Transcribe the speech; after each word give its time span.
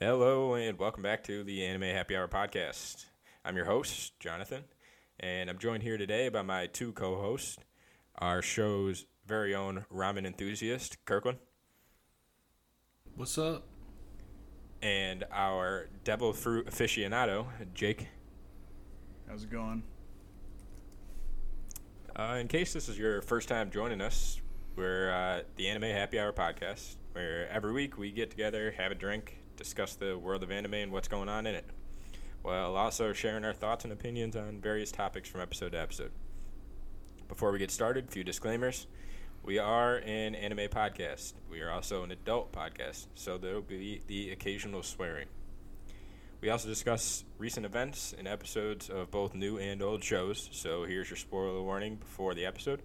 Hello, 0.00 0.54
and 0.54 0.78
welcome 0.78 1.04
back 1.04 1.22
to 1.24 1.44
the 1.44 1.64
Anime 1.64 1.82
Happy 1.82 2.16
Hour 2.16 2.26
podcast. 2.26 3.04
I'm 3.44 3.54
your 3.54 3.66
host, 3.66 4.18
Jonathan, 4.18 4.64
and 5.20 5.48
I'm 5.48 5.58
joined 5.58 5.84
here 5.84 5.96
today 5.96 6.28
by 6.28 6.42
my 6.42 6.66
two 6.66 6.92
co 6.92 7.20
hosts, 7.20 7.58
our 8.18 8.42
show's 8.42 9.06
very 9.24 9.54
own 9.54 9.84
ramen 9.94 10.26
enthusiast, 10.26 11.04
Kirkland, 11.04 11.38
What's 13.16 13.38
up? 13.38 13.64
and 14.84 15.24
our 15.32 15.88
devil 16.04 16.34
fruit 16.34 16.66
aficionado, 16.66 17.46
Jake. 17.72 18.08
How's 19.26 19.44
it 19.44 19.50
going? 19.50 19.82
Uh, 22.14 22.36
in 22.38 22.48
case 22.48 22.74
this 22.74 22.90
is 22.90 22.98
your 22.98 23.22
first 23.22 23.48
time 23.48 23.70
joining 23.70 24.02
us, 24.02 24.42
we're 24.76 25.10
uh, 25.10 25.42
the 25.56 25.68
Anime 25.68 25.84
Happy 25.84 26.20
Hour 26.20 26.34
podcast, 26.34 26.96
where 27.12 27.48
every 27.48 27.72
week 27.72 27.96
we 27.96 28.12
get 28.12 28.30
together, 28.30 28.74
have 28.76 28.92
a 28.92 28.94
drink, 28.94 29.38
discuss 29.56 29.94
the 29.94 30.18
world 30.18 30.42
of 30.42 30.50
anime 30.50 30.74
and 30.74 30.92
what's 30.92 31.08
going 31.08 31.30
on 31.30 31.46
in 31.46 31.54
it, 31.54 31.64
while 32.42 32.76
also 32.76 33.14
sharing 33.14 33.42
our 33.42 33.54
thoughts 33.54 33.84
and 33.84 33.92
opinions 33.92 34.36
on 34.36 34.60
various 34.60 34.92
topics 34.92 35.30
from 35.30 35.40
episode 35.40 35.72
to 35.72 35.80
episode. 35.80 36.10
Before 37.26 37.52
we 37.52 37.58
get 37.58 37.70
started, 37.70 38.08
a 38.08 38.10
few 38.10 38.22
disclaimers. 38.22 38.86
We 39.44 39.58
are 39.58 39.96
an 39.96 40.34
anime 40.34 40.68
podcast. 40.70 41.34
We 41.50 41.60
are 41.60 41.70
also 41.70 42.02
an 42.02 42.10
adult 42.10 42.50
podcast, 42.50 43.08
so 43.14 43.36
there 43.36 43.52
will 43.52 43.60
be 43.60 44.00
the 44.06 44.30
occasional 44.30 44.82
swearing. 44.82 45.26
We 46.40 46.48
also 46.48 46.66
discuss 46.66 47.24
recent 47.36 47.66
events 47.66 48.14
and 48.16 48.26
episodes 48.26 48.88
of 48.88 49.10
both 49.10 49.34
new 49.34 49.58
and 49.58 49.82
old 49.82 50.02
shows, 50.02 50.48
so 50.50 50.84
here's 50.84 51.10
your 51.10 51.18
spoiler 51.18 51.60
warning 51.60 51.96
before 51.96 52.32
the 52.32 52.46
episode. 52.46 52.80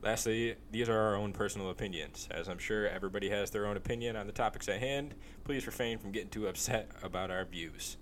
Lastly, 0.00 0.56
these 0.70 0.88
are 0.88 0.98
our 0.98 1.16
own 1.16 1.34
personal 1.34 1.68
opinions. 1.68 2.28
As 2.30 2.48
I'm 2.48 2.58
sure 2.58 2.88
everybody 2.88 3.28
has 3.28 3.50
their 3.50 3.66
own 3.66 3.76
opinion 3.76 4.16
on 4.16 4.26
the 4.26 4.32
topics 4.32 4.70
at 4.70 4.80
hand, 4.80 5.14
please 5.44 5.66
refrain 5.66 5.98
from 5.98 6.12
getting 6.12 6.30
too 6.30 6.48
upset 6.48 6.90
about 7.02 7.30
our 7.30 7.44
views. 7.44 7.98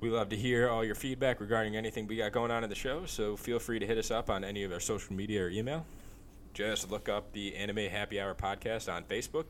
We 0.00 0.08
love 0.08 0.30
to 0.30 0.36
hear 0.36 0.70
all 0.70 0.82
your 0.82 0.94
feedback 0.94 1.42
regarding 1.42 1.76
anything 1.76 2.06
we 2.06 2.16
got 2.16 2.32
going 2.32 2.50
on 2.50 2.64
in 2.64 2.70
the 2.70 2.76
show, 2.76 3.04
so 3.04 3.36
feel 3.36 3.58
free 3.58 3.78
to 3.78 3.86
hit 3.86 3.98
us 3.98 4.10
up 4.10 4.30
on 4.30 4.44
any 4.44 4.64
of 4.64 4.72
our 4.72 4.80
social 4.80 5.14
media 5.14 5.44
or 5.44 5.50
email. 5.50 5.84
Just 6.54 6.90
look 6.90 7.10
up 7.10 7.32
the 7.32 7.54
Anime 7.54 7.90
Happy 7.90 8.18
Hour 8.18 8.34
podcast 8.34 8.90
on 8.90 9.04
Facebook. 9.04 9.44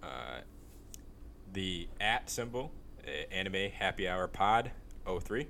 Uh, 0.00 0.42
the 1.52 1.88
at 2.00 2.30
symbol, 2.30 2.70
uh, 3.06 3.10
Anime 3.34 3.72
Happy 3.72 4.08
Hour 4.08 4.28
Pod 4.28 4.70
03, 5.04 5.48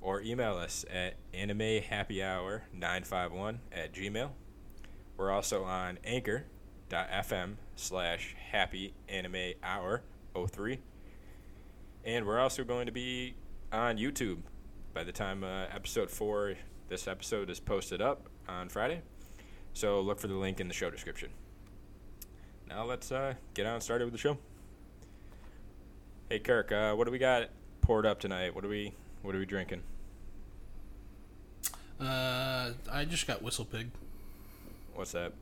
or 0.00 0.22
email 0.22 0.56
us 0.56 0.84
at 0.88 1.16
animehappyhour951 1.34 3.58
at 3.72 3.92
gmail. 3.92 4.30
We're 5.16 5.32
also 5.32 5.64
on 5.64 5.98
anchor.fm 6.04 7.56
slash 7.74 8.36
happy 8.52 8.94
anime 9.08 9.54
hour 9.64 10.02
03. 10.34 10.78
And 12.04 12.26
we're 12.26 12.38
also 12.38 12.64
going 12.64 12.86
to 12.86 12.92
be 12.92 13.34
on 13.72 13.98
YouTube 13.98 14.38
by 14.94 15.04
the 15.04 15.12
time 15.12 15.44
uh, 15.44 15.64
episode 15.72 16.10
4, 16.10 16.54
this 16.88 17.06
episode 17.06 17.50
is 17.50 17.60
posted 17.60 18.02
up 18.02 18.28
on 18.48 18.68
Friday. 18.68 19.02
So 19.72 20.00
look 20.00 20.18
for 20.18 20.26
the 20.26 20.34
link 20.34 20.60
in 20.60 20.66
the 20.68 20.74
show 20.74 20.90
description. 20.90 21.30
Now 22.68 22.84
let's 22.84 23.12
uh, 23.12 23.34
get 23.54 23.66
on 23.66 23.80
started 23.80 24.06
with 24.06 24.12
the 24.12 24.18
show. 24.18 24.38
Hey 26.28 26.38
Kirk, 26.38 26.72
uh, 26.72 26.94
what 26.94 27.04
do 27.04 27.10
we 27.12 27.18
got 27.18 27.50
poured 27.82 28.06
up 28.06 28.20
tonight? 28.20 28.54
What 28.54 28.64
are 28.64 28.68
we 28.68 28.92
what 29.22 29.34
are 29.34 29.38
we 29.38 29.46
drinking? 29.46 29.82
Uh, 32.00 32.72
I 32.90 33.04
just 33.04 33.26
got 33.26 33.42
Whistle 33.42 33.64
Pig 33.64 33.90
What's 34.94 35.12
that? 35.12 35.32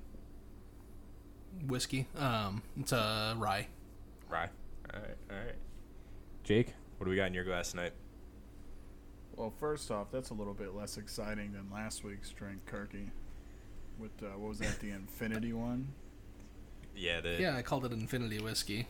whiskey. 1.66 2.06
Um, 2.16 2.62
it's 2.78 2.92
a 2.92 3.34
rye. 3.38 3.66
Rye. 4.28 4.48
All 4.92 5.00
right, 5.00 5.16
all 5.30 5.36
right. 5.36 5.54
Jake, 6.48 6.72
what 6.96 7.04
do 7.04 7.10
we 7.10 7.16
got 7.16 7.26
in 7.26 7.34
your 7.34 7.44
glass 7.44 7.72
tonight? 7.72 7.92
Well, 9.36 9.52
first 9.60 9.90
off, 9.90 10.06
that's 10.10 10.30
a 10.30 10.34
little 10.34 10.54
bit 10.54 10.74
less 10.74 10.96
exciting 10.96 11.52
than 11.52 11.70
last 11.70 12.04
week's 12.04 12.30
drink, 12.30 12.60
Kirky. 12.64 13.10
With 13.98 14.12
uh, 14.22 14.28
what 14.38 14.48
was 14.48 14.58
that, 14.60 14.80
the 14.80 14.88
Infinity 14.92 15.52
one? 15.52 15.88
Yeah, 16.96 17.20
the 17.20 17.36
Yeah, 17.38 17.54
I 17.54 17.60
called 17.60 17.84
it 17.84 17.92
Infinity 17.92 18.38
whiskey. 18.40 18.86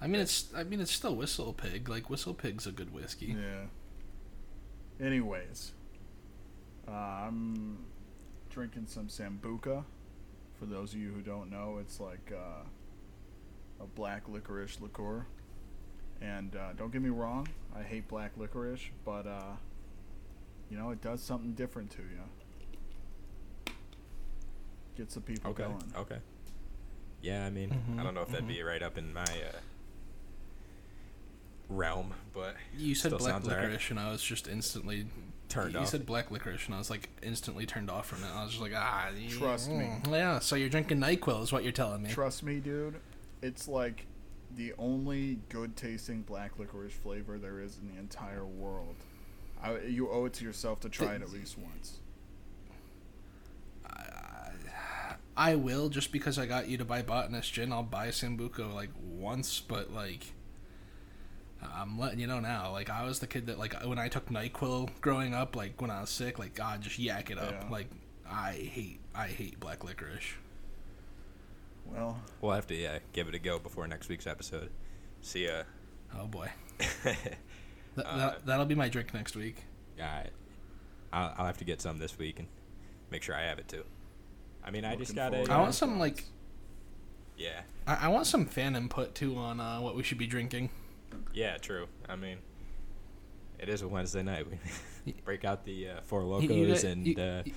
I 0.00 0.06
mean, 0.06 0.20
it's 0.20 0.50
I 0.54 0.62
mean 0.62 0.80
it's 0.80 0.92
still 0.92 1.16
Whistle 1.16 1.52
Pig. 1.52 1.88
Like 1.88 2.08
Whistle 2.08 2.32
Pig's 2.32 2.68
a 2.68 2.70
good 2.70 2.94
whiskey. 2.94 3.36
Yeah. 3.36 5.04
Anyways, 5.04 5.72
uh, 6.86 6.92
I'm 6.92 7.78
drinking 8.50 8.86
some 8.86 9.08
Sambuca. 9.08 9.82
For 10.60 10.66
those 10.66 10.92
of 10.92 11.00
you 11.00 11.10
who 11.10 11.22
don't 11.22 11.50
know, 11.50 11.78
it's 11.80 11.98
like 11.98 12.32
uh, 12.32 12.62
a 13.82 13.86
black 13.96 14.28
licorice 14.28 14.80
liqueur. 14.80 15.26
And 16.24 16.56
uh, 16.56 16.72
don't 16.72 16.90
get 16.90 17.02
me 17.02 17.10
wrong, 17.10 17.46
I 17.76 17.82
hate 17.82 18.08
black 18.08 18.32
licorice, 18.38 18.80
but 19.04 19.26
uh, 19.26 19.52
you 20.70 20.78
know 20.78 20.90
it 20.90 21.02
does 21.02 21.22
something 21.22 21.52
different 21.52 21.90
to 21.92 21.98
you. 22.02 23.72
Gets 24.96 25.14
the 25.14 25.20
people 25.20 25.50
Okay. 25.50 25.64
going. 25.64 25.92
Okay. 25.96 26.18
Yeah, 27.20 27.44
I 27.44 27.50
mean, 27.50 27.70
I 27.98 28.00
Mhm, 28.00 28.04
don't 28.04 28.14
know 28.14 28.22
if 28.22 28.28
that'd 28.30 28.46
be 28.48 28.62
right 28.62 28.82
up 28.82 28.96
in 28.96 29.12
my 29.12 29.22
uh, 29.22 29.58
realm, 31.68 32.14
but 32.32 32.56
You 32.76 32.94
said 32.94 33.08
Still 33.10 33.18
black 33.18 33.32
sounds 33.32 33.48
alright. 33.48 33.64
licorice, 33.64 33.90
and 33.90 33.98
I 34.00 34.10
was 34.10 34.22
just 34.22 34.46
instantly 34.48 35.06
turned 35.48 35.74
you 35.74 35.80
off. 35.80 35.88
said 35.88 36.06
black 36.06 36.30
licorice, 36.30 36.66
and 36.66 36.74
I 36.74 36.78
was 36.78 36.90
like 36.90 37.08
instantly 37.22 37.66
turned 37.66 37.90
off 37.90 38.06
from 38.06 38.22
it. 38.24 38.28
I 38.34 38.42
was 38.44 38.52
just 38.52 38.62
like, 38.62 38.72
ah, 38.74 39.08
Trust 39.30 39.70
me. 39.72 39.90
mm, 40.04 40.10
Yeah, 40.10 40.38
so 40.38 40.56
you're 40.56 40.68
drinking 40.68 40.98
Nyquil, 41.00 41.42
is 41.42 41.52
what 41.52 41.62
you're 41.64 41.72
telling 41.72 42.02
me. 42.02 42.10
Trust 42.10 42.42
me, 42.42 42.60
dude. 42.60 42.96
It's 43.42 43.66
like 43.68 44.06
the 44.56 44.72
only 44.78 45.38
good 45.48 45.76
tasting 45.76 46.22
black 46.22 46.58
licorice 46.58 46.92
flavor 46.92 47.38
there 47.38 47.60
is 47.60 47.78
in 47.78 47.92
the 47.92 47.98
entire 47.98 48.44
world. 48.44 48.96
I, 49.62 49.78
you 49.80 50.10
owe 50.10 50.26
it 50.26 50.34
to 50.34 50.44
yourself 50.44 50.80
to 50.80 50.88
try 50.88 51.14
it 51.14 51.22
at 51.22 51.32
least 51.32 51.56
once. 51.58 51.98
I 55.36 55.56
will 55.56 55.88
just 55.88 56.12
because 56.12 56.38
I 56.38 56.46
got 56.46 56.68
you 56.68 56.78
to 56.78 56.84
buy 56.84 57.02
botanist 57.02 57.52
gin. 57.52 57.72
I'll 57.72 57.82
buy 57.82 58.08
Sambuca 58.08 58.72
like 58.72 58.90
once, 59.02 59.60
but 59.60 59.92
like 59.92 60.32
I'm 61.74 61.98
letting 61.98 62.20
you 62.20 62.26
know 62.26 62.40
now. 62.40 62.70
Like 62.70 62.90
I 62.90 63.04
was 63.04 63.18
the 63.18 63.26
kid 63.26 63.46
that 63.46 63.58
like 63.58 63.74
when 63.84 63.98
I 63.98 64.08
took 64.08 64.28
Nyquil 64.28 64.90
growing 65.00 65.34
up, 65.34 65.56
like 65.56 65.80
when 65.80 65.90
I 65.90 66.00
was 66.00 66.10
sick, 66.10 66.38
like 66.38 66.54
God, 66.54 66.82
just 66.82 66.98
yak 66.98 67.30
it 67.30 67.38
up. 67.38 67.52
Yeah. 67.62 67.68
Like 67.68 67.88
I 68.30 68.52
hate 68.52 69.00
I 69.14 69.26
hate 69.28 69.58
black 69.58 69.82
licorice. 69.82 70.34
Well, 71.86 72.20
we'll 72.40 72.52
have 72.52 72.66
to 72.68 72.74
yeah 72.74 72.98
give 73.12 73.28
it 73.28 73.34
a 73.34 73.38
go 73.38 73.58
before 73.58 73.86
next 73.86 74.08
week's 74.08 74.26
episode. 74.26 74.70
See 75.20 75.46
ya. 75.46 75.62
Oh 76.18 76.26
boy, 76.26 76.48
Th- 76.78 77.06
Uh, 77.96 78.16
that, 78.18 78.46
that'll 78.46 78.66
be 78.66 78.74
my 78.74 78.88
drink 78.88 79.14
next 79.14 79.36
week. 79.36 79.64
right. 79.98 80.30
I'll, 81.12 81.32
I'll 81.38 81.46
have 81.46 81.58
to 81.58 81.64
get 81.64 81.80
some 81.80 81.98
this 81.98 82.18
week 82.18 82.40
and 82.40 82.48
make 83.10 83.22
sure 83.22 83.36
I 83.36 83.42
have 83.44 83.58
it 83.60 83.68
too. 83.68 83.84
I 84.64 84.70
mean, 84.72 84.84
I 84.84 84.96
just 84.96 85.14
got 85.14 85.30
forward 85.32 85.48
a 85.48 85.52
I 85.52 85.60
want 85.60 85.74
some 85.74 85.98
like 85.98 86.24
yeah, 87.36 87.60
I, 87.86 88.06
I 88.06 88.08
want 88.08 88.26
some 88.26 88.46
fan 88.46 88.74
input 88.76 89.14
too 89.14 89.36
on 89.36 89.60
uh, 89.60 89.80
what 89.80 89.94
we 89.96 90.02
should 90.02 90.18
be 90.18 90.26
drinking. 90.26 90.70
yeah, 91.32 91.56
true. 91.58 91.86
I 92.08 92.16
mean, 92.16 92.38
it 93.58 93.68
is 93.68 93.82
a 93.82 93.88
Wednesday 93.88 94.22
night. 94.22 94.46
We 95.06 95.12
break 95.24 95.44
out 95.44 95.64
the 95.64 95.88
uh, 95.90 96.00
four 96.04 96.22
locos 96.22 96.50
you 96.50 96.66
got- 96.74 96.84
and 96.84 97.06
you- 97.06 97.16
uh, 97.16 97.42
you- 97.44 97.52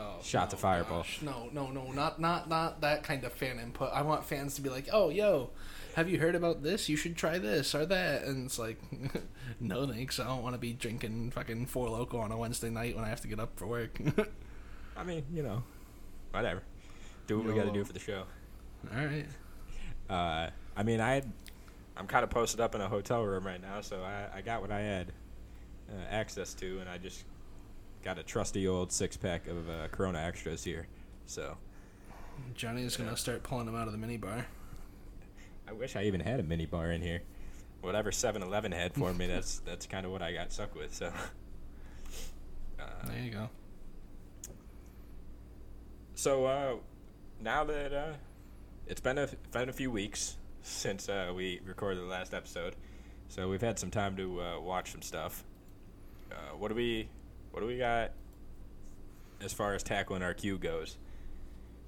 Oh, 0.00 0.16
Shots 0.22 0.52
of 0.54 0.60
no, 0.60 0.62
Fireball. 0.62 0.98
gosh. 0.98 1.22
No, 1.22 1.48
no, 1.52 1.70
no, 1.72 1.90
not 1.90 2.20
not 2.20 2.48
not 2.48 2.80
that 2.82 3.02
kind 3.02 3.24
of 3.24 3.32
fan 3.32 3.58
input. 3.58 3.90
I 3.92 4.02
want 4.02 4.24
fans 4.24 4.54
to 4.54 4.60
be 4.60 4.68
like, 4.68 4.88
"Oh, 4.92 5.08
yo, 5.08 5.50
have 5.96 6.08
you 6.08 6.18
heard 6.20 6.36
about 6.36 6.62
this? 6.62 6.88
You 6.88 6.96
should 6.96 7.16
try 7.16 7.38
this 7.38 7.74
or 7.74 7.84
that." 7.86 8.22
And 8.22 8.46
it's 8.46 8.58
like, 8.58 8.78
no 9.60 9.86
thanks. 9.86 10.20
I 10.20 10.24
don't 10.24 10.42
want 10.42 10.54
to 10.54 10.58
be 10.58 10.72
drinking 10.72 11.32
fucking 11.32 11.66
Four 11.66 11.88
Loco 11.90 12.18
on 12.18 12.30
a 12.30 12.36
Wednesday 12.36 12.70
night 12.70 12.94
when 12.94 13.04
I 13.04 13.08
have 13.08 13.20
to 13.22 13.28
get 13.28 13.40
up 13.40 13.58
for 13.58 13.66
work. 13.66 13.98
I 14.96 15.02
mean, 15.04 15.24
you 15.32 15.42
know, 15.42 15.64
whatever. 16.30 16.62
Do 17.26 17.38
what 17.38 17.46
we 17.48 17.54
got 17.54 17.64
to 17.66 17.72
do 17.72 17.84
for 17.84 17.92
the 17.92 17.98
show. 17.98 18.22
All 18.96 19.04
right. 19.04 19.26
Uh, 20.08 20.50
I 20.76 20.82
mean, 20.84 21.00
I, 21.00 21.22
I'm 21.96 22.06
kind 22.06 22.22
of 22.24 22.30
posted 22.30 22.60
up 22.60 22.74
in 22.74 22.80
a 22.80 22.88
hotel 22.88 23.22
room 23.24 23.44
right 23.44 23.60
now, 23.60 23.80
so 23.80 24.02
I, 24.02 24.38
I 24.38 24.40
got 24.42 24.60
what 24.62 24.70
I 24.70 24.80
had 24.80 25.12
uh, 25.90 26.02
access 26.10 26.54
to, 26.54 26.78
and 26.78 26.88
I 26.88 26.98
just 26.98 27.24
got 28.08 28.18
a 28.18 28.22
trusty 28.22 28.66
old 28.66 28.90
six 28.90 29.18
pack 29.18 29.46
of 29.48 29.68
uh, 29.68 29.86
Corona 29.88 30.18
Extras 30.18 30.64
here. 30.64 30.86
So 31.26 31.58
Johnny's 32.54 32.96
gonna 32.96 33.18
start 33.18 33.42
pulling 33.42 33.66
them 33.66 33.76
out 33.76 33.86
of 33.86 33.92
the 33.92 33.98
minibar. 33.98 34.46
I 35.68 35.72
wish 35.72 35.94
I 35.94 36.04
even 36.04 36.20
had 36.20 36.40
a 36.40 36.42
mini 36.42 36.64
bar 36.64 36.90
in 36.90 37.02
here. 37.02 37.20
Whatever 37.82 38.10
7-Eleven 38.10 38.72
had 38.72 38.94
for 38.94 39.12
me, 39.12 39.26
that's 39.26 39.58
that's 39.66 39.84
kind 39.86 40.06
of 40.06 40.12
what 40.12 40.22
I 40.22 40.32
got 40.32 40.54
stuck 40.54 40.74
with. 40.74 40.94
So. 40.94 41.12
Uh, 42.80 42.84
There 43.08 43.20
you 43.22 43.30
go. 43.30 43.50
So 46.14 46.46
uh, 46.46 46.76
now 47.42 47.64
that 47.64 47.92
uh, 47.92 48.12
it's 48.86 49.02
been 49.02 49.18
a 49.18 49.28
been 49.52 49.68
a 49.68 49.72
few 49.74 49.90
weeks 49.90 50.38
since 50.62 51.10
uh, 51.10 51.30
we 51.36 51.60
recorded 51.66 52.00
the 52.00 52.06
last 52.06 52.32
episode, 52.32 52.74
so 53.28 53.50
we've 53.50 53.60
had 53.60 53.78
some 53.78 53.90
time 53.90 54.16
to 54.16 54.40
uh, 54.40 54.60
watch 54.60 54.92
some 54.92 55.02
stuff. 55.02 55.44
Uh, 56.32 56.56
what 56.56 56.68
do 56.68 56.74
we 56.74 57.10
what 57.58 57.62
do 57.62 57.66
we 57.66 57.76
got 57.76 58.12
as 59.42 59.52
far 59.52 59.74
as 59.74 59.82
tackling 59.82 60.22
our 60.22 60.32
queue 60.32 60.58
goes? 60.58 60.96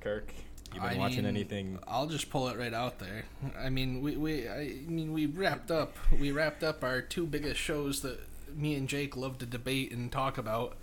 Kirk, 0.01 0.35
you 0.75 0.81
been 0.81 0.91
I 0.91 0.97
watching 0.97 1.19
mean, 1.19 1.27
anything? 1.27 1.79
I'll 1.87 2.09
just 2.09 2.29
pull 2.29 2.49
it 2.49 2.59
right 2.59 2.75
out 2.75 2.99
there. 2.99 3.27
I 3.57 3.71
mean, 3.71 4.01
we, 4.01 4.17
we 4.17 4.49
I 4.49 4.79
mean 4.89 5.13
we 5.13 5.27
wrapped 5.27 5.71
up 5.71 5.97
we 6.19 6.33
wrapped 6.33 6.65
up 6.65 6.83
our 6.83 7.01
two 7.01 7.25
biggest 7.25 7.61
shows 7.61 8.01
that 8.01 8.19
me 8.53 8.75
and 8.75 8.89
Jake 8.89 9.17
love 9.17 9.39
to 9.39 9.47
debate 9.47 9.93
and 9.93 10.11
talk 10.11 10.39
about. 10.39 10.77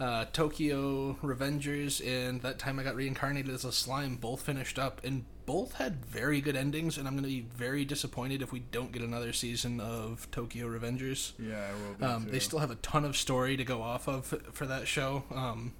Uh, 0.00 0.24
Tokyo 0.32 1.18
Revengers 1.22 2.00
and 2.00 2.40
that 2.40 2.58
time 2.58 2.78
I 2.78 2.84
got 2.84 2.96
reincarnated 2.96 3.52
as 3.52 3.66
a 3.66 3.70
slime 3.70 4.16
both 4.16 4.40
finished 4.40 4.78
up 4.78 5.04
and 5.04 5.26
both 5.46 5.74
had 5.74 6.04
very 6.04 6.40
good 6.40 6.56
endings 6.56 6.96
and 6.98 7.06
I'm 7.08 7.14
going 7.14 7.24
to 7.24 7.28
be 7.28 7.40
very 7.54 7.84
disappointed 7.84 8.42
if 8.42 8.52
we 8.52 8.60
don't 8.60 8.92
get 8.92 9.02
another 9.02 9.32
season 9.32 9.80
of 9.80 10.30
Tokyo 10.30 10.66
Revengers. 10.68 11.32
Yeah, 11.38 11.68
I 11.70 11.72
will 11.88 11.94
be 11.94 12.04
Um, 12.04 12.24
too. 12.26 12.30
they 12.32 12.38
still 12.38 12.58
have 12.60 12.70
a 12.70 12.76
ton 12.76 13.04
of 13.04 13.16
story 13.16 13.56
to 13.56 13.64
go 13.64 13.82
off 13.82 14.08
of 14.08 14.26
for 14.52 14.66
that 14.66 14.86
show. 14.88 15.24
Um, 15.34 15.72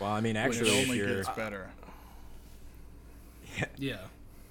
Well, 0.00 0.10
I 0.10 0.20
mean, 0.20 0.36
actually, 0.36 0.70
if 0.70 0.84
only 0.88 0.98
you're 0.98 1.16
gets 1.22 1.28
better. 1.30 1.70
yeah. 3.78 3.98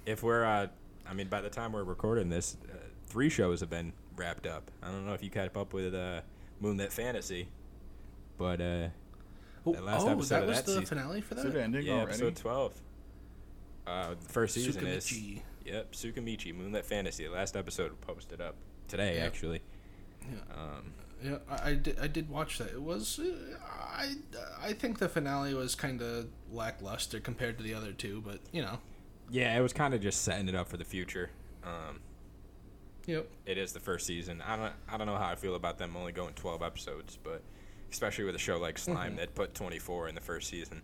if 0.06 0.22
we're 0.22 0.44
uh, 0.44 0.68
I 1.08 1.12
mean, 1.14 1.28
by 1.28 1.40
the 1.42 1.50
time 1.50 1.72
we're 1.72 1.84
recording 1.84 2.30
this, 2.30 2.56
uh, 2.72 2.76
three 3.06 3.28
shows 3.28 3.60
have 3.60 3.70
been 3.70 3.92
wrapped 4.16 4.46
up. 4.46 4.70
I 4.82 4.90
don't 4.90 5.06
know 5.06 5.12
if 5.12 5.22
you 5.22 5.30
kept 5.30 5.56
up 5.56 5.72
with 5.72 5.94
uh, 5.94 6.20
Moonlit 6.60 6.92
Fantasy, 6.92 7.48
but 8.38 8.60
uh, 8.60 8.88
Oh, 9.66 9.72
That 9.72 9.84
last 9.84 10.02
oh, 10.04 10.10
episode 10.10 10.34
that 10.34 10.42
of 10.42 10.48
was 10.48 10.56
that 10.58 10.66
the 10.66 10.72
season. 10.72 10.84
finale 10.86 11.20
for 11.22 11.34
Is 11.36 11.42
that. 11.44 11.54
it 11.56 11.58
ending 11.60 11.86
yeah, 11.86 11.92
already? 11.94 12.08
episode 12.10 12.36
twelve. 12.36 12.74
Uh, 13.86 14.14
the 14.20 14.28
first 14.32 14.54
season 14.54 14.86
is 14.86 15.12
yep, 15.64 15.92
Tsukimichi 15.92 16.54
Moonlit 16.54 16.84
Fantasy. 16.86 17.24
The 17.24 17.30
last 17.30 17.56
episode 17.56 18.00
posted 18.00 18.40
up 18.40 18.54
today, 18.88 19.16
Yeah. 19.18 19.24
actually. 19.26 19.60
Yeah. 20.22 20.38
Um, 20.56 20.92
Yeah, 21.22 21.36
I, 21.48 21.70
I, 21.70 21.74
did, 21.74 21.98
I 21.98 22.06
did 22.06 22.28
watch 22.30 22.58
that. 22.58 22.68
It 22.72 22.82
was 22.82 23.18
uh, 23.18 23.56
I 23.62 24.14
I 24.62 24.72
think 24.72 24.98
the 24.98 25.08
finale 25.08 25.54
was 25.54 25.74
kind 25.74 26.00
of 26.02 26.26
lackluster 26.50 27.20
compared 27.20 27.56
to 27.58 27.64
the 27.64 27.74
other 27.74 27.92
two, 27.92 28.22
but 28.24 28.40
you 28.52 28.62
know. 28.62 28.78
yeah, 29.30 29.56
it 29.56 29.60
was 29.60 29.72
kind 29.72 29.94
of 29.94 30.00
just 30.00 30.22
setting 30.22 30.48
it 30.48 30.54
up 30.54 30.68
for 30.68 30.76
the 30.76 30.84
future. 30.84 31.30
Um, 31.62 32.00
Yep. 33.06 33.28
it 33.44 33.58
is 33.58 33.72
the 33.72 33.80
first 33.80 34.06
season. 34.06 34.40
I 34.42 34.56
don't 34.56 34.72
I 34.88 34.96
don't 34.96 35.06
know 35.06 35.16
how 35.16 35.28
I 35.28 35.34
feel 35.34 35.54
about 35.56 35.76
them 35.78 35.94
only 35.96 36.12
going 36.12 36.32
twelve 36.34 36.62
episodes, 36.62 37.18
but 37.22 37.42
especially 37.92 38.24
with 38.24 38.34
a 38.34 38.38
show 38.38 38.58
like 38.58 38.78
Slime 38.78 39.12
Mhm. 39.12 39.16
that 39.18 39.34
put 39.34 39.54
twenty 39.54 39.78
four 39.78 40.08
in 40.08 40.14
the 40.14 40.20
first 40.22 40.48
season. 40.48 40.80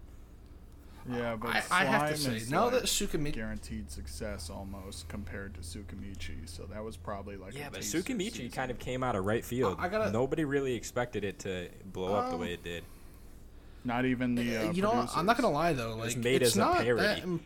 Yeah, 1.08 1.36
but 1.36 1.50
I, 1.50 1.62
I 1.70 1.84
have 1.84 2.10
to 2.10 2.16
say 2.16 2.36
is 2.36 2.50
now 2.50 2.64
like 2.64 2.72
that 2.74 2.82
Tsukimichi 2.84 3.32
guaranteed 3.34 3.90
success 3.90 4.50
almost 4.50 5.08
compared 5.08 5.54
to 5.54 5.60
Tsukimichi, 5.60 6.46
so 6.48 6.64
that 6.64 6.82
was 6.82 6.96
probably 6.96 7.36
like 7.36 7.54
Yeah, 7.56 7.68
a 7.68 7.70
but 7.70 7.82
taster 7.82 7.98
Tsukimichi 8.02 8.32
season. 8.32 8.50
kind 8.50 8.70
of 8.70 8.78
came 8.78 9.02
out 9.02 9.16
of 9.16 9.24
right 9.24 9.44
field. 9.44 9.76
I 9.80 9.88
gotta- 9.88 10.10
Nobody 10.10 10.44
really 10.44 10.74
expected 10.74 11.24
it 11.24 11.38
to 11.40 11.68
blow 11.92 12.14
up 12.14 12.28
the 12.28 12.34
Um, 12.34 12.40
way 12.40 12.52
it 12.52 12.62
did. 12.64 12.84
not 13.84 14.04
even 14.04 14.34
the 14.34 14.56
uh, 14.68 14.72
you 14.72 14.82
know 14.82 14.92
what? 14.92 15.16
I'm 15.16 15.24
not 15.26 15.36
gonna 15.36 15.50
lie 15.50 15.72
though, 15.72 15.96
was 15.96 16.14
like 16.16 16.24
made 16.24 16.42
it's 16.42 16.52
as 16.52 16.56
a 16.56 16.60
not 16.60 16.78
parody. 16.82 17.02
that. 17.06 17.22
Im- 17.22 17.40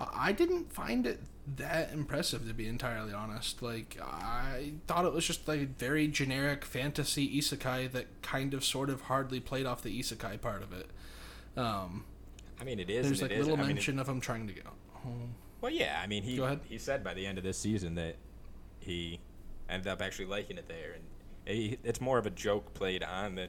I 0.00 0.28
I 0.28 0.32
didn't 0.32 0.72
find 0.72 1.06
it 1.06 1.20
that 1.56 1.92
impressive 1.92 2.46
to 2.46 2.54
be 2.54 2.66
entirely 2.68 3.12
honest. 3.12 3.60
Like 3.62 3.98
I 4.00 4.72
thought 4.86 5.04
it 5.04 5.12
was 5.12 5.26
just 5.26 5.48
like 5.48 5.76
very 5.78 6.06
generic 6.06 6.64
fantasy 6.64 7.38
isekai 7.38 7.90
that 7.92 8.06
kind 8.22 8.54
of 8.54 8.64
sort 8.64 8.88
of 8.88 9.02
hardly 9.02 9.40
played 9.40 9.66
off 9.66 9.82
the 9.82 9.98
isekai 9.98 10.40
part 10.40 10.62
of 10.62 10.72
it. 10.72 10.86
Um, 11.56 12.04
I 12.60 12.64
mean, 12.64 12.78
it 12.78 12.90
is. 12.90 13.06
there's 13.06 13.22
like 13.22 13.30
it 13.30 13.38
little 13.38 13.54
isn't. 13.54 13.60
I 13.60 13.66
mean, 13.68 13.76
mention 13.76 13.98
of 13.98 14.08
him 14.08 14.20
trying 14.20 14.46
to 14.46 14.52
go 14.52 14.62
home. 14.92 15.34
Well, 15.60 15.72
yeah. 15.72 16.00
I 16.02 16.06
mean, 16.06 16.22
he 16.22 16.42
he 16.68 16.78
said 16.78 17.02
by 17.04 17.14
the 17.14 17.26
end 17.26 17.38
of 17.38 17.44
this 17.44 17.58
season 17.58 17.94
that 17.96 18.16
he 18.80 19.20
ended 19.68 19.88
up 19.88 20.00
actually 20.02 20.26
liking 20.26 20.58
it 20.58 20.68
there, 20.68 20.94
and 20.94 21.04
he, 21.56 21.78
it's 21.84 22.00
more 22.00 22.18
of 22.18 22.26
a 22.26 22.30
joke 22.30 22.72
played 22.74 23.02
on 23.02 23.34
the 23.34 23.48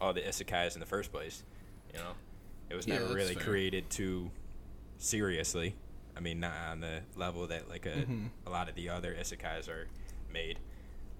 all 0.00 0.12
the 0.12 0.20
isekais 0.20 0.74
in 0.74 0.80
the 0.80 0.86
first 0.86 1.12
place. 1.12 1.42
You 1.92 1.98
know, 2.00 2.12
it 2.70 2.74
was 2.74 2.86
Yeah, 2.86 2.98
never 2.98 3.14
really 3.14 3.34
fair. 3.34 3.44
created 3.44 3.88
too 3.90 4.30
seriously. 4.98 5.74
I 6.16 6.20
mean, 6.20 6.40
not 6.40 6.52
on 6.70 6.80
the 6.80 7.00
level 7.16 7.46
that 7.46 7.68
like 7.68 7.86
a 7.86 7.90
Mhm. 8.06 8.28
a 8.46 8.50
lot 8.50 8.68
of 8.68 8.74
the 8.74 8.88
other 8.88 9.14
isekais 9.14 9.68
are 9.68 9.88
made. 10.32 10.58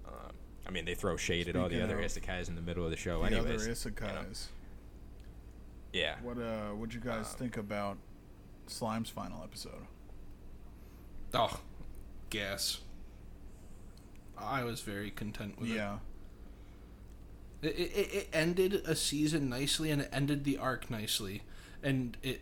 Um, 0.05 0.31
I 0.67 0.71
mean, 0.71 0.85
they 0.85 0.95
throw 0.95 1.17
shade 1.17 1.47
at 1.47 1.55
all 1.55 1.69
the 1.69 1.81
other 1.81 1.97
isekais 1.97 2.47
in 2.49 2.55
the 2.55 2.61
middle 2.61 2.85
of 2.85 2.91
the 2.91 2.97
show, 2.97 3.19
the 3.21 3.27
anyways. 3.27 3.45
other 3.67 3.89
you 3.89 4.13
know. 4.13 4.23
Yeah. 5.93 6.15
What 6.21 6.37
uh, 6.39 6.69
what'd 6.71 6.93
you 6.93 6.99
guys 6.99 7.27
Um, 7.29 7.37
think 7.37 7.57
about 7.57 7.97
Slime's 8.67 9.09
final 9.09 9.43
episode? 9.43 9.85
Oh, 11.33 11.59
gas. 12.29 12.79
I 14.37 14.63
was 14.63 14.81
very 14.81 15.11
content 15.11 15.59
with 15.59 15.69
Yeah, 15.69 15.97
it. 17.61 17.63
Yeah. 17.63 17.69
It, 17.69 17.75
it. 17.97 18.13
it 18.13 18.29
ended 18.33 18.73
a 18.85 18.95
season 18.95 19.49
nicely 19.49 19.89
and 19.91 20.01
it 20.01 20.09
ended 20.11 20.43
the 20.43 20.57
arc 20.57 20.89
nicely, 20.89 21.43
and 21.81 22.17
it 22.23 22.41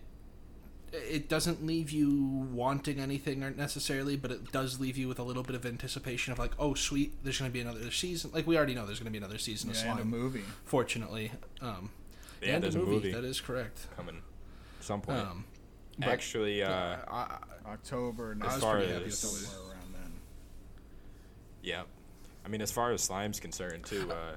it 0.93 1.29
doesn't 1.29 1.65
leave 1.65 1.89
you 1.91 2.09
wanting 2.51 2.99
anything 2.99 3.43
or 3.43 3.51
necessarily, 3.51 4.17
but 4.17 4.29
it 4.31 4.51
does 4.51 4.79
leave 4.79 4.97
you 4.97 5.07
with 5.07 5.19
a 5.19 5.23
little 5.23 5.43
bit 5.43 5.55
of 5.55 5.65
anticipation 5.65 6.33
of 6.33 6.39
like, 6.39 6.51
oh 6.59 6.73
sweet, 6.73 7.13
there's 7.23 7.39
going 7.39 7.49
to 7.49 7.53
be 7.53 7.61
another 7.61 7.89
season. 7.91 8.29
Like 8.33 8.45
we 8.47 8.57
already 8.57 8.75
know 8.75 8.85
there's 8.85 8.99
going 8.99 9.05
to 9.13 9.17
be 9.17 9.23
another 9.23 9.37
season 9.37 9.69
of 9.69 9.77
Slime. 9.77 9.91
and 9.91 9.99
a 10.01 10.05
movie. 10.05 10.43
Fortunately, 10.65 11.31
um, 11.61 11.91
Yeah, 12.41 12.55
and 12.55 12.63
there's 12.63 12.75
a 12.75 12.79
a 12.79 12.81
movie, 12.81 12.91
movie 12.93 13.11
That 13.11 13.23
is 13.23 13.39
correct. 13.39 13.87
coming 13.95 14.17
at 14.79 14.83
some 14.83 15.01
point. 15.01 15.19
Um, 15.19 15.45
Actually, 16.01 16.63
uh, 16.63 16.69
uh, 16.71 16.97
I, 17.11 17.37
October 17.69 18.31
As 18.31 18.37
next 18.39 18.57
far 18.57 18.81
year, 18.81 19.01
as- 19.05 19.19
somewhere 19.19 19.69
around 19.71 19.93
then. 19.93 20.13
Yeah, 21.61 21.83
I 22.43 22.47
mean, 22.49 22.61
as 22.61 22.71
far 22.71 22.91
as 22.91 23.01
Slime's 23.03 23.39
concerned, 23.39 23.85
too, 23.85 24.09
uh, 24.11 24.35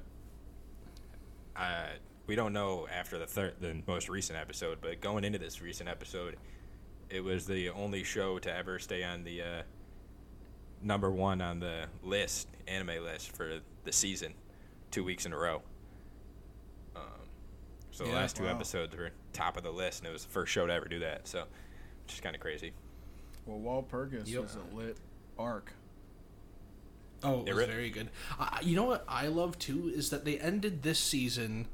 uh, 1.59 1.87
we 2.27 2.35
don't 2.37 2.53
know 2.53 2.87
after 2.93 3.19
the 3.19 3.27
third, 3.27 3.55
the 3.61 3.81
most 3.87 4.09
recent 4.09 4.39
episode, 4.39 4.79
but 4.83 5.01
going 5.01 5.25
into 5.25 5.39
this 5.39 5.63
recent 5.63 5.89
episode, 5.89 6.37
it 7.09 7.21
was 7.21 7.47
the 7.47 7.71
only 7.71 8.03
show 8.05 8.39
to 8.41 8.55
ever 8.55 8.79
stay 8.79 9.03
on 9.03 9.25
the 9.25 9.41
uh, 9.43 9.63
number 10.83 11.11
one 11.11 11.41
on 11.41 11.61
the 11.61 11.85
list, 12.03 12.49
anime 12.67 13.03
list 13.03 13.31
for 13.35 13.61
the 13.85 13.93
season, 13.93 14.35
two 14.91 15.05
weeks 15.05 15.25
in 15.25 15.33
a 15.33 15.39
row. 15.39 15.63
So 17.95 18.03
the 18.03 18.11
Yeah, 18.11 18.17
last 18.17 18.35
two 18.35 18.43
wow. 18.45 18.51
episodes 18.51 18.97
were 18.97 19.11
top 19.33 19.57
of 19.57 19.63
the 19.63 19.71
list, 19.71 20.01
and 20.01 20.09
it 20.09 20.13
was 20.13 20.25
the 20.25 20.31
first 20.31 20.53
show 20.53 20.67
to 20.67 20.73
ever 20.73 20.87
do 20.87 20.99
that. 20.99 21.29
So, 21.29 21.45
which 22.05 22.15
is 22.15 22.21
kind 22.21 22.35
of 22.35 22.41
crazy. 22.41 22.73
Well, 23.47 23.61
Walpurgis 23.61 24.27
Yep. 24.27 24.43
was 24.43 24.57
a 24.57 24.75
lit 24.77 24.97
arc. 25.39 25.73
Oh, 27.23 27.43
it 27.43 27.51
It 27.51 27.55
was 27.55 27.67
re- 27.67 27.73
very 27.73 27.91
good. 27.91 28.11
Uh, 28.37 28.59
you 28.63 28.75
know 28.75 28.83
what 28.85 29.05
I 29.09 29.29
love 29.29 29.59
too 29.61 29.93
is 29.95 30.11
that 30.11 30.25
they 30.25 30.39
ended 30.41 30.83
this 30.83 30.99
season 30.99 31.69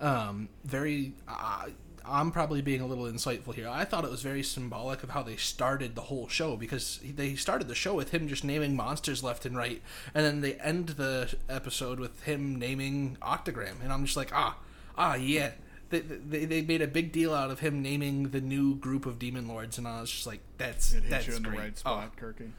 um, 0.00 0.48
very. 0.64 1.12
Uh, 1.28 1.68
I'm 2.04 2.32
probably 2.32 2.62
being 2.62 2.80
a 2.80 2.86
little 2.86 3.04
insightful 3.04 3.54
here. 3.54 3.68
I 3.68 3.84
thought 3.84 4.04
it 4.04 4.10
was 4.10 4.22
very 4.22 4.42
symbolic 4.42 5.02
of 5.04 5.10
how 5.10 5.22
they 5.22 5.36
started 5.36 5.94
the 5.94 6.00
whole 6.00 6.26
show 6.26 6.56
because 6.56 6.98
they 7.04 7.36
started 7.36 7.68
the 7.68 7.74
show 7.76 7.94
with 7.94 8.10
him 8.10 8.26
just 8.26 8.42
naming 8.42 8.74
monsters 8.74 9.22
left 9.22 9.46
and 9.46 9.56
right, 9.56 9.80
and 10.14 10.24
then 10.24 10.40
they 10.40 10.54
end 10.54 10.88
the 10.90 11.32
episode 11.48 12.00
with 12.00 12.24
him 12.24 12.56
naming 12.58 13.18
Octogram, 13.22 13.80
and 13.82 13.92
I'm 13.92 14.04
just 14.06 14.16
like, 14.16 14.30
ah, 14.34 14.56
ah, 14.96 15.14
yeah. 15.14 15.52
They, 15.90 16.00
they, 16.00 16.44
they 16.44 16.62
made 16.62 16.82
a 16.82 16.86
big 16.86 17.10
deal 17.10 17.34
out 17.34 17.50
of 17.50 17.58
him 17.60 17.82
naming 17.82 18.30
the 18.30 18.40
new 18.40 18.76
group 18.76 19.06
of 19.06 19.18
demon 19.18 19.48
lords, 19.48 19.76
and 19.76 19.88
I 19.88 20.00
was 20.00 20.10
just 20.10 20.26
like, 20.26 20.40
"That's 20.56 20.92
It 20.92 21.02
hit 21.02 21.10
that's 21.10 21.26
you 21.26 21.34
in 21.34 21.42
great." 21.42 21.56
the 21.56 21.62
right 21.62 21.78
spot, 21.78 22.16
Kirky. 22.16 22.50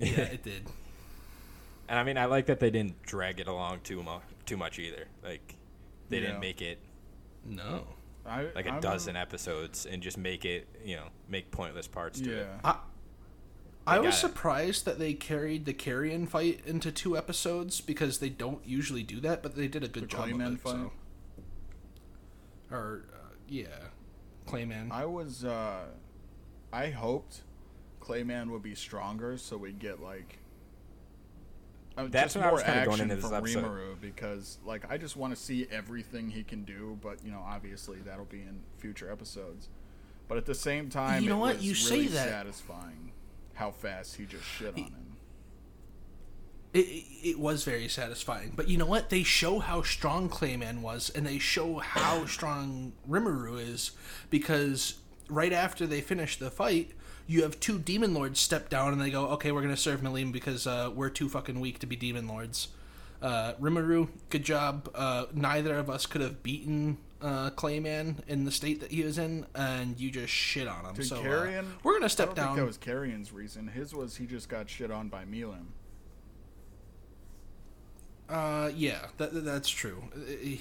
Oh, 0.00 0.04
yeah, 0.04 0.20
it 0.22 0.42
did. 0.42 0.62
And 1.88 1.98
I 1.98 2.04
mean, 2.04 2.16
I 2.18 2.24
like 2.24 2.46
that 2.46 2.58
they 2.58 2.70
didn't 2.70 3.02
drag 3.02 3.38
it 3.40 3.46
along 3.48 3.80
too 3.84 4.02
much, 4.02 4.22
too 4.46 4.56
much 4.56 4.78
either. 4.78 5.06
Like, 5.22 5.54
they 6.08 6.18
Yeah. 6.18 6.26
didn't 6.28 6.40
make 6.40 6.60
it 6.62 6.78
No. 7.44 7.86
I, 8.24 8.48
like 8.54 8.66
a 8.66 8.72
I'm- 8.72 8.80
dozen 8.80 9.14
episodes 9.16 9.86
and 9.86 10.02
just 10.02 10.18
make 10.18 10.44
it, 10.44 10.66
you 10.84 10.96
know, 10.96 11.08
make 11.28 11.50
pointless 11.50 11.86
parts 11.86 12.20
to 12.20 12.30
Yeah. 12.30 12.36
it. 12.40 12.48
I, 12.64 12.78
I 13.86 13.98
was 14.00 14.06
got 14.06 14.14
it. 14.14 14.20
surprised 14.20 14.84
that 14.86 14.98
they 14.98 15.14
carried 15.14 15.64
the 15.64 15.72
carrion 15.74 16.26
fight 16.26 16.60
into 16.66 16.90
two 16.90 17.16
episodes 17.16 17.80
because 17.80 18.18
they 18.18 18.30
don't 18.30 18.66
usually 18.66 19.02
do 19.04 19.20
that, 19.20 19.42
but 19.44 19.54
they 19.54 19.68
did 19.68 19.84
a 19.84 19.88
good 19.88 20.04
The 20.04 20.08
job 20.08 20.28
of 20.28 20.34
Clayman 20.34 20.54
it. 20.54 20.60
fight? 20.60 20.72
So. 20.72 20.92
Or 22.70 23.04
uh, 23.12 23.34
yeah, 23.48 23.66
Clayman. 24.46 24.90
I 24.90 25.04
was. 25.06 25.44
uh 25.44 25.84
I 26.72 26.90
hoped 26.90 27.42
Clayman 28.00 28.50
would 28.50 28.62
be 28.62 28.74
stronger, 28.74 29.36
so 29.38 29.56
we'd 29.56 29.78
get 29.78 30.02
like. 30.02 30.38
Uh, 31.96 32.08
That's 32.10 32.34
just 32.34 32.36
what 32.36 32.44
I 32.44 32.52
was 32.52 32.62
more 32.62 32.74
going 32.74 32.88
action 32.88 33.10
into 33.10 33.22
from 33.22 33.34
episode. 33.34 33.64
Rimuru 33.64 34.00
because, 34.02 34.58
like, 34.66 34.90
I 34.90 34.98
just 34.98 35.16
want 35.16 35.34
to 35.34 35.40
see 35.40 35.66
everything 35.70 36.28
he 36.28 36.42
can 36.42 36.62
do. 36.64 36.98
But 37.00 37.24
you 37.24 37.30
know, 37.30 37.42
obviously, 37.46 37.98
that'll 38.04 38.26
be 38.26 38.42
in 38.42 38.60
future 38.78 39.10
episodes. 39.10 39.68
But 40.28 40.36
at 40.38 40.44
the 40.44 40.54
same 40.54 40.90
time, 40.90 41.22
You 41.22 41.30
know 41.30 41.36
it 41.36 41.40
what? 41.40 41.56
was 41.56 41.64
You 41.64 41.74
say 41.74 42.06
that 42.08 42.28
satisfying 42.28 43.12
how 43.54 43.70
fast 43.70 44.16
he 44.16 44.26
just 44.26 44.44
shit 44.44 44.74
on 44.74 44.82
him. 44.82 45.15
It, 46.76 47.04
it, 47.22 47.38
was 47.38 47.64
very 47.64 47.88
satisfying. 47.88 48.52
But 48.54 48.68
you 48.68 48.76
know 48.76 48.86
what? 48.86 49.10
They 49.10 49.22
show 49.22 49.60
how 49.60 49.82
strong 49.82 50.28
Clayman 50.28 50.80
was, 50.80 51.10
and 51.10 51.26
they 51.26 51.38
show 51.38 51.78
how 51.78 52.26
strong 52.26 52.92
Rimuru 53.08 53.60
is 53.60 53.92
because 54.30 54.94
right 55.28 55.52
after 55.52 55.86
they 55.86 56.00
finish 56.00 56.38
the 56.38 56.50
fight, 56.50 56.92
you 57.26 57.42
have 57.42 57.58
two 57.60 57.78
demon 57.78 58.14
lords 58.14 58.40
step 58.40 58.68
down 58.68 58.92
and 58.92 59.00
they 59.00 59.10
go, 59.10 59.28
"Okay, 59.28 59.52
we're 59.52 59.62
gonna 59.62 59.76
serve 59.76 60.00
Milim 60.00 60.32
because 60.32 60.66
uh, 60.66 60.90
we're 60.94 61.10
too 61.10 61.28
fucking 61.28 61.60
weak 61.60 61.78
to 61.80 61.86
be 61.86 61.96
demon 61.96 62.28
lords." 62.28 62.68
Uh, 63.22 63.54
Rimuru, 63.54 64.08
good 64.28 64.44
job. 64.44 64.90
Uh, 64.94 65.26
neither 65.32 65.76
of 65.76 65.88
us 65.88 66.04
could 66.04 66.20
have 66.20 66.42
beaten 66.42 66.98
uh, 67.22 67.50
Clayman 67.50 68.16
in 68.28 68.44
the 68.44 68.50
state 68.50 68.80
that 68.80 68.90
he 68.92 69.02
was 69.02 69.18
in, 69.18 69.46
and 69.54 69.98
you 69.98 70.10
just 70.10 70.32
shit 70.32 70.68
on 70.68 70.84
him. 70.84 70.94
Did 70.94 71.06
so 71.06 71.16
uh, 71.16 71.22
Carrion? 71.22 71.66
we're 71.82 71.94
gonna 71.94 72.04
I 72.04 72.08
step 72.08 72.28
don't 72.28 72.36
down. 72.36 72.46
think 72.48 72.58
that 72.58 72.66
was 72.66 72.78
Carrion's 72.78 73.32
reason. 73.32 73.68
His 73.68 73.94
was 73.94 74.16
he 74.16 74.26
just 74.26 74.48
got 74.48 74.68
shit 74.68 74.90
on 74.90 75.08
by 75.08 75.24
Milim. 75.24 75.66
Uh, 78.28 78.70
yeah, 78.74 79.06
that, 79.18 79.32
that- 79.32 79.44
that's 79.44 79.68
true. 79.68 80.02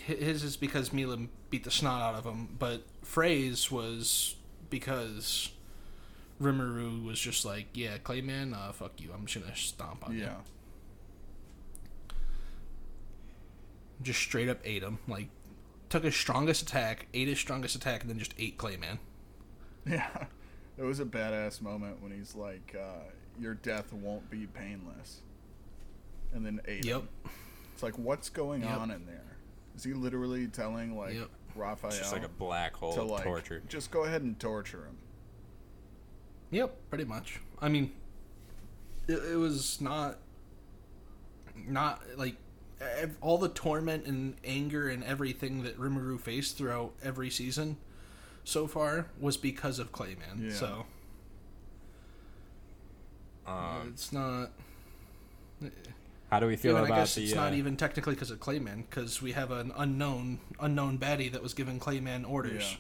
His 0.05 0.43
is 0.43 0.55
because 0.57 0.89
Milim 0.91 1.29
beat 1.50 1.63
the 1.63 1.72
snot 1.72 2.01
out 2.01 2.15
of 2.15 2.24
him, 2.25 2.50
but 2.60 2.84
Frey's 3.01 3.72
was 3.72 4.36
because 4.69 5.50
Rimuru 6.41 7.03
was 7.03 7.19
just 7.19 7.43
like, 7.45 7.67
yeah, 7.74 7.98
Clayman, 7.98 8.53
uh, 8.53 8.72
fuck 8.72 8.91
you, 9.01 9.10
I'm 9.13 9.25
just 9.25 9.43
gonna 9.43 9.55
stomp 9.55 10.05
on 10.07 10.13
you. 10.15 10.22
Yeah. 10.24 10.36
Just 14.01 14.19
straight 14.19 14.50
up 14.50 14.60
ate 14.65 14.84
him. 14.84 15.00
Like, 15.07 15.29
took 15.89 16.03
his 16.03 16.15
strongest 16.15 16.62
attack, 16.63 17.07
ate 17.13 17.27
his 17.27 17.39
strongest 17.39 17.75
attack, 17.75 18.01
and 18.01 18.10
then 18.10 18.19
just 18.19 18.34
ate 18.38 18.57
Clayman. 18.57 19.00
Yeah. 19.88 20.07
It 20.77 20.84
was 20.84 21.00
a 21.00 21.05
badass 21.05 21.62
moment 21.62 22.03
when 22.03 22.12
he's 22.12 22.36
like, 22.36 22.75
uh, 22.77 23.05
"Your 23.39 23.53
death 23.53 23.93
won't 23.93 24.29
be 24.29 24.45
painless," 24.45 25.22
and 26.34 26.45
then 26.45 26.60
ate 26.67 26.84
Yep. 26.84 27.00
him. 27.03 27.07
It's 27.75 27.84
like, 27.84 27.98
what's 28.00 28.29
going 28.29 28.62
Yep. 28.62 28.72
on 28.79 28.89
in 28.91 29.05
there? 29.05 29.36
Is 29.75 29.84
he 29.84 29.91
literally 29.94 30.48
telling 30.48 30.98
like 30.98 31.15
Yep. 31.15 31.29
Raphael 31.55 31.89
It's 31.91 32.00
just 32.00 32.13
like 32.13 32.24
a 32.24 32.29
black 32.29 32.74
hole 32.74 32.94
to 32.94 33.01
of 33.01 33.10
like 33.10 33.25
torture. 33.25 33.62
just 33.67 33.91
go 33.91 34.05
ahead 34.05 34.22
and 34.22 34.39
torture 34.39 34.86
him? 34.86 34.98
Yep, 36.51 36.89
pretty 36.89 37.03
much. 37.03 37.41
I 37.62 37.67
mean, 37.67 37.91
it, 39.10 39.17
it 39.32 39.36
was 39.36 39.82
not, 39.82 40.20
not 41.67 42.01
like 42.17 42.38
ev- 42.79 43.17
all 43.20 43.38
the 43.38 43.50
torment 43.50 44.05
and 44.05 44.36
anger 44.46 44.88
and 44.88 45.03
everything 45.03 45.63
that 45.63 45.77
Rimuru 45.77 46.17
faced 46.17 46.58
throughout 46.58 46.94
every 47.03 47.29
season 47.29 47.75
so 48.46 48.67
far 48.67 49.08
was 49.20 49.36
because 49.36 49.79
of 49.79 49.91
Clayman. 49.91 50.39
Yeah. 50.50 50.53
So 50.53 50.86
Um, 53.46 53.89
it's 53.94 54.13
not. 54.13 54.51
How 56.32 56.39
do 56.39 56.48
we 56.48 56.55
feel 56.55 56.72
Even, 56.72 56.84
I 56.84 56.88
about 56.88 56.96
guess 56.98 57.15
the? 57.15 57.24
it's 57.24 57.34
uh, 57.34 57.36
not 57.36 57.53
even 57.53 57.77
technically 57.77 58.13
because 58.15 58.32
of 58.32 58.39
Clayman, 58.39 58.84
because 58.89 59.22
we 59.22 59.34
have 59.34 59.51
an 59.51 59.72
unknown 59.77 60.39
unknown 60.60 60.98
baddie 60.98 61.32
that 61.32 61.41
was 61.44 61.53
giving 61.53 61.79
Clayman 61.79 62.27
orders, 62.29 62.72
Yeah. 62.72 62.77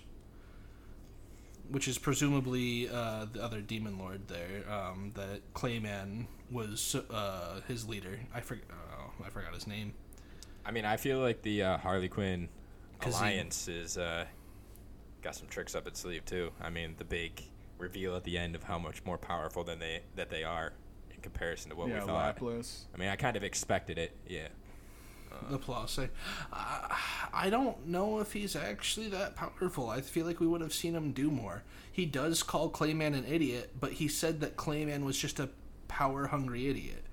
which 1.69 1.87
is 1.87 1.97
presumably 1.97 2.89
uh, 2.89 3.25
the 3.31 3.43
other 3.43 3.61
demon 3.61 3.97
lord 3.97 4.27
there. 4.27 4.63
Um, 4.71 5.11
that 5.15 5.53
Clayman 5.53 6.25
was 6.51 6.95
uh, 7.09 7.61
his 7.67 7.87
leader. 7.87 8.19
I 8.33 8.41
forget. 8.41 8.65
Oh, 8.71 9.11
I 9.25 9.29
forgot 9.29 9.53
his 9.53 9.67
name. 9.67 9.93
I 10.65 10.71
mean, 10.71 10.85
I 10.85 10.97
feel 10.97 11.19
like 11.19 11.43
the 11.43 11.61
uh, 11.63 11.77
Harlequin 11.77 12.49
Kazim. 12.99 13.19
alliance 13.19 13.67
is 13.67 13.97
uh, 13.97 14.25
got 15.21 15.35
some 15.35 15.47
tricks 15.47 15.75
up 15.75 15.87
its 15.87 15.99
sleeve 15.99 16.25
too. 16.25 16.51
I 16.59 16.69
mean, 16.71 16.95
the 16.97 17.05
big 17.05 17.43
reveal 17.77 18.15
at 18.15 18.23
the 18.23 18.37
end 18.37 18.55
of 18.55 18.63
how 18.63 18.79
much 18.79 19.03
more 19.05 19.17
powerful 19.19 19.63
than 19.63 19.79
they 19.79 20.01
that 20.15 20.29
they 20.31 20.43
are 20.43 20.67
in 20.67 20.73
comparison 21.25 21.71
to 21.71 21.75
what 21.75 21.89
yeah, 21.89 21.95
we 21.95 22.07
thought. 22.07 22.41
Lapis. 22.41 22.85
I 22.93 22.97
mean, 22.97 23.09
I 23.09 23.15
kind 23.15 23.35
of 23.35 23.43
expected 23.43 23.97
it. 23.97 24.15
Yeah. 24.27 24.47
the 25.49 25.57
Place. 25.57 25.99
Uh, 25.99 26.07
I 27.33 27.49
don't 27.49 27.87
know 27.87 28.19
if 28.19 28.31
he's 28.31 28.55
actually 28.55 29.09
that 29.09 29.35
powerful. 29.35 29.89
I 29.89 30.01
feel 30.01 30.25
like 30.25 30.39
we 30.39 30.47
would 30.47 30.61
have 30.61 30.73
seen 30.73 30.95
him 30.95 31.11
do 31.11 31.29
more. 31.29 31.63
He 31.91 32.05
does 32.05 32.43
call 32.43 32.69
Clayman 32.69 33.13
an 33.13 33.25
idiot, 33.25 33.71
but 33.79 33.93
he 33.93 34.07
said 34.07 34.39
that 34.41 34.55
Clayman 34.55 35.03
was 35.03 35.17
just 35.17 35.39
a 35.39 35.49
power 35.87 36.27
hungry 36.27 36.67
idiot, 36.67 37.03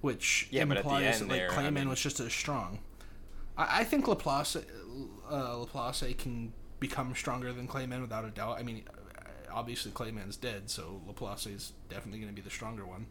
which 0.00 0.48
Yeah, 0.50 0.64
but 0.64 0.74
the 0.74 0.80
implies 0.80 1.20
that 1.20 1.28
like 1.28 1.38
there, 1.38 1.50
I 1.50 1.54
Clayman 1.54 1.74
mean- 1.74 1.88
was 1.88 2.00
just 2.00 2.20
as 2.20 2.32
strong. 2.32 2.80
I, 3.56 3.80
I 3.80 3.84
think 3.84 4.08
Laplace, 4.08 4.56
uh, 5.30 5.58
Laplace 5.58 6.14
can 6.18 6.52
become 6.80 7.14
stronger 7.14 7.52
than 7.52 7.68
Clayman 7.68 8.00
without 8.00 8.24
a 8.24 8.30
doubt. 8.30 8.58
I 8.58 8.62
mean, 8.62 8.82
obviously 9.52 9.92
Clayman's 9.92 10.36
dead, 10.36 10.68
so 10.70 11.00
Laplace 11.06 11.46
is 11.46 11.72
definitely 11.88 12.20
going 12.20 12.32
to 12.32 12.34
be 12.34 12.42
the 12.42 12.50
stronger 12.50 12.86
one. 12.86 13.06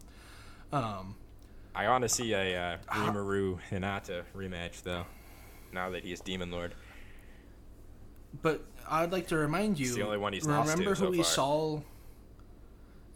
Um, 0.72 1.14
I 1.74 1.88
want 1.88 2.02
to 2.02 2.08
see 2.08 2.32
a 2.32 2.58
uh, 2.60 2.76
Rimuru 2.90 3.58
Hinata 3.70 4.22
rematch 4.34 4.82
though. 4.82 5.04
Now 5.72 5.90
that 5.90 6.04
he's 6.04 6.20
Demon 6.20 6.50
Lord. 6.50 6.74
But 8.40 8.64
I'd 8.88 9.12
like 9.12 9.28
to 9.28 9.36
remind 9.36 9.78
you. 9.78 9.86
It's 9.86 9.94
the 9.94 10.02
only 10.04 10.18
one 10.18 10.32
he's 10.32 10.46
lost 10.46 10.70
to 10.70 10.72
remember 10.72 10.94
who 10.94 11.04
so 11.04 11.10
we 11.10 11.16
far. 11.18 11.24
saw? 11.24 11.80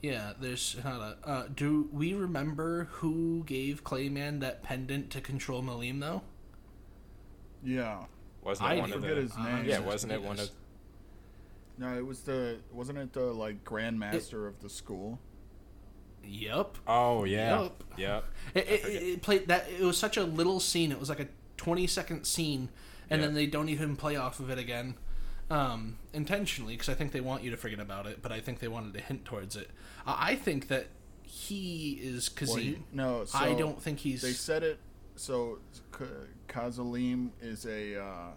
Yeah, 0.02 0.32
there's 0.40 0.76
not 0.84 1.00
a. 1.00 1.28
Uh, 1.28 1.46
do 1.54 1.88
we 1.92 2.14
remember 2.14 2.84
who 2.92 3.42
gave 3.44 3.82
Clayman 3.82 4.40
that 4.40 4.62
pendant 4.62 5.10
to 5.10 5.20
control 5.20 5.62
Milim 5.62 6.00
though? 6.00 6.22
Yeah. 7.64 8.04
Wasn't 8.42 8.68
it 8.68 8.72
I 8.72 8.78
one 8.78 8.92
of 8.92 9.00
forget 9.00 9.16
the? 9.16 9.22
his 9.22 9.32
Uh, 9.36 9.42
name. 9.56 9.64
Yeah, 9.64 9.78
wasn't 9.80 10.12
it 10.12 10.22
one 10.22 10.38
of? 10.38 10.50
No, 11.78 11.96
it 11.96 12.06
was 12.06 12.20
the 12.20 12.58
wasn't 12.72 12.98
it 12.98 13.12
the 13.12 13.24
like 13.24 13.64
grandmaster 13.64 14.46
of 14.46 14.60
the 14.62 14.68
school? 14.70 15.18
Yep. 16.28 16.78
Oh 16.86 17.24
yeah. 17.24 17.62
Yup. 17.62 17.84
Yep. 17.96 18.24
It, 18.54 18.68
it, 18.68 18.84
it 19.02 19.22
played 19.22 19.48
that. 19.48 19.66
It 19.70 19.82
was 19.84 19.96
such 19.98 20.16
a 20.16 20.24
little 20.24 20.60
scene. 20.60 20.92
It 20.92 21.00
was 21.00 21.08
like 21.08 21.20
a 21.20 21.28
twenty 21.56 21.86
second 21.86 22.24
scene, 22.24 22.68
and 23.10 23.20
Yeah. 23.20 23.26
then 23.26 23.34
they 23.34 23.46
don't 23.46 23.68
even 23.68 23.96
play 23.96 24.16
off 24.16 24.40
of 24.40 24.50
it 24.50 24.58
again, 24.58 24.94
um, 25.50 25.98
intentionally 26.12 26.74
because 26.74 26.88
I 26.88 26.94
think 26.94 27.12
they 27.12 27.20
want 27.20 27.42
you 27.42 27.50
to 27.50 27.56
forget 27.56 27.80
about 27.80 28.06
it. 28.06 28.20
But 28.22 28.32
I 28.32 28.40
think 28.40 28.58
they 28.60 28.68
wanted 28.68 28.94
to 28.94 29.00
hint 29.00 29.24
towards 29.24 29.56
it. 29.56 29.70
I, 30.06 30.32
I 30.32 30.34
think 30.36 30.68
that 30.68 30.88
he 31.22 31.98
is 32.02 32.28
Kazim. 32.28 32.54
Well, 32.54 32.62
he- 32.62 32.78
no, 32.92 33.24
so 33.24 33.38
I 33.38 33.54
don't 33.54 33.80
think 33.80 33.98
he's. 34.00 34.22
They 34.22 34.32
said 34.32 34.62
it. 34.62 34.78
So 35.16 35.58
K- 35.98 36.04
Kazalim 36.48 37.30
is 37.40 37.64
a, 37.66 37.98
uh, 38.02 38.30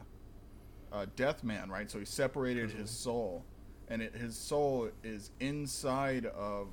a 0.93 1.05
death 1.07 1.43
man, 1.43 1.69
right? 1.69 1.91
So 1.91 1.99
he 1.99 2.05
separated 2.05 2.71
his 2.71 2.89
soul, 2.89 3.43
and 3.89 4.01
it, 4.01 4.15
his 4.15 4.37
soul 4.37 4.89
is 5.03 5.31
inside 5.41 6.25
of 6.27 6.67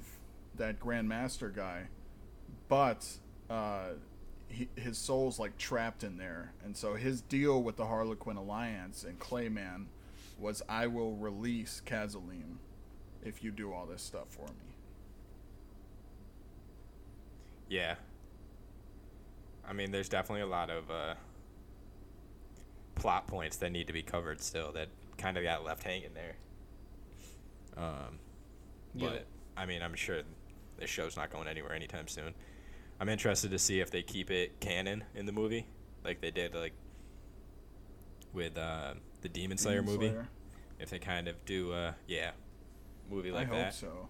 that 0.58 0.80
Grandmaster 0.80 1.54
guy, 1.54 1.84
but 2.68 3.06
uh, 3.50 3.90
he, 4.48 4.68
his 4.76 4.98
soul's 4.98 5.38
like 5.38 5.56
trapped 5.58 6.04
in 6.04 6.16
there, 6.18 6.52
and 6.64 6.76
so 6.76 6.94
his 6.94 7.20
deal 7.20 7.62
with 7.62 7.76
the 7.76 7.86
Harlequin 7.86 8.36
Alliance 8.36 9.04
and 9.04 9.18
Clayman 9.18 9.86
was, 10.38 10.62
"I 10.68 10.86
will 10.86 11.16
release 11.16 11.82
Kazalim 11.84 12.56
if 13.24 13.42
you 13.42 13.50
do 13.50 13.72
all 13.72 13.86
this 13.86 14.02
stuff 14.02 14.28
for 14.30 14.46
me." 14.46 14.74
Yeah. 17.68 17.96
I 19.68 19.72
mean, 19.72 19.90
there's 19.90 20.08
definitely 20.08 20.42
a 20.42 20.46
lot 20.46 20.70
of 20.70 20.88
uh, 20.90 21.14
plot 22.94 23.26
points 23.26 23.56
that 23.58 23.72
need 23.72 23.88
to 23.88 23.92
be 23.92 24.02
covered 24.02 24.40
still 24.40 24.70
that 24.72 24.88
kind 25.18 25.36
of 25.36 25.42
got 25.42 25.64
left 25.64 25.82
hanging 25.82 26.14
there. 26.14 26.36
Um, 27.76 28.18
Yeah. 28.94 29.08
but 29.10 29.26
I 29.56 29.66
mean, 29.66 29.82
I'm 29.82 29.94
sure 29.94 30.22
this 30.78 30.90
show's 30.90 31.16
not 31.16 31.30
going 31.30 31.48
anywhere 31.48 31.72
anytime 31.72 32.08
soon. 32.08 32.34
I'm 33.00 33.08
interested 33.08 33.50
to 33.50 33.58
see 33.58 33.80
if 33.80 33.90
they 33.90 34.02
keep 34.02 34.30
it 34.30 34.58
canon 34.60 35.04
in 35.14 35.26
the 35.26 35.32
movie, 35.32 35.66
like 36.04 36.20
they 36.20 36.30
did 36.30 36.54
like 36.54 36.72
with 38.32 38.56
uh, 38.56 38.94
the 39.22 39.28
Demon 39.28 39.58
Slayer 39.58 39.80
Demon 39.80 39.94
movie. 39.94 40.08
Slayer. 40.08 40.28
If 40.78 40.90
they 40.90 40.98
kind 40.98 41.26
of 41.28 41.42
do, 41.46 41.72
uh, 41.72 41.92
yeah, 42.06 42.32
movie 43.10 43.30
like 43.30 43.46
I 43.46 43.50
hope 43.50 43.56
that. 43.58 43.74
so. 43.74 44.08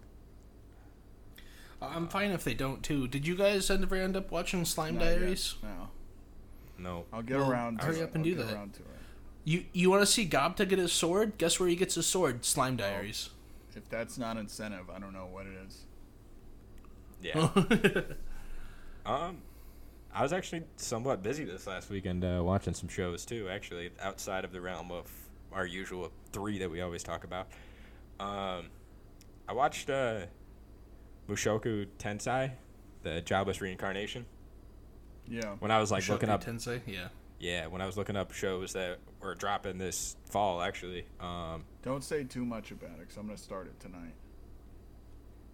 I'm 1.81 2.07
fine 2.07 2.31
if 2.31 2.43
they 2.43 2.53
don't 2.55 2.81
too. 2.81 3.07
Did 3.07 3.27
you 3.27 3.35
guys 3.35 3.69
ever 3.69 3.95
end 3.95 4.15
up 4.17 4.31
watching 4.31 4.65
Slime 4.65 4.95
Not 4.95 5.05
yet, 5.05 5.19
Diaries? 5.19 5.55
No. 5.61 5.87
No, 6.79 7.05
I'll 7.13 7.21
get 7.21 7.37
Well, 7.37 7.51
around 7.51 7.79
to 7.79 7.85
hurry 7.85 7.99
it. 7.99 8.03
up 8.03 8.15
and 8.15 8.19
I'll 8.19 8.23
do 8.23 8.35
get 8.35 8.47
that. 8.47 8.73
to 8.73 8.79
it. 8.81 8.87
You 9.45 9.65
you 9.73 9.89
want 9.89 10.01
to 10.01 10.05
see 10.05 10.27
Gobta 10.27 10.67
get 10.67 10.79
his 10.79 10.91
sword? 10.91 11.37
Guess 11.37 11.59
where 11.59 11.69
he 11.69 11.75
gets 11.75 11.95
his 11.95 12.05
sword? 12.05 12.43
Slime 12.45 12.75
Diaries. 12.77 13.29
If 13.75 13.87
that's 13.89 14.17
not 14.17 14.37
incentive, 14.37 14.89
I 14.89 14.99
don't 14.99 15.13
know 15.13 15.27
what 15.31 15.45
it 15.45 15.53
is. 15.67 15.83
Yeah. 17.21 17.49
Um, 19.07 19.37
I 20.13 20.21
was 20.21 20.33
actually 20.33 20.63
somewhat 20.75 21.23
busy 21.23 21.45
this 21.45 21.65
last 21.65 21.89
weekend 21.89 22.25
uh, 22.25 22.41
watching 22.43 22.73
some 22.73 22.89
shows 22.89 23.25
too. 23.25 23.47
Actually, 23.49 23.89
outside 24.01 24.43
of 24.43 24.51
the 24.51 24.59
realm 24.59 24.91
of 24.91 25.09
our 25.53 25.65
usual 25.65 26.11
three 26.33 26.59
that 26.59 26.69
we 26.69 26.81
always 26.81 27.03
talk 27.03 27.23
about. 27.23 27.47
Um, 28.19 28.65
I 29.47 29.53
watched 29.53 29.89
uh, 29.89 30.25
Mushoku 31.29 31.87
Tensei, 31.99 32.51
the 33.03 33.21
jobless 33.21 33.61
reincarnation. 33.61 34.25
Yeah. 35.27 35.55
When 35.59 35.71
I 35.71 35.79
was 35.79 35.89
like 35.91 36.07
looking 36.09 36.29
up, 36.29 36.43
Tensei, 36.43 36.81
yeah. 36.85 37.07
yeah, 37.39 37.67
when 37.67 37.81
I 37.81 37.85
was 37.85 37.95
looking 37.97 38.15
up 38.15 38.33
shows 38.33 38.73
that 38.73 38.99
were 39.21 39.35
dropping 39.35 39.77
this 39.77 40.17
fall, 40.29 40.61
actually. 40.61 41.05
Um, 41.19 41.63
Don't 41.81 42.03
say 42.03 42.23
too 42.23 42.45
much 42.45 42.71
about 42.71 42.91
it, 42.91 42.99
because 42.99 43.17
I'm 43.17 43.25
going 43.25 43.37
to 43.37 43.43
start 43.43 43.67
it 43.67 43.79
tonight. 43.79 44.13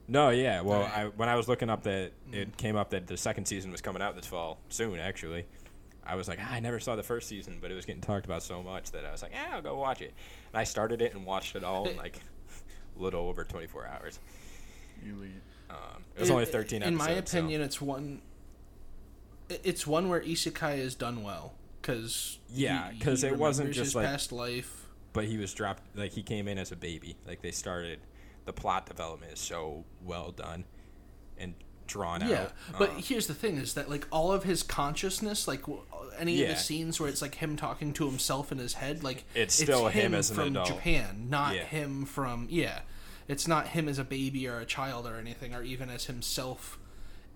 No, 0.08 0.30
yeah. 0.32 0.62
Well, 0.62 0.82
Alright. 0.82 0.94
I, 0.94 1.06
when 1.08 1.30
I 1.30 1.36
was 1.36 1.48
looking 1.48 1.70
up 1.70 1.84
that 1.84 2.12
it 2.32 2.58
came 2.58 2.76
up 2.76 2.90
that 2.92 3.08
the 3.08 3.18
second 3.18 3.46
season 3.46 3.72
was 3.72 3.82
coming 3.82 4.02
out 4.02 4.16
this 4.16 4.26
fall 4.26 4.60
soon. 4.70 5.00
Actually, 5.00 5.46
I 6.06 6.16
was 6.16 6.28
like, 6.28 6.40
ah, 6.42 6.52
I 6.54 6.60
never 6.60 6.80
saw 6.80 6.96
the 6.98 7.04
first 7.04 7.30
season, 7.30 7.60
but 7.62 7.72
it 7.72 7.74
was 7.76 7.86
getting 7.86 8.02
talked 8.02 8.26
about 8.26 8.44
so 8.44 8.62
much 8.62 8.92
that 8.92 9.06
I 9.06 9.12
was 9.12 9.22
like, 9.22 9.32
yeah, 9.32 9.52
I'll 9.54 9.62
go 9.62 9.78
watch 9.78 10.02
it. 10.02 10.14
And 10.52 10.60
I 10.60 10.66
started 10.66 11.02
it 11.02 11.14
and 11.14 11.26
watched 11.26 11.56
it 11.56 11.64
all 11.64 11.88
in 11.88 11.96
like 11.96 12.18
a 12.98 13.02
little 13.02 13.28
over 13.28 13.44
24 13.46 13.88
hours. 13.88 14.20
Elite. 15.06 15.32
Um, 15.70 16.04
it 16.16 16.20
was 16.22 16.30
It- 16.30 16.34
only 16.34 16.46
13 16.46 16.78
In 16.84 16.96
episodes. 16.96 17.00
my 17.10 17.14
so- 17.14 17.20
opinion, 17.40 17.62
it's 17.62 17.82
one. 17.82 18.22
It's 19.50 19.86
one 19.86 20.10
where 20.10 20.22
Isekai 20.22 20.78
is 20.80 20.96
done 20.96 21.22
well 21.24 21.54
because 21.82 22.40
Yeah, 22.50 22.92
'cause 23.00 23.24
it 23.24 23.38
wasn't 23.38 23.70
just 23.72 23.88
his 23.88 23.96
like- 23.96 24.06
past 24.06 24.32
life. 24.32 24.88
but 25.14 25.26
he 25.26 25.38
was 25.38 25.54
dropped 25.54 25.84
like 25.96 26.12
he 26.14 26.24
came 26.24 26.48
in 26.48 26.58
as 26.58 26.72
a 26.72 26.76
baby. 26.76 27.16
Like 27.28 27.42
they 27.42 27.52
started, 27.52 28.00
the 28.46 28.54
plot 28.54 28.86
development 28.86 29.34
is 29.34 29.40
so 29.40 29.86
well 30.04 30.32
done 30.32 30.66
and 31.38 31.54
drawn 31.88 32.22
Yeah, 32.28 32.44
out. 32.44 32.54
but 32.80 32.90
Um, 32.92 32.98
here's 33.02 33.28
the 33.28 33.34
thing: 33.34 33.58
is 33.58 33.74
that 33.74 33.90
like 33.90 34.08
all 34.12 34.32
of 34.32 34.44
his 34.44 34.64
consciousness, 34.64 35.48
like 35.48 35.62
any 36.18 36.42
of 36.44 36.50
the 36.50 36.56
scenes 36.56 37.00
where 37.00 37.10
it's 37.10 37.22
like 37.22 37.36
him 37.36 37.56
talking 37.56 37.94
to 37.94 38.06
himself 38.06 38.52
in 38.52 38.58
his 38.58 38.74
head, 38.76 39.04
like 39.04 39.26
It's 39.36 39.56
still 39.56 39.88
him 39.88 40.14
as 40.14 40.30
an 40.30 40.36
from 40.36 40.48
adult. 40.50 40.68
Japan, 40.68 41.28
not 41.30 41.56
Yeah. 41.56 41.64
him 41.66 42.06
from 42.06 42.48
yeah. 42.50 42.82
It's 43.28 43.48
not 43.48 43.70
him 43.70 43.88
as 43.88 44.00
a 44.00 44.04
baby 44.04 44.48
or 44.48 44.60
a 44.60 44.66
child 44.66 45.08
or 45.08 45.16
anything, 45.18 45.54
or 45.56 45.64
even 45.64 45.90
as 45.90 46.06
himself 46.06 46.78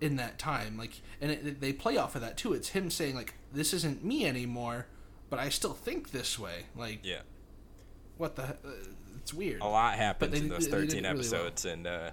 in 0.01 0.17
that 0.17 0.37
time. 0.37 0.77
Like, 0.77 1.01
and 1.21 1.31
it, 1.31 1.61
they 1.61 1.71
play 1.73 1.97
off 1.97 2.13
of 2.15 2.21
that 2.21 2.37
too. 2.37 2.53
It's 2.53 2.69
him 2.69 2.89
saying 2.91 3.15
like, 3.15 3.33
"This 3.53 3.73
isn't 3.73 4.03
me 4.03 4.25
anymore, 4.25 4.87
but 5.29 5.39
I 5.39 5.47
still 5.49 5.73
think 5.73 6.11
this 6.11 6.37
way." 6.37 6.65
Like, 6.75 6.99
yeah, 7.03 7.21
what 8.17 8.35
the? 8.35 8.57
It's 9.27 9.33
weird. 9.33 9.61
a 9.61 9.67
lot 9.67 9.95
happens 9.95 10.31
they 10.31 10.37
in 10.37 10.47
those 10.47 10.67
13 10.67 10.79
it 10.83 10.93
really 10.93 11.01
well. 11.03 11.11
episodes, 11.15 11.65
and 11.65 11.85
uh, 11.85 12.11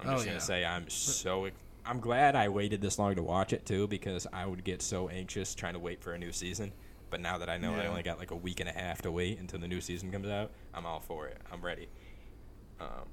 I'm 0.00 0.08
Oh, 0.08 0.12
just 0.14 0.24
gonna 0.24 0.36
yeah. 0.36 0.38
say 0.38 0.64
I'm 0.64 0.88
so. 0.88 1.50
I'm 1.84 2.00
glad 2.00 2.36
I 2.36 2.48
waited 2.48 2.80
this 2.80 2.98
long 2.98 3.14
to 3.16 3.22
watch 3.22 3.52
it 3.52 3.66
too, 3.66 3.86
because 3.86 4.26
I 4.32 4.46
would 4.46 4.64
get 4.64 4.80
so 4.80 5.10
anxious 5.10 5.54
trying 5.54 5.74
to 5.74 5.78
wait 5.78 6.02
for 6.02 6.14
a 6.14 6.18
new 6.18 6.32
season. 6.32 6.72
But 7.10 7.20
now 7.20 7.36
that 7.36 7.50
I 7.50 7.58
know 7.58 7.74
I 7.74 7.86
only 7.86 8.02
got 8.02 8.18
like 8.18 8.30
a 8.30 8.36
week 8.36 8.60
and 8.60 8.68
a 8.68 8.72
half 8.72 9.02
to 9.02 9.12
wait 9.12 9.38
until 9.40 9.60
the 9.60 9.68
new 9.68 9.82
season 9.82 10.10
comes 10.10 10.28
out, 10.28 10.52
I'm 10.72 10.86
all 10.86 11.00
for 11.00 11.26
it. 11.26 11.36
I'm 11.52 11.60
ready. 11.60 11.88
Um, 12.80 13.08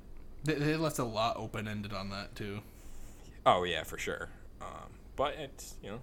They, 0.46 0.54
they 0.54 0.76
left 0.78 0.98
a 1.00 1.04
lot 1.04 1.36
open 1.36 1.68
ended 1.68 1.92
on 1.92 2.10
that 2.12 2.36
too. 2.36 2.62
Oh 3.46 3.64
yeah, 3.66 3.84
for 3.84 3.98
sure. 3.98 4.30
Um, 4.62 4.92
but 5.18 5.34
it's 5.36 5.76
you 5.84 5.90
know, 5.92 6.00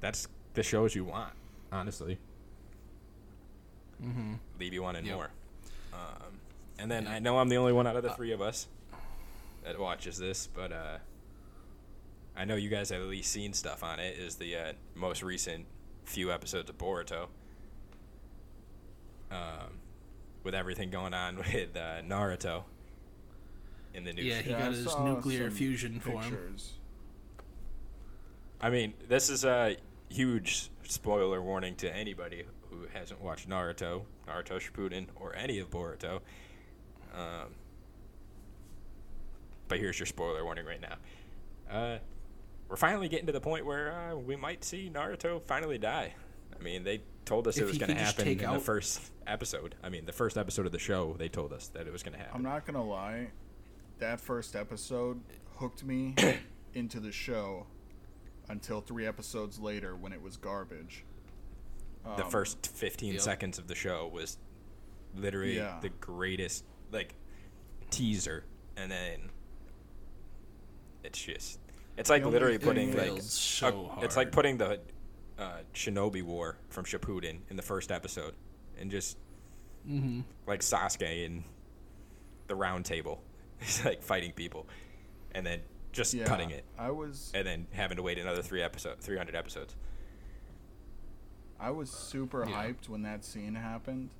that's 0.00 0.26
the 0.54 0.64
shows 0.64 0.96
you 0.96 1.04
want, 1.04 1.32
honestly. 1.70 2.18
Mm-hmm. 4.02 4.34
Leave 4.58 4.72
you 4.74 4.82
wanting 4.82 5.06
Yep. 5.06 5.14
more. 5.14 5.30
Um, 5.94 6.40
and 6.78 6.90
then 6.90 7.06
I 7.06 7.20
know 7.20 7.38
I'm 7.38 7.48
the 7.48 7.56
only 7.56 7.72
one 7.72 7.86
out 7.86 7.96
of 7.96 8.02
the 8.02 8.10
three 8.10 8.32
of 8.32 8.40
us 8.42 8.66
that 9.64 9.78
watches 9.78 10.18
this, 10.18 10.48
but 10.48 10.72
uh, 10.72 10.98
I 12.36 12.44
know 12.44 12.56
you 12.56 12.68
guys 12.68 12.90
have 12.90 13.00
at 13.00 13.06
least 13.08 13.30
seen 13.30 13.52
stuff 13.52 13.84
on 13.84 14.00
it. 14.00 14.18
Is 14.18 14.36
the 14.36 14.56
uh, 14.56 14.72
most 14.94 15.22
recent 15.22 15.66
few 16.04 16.32
episodes 16.32 16.68
of 16.68 16.76
Boruto. 16.76 17.28
Um, 19.30 19.78
with 20.44 20.54
everything 20.54 20.90
going 20.90 21.14
on 21.14 21.36
with 21.52 21.76
uh, 21.76 22.02
Naruto 22.02 22.64
in 23.94 24.04
the 24.04 24.12
news. 24.12 24.26
Yeah, 24.26 24.42
he 24.42 24.50
Yeah, 24.50 24.58
got 24.58 24.68
I 24.68 24.70
his 24.72 24.98
nuclear 24.98 25.48
some 25.48 25.56
fusion 25.56 26.00
form. 26.00 26.56
I 28.60 28.70
mean, 28.70 28.94
this 29.08 29.30
is 29.30 29.44
a 29.44 29.76
huge 30.08 30.70
spoiler 30.84 31.42
warning 31.42 31.74
to 31.76 31.94
anybody 31.94 32.44
who 32.74 32.86
hasn't 32.98 33.20
watched 33.20 33.48
Naruto, 33.48 34.02
Naruto 34.28 34.60
Shippuden, 34.60 35.06
or 35.16 35.34
any 35.34 35.58
of 35.58 35.70
Boruto. 35.70 36.20
Um, 37.14 37.54
but 39.68 39.78
here's 39.78 39.98
your 39.98 40.06
spoiler 40.06 40.44
warning 40.44 40.66
right 40.66 40.80
now. 40.80 40.96
Uh, 41.70 41.98
we're 42.68 42.76
finally 42.76 43.08
getting 43.08 43.26
to 43.26 43.32
the 43.32 43.40
point 43.40 43.64
where 43.66 43.92
uh, 43.92 44.16
we 44.16 44.36
might 44.36 44.64
see 44.64 44.90
Naruto 44.92 45.40
finally 45.42 45.78
die. 45.78 46.14
I 46.58 46.62
mean, 46.62 46.84
they 46.84 47.02
told 47.24 47.48
us 47.48 47.56
If 47.56 47.62
it 47.62 47.66
was 47.66 47.78
going 47.78 47.88
to 47.88 47.94
could 47.94 48.00
just 48.00 48.16
happen 48.16 48.32
in 48.32 48.38
take 48.38 48.48
the 48.48 48.58
first 48.58 49.10
episode. 49.26 49.74
I 49.82 49.88
mean, 49.88 50.06
the 50.06 50.12
first 50.12 50.36
episode 50.36 50.66
of 50.66 50.72
the 50.72 50.78
show, 50.78 51.14
they 51.18 51.28
told 51.28 51.52
us 51.52 51.68
that 51.68 51.86
it 51.86 51.92
was 51.92 52.02
going 52.02 52.14
to 52.14 52.18
happen. 52.18 52.34
I'm 52.34 52.42
not 52.42 52.66
gonna 52.66 52.84
lie, 52.84 53.28
that 53.98 54.20
first 54.20 54.56
episode 54.56 55.20
hooked 55.56 55.84
me 55.84 56.14
into 56.74 57.00
the 57.00 57.12
show 57.12 57.66
until 58.48 58.80
three 58.80 59.06
episodes 59.06 59.58
later 59.58 59.96
when 59.96 60.12
it 60.12 60.20
was 60.20 60.36
garbage. 60.36 61.04
The 62.04 62.24
Um, 62.24 62.30
first 62.30 62.66
15 62.66 63.14
Yep. 63.14 63.22
seconds 63.22 63.58
of 63.58 63.66
the 63.66 63.74
show 63.74 64.06
was 64.08 64.36
literally 65.14 65.56
Yeah. 65.56 65.78
the 65.80 65.88
greatest 65.88 66.64
like 66.92 67.14
teaser 67.90 68.44
and 68.76 68.90
then 68.90 69.30
it's 71.02 71.20
just 71.22 71.58
it's 71.96 72.10
like 72.10 72.22
The 72.22 72.28
literally 72.28 72.58
thing 72.58 72.66
putting 72.66 72.96
like 72.96 73.22
so 73.22 73.92
a- 74.00 74.04
it's 74.04 74.16
like 74.16 74.32
putting 74.32 74.58
the 74.58 74.80
uh, 75.38 75.58
Shinobi 75.72 76.22
War 76.22 76.56
from 76.68 76.84
Shippuden 76.84 77.40
in 77.50 77.56
the 77.56 77.62
first 77.62 77.90
episode 77.92 78.34
and 78.78 78.90
just 78.90 79.16
Mm-hmm. 79.88 80.20
like 80.46 80.60
Sasuke 80.60 81.26
in 81.26 81.44
the 82.46 82.54
round 82.54 82.86
table 82.86 83.22
he's 83.60 83.84
like 83.84 84.02
fighting 84.02 84.32
people 84.32 84.66
and 85.32 85.44
then 85.46 85.60
just 85.92 86.14
yeah, 86.14 86.24
cutting 86.24 86.50
it 86.50 86.64
I 86.78 86.90
was 86.90 87.30
and 87.34 87.46
then 87.46 87.66
having 87.70 87.96
to 87.98 88.02
wait 88.02 88.18
another 88.18 88.40
three 88.42 88.62
episode 88.62 88.98
300 89.00 89.36
episodes 89.36 89.76
I 91.64 91.70
was 91.70 91.90
super 91.90 92.44
Yeah. 92.46 92.54
hyped 92.66 92.90
when 92.90 93.02
that 93.04 93.24
scene 93.24 93.54
happened. 93.54 94.10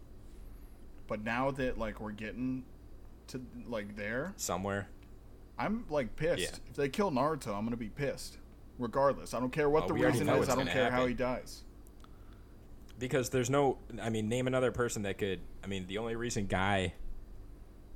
But 1.07 1.23
now 1.23 1.51
that 1.51 1.77
like 1.77 2.01
we're 2.01 2.13
getting 2.13 2.65
to 3.29 3.41
like 3.67 3.97
there, 3.97 4.33
somewhere 4.37 4.89
I'm 5.59 5.85
like 5.91 6.17
pissed. 6.17 6.41
Yeah. 6.41 6.57
If 6.71 6.77
they 6.77 6.89
kill 6.89 7.11
Naruto, 7.11 7.55
I'm 7.55 7.65
gonna 7.65 7.77
be 7.77 7.91
pissed. 7.91 8.39
Regardless, 8.79 9.35
I 9.35 9.41
don't 9.41 9.53
care 9.53 9.69
what 9.69 9.85
Oh, 9.85 9.89
the 9.89 9.95
reason 9.95 10.27
is. 10.29 10.49
I 10.49 10.55
don't 10.57 10.67
care 10.69 10.91
how 10.91 11.05
he 11.07 11.13
dies. 11.15 11.63
because 12.99 13.29
there's 13.31 13.51
no 13.51 13.77
i 14.01 14.09
mean 14.09 14.29
name 14.29 14.47
another 14.47 14.71
person 14.71 15.03
that 15.03 15.19
could 15.19 15.41
i 15.65 15.67
mean 15.67 15.85
the 15.89 15.99
only 15.99 16.15
reason 16.15 16.47
guy 16.47 16.93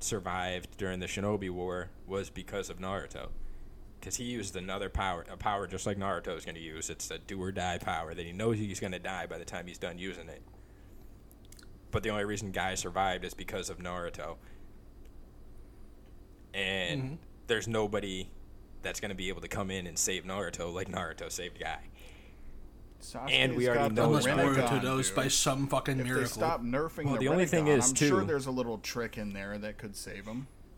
survived 0.01 0.67
during 0.77 0.99
the 0.99 1.05
shinobi 1.05 1.49
war 1.49 1.89
was 2.05 2.29
because 2.29 2.69
of 2.69 2.79
naruto 2.79 3.29
because 3.99 4.15
he 4.15 4.23
used 4.23 4.55
another 4.55 4.89
power 4.89 5.25
a 5.29 5.37
power 5.37 5.67
just 5.67 5.85
like 5.85 5.97
naruto 5.97 6.35
is 6.37 6.45
going 6.45 6.55
to 6.55 6.61
use 6.61 6.89
it's 6.89 7.11
a 7.11 7.17
do 7.19 7.41
or 7.41 7.51
die 7.51 7.77
power 7.77 8.13
that 8.13 8.25
he 8.25 8.31
knows 8.31 8.57
he's 8.57 8.79
going 8.79 8.93
to 8.93 8.99
die 8.99 9.25
by 9.25 9.37
the 9.37 9.45
time 9.45 9.67
he's 9.67 9.77
done 9.77 9.97
using 9.97 10.29
it 10.29 10.41
but 11.91 12.03
the 12.03 12.09
only 12.09 12.23
reason 12.25 12.51
guy 12.51 12.75
survived 12.75 13.25
is 13.25 13.33
because 13.33 13.69
of 13.69 13.77
naruto 13.79 14.37
and 16.53 17.01
Mhm. 17.03 17.17
there's 17.47 17.67
nobody 17.67 18.29
that's 18.81 18.99
going 18.99 19.09
to 19.09 19.15
be 19.15 19.29
able 19.29 19.41
to 19.41 19.47
come 19.47 19.69
in 19.69 19.85
and 19.87 19.97
save 19.97 20.23
naruto 20.23 20.73
like 20.73 20.87
naruto 20.89 21.31
saved 21.31 21.59
guy 21.59 21.79
And 23.29 23.55
we 23.55 23.67
already 23.69 23.95
know 23.95 24.01
the 24.03 24.03
Unless 24.19 24.25
that- 24.25 24.37
Rinnegan, 24.37 24.55
Boruto 24.67 24.81
does 24.81 25.11
by 25.11 25.27
some 25.29 25.67
fucking 25.67 25.99
If 25.99 26.05
miracle. 26.05 26.23
they 26.23 26.27
stop 26.29 26.61
nerfing 26.61 27.05
Well, 27.05 27.13
the, 27.13 27.19
the 27.21 27.27
only 27.29 27.45
thing 27.45 27.67
is, 27.67 27.89
I'm 27.89 27.95
sure 27.95 28.23
there's 28.25 28.45
a 28.47 28.51
little 28.51 28.77
trick 28.79 29.17
in 29.17 29.31
there 29.33 29.57
that 29.57 29.77
could 29.77 29.95
save 29.95 30.25
him. 30.25 30.47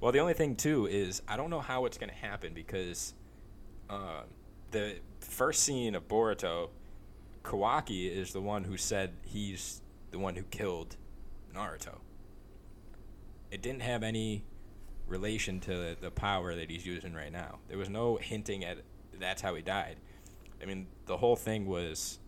well, 0.00 0.12
the 0.12 0.18
only 0.18 0.34
thing 0.34 0.56
too 0.56 0.86
is 0.86 1.22
I 1.28 1.36
don't 1.36 1.50
know 1.50 1.60
how 1.60 1.84
it's 1.86 1.98
going 1.98 2.10
to 2.10 2.16
happen 2.16 2.54
because 2.54 3.14
uh, 3.88 4.22
the 4.70 4.96
first 5.20 5.62
scene 5.62 5.94
of 5.94 6.08
Boruto, 6.08 6.70
Kawaki 7.44 8.10
is 8.10 8.32
the 8.32 8.40
one 8.40 8.64
who 8.64 8.76
said 8.76 9.12
he's 9.24 9.82
the 10.10 10.18
one 10.18 10.36
who 10.36 10.42
killed 10.44 10.96
Naruto. 11.54 11.98
It 13.50 13.62
didn't 13.62 13.82
have 13.82 14.02
any 14.02 14.44
relation 15.06 15.58
to 15.60 15.96
the 16.00 16.10
power 16.10 16.54
that 16.54 16.70
he's 16.70 16.86
using 16.86 17.14
right 17.14 17.32
now. 17.32 17.58
There 17.68 17.78
was 17.78 17.88
no 17.88 18.16
hinting 18.16 18.64
at 18.64 18.78
that's 19.18 19.42
how 19.42 19.54
he 19.54 19.62
died. 19.62 19.96
I 20.62 20.66
mean, 20.66 20.86
the 21.06 21.16
whole 21.16 21.36
thing 21.36 21.66
was 21.66 22.18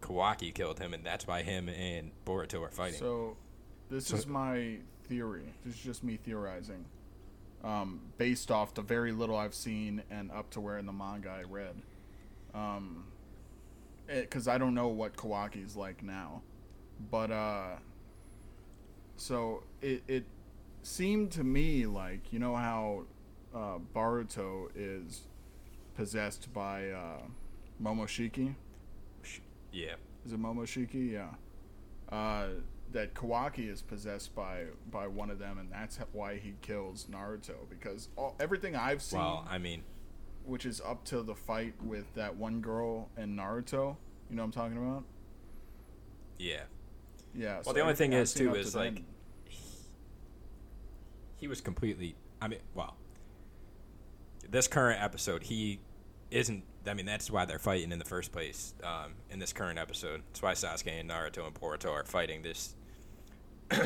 Kawaki 0.00 0.52
killed 0.54 0.78
him, 0.78 0.92
and 0.94 1.04
that's 1.04 1.26
why 1.26 1.42
him 1.42 1.68
and 1.68 2.10
Boruto 2.26 2.60
are 2.62 2.70
fighting. 2.70 2.98
So, 2.98 3.36
this 3.88 4.06
So- 4.08 4.16
is 4.16 4.26
my 4.26 4.78
theory. 5.08 5.54
This 5.64 5.74
is 5.74 5.80
just 5.80 6.04
me 6.04 6.16
theorizing, 6.16 6.84
um, 7.64 8.00
based 8.18 8.50
off 8.50 8.74
the 8.74 8.82
very 8.82 9.12
little 9.12 9.36
I've 9.36 9.54
seen 9.54 10.02
and 10.10 10.30
up 10.30 10.50
to 10.50 10.60
where 10.60 10.78
in 10.78 10.86
the 10.86 10.92
manga 10.92 11.30
I 11.30 11.42
read. 11.42 11.74
Um, 12.54 13.04
because 14.06 14.46
I 14.46 14.56
don't 14.58 14.74
know 14.74 14.88
what 14.88 15.16
Kawaki's 15.16 15.74
like 15.76 16.02
now, 16.02 16.42
but 17.10 17.30
uh, 17.30 17.76
so 19.16 19.64
it 19.82 20.02
it 20.06 20.24
seemed 20.82 21.32
to 21.32 21.42
me 21.44 21.86
like 21.86 22.32
you 22.32 22.38
know 22.38 22.54
how 22.54 23.02
uh, 23.54 23.78
Boruto 23.94 24.68
is 24.76 25.22
possessed 25.96 26.52
by 26.52 26.90
uh, 26.90 27.22
Momoshiki. 27.82 28.54
yeah. 29.72 29.94
Is 30.24 30.32
it 30.32 30.40
Momoshiki? 30.40 31.12
Yeah. 31.12 31.30
Uh, 32.14 32.48
that 32.96 33.12
Kawaki 33.12 33.70
is 33.70 33.82
possessed 33.82 34.34
by 34.34 34.64
by 34.90 35.06
one 35.06 35.28
of 35.28 35.38
them, 35.38 35.58
and 35.58 35.70
that's 35.70 35.98
why 36.12 36.36
he 36.38 36.54
kills 36.62 37.06
Naruto. 37.10 37.68
Because 37.68 38.08
all, 38.16 38.34
everything 38.40 38.74
I've 38.74 39.02
seen, 39.02 39.18
Well, 39.20 39.46
I 39.48 39.58
mean, 39.58 39.82
which 40.46 40.64
is 40.64 40.80
up 40.80 41.04
to 41.06 41.22
the 41.22 41.34
fight 41.34 41.74
with 41.82 42.06
that 42.14 42.36
one 42.36 42.62
girl 42.62 43.10
and 43.16 43.38
Naruto, 43.38 43.96
you 44.30 44.36
know 44.36 44.42
what 44.42 44.46
I'm 44.46 44.52
talking 44.52 44.78
about? 44.78 45.04
yeah. 46.38 46.60
Yeah. 47.34 47.60
Well, 47.66 47.74
the 47.74 47.82
only 47.82 47.94
thing 47.94 48.14
I've 48.14 48.22
is, 48.22 48.32
too, 48.32 48.54
is, 48.54 48.72
to 48.72 48.78
like, 48.78 48.94
then- 48.94 49.04
he 51.36 51.48
was 51.48 51.60
completely. 51.60 52.16
I 52.40 52.48
mean, 52.48 52.60
well, 52.74 52.96
this 54.48 54.68
current 54.68 55.02
episode, 55.02 55.42
he 55.42 55.80
isn't. 56.30 56.62
I 56.86 56.94
mean, 56.94 57.04
that's 57.04 57.30
why 57.30 57.44
they're 57.44 57.58
fighting 57.58 57.92
in 57.92 57.98
the 57.98 58.04
first 58.06 58.32
place. 58.32 58.72
Um, 58.82 59.14
in 59.30 59.38
this 59.38 59.52
current 59.52 59.78
episode, 59.78 60.22
that's 60.28 60.40
why 60.40 60.52
Sasuke 60.52 60.98
and 61.00 61.10
Naruto 61.10 61.46
and 61.46 61.54
Boruto 61.54 61.90
are 61.92 62.04
fighting 62.04 62.42
this 62.42 62.75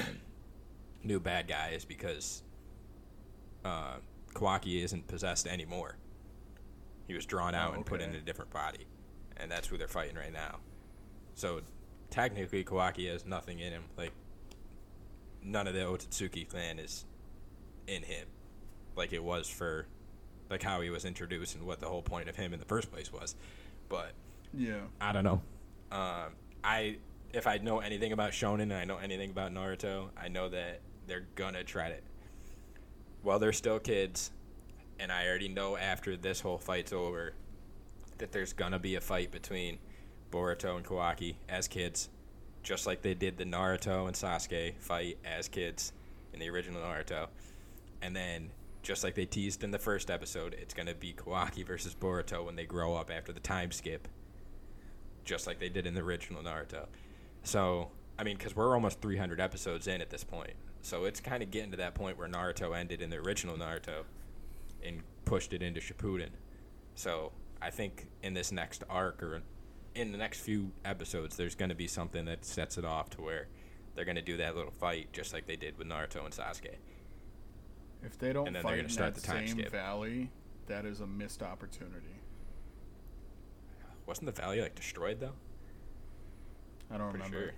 new 1.05 1.21
bad 1.21 1.49
guy 1.49 1.71
is 1.75 1.85
because 1.85 2.43
uh, 3.65 3.95
Kawaki 4.35 4.83
isn't 4.85 5.07
possessed 5.07 5.47
anymore. 5.47 5.97
He 7.07 7.15
was 7.15 7.27
drawn 7.27 7.55
out 7.55 7.73
Oh, 7.73 7.75
and 7.77 7.87
put 7.87 8.01
in 8.01 8.15
a 8.15 8.21
different 8.21 8.51
body, 8.53 8.87
and 9.37 9.51
that's 9.51 9.67
who 9.67 9.77
they're 9.77 9.89
fighting 9.89 10.17
right 10.17 10.33
now. 10.33 10.59
So 11.35 11.61
technically, 12.11 12.65
Kawaki 12.65 13.11
has 13.11 13.27
nothing 13.27 13.59
in 13.59 13.73
him. 13.73 13.85
Like 13.97 14.13
none 15.43 15.67
of 15.67 15.75
the 15.75 15.81
Otsutsuki 15.81 16.49
clan 16.49 16.79
is 16.79 17.05
in 17.87 18.03
him, 18.03 18.27
like 18.97 19.13
it 19.13 19.25
was 19.25 19.49
for 19.49 19.87
like 20.51 20.63
how 20.63 20.81
he 20.81 20.91
was 20.91 21.05
introduced 21.05 21.55
and 21.57 21.65
what 21.65 21.81
the 21.81 21.87
whole 21.87 22.03
point 22.03 22.29
of 22.29 22.37
him 22.37 22.53
in 22.53 22.59
the 22.61 22.67
first 22.67 22.93
place 22.93 23.13
was. 23.13 23.35
But 23.89 24.13
Yeah. 24.53 24.81
I 25.01 25.13
don't 25.13 25.25
know. 25.25 25.43
Um, 25.91 26.33
I 26.63 26.99
if 27.33 27.47
I 27.47 27.59
know 27.59 27.81
anything 27.81 28.13
about 28.13 28.33
Shonen 28.33 28.63
and 28.63 28.75
I 28.75 28.85
know 28.85 28.99
anything 28.99 29.31
about 29.31 29.53
Naruto, 29.53 30.09
I 30.21 30.29
know 30.29 30.49
that 30.49 30.81
they're 31.07 31.27
gonna 31.35 31.65
try 31.65 31.91
to. 31.91 31.97
While 33.23 33.39
they're 33.39 33.53
still 33.53 33.79
kids, 33.79 34.31
and 34.99 35.13
I 35.13 35.27
already 35.27 35.49
know 35.49 35.77
after 35.77 36.17
this 36.17 36.41
whole 36.41 36.59
fight's 36.59 36.93
over, 36.93 37.35
that 38.19 38.33
there's 38.33 38.53
gonna 38.53 38.79
be 38.79 38.97
a 38.97 39.01
fight 39.01 39.31
between 39.31 39.79
Boruto 40.31 40.77
and 40.77 40.85
Kawaki 40.85 41.37
as 41.49 41.69
kids, 41.69 42.09
just 42.63 42.87
like 42.87 43.03
they 43.03 43.15
did 43.15 43.37
the 43.37 43.45
Naruto 43.45 44.07
and 44.07 44.15
Sasuke 44.15 44.75
fight 44.79 45.19
as 45.25 45.49
kids 45.49 45.93
in 46.33 46.41
the 46.41 46.51
original 46.51 46.83
Naruto, 46.83 47.29
and 48.03 48.15
then 48.15 48.51
just 48.83 49.05
like 49.05 49.15
they 49.15 49.27
teased 49.27 49.63
in 49.63 49.71
the 49.71 49.79
first 49.79 50.11
episode, 50.11 50.55
it's 50.55 50.75
gonna 50.75 50.95
be 50.95 51.13
Kawaki 51.13 51.67
versus 51.67 51.95
Boruto 51.95 52.45
when 52.45 52.57
they 52.57 52.65
grow 52.65 52.95
up 52.95 53.11
after 53.11 53.33
the 53.33 53.41
time 53.41 53.71
skip 53.71 54.09
just 55.25 55.47
like 55.47 55.61
they 55.61 55.69
did 55.69 55.87
in 55.87 55.95
the 55.95 56.01
original 56.01 56.43
Naruto. 56.43 56.87
So, 57.43 57.91
I 58.19 58.25
mean, 58.25 58.37
because 58.37 58.55
we're 58.55 58.75
almost 58.75 59.01
300 59.01 59.41
episodes 59.41 59.87
in 59.87 60.01
at 60.01 60.11
this 60.11 60.25
point. 60.25 60.53
So 60.83 61.05
it's 61.05 61.21
kind 61.21 61.43
of 61.43 61.51
getting 61.51 61.71
to 61.73 61.77
that 61.79 61.95
point 61.95 62.19
where 62.19 62.29
Naruto 62.29 62.77
ended 62.77 63.03
in 63.03 63.11
the 63.11 63.17
original 63.17 63.57
Naruto 63.57 64.05
and 64.83 65.03
pushed 65.25 65.53
it 65.53 65.63
into 65.63 65.81
Shippuden. 65.81 66.31
So 66.95 67.33
I 67.61 67.71
think 67.71 68.09
in 68.23 68.35
this 68.35 68.51
next 68.53 68.85
arc 68.89 69.23
or 69.23 69.43
in 69.95 70.13
the 70.13 70.19
next 70.19 70.41
few 70.41 70.71
episodes, 70.85 71.37
there's 71.37 71.55
going 71.55 71.69
to 71.69 71.75
be 71.75 71.87
something 71.87 72.25
that 72.27 72.45
sets 72.45 72.79
it 72.79 72.85
off 72.85 73.11
to 73.11 73.21
where 73.23 73.49
they're 73.95 74.05
going 74.05 74.17
to 74.17 74.23
do 74.23 74.37
that 74.39 74.57
little 74.57 74.71
fight 74.71 75.13
just 75.13 75.33
like 75.35 75.47
they 75.47 75.57
did 75.57 75.77
with 75.77 75.87
Naruto 75.89 76.25
and 76.25 76.33
Sasuke. 76.33 76.77
If 78.03 78.19
they 78.19 78.33
don't 78.33 78.47
And 78.47 78.57
then 78.57 78.63
they're 78.63 78.71
fight 78.71 78.77
gonna 78.77 78.83
in 78.85 78.89
start 78.89 79.15
that 79.15 79.21
the 79.21 79.27
time 79.27 79.47
same 79.47 79.59
skip. 79.59 79.71
valley, 79.73 80.31
that 80.67 80.87
is 80.87 81.01
a 81.01 81.07
missed 81.07 81.43
opportunity. 81.43 82.21
Wasn't 84.07 84.25
the 84.27 84.33
valley 84.41 84.61
like 84.63 84.75
destroyed 84.75 85.21
though? 85.21 85.35
I 86.93 86.99
don't 86.99 87.11
Pretty 87.11 87.25
remember. 87.25 87.47
sure. 87.49 87.55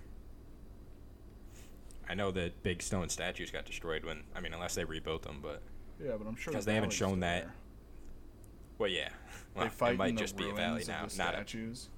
I 2.09 2.15
know 2.15 2.31
that 2.31 2.61
big 2.63 2.81
stone 2.81 3.09
statues 3.09 3.49
got 3.51 3.65
destroyed 3.65 4.03
when 4.03 4.23
I 4.35 4.41
mean 4.41 4.53
unless 4.53 4.75
they 4.75 4.83
rebuilt 4.83 5.23
them, 5.23 5.39
but 5.41 5.61
Yeah, 6.03 6.11
but 6.17 6.27
I'm 6.27 6.35
sure 6.35 6.53
'Cause 6.53 6.65
the 6.65 6.71
they 6.71 6.75
haven't 6.75 6.91
shown 6.93 7.19
that 7.21 7.43
there. 7.43 7.53
well 8.77 8.89
yeah. 8.89 9.09
Well, 9.55 9.65
they 9.65 9.69
fight 9.69 9.93
it 9.93 9.97
might 9.97 10.09
in 10.09 10.15
the 10.15 10.21
just 10.21 10.35
be 10.35 10.49
a 10.49 10.53
valley 10.53 10.83
now, 10.87 11.05
the 11.05 11.17
not 11.17 11.33
a, 11.33 11.37
statues. 11.37 11.89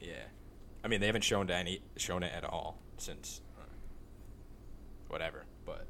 yeah. 0.00 0.24
I 0.82 0.88
mean 0.88 1.00
they 1.00 1.06
haven't 1.06 1.24
shown 1.24 1.50
any 1.50 1.82
shown 1.96 2.22
it 2.22 2.32
at 2.34 2.44
all 2.44 2.78
since 2.96 3.40
uh, 3.58 3.64
whatever, 5.08 5.44
but 5.66 5.86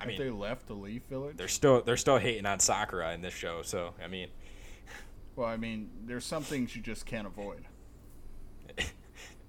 I 0.00 0.06
mean 0.06 0.18
they 0.18 0.30
left 0.30 0.66
the 0.66 0.74
Leaf 0.74 1.02
Village? 1.10 1.36
they're 1.36 1.48
still 1.48 1.82
they're 1.82 1.96
still 1.98 2.18
hating 2.18 2.46
on 2.46 2.60
Sakura 2.60 3.12
in 3.12 3.20
this 3.20 3.34
show, 3.34 3.62
so 3.62 3.94
I 4.02 4.08
mean 4.08 4.28
Well, 5.36 5.46
I 5.48 5.56
mean, 5.56 5.90
there's 6.06 6.24
some 6.24 6.42
things 6.42 6.74
you 6.74 6.82
just 6.82 7.06
can't 7.06 7.26
avoid. 7.26 7.66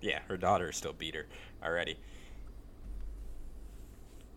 Yeah, 0.01 0.19
her 0.27 0.37
daughter 0.37 0.71
still 0.71 0.93
beat 0.93 1.15
her 1.15 1.25
already 1.63 1.97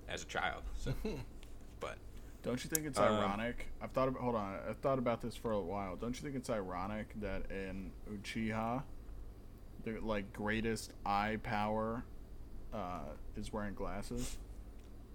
as 0.08 0.22
a 0.22 0.26
child. 0.26 0.62
So, 0.78 0.92
but 1.80 1.96
Don't 2.42 2.62
you 2.64 2.68
think 2.70 2.86
it's 2.86 2.98
Um, 2.98 3.04
ironic? 3.06 3.68
I've 3.80 3.92
thought 3.92 4.08
about. 4.08 4.22
Hold 4.22 4.34
on, 4.34 4.58
I've 4.68 4.78
thought 4.78 4.98
about 4.98 5.20
this 5.22 5.36
for 5.36 5.52
a 5.52 5.60
while. 5.60 5.96
Don't 5.96 6.14
you 6.16 6.22
think 6.22 6.36
it's 6.36 6.50
ironic 6.50 7.14
that 7.20 7.50
in 7.50 7.90
Uchiha, 8.12 8.82
the 9.84 9.98
like 10.00 10.32
greatest 10.32 10.92
eye 11.06 11.38
power, 11.42 12.04
uh, 12.74 13.00
is 13.36 13.52
wearing 13.52 13.74
glasses? 13.74 14.36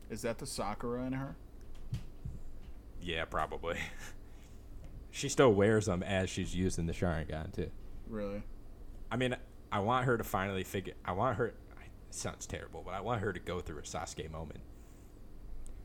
Is 0.10 0.22
that 0.22 0.38
the 0.38 0.46
Sakura 0.46 1.06
in 1.06 1.14
her? 1.14 1.36
yeah, 3.02 3.26
probably. 3.26 3.78
she 5.12 5.30
still 5.30 5.54
wears 5.54 5.86
them 5.86 6.02
as 6.04 6.30
she's 6.30 6.56
using 6.56 6.86
the 6.88 6.94
Sharingan 6.94 7.54
too. 7.54 7.70
Really? 8.10 8.42
I 9.12 9.16
mean, 9.18 9.36
I 9.72 9.80
want 9.80 10.06
her 10.06 10.18
to 10.18 10.24
finally 10.24 10.64
figure. 10.64 10.94
I 11.06 11.12
want 11.14 11.38
her. 11.38 11.48
It 11.48 11.56
sounds 12.12 12.46
terrible, 12.46 12.84
but 12.86 12.94
I 12.94 13.02
want 13.02 13.22
her 13.22 13.34
to 13.34 13.40
go 13.40 13.60
through 13.60 13.80
a 13.80 13.82
Sasuke 13.84 14.32
moment 14.32 14.62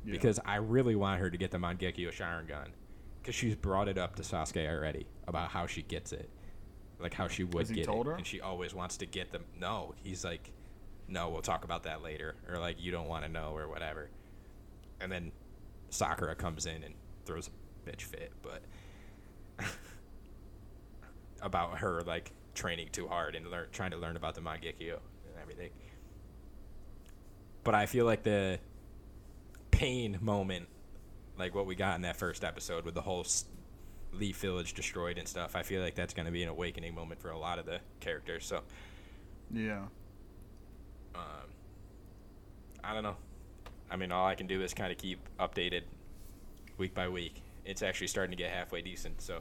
Yeah. 0.04 0.12
because 0.12 0.38
I 0.44 0.56
really 0.56 0.94
want 0.94 1.20
her 1.20 1.30
to 1.30 1.36
get 1.36 1.50
the 1.50 1.58
Mangekyo 1.58 2.10
Sharingan 2.12 2.68
because 3.20 3.34
she's 3.34 3.54
brought 3.56 3.88
it 3.88 3.98
up 3.98 4.16
to 4.16 4.22
Sasuke 4.22 4.68
already 4.68 5.06
about 5.26 5.50
how 5.50 5.66
she 5.66 5.82
gets 5.82 6.12
it, 6.12 6.30
like 7.00 7.12
how 7.14 7.26
she 7.28 7.44
would 7.44 7.72
get 7.72 7.84
told 7.86 8.06
it, 8.06 8.10
her? 8.10 8.16
and 8.16 8.26
she 8.26 8.40
always 8.40 8.72
wants 8.74 8.96
to 8.98 9.06
get 9.06 9.32
them. 9.32 9.44
No, 9.60 9.94
he's 10.02 10.24
like, 10.24 10.52
no, 11.08 11.28
we'll 11.30 11.42
talk 11.42 11.64
about 11.64 11.82
that 11.84 12.02
later, 12.02 12.36
or 12.48 12.58
like 12.58 12.80
you 12.80 12.92
don't 12.92 13.08
want 13.08 13.24
to 13.24 13.28
know, 13.30 13.52
or 13.56 13.68
whatever. 13.68 14.08
And 15.00 15.10
then 15.10 15.32
Sakura 15.90 16.34
comes 16.36 16.66
in 16.66 16.84
and 16.84 16.94
throws 17.26 17.48
a 17.48 17.90
bitch 17.90 18.02
fit, 18.02 18.32
but 18.42 18.62
about 21.42 21.78
her 21.78 22.02
like 22.02 22.32
training 22.54 22.88
too 22.92 23.08
hard 23.08 23.34
and 23.34 23.50
learn 23.50 23.68
trying 23.72 23.90
to 23.92 23.96
learn 23.96 24.16
about 24.16 24.34
the 24.34 24.40
Mangekyo 24.40 24.98
and 25.26 25.38
everything. 25.40 25.70
But 27.64 27.74
I 27.74 27.86
feel 27.86 28.04
like 28.04 28.22
the 28.22 28.58
pain 29.70 30.18
moment, 30.20 30.68
like 31.38 31.54
what 31.54 31.66
we 31.66 31.74
got 31.74 31.96
in 31.96 32.02
that 32.02 32.16
first 32.16 32.44
episode 32.44 32.84
with 32.84 32.94
the 32.94 33.00
whole 33.02 33.24
Leaf 34.12 34.36
Village 34.38 34.74
destroyed 34.74 35.16
and 35.18 35.26
stuff, 35.26 35.54
I 35.56 35.62
feel 35.62 35.80
like 35.82 35.94
that's 35.94 36.12
going 36.14 36.26
to 36.26 36.32
be 36.32 36.42
an 36.42 36.48
awakening 36.48 36.94
moment 36.94 37.20
for 37.20 37.30
a 37.30 37.38
lot 37.38 37.58
of 37.58 37.66
the 37.66 37.80
characters. 38.00 38.44
So, 38.44 38.62
Yeah. 39.50 39.86
um, 41.14 41.22
I 42.84 42.92
don't 42.94 43.02
know. 43.02 43.16
I 43.90 43.96
mean, 43.96 44.10
all 44.10 44.26
I 44.26 44.34
can 44.34 44.46
do 44.46 44.62
is 44.62 44.74
kind 44.74 44.90
of 44.90 44.98
keep 44.98 45.20
updated 45.38 45.82
week 46.78 46.94
by 46.94 47.08
week. 47.08 47.42
It's 47.64 47.82
actually 47.82 48.08
starting 48.08 48.36
to 48.36 48.42
get 48.42 48.50
halfway 48.50 48.82
decent. 48.82 49.20
So, 49.22 49.40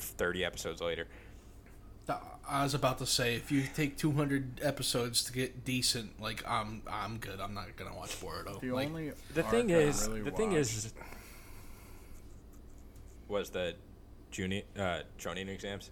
230 0.00 0.44
episodes 0.44 0.80
later. 0.80 1.06
I 2.48 2.64
was 2.64 2.74
about 2.74 2.98
to 2.98 3.06
say, 3.06 3.36
if 3.36 3.52
you 3.52 3.62
take 3.62 3.96
200 3.96 4.60
episodes 4.62 5.22
to 5.24 5.32
get 5.32 5.64
decent, 5.64 6.20
like 6.20 6.42
I'm, 6.48 6.82
I'm 6.90 7.18
good. 7.18 7.40
I'm 7.40 7.54
not 7.54 7.76
gonna 7.76 7.94
watch 7.94 8.20
Boruto. 8.20 8.60
The 8.60 8.72
like, 8.72 8.88
only 8.88 9.12
The 9.34 9.44
thing 9.44 9.70
is, 9.70 10.08
really 10.08 10.22
the 10.22 10.32
thing 10.32 10.52
is, 10.52 10.92
was 13.28 13.50
the 13.50 13.76
junior 14.32 14.62
uh, 14.76 15.00
Chunin 15.18 15.48
exams. 15.48 15.90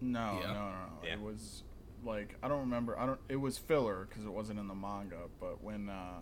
No, 0.00 0.38
Yeah. 0.40 0.46
no, 0.46 0.54
no, 0.54 0.70
no. 0.70 0.86
Yeah. 1.04 1.12
It 1.14 1.20
was 1.20 1.62
like 2.02 2.36
I 2.42 2.48
don't 2.48 2.60
remember. 2.60 2.98
I 2.98 3.04
don't. 3.04 3.20
It 3.28 3.36
was 3.36 3.58
filler 3.58 4.06
because 4.08 4.24
it 4.24 4.32
wasn't 4.32 4.58
in 4.58 4.68
the 4.68 4.74
manga. 4.74 5.28
But 5.38 5.62
when 5.62 5.90
uh, 5.90 6.20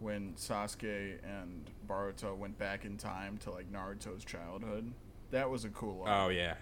when 0.00 0.34
Sasuke 0.34 1.18
and 1.24 1.70
Boruto 1.88 2.36
went 2.36 2.58
back 2.58 2.84
in 2.84 2.96
time 2.96 3.38
to 3.38 3.50
like 3.50 3.70
Naruto's 3.72 4.24
childhood, 4.24 4.92
that 5.30 5.48
was 5.50 5.64
a 5.64 5.68
cool. 5.70 6.02
Oh 6.06 6.10
arc, 6.10 6.34
yeah, 6.34 6.54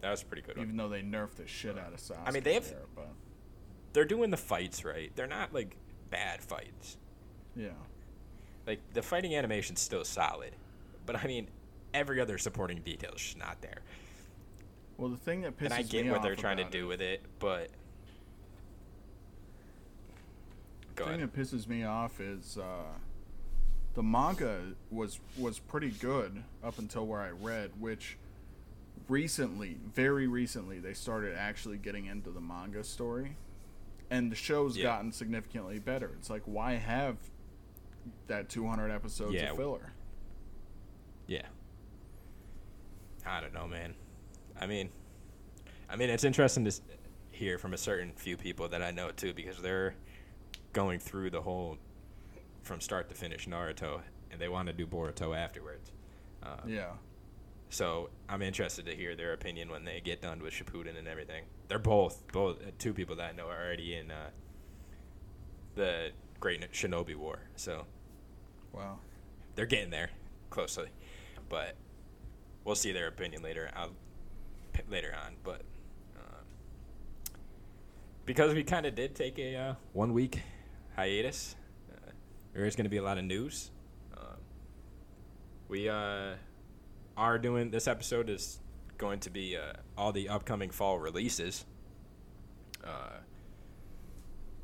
that 0.00 0.10
was 0.10 0.22
a 0.22 0.26
pretty 0.26 0.42
good. 0.42 0.56
One. 0.56 0.66
Even 0.66 0.76
though 0.76 0.88
they 0.88 1.02
nerfed 1.02 1.36
the 1.36 1.46
shit 1.46 1.78
out 1.78 1.92
of 1.92 1.98
Sasuke. 2.00 2.26
I 2.26 2.30
mean, 2.30 2.42
they 2.42 2.54
have- 2.54 2.68
there, 2.68 2.86
but 2.94 3.08
They're 3.92 4.04
doing 4.04 4.30
the 4.30 4.36
fights 4.36 4.84
right. 4.84 5.10
They're 5.16 5.26
not 5.26 5.52
like 5.54 5.76
bad 6.10 6.42
fights. 6.42 6.96
yeah, 7.56 7.70
Like 8.66 8.80
the 8.92 9.02
fighting 9.02 9.34
animation's 9.34 9.80
still 9.80 10.04
solid, 10.04 10.54
but 11.06 11.16
I 11.16 11.26
mean, 11.26 11.48
every 11.94 12.20
other 12.20 12.38
supporting 12.38 12.80
detail 12.82 13.12
is 13.16 13.22
just 13.22 13.38
not 13.38 13.60
there. 13.62 13.80
well, 14.98 15.08
the 15.08 15.16
thing 15.16 15.40
that 15.42 15.56
pisses 15.56 15.64
and 15.66 15.74
I 15.74 15.82
get 15.82 16.06
what 16.10 16.22
they're 16.22 16.36
trying 16.36 16.58
to 16.58 16.64
do 16.64 16.84
it, 16.84 16.88
with 16.88 17.00
it, 17.00 17.22
but 17.38 17.70
go 20.98 21.04
thing 21.06 21.14
ahead. 21.16 21.32
that 21.32 21.38
pisses 21.38 21.66
me 21.66 21.84
off 21.84 22.20
is 22.20 22.58
uh, 22.58 22.82
the 23.94 24.02
manga 24.02 24.60
was 24.90 25.20
was 25.38 25.58
pretty 25.58 25.90
good 25.90 26.42
up 26.62 26.78
until 26.78 27.06
where 27.06 27.20
I 27.20 27.30
read, 27.30 27.70
which 27.80 28.16
recently, 29.08 29.76
very 29.94 30.26
recently, 30.26 30.78
they 30.80 30.92
started 30.94 31.36
actually 31.36 31.78
getting 31.78 32.06
into 32.06 32.30
the 32.30 32.40
manga 32.40 32.84
story, 32.84 33.36
and 34.10 34.30
the 34.30 34.36
show's 34.36 34.76
Yeah. 34.76 34.84
gotten 34.84 35.12
significantly 35.12 35.78
better. 35.78 36.10
It's 36.18 36.28
like 36.30 36.42
why 36.44 36.74
have 36.74 37.16
that 38.26 38.48
200 38.48 38.90
episodes 38.90 39.34
Yeah. 39.34 39.50
of 39.50 39.56
filler? 39.56 39.92
Yeah. 41.26 41.46
I 43.26 43.40
don't 43.40 43.52
know, 43.52 43.66
man. 43.66 43.94
I 44.58 44.66
mean, 44.66 44.90
I 45.90 45.96
mean, 45.96 46.10
it's 46.10 46.24
interesting 46.24 46.64
to 46.64 46.72
hear 47.30 47.58
from 47.58 47.74
a 47.74 47.78
certain 47.78 48.12
few 48.12 48.36
people 48.36 48.68
that 48.68 48.82
I 48.82 48.90
know 48.90 49.10
too, 49.10 49.32
because 49.34 49.60
they're 49.60 49.94
going 50.72 50.98
through 50.98 51.30
the 51.30 51.40
whole 51.42 51.78
from 52.62 52.80
start 52.80 53.08
to 53.08 53.14
finish 53.14 53.46
Naruto, 53.46 54.00
and 54.30 54.40
they 54.40 54.48
want 54.48 54.66
to 54.68 54.72
do 54.72 54.86
Boruto 54.86 55.36
afterwards. 55.36 55.90
Uh, 56.42 56.56
Yeah, 56.66 56.90
So 57.70 58.10
I'm 58.28 58.42
interested 58.42 58.84
to 58.86 58.94
hear 58.94 59.16
their 59.16 59.32
opinion 59.32 59.70
when 59.70 59.84
they 59.84 60.00
get 60.00 60.20
done 60.22 60.40
with 60.42 60.52
Shippuden 60.54 60.98
and 60.98 61.08
everything. 61.08 61.44
They're 61.68 61.78
both 61.78 62.22
both 62.32 62.60
uh, 62.62 62.70
two 62.78 62.92
people 62.94 63.16
that 63.16 63.30
I 63.30 63.36
know 63.36 63.46
are 63.48 63.56
already 63.64 63.94
in 63.96 64.10
uh, 64.10 64.30
the 65.74 66.10
Great 66.40 66.60
Shinobi 66.72 67.16
War. 67.16 67.40
So 67.56 67.84
Wow. 68.72 68.98
they're 69.54 69.66
getting 69.66 69.90
there 69.90 70.10
closely, 70.50 70.88
but 71.48 71.74
we'll 72.64 72.74
see 72.76 72.92
their 72.92 73.08
opinion 73.08 73.42
later. 73.42 73.70
I'll, 73.74 73.90
p- 74.72 74.82
later 74.88 75.14
on, 75.24 75.34
but 75.42 75.62
uh, 76.16 76.40
because 78.26 78.54
we 78.54 78.62
kind 78.62 78.86
of 78.86 78.94
did 78.94 79.14
take 79.14 79.38
a 79.38 79.56
uh, 79.56 79.74
one 79.94 80.12
week 80.12 80.40
hiatus, 80.98 81.54
uh, 81.92 82.10
there 82.52 82.64
is 82.64 82.74
going 82.74 82.84
to 82.84 82.90
be 82.90 82.96
a 82.96 83.02
lot 83.02 83.18
of 83.18 83.24
news. 83.24 83.70
Um, 84.16 84.34
we 85.68 85.88
uh, 85.88 86.32
are 87.16 87.38
doing 87.38 87.70
this 87.70 87.86
episode 87.86 88.28
is 88.28 88.58
going 88.96 89.20
to 89.20 89.30
be 89.30 89.56
uh, 89.56 89.74
all 89.96 90.10
the 90.10 90.28
upcoming 90.28 90.70
fall 90.70 90.98
releases. 90.98 91.64
Uh, 92.82 93.18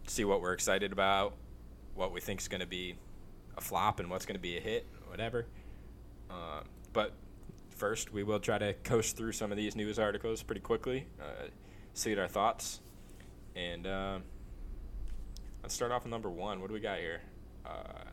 see 0.09 0.25
what 0.25 0.41
we're 0.41 0.55
excited 0.55 0.91
about, 0.91 1.35
what 1.95 2.13
we 2.13 2.21
think 2.21 2.41
is 2.41 2.49
going 2.49 2.61
to 2.61 2.67
be 2.67 2.97
a 3.57 3.61
flop 3.61 4.01
and 4.01 4.11
what's 4.11 4.27
going 4.27 4.35
to 4.35 4.43
be 4.43 4.57
a 4.57 4.61
hit, 4.61 4.89
whatever. 5.07 5.47
Um, 6.31 6.65
but 6.93 7.13
first, 7.71 8.13
we 8.13 8.25
will 8.25 8.41
try 8.41 8.59
to 8.59 8.75
coast 8.83 9.17
through 9.17 9.33
some 9.33 9.53
of 9.53 9.57
these 9.57 9.77
news 9.77 10.01
articles 10.01 10.43
pretty 10.43 10.63
quickly, 10.63 11.07
uh, 11.21 11.47
see 11.93 12.19
our 12.19 12.27
thoughts, 12.27 12.81
and 13.55 13.87
um 13.87 14.25
let's 15.65 15.73
start 15.73 15.91
off 15.91 16.03
with 16.03 16.11
number 16.11 16.29
one. 16.29 16.61
What 16.61 16.69
do 16.69 16.75
we 16.75 16.81
got 16.81 16.99
here? 16.99 17.23
Uh, 17.65 18.05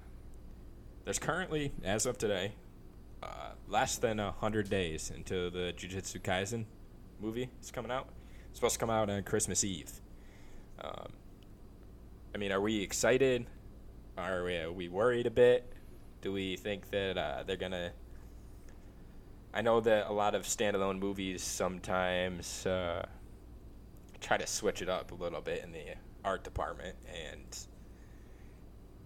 there's 1.04 1.20
currently, 1.20 1.74
as 1.84 2.06
of 2.06 2.18
today, 2.18 2.54
uh, 3.22 3.50
less 3.68 3.98
than 3.98 4.22
a 4.22 4.32
hundred 4.32 4.70
days 4.70 5.12
until 5.14 5.52
the 5.52 5.74
Jujutsu 5.76 6.22
Kaisen 6.22 6.64
movie 7.20 7.50
is 7.62 7.70
coming 7.70 7.92
out. 7.92 8.08
It's 8.48 8.58
supposed 8.58 8.76
to 8.76 8.80
come 8.80 8.90
out 8.90 9.10
on 9.10 9.22
Christmas 9.24 9.66
Eve. 9.66 9.92
Um, 10.80 11.10
I 12.34 12.38
mean, 12.38 12.54
are 12.54 12.62
we 12.62 12.82
excited? 12.82 13.46
Are 14.18 14.46
we, 14.46 14.56
are 14.56 14.72
we 14.72 14.88
worried 14.88 15.26
a 15.26 15.32
bit? 15.32 15.74
Do 16.22 16.32
we 16.32 16.56
think 16.56 16.90
that 16.92 17.18
uh, 17.18 17.44
they're 17.46 17.58
gonna? 17.58 17.92
I 19.54 19.62
know 19.62 19.82
that 19.82 20.08
a 20.08 20.14
lot 20.14 20.36
of 20.36 20.44
standalone 20.44 21.00
movies 21.00 21.44
sometimes 21.44 22.66
uh, 22.66 23.06
try 24.22 24.38
to 24.38 24.48
switch 24.48 24.82
it 24.82 24.88
up 24.88 25.12
a 25.12 25.16
little 25.16 25.42
bit 25.42 25.66
in 25.66 25.74
the 25.74 25.96
art 26.24 26.44
department 26.44 26.96
and 27.14 27.58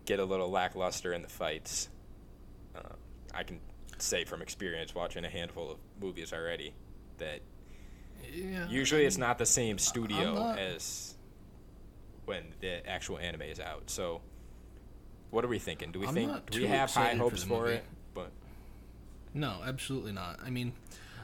get 0.06 0.20
a 0.20 0.26
little 0.26 0.50
lackluster 0.50 1.14
in 1.14 1.22
the 1.22 1.28
fights. 1.30 1.90
Uh, 2.76 2.82
I 3.34 3.44
can 3.44 3.60
say 3.98 4.26
from 4.26 4.42
experience 4.42 4.94
watching 4.94 5.26
a 5.26 5.30
handful 5.30 5.72
of 5.72 5.78
movies 6.02 6.34
already 6.34 6.74
that 7.18 7.40
Yeah. 8.32 8.68
usually 8.68 9.06
it's 9.06 9.18
not 9.18 9.38
the 9.38 9.46
same 9.46 9.78
studio 9.78 10.34
not- 10.34 10.60
as 10.60 11.16
when 12.26 12.54
the 12.60 12.88
actual 12.90 13.18
anime 13.18 13.44
is 13.44 13.60
out. 13.60 13.90
So, 13.90 14.22
what 15.30 15.46
are 15.46 15.48
we 15.48 15.60
thinking? 15.60 15.92
Do 15.92 16.00
we 16.00 16.08
I'm 16.08 16.14
think 16.14 16.50
do 16.52 16.62
we 16.62 16.68
have 16.68 16.92
high 16.92 17.12
for 17.12 17.18
hopes 17.20 17.44
for, 17.44 17.62
movie. 17.64 17.74
it? 17.76 17.84
But 18.14 18.32
No, 19.34 19.62
absolutely 19.66 20.12
not. 20.14 20.40
I 20.44 20.50
mean, 20.50 20.74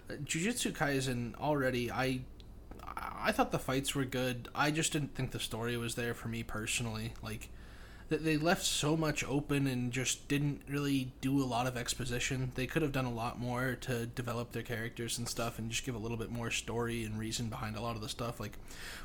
uh, 0.09 0.13
Jujutsu 0.23 0.73
Kaisen 0.73 1.33
already. 1.35 1.91
I 1.91 2.21
I 3.01 3.31
thought 3.31 3.51
the 3.51 3.59
fights 3.59 3.95
were 3.95 4.05
good. 4.05 4.47
I 4.53 4.71
just 4.71 4.93
didn't 4.93 5.15
think 5.15 5.31
the 5.31 5.39
story 5.39 5.75
was 5.77 5.95
there 5.95 6.13
for 6.13 6.27
me 6.27 6.43
personally. 6.43 7.13
Like 7.23 7.49
they 8.09 8.37
left 8.37 8.65
so 8.65 8.97
much 8.97 9.23
open 9.23 9.67
and 9.67 9.91
just 9.91 10.27
didn't 10.27 10.61
really 10.69 11.13
do 11.21 11.41
a 11.41 11.45
lot 11.45 11.65
of 11.65 11.77
exposition. 11.77 12.51
They 12.55 12.67
could 12.67 12.81
have 12.81 12.91
done 12.91 13.05
a 13.05 13.13
lot 13.13 13.39
more 13.39 13.75
to 13.81 14.05
develop 14.05 14.51
their 14.51 14.63
characters 14.63 15.17
and 15.17 15.27
stuff 15.27 15.57
and 15.57 15.71
just 15.71 15.85
give 15.85 15.95
a 15.95 15.99
little 15.99 16.17
bit 16.17 16.29
more 16.29 16.51
story 16.51 17.03
and 17.05 17.17
reason 17.17 17.47
behind 17.47 17.75
a 17.75 17.81
lot 17.81 17.95
of 17.95 18.01
the 18.01 18.09
stuff. 18.09 18.39
Like 18.39 18.57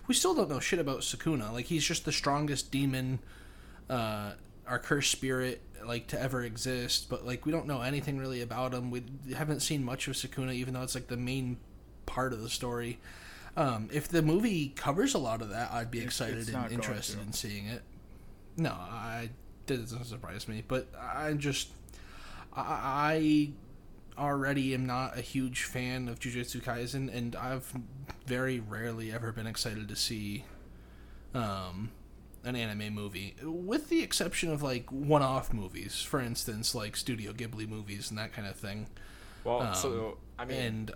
we 0.07 0.15
still 0.15 0.35
don't 0.35 0.51
know 0.51 0.61
shit 0.61 0.81
about 0.81 1.01
Sukuna. 1.01 1.53
Like 1.53 1.67
he's 1.67 1.85
just 1.85 2.05
the 2.05 2.13
strongest 2.13 2.71
demon 2.71 3.21
uh, 3.89 4.33
our 4.67 4.79
cursed 4.79 5.13
spirit 5.13 5.63
like 5.85 6.09
to 6.09 6.21
ever 6.21 6.43
exist 6.43 7.09
but 7.09 7.25
like 7.25 7.47
we 7.47 7.53
don't 7.53 7.67
know 7.67 7.83
anything 7.83 8.19
really 8.19 8.43
about 8.43 8.75
him 8.75 8.91
we 8.91 9.05
haven't 9.37 9.61
seen 9.61 9.85
much 9.85 10.09
of 10.09 10.15
Sukuna 10.15 10.53
even 10.53 10.75
though 10.75 10.83
it's 10.83 10.97
like 10.97 11.07
the 11.07 11.17
main 11.17 11.59
part 12.07 12.33
of 12.33 12.43
the 12.43 12.49
story 12.49 12.99
um, 13.57 13.89
if 13.93 14.09
the 14.09 14.23
movie 14.23 14.69
covers 14.77 15.15
a 15.15 15.19
lot 15.19 15.41
of 15.43 15.51
that 15.51 15.73
I'd 15.73 15.91
be 15.91 16.01
excited 16.01 16.39
it's 16.39 16.53
not 16.53 16.67
and 16.67 16.75
interested 16.75 17.21
in 17.21 17.33
seeing 17.33 17.67
it. 17.67 17.83
No 18.57 18.71
I 18.71 19.31
that 19.67 19.79
doesn't 19.81 20.05
surprise 20.05 20.47
me 20.49 20.63
but 20.67 20.87
I 20.99 21.33
just 21.35 21.69
I, 22.55 23.53
I 24.17 24.23
already 24.23 24.73
am 24.75 24.87
not 24.87 25.17
a 25.19 25.21
huge 25.21 25.65
fan 25.65 26.09
of 26.09 26.19
Jujutsu 26.21 26.63
Kaisen 26.63 27.15
and 27.15 27.37
I've 27.37 27.73
very 28.27 28.61
rarely 28.61 29.13
ever 29.13 29.33
been 29.33 29.47
excited 29.47 29.89
to 29.89 29.97
see 29.97 30.45
um, 31.35 31.91
an 32.45 32.57
anime 32.57 32.95
movie, 32.95 33.35
with 33.43 33.89
the 33.89 34.03
exception 34.03 34.51
of 34.51 34.63
like 34.63 34.91
one-off 34.91 35.53
movies, 35.53 36.01
for 36.01 36.21
instance, 36.21 36.75
like 36.75 36.97
Studio 36.97 37.33
Ghibli 37.33 37.69
movies 37.69 38.09
and 38.11 38.19
that 38.19 38.33
kind 38.33 38.49
of 38.49 38.57
thing. 38.57 38.87
well, 39.45 39.61
Um, 39.63 39.75
so 39.75 40.19
I 40.39 40.45
mean, 40.45 40.59
and 40.59 40.91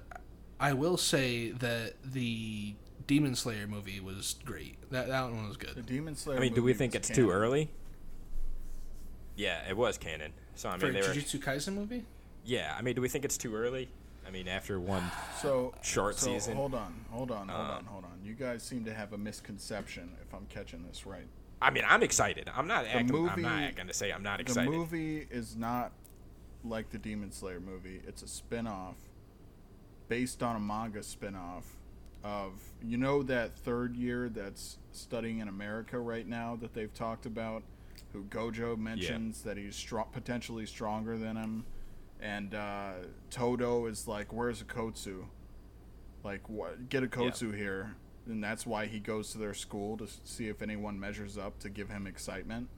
I 0.61 0.75
will 0.75 0.97
say 0.99 1.51
that 1.53 1.95
the 2.05 2.75
Demon 3.07 3.35
Slayer 3.35 3.67
movie 3.67 3.99
was 3.99 4.37
great. 4.45 4.77
That 4.91 5.09
that 5.09 5.25
one 5.25 5.49
was 5.49 5.57
good. 5.57 5.71
The 5.71 5.75
good. 5.77 5.87
Demon 5.87 6.15
Slayer. 6.15 6.37
I 6.37 6.41
mean, 6.41 6.55
do 6.55 6.63
we 6.63 6.75
think 6.75 6.93
was 6.93 6.99
it's 7.01 7.09
too 7.09 7.31
early? 7.31 7.71
Yeah, 9.37 9.67
it 9.69 9.77
was 9.77 9.97
canon. 9.99 10.33
So 10.55 10.69
I 10.69 10.73
mean, 10.73 10.81
a 10.81 10.93
they 10.93 11.01
were. 11.01 11.15
Jujutsu 11.15 11.41
Kaisen 11.43 11.75
movie? 11.75 12.05
Yeah, 12.45 12.75
I 12.79 12.83
mean, 12.83 12.95
do 12.95 13.01
we 13.01 13.09
think 13.09 13.25
it's 13.25 13.39
too 13.39 13.55
early? 13.57 13.89
I 14.27 14.31
mean, 14.31 14.49
after 14.49 14.79
one. 14.79 15.03
So 15.41 15.73
Short 15.83 16.17
so 16.17 16.27
season. 16.27 16.57
Hold 16.57 16.75
on, 16.75 16.95
hold 17.11 17.31
on, 17.31 17.49
hold 17.49 17.67
Uh, 17.71 17.73
on, 17.73 17.85
hold 17.87 18.05
on. 18.05 18.11
You 18.23 18.35
guys 18.35 18.63
seem 18.63 18.85
to 18.85 18.93
have 18.93 19.15
a 19.15 19.19
misconception. 19.19 20.11
If 20.21 20.35
I'm 20.35 20.45
catching 20.51 20.85
this 20.87 21.07
right, 21.07 21.27
I 21.63 21.71
mean, 21.71 21.85
I'm 21.89 22.03
excited. 22.03 22.51
I'm 22.55 22.67
not. 22.67 22.85
acting, 22.85 23.29
I'm 23.29 23.41
not 23.41 23.75
gonna 23.77 23.95
say 23.95 24.13
I'm 24.13 24.23
not 24.23 24.41
excited. 24.41 24.71
the 24.71 24.77
movie 24.77 25.27
is 25.31 25.57
not 25.57 25.93
like 26.63 26.91
the 26.91 26.99
Demon 26.99 27.33
Slayer 27.33 27.61
movie. 27.61 28.03
It's 28.07 28.23
a 28.23 28.29
spin-off 28.29 28.97
based 30.11 30.43
on 30.43 30.57
a 30.57 30.61
manga 30.61 31.03
spin-off 31.05 31.65
of 32.25 32.53
you 32.83 32.99
know 32.99 33.23
that 33.23 33.55
third 33.55 33.97
year 33.97 34.29
that's 34.29 34.77
studying 34.93 35.39
in 35.39 35.49
America 35.49 35.99
right 35.99 36.27
now 36.27 36.59
that 36.61 36.75
they've 36.75 36.93
talked 36.93 37.25
about 37.25 37.63
who 38.13 38.25
Gojo 38.25 38.77
mentions 38.77 39.43
that 39.43 39.57
he's 39.57 39.77
strong, 39.77 40.07
potentially 40.13 40.67
stronger 40.67 41.17
than 41.17 41.37
him. 41.37 41.65
And 42.21 42.55
uh, 42.55 42.95
Todo 43.31 43.87
is 43.87 44.09
like 44.09 44.33
where's 44.33 44.63
Okkotsu? 44.63 45.25
Like 46.25 46.47
what 46.49 46.89
get 46.91 47.09
Okkotsu 47.09 47.57
here. 47.57 47.95
And 48.27 48.43
that's 48.43 48.67
why 48.67 48.87
he 48.87 48.99
goes 48.99 49.31
to 49.33 49.39
their 49.39 49.55
school 49.55 49.97
to 49.97 50.07
see 50.25 50.49
if 50.49 50.61
anyone 50.61 50.99
measures 51.01 51.39
up 51.39 51.59
to 51.61 51.71
give 51.71 51.89
him 51.89 52.07
excitement. 52.07 52.69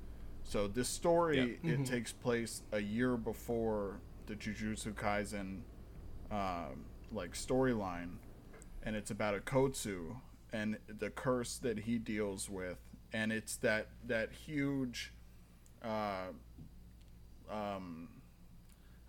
So 0.45 0.69
this 0.69 0.89
story 0.89 1.59
Yeah. 1.63 1.73
it 1.73 1.87
takes 1.87 2.13
place 2.13 2.63
a 2.73 2.79
year 2.81 3.17
before 3.17 4.01
the 4.27 4.35
Jujutsu 4.37 4.93
Kaisen 4.93 5.61
um, 6.31 6.85
like 7.13 7.33
storyline, 7.35 8.17
and 8.83 8.97
it's 8.97 9.11
about 9.11 9.35
Okkotsu 9.45 10.17
and 10.53 10.79
the 10.87 11.11
curse 11.11 11.59
that 11.59 11.81
he 11.81 11.99
deals 11.99 12.49
with, 12.51 12.79
and 13.13 13.33
it's 13.33 13.57
that 13.57 13.89
that 14.07 14.31
huge, 14.33 15.13
uh, 15.85 16.27
um, 17.51 18.09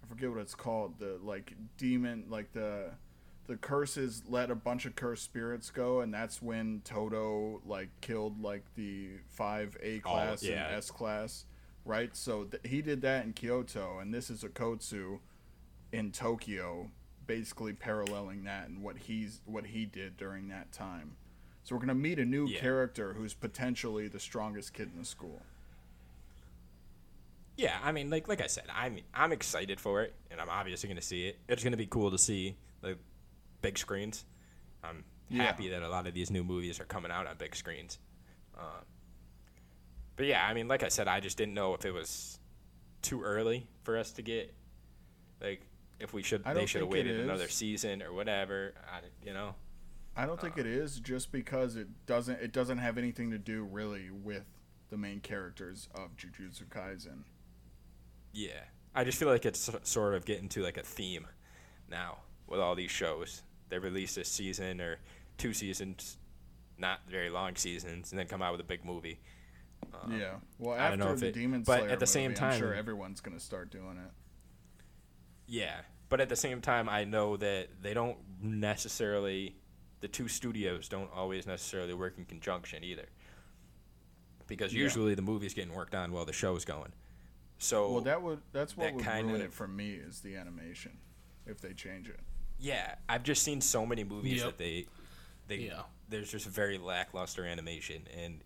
I 0.04 0.08
forget 0.08 0.30
what 0.30 0.39
it's 0.39 0.56
called, 0.56 1.00
the 1.00 1.20
like 1.24 1.54
demon, 1.78 2.26
like 2.30 2.52
the 2.54 2.92
the 3.48 3.58
curses 3.58 4.24
let 4.30 4.50
a 4.50 4.56
bunch 4.56 4.86
of 4.86 4.96
cursed 4.96 5.24
spirits 5.24 5.70
go, 5.70 6.00
and 6.00 6.13
that's 6.13 6.42
when 6.42 6.82
Toto 6.86 7.62
like 7.66 7.89
killed 8.02 8.42
like 8.42 8.63
the 8.76 9.10
five 9.30 9.76
A 9.84 10.02
All- 10.06 10.13
class 10.13 10.44
yeah. 10.44 10.68
and 10.68 10.76
S 10.78 10.89
class, 10.92 11.46
right? 11.84 12.16
So 12.16 12.46
th- 12.46 12.63
he 12.66 12.82
did 12.82 13.02
that 13.02 13.26
in 13.26 13.34
Kyoto, 13.34 14.00
and 14.00 14.13
this 14.13 14.30
is 14.30 14.44
Okkotsu 14.44 15.20
in 15.92 16.12
Tokyo, 16.12 16.89
basically 17.26 17.74
paralleling 17.74 18.44
that 18.44 18.68
and 18.68 18.82
what 18.82 18.98
he's 18.98 19.42
what 19.46 19.66
he 19.68 19.86
did 19.86 20.18
during 20.18 20.48
that 20.50 20.72
time. 20.72 21.16
So 21.64 21.76
we're 21.76 21.80
gonna 21.82 21.96
meet 21.96 22.20
a 22.20 22.26
new 22.26 22.48
Yeah. 22.48 22.60
character 22.60 23.14
who's 23.14 23.34
potentially 23.34 24.08
the 24.08 24.20
strongest 24.20 24.74
kid 24.74 24.90
in 24.94 25.00
the 25.00 25.06
school. 25.06 25.42
Yeah, 27.56 27.78
I 27.84 27.92
mean, 27.92 28.10
like 28.10 28.28
like 28.28 28.42
I 28.42 28.48
said, 28.48 28.66
I'm 28.74 29.00
I'm 29.14 29.32
excited 29.32 29.80
for 29.80 30.02
it, 30.02 30.14
and 30.32 30.42
I'm 30.42 30.50
obviously 30.50 30.88
going 30.88 31.00
to 31.00 31.06
see 31.06 31.28
it. 31.28 31.38
It's 31.48 31.62
going 31.64 31.72
to 31.72 31.78
be 31.78 31.86
cool 31.86 32.10
to 32.10 32.18
see 32.18 32.56
the 32.82 32.98
big 33.62 33.78
screens. 33.78 34.26
I'm 34.84 35.06
Yeah. 35.30 35.44
happy 35.44 35.70
that 35.70 35.84
a 35.84 35.88
lot 35.90 36.08
of 36.08 36.14
these 36.16 36.32
new 36.32 36.44
movies 36.44 36.80
are 36.80 36.86
coming 36.86 37.12
out 37.12 37.28
on 37.28 37.38
big 37.38 37.56
screens. 37.56 38.00
Uh, 38.58 38.82
but 40.16 40.26
yeah, 40.26 40.46
I 40.48 40.54
mean, 40.56 40.68
like 40.68 40.82
I 40.84 40.90
said, 40.90 41.08
I 41.08 41.20
just 41.20 41.38
didn't 41.38 41.54
know 41.54 41.76
if 41.76 41.86
it 41.86 41.92
was 41.92 42.40
too 43.04 43.22
early 43.22 43.68
for 43.84 43.98
us 43.98 44.12
to 44.14 44.22
get 44.24 44.54
like 45.40 45.62
if 46.04 46.13
we 46.13 46.22
should 46.22 46.44
they 46.44 46.66
should 46.66 46.82
have 46.82 46.89
waited 46.89 47.22
another 47.22 47.48
season 47.48 48.04
or 48.04 48.13
whatever. 48.13 48.74
I, 48.92 49.00
you 49.26 49.34
know, 49.34 49.56
I 50.16 50.26
don't 50.26 50.39
think 50.39 50.58
it 50.58 50.68
is 50.68 51.00
just 51.00 51.32
because 51.32 51.76
it 51.78 51.88
doesn't 52.06 52.39
it 52.42 52.52
doesn't 52.52 52.78
have 52.78 52.98
anything 52.98 53.32
to 53.32 53.38
do 53.38 53.63
really 53.63 54.10
with 54.12 54.44
the 54.89 54.98
main 54.98 55.22
characters 55.22 55.88
of 55.96 56.16
Jujutsu 56.18 56.68
Kaisen. 56.68 57.24
Yeah, 58.34 58.60
I 58.94 59.06
just 59.06 59.18
feel 59.18 59.30
like 59.30 59.46
it's 59.46 59.72
sort 59.84 60.13
of 60.13 60.26
getting 60.26 60.50
to 60.50 60.62
like 60.62 60.78
a 60.78 60.84
theme 60.84 61.26
now 61.89 62.18
with 62.48 62.60
all 62.60 62.76
these 62.76 62.92
shows. 62.92 63.42
They 63.70 63.80
release 63.80 64.13
this 64.13 64.28
season 64.28 64.82
or 64.82 65.00
two 65.38 65.54
seasons, 65.54 66.18
not 66.78 67.00
very 67.10 67.30
long 67.30 67.56
seasons, 67.56 68.12
and 68.12 68.20
then 68.20 68.28
come 68.28 68.42
out 68.42 68.52
with 68.52 68.62
a 68.62 68.66
big 68.66 68.84
movie. 68.84 69.20
Um, 69.94 70.20
yeah. 70.20 70.36
Well, 70.60 70.78
I 70.78 70.89
don't 70.89 71.00
know 71.00 71.06
after 71.08 71.22
the 71.22 71.28
it- 71.28 71.34
Demon 71.34 71.63
but 71.63 71.88
at 71.89 72.00
the 72.00 72.08
same 72.08 72.34
time, 72.34 72.54
I'm 72.54 72.60
sure 72.60 72.74
everyone's 72.74 73.22
gonna 73.22 73.39
start 73.39 73.72
doing 73.72 73.98
it. 73.98 74.12
Yeah, 75.48 75.82
but 76.13 76.21
at 76.21 76.30
the 76.30 76.36
same 76.36 76.62
time, 76.62 76.88
I 76.88 77.06
know 77.06 77.38
that 77.38 77.69
they 77.82 77.95
don't 77.95 78.17
necessarily, 78.39 79.56
the 79.99 80.08
two 80.08 80.28
studios 80.28 80.88
don't 80.88 81.10
always 81.12 81.47
necessarily 81.47 81.95
work 81.95 82.19
in 82.19 82.26
conjunction 82.26 82.84
either. 82.84 83.08
Because 84.45 84.71
Yeah. 84.76 84.84
usually 84.84 85.15
the 85.15 85.23
movie's 85.23 85.56
getting 85.56 85.73
worked 85.73 85.95
on 85.95 86.12
while 86.12 86.23
the 86.26 86.32
show's 86.32 86.65
going. 86.65 86.93
So 87.58 87.91
Well, 87.93 88.02
that 88.02 88.21
would 88.21 88.43
that's 88.52 88.78
what 88.78 88.84
that 88.84 88.93
would 88.93 89.04
kind 89.04 89.28
ruin 89.30 89.41
of- 89.41 89.47
it 89.47 89.54
for 89.56 89.67
me 89.67 89.93
is 89.93 90.21
the 90.21 90.36
animation, 90.36 90.99
if 91.47 91.60
they 91.62 91.73
change 91.73 92.08
it. 92.10 92.19
yeah, 92.60 92.93
I've 93.10 93.23
just 93.23 93.41
seen 93.41 93.60
so 93.60 93.84
many 93.84 94.04
movies 94.04 94.41
Yep. 94.41 94.45
that 94.45 94.58
they, 94.60 94.86
they 95.47 95.58
Yeah. 95.65 95.82
there's 96.10 96.32
just 96.32 96.45
very 96.45 96.78
lackluster 96.78 97.43
animation 97.43 98.06
and 98.15 98.43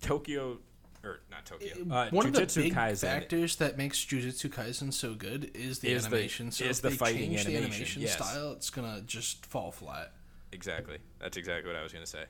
Tokyo 0.00 0.60
or 1.04 1.20
not 1.30 1.44
Tokyo. 1.44 1.74
Uh, 1.90 2.08
One 2.10 2.26
of 2.26 2.32
the 2.32 2.42
Jujutsu 2.42 2.62
big 2.62 2.74
Kaisen 2.74 3.00
factors 3.00 3.56
that 3.56 3.76
makes 3.76 3.98
Jujutsu 4.04 4.48
Kaisen 4.50 4.92
so 4.92 5.14
good 5.14 5.50
is 5.54 5.80
the 5.80 5.88
Is 5.90 6.02
the- 6.02 6.08
animation. 6.16 6.50
so 6.50 6.64
is 6.64 6.78
if 6.78 6.82
the 6.82 6.88
they 6.90 6.96
fighting 6.96 7.30
change 7.30 7.44
the 7.44 7.56
animation, 7.56 7.72
animation 7.74 8.02
yes. 8.02 8.12
style, 8.14 8.52
it's 8.52 8.70
gonna 8.70 9.00
just 9.02 9.44
fall 9.46 9.72
flat. 9.72 10.12
Exactly. 10.52 10.98
That's 11.18 11.36
exactly 11.36 11.70
what 11.72 11.78
I 11.78 11.82
was 11.82 11.92
gonna 11.92 12.06
say. 12.06 12.24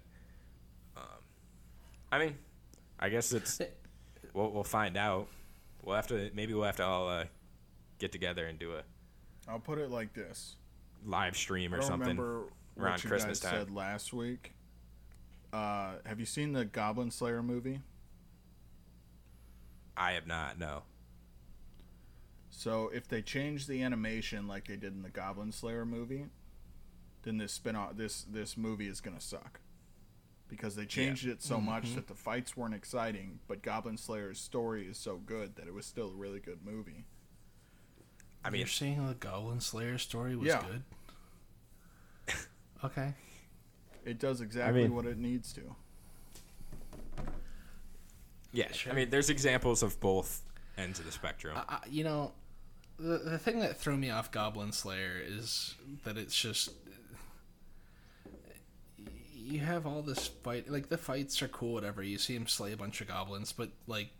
Um, 0.96 1.02
I 2.10 2.18
mean, 2.18 2.38
I 2.98 3.08
guess 3.08 3.32
it's 3.32 3.60
we'll 4.32 4.50
we'll 4.50 4.64
find 4.64 4.96
out. 4.96 5.28
We'll 5.82 5.96
have 5.96 6.06
to 6.08 6.30
maybe 6.34 6.54
we'll 6.54 6.64
have 6.64 6.76
to 6.76 6.84
all 6.86 7.08
uh, 7.08 7.24
get 7.98 8.12
together 8.12 8.46
and 8.46 8.58
do 8.58 8.72
a 8.74 8.82
I'll 9.48 9.58
put 9.58 9.78
it 9.78 9.90
like 9.90 10.14
this. 10.14 10.54
live 11.04 11.36
stream 11.36 11.72
I 11.74 11.76
or 11.76 11.80
don't 11.80 11.88
something. 11.88 12.08
remember 12.16 12.44
around 12.78 12.92
what 12.92 13.04
you 13.04 13.10
Christmas 13.10 13.40
guys 13.40 13.50
time. 13.50 13.60
said 13.66 13.70
last 13.74 14.12
week. 14.12 14.52
Uh, 15.52 15.94
have 16.06 16.18
you 16.20 16.24
seen 16.26 16.52
the 16.52 16.64
Goblin 16.64 17.10
Slayer 17.10 17.42
movie? 17.42 17.80
I 19.96 20.12
have 20.12 20.26
not. 20.26 20.58
No. 20.58 20.82
So 22.50 22.90
if 22.94 23.08
they 23.08 23.22
change 23.22 23.66
the 23.66 23.82
animation 23.82 24.46
like 24.46 24.68
they 24.68 24.76
did 24.76 24.92
in 24.92 25.02
the 25.02 25.10
Goblin 25.10 25.52
Slayer 25.52 25.84
movie, 25.84 26.26
then 27.22 27.38
this 27.38 27.52
spin 27.52 27.76
off 27.76 27.96
this 27.96 28.22
this 28.22 28.56
movie 28.56 28.88
is 28.88 29.00
gonna 29.00 29.20
suck. 29.20 29.60
Because 30.48 30.76
they 30.76 30.84
changed 30.84 31.26
it 31.26 31.42
so 31.42 31.58
much 31.58 31.84
mm-hmm. 31.84 31.94
that 31.94 32.08
the 32.08 32.14
fights 32.14 32.54
weren't 32.56 32.74
exciting, 32.74 33.40
but 33.48 33.62
Goblin 33.62 33.96
Slayer's 33.96 34.38
story 34.38 34.86
is 34.86 34.98
so 34.98 35.16
good 35.16 35.56
that 35.56 35.66
it 35.66 35.72
was 35.72 35.86
still 35.86 36.10
a 36.10 36.14
really 36.14 36.40
good 36.40 36.58
movie. 36.62 37.06
I 38.44 38.50
mean, 38.50 38.58
You're 38.58 38.68
saying 38.68 39.06
the 39.06 39.14
Goblin 39.14 39.60
Slayer 39.60 39.96
story 39.96 40.36
was 40.36 40.48
Yeah. 40.48 40.62
good. 42.26 42.36
okay. 42.84 43.14
It 44.04 44.18
does 44.18 44.42
exactly 44.42 44.82
mean- 44.82 44.94
what 44.94 45.06
it 45.06 45.16
needs 45.16 45.54
to. 45.54 45.74
Yeah. 48.52 48.70
Sure. 48.72 48.92
I 48.92 48.96
mean, 48.96 49.10
there's 49.10 49.30
examples 49.30 49.82
of 49.82 49.98
both 50.00 50.42
ends 50.78 50.98
of 50.98 51.06
the 51.06 51.12
spectrum. 51.12 51.56
I, 51.68 51.78
you 51.88 52.04
know, 52.04 52.32
the 52.98 53.18
the 53.18 53.38
thing 53.38 53.60
that 53.60 53.78
threw 53.78 53.96
me 53.96 54.10
off 54.10 54.30
Goblin 54.30 54.72
Slayer 54.72 55.20
is 55.24 55.74
that 56.04 56.16
it's 56.16 56.38
just 56.40 56.70
you 59.34 59.60
have 59.60 59.86
all 59.86 60.02
this 60.02 60.28
fight. 60.28 60.70
Like 60.70 60.88
the 60.88 60.98
fights 60.98 61.42
are 61.42 61.48
cool, 61.48 61.74
whatever. 61.74 62.02
You 62.02 62.18
see 62.18 62.34
him 62.34 62.46
slay 62.46 62.72
a 62.72 62.76
bunch 62.76 63.00
of 63.00 63.08
goblins, 63.08 63.52
but 63.52 63.70
like 63.86 64.10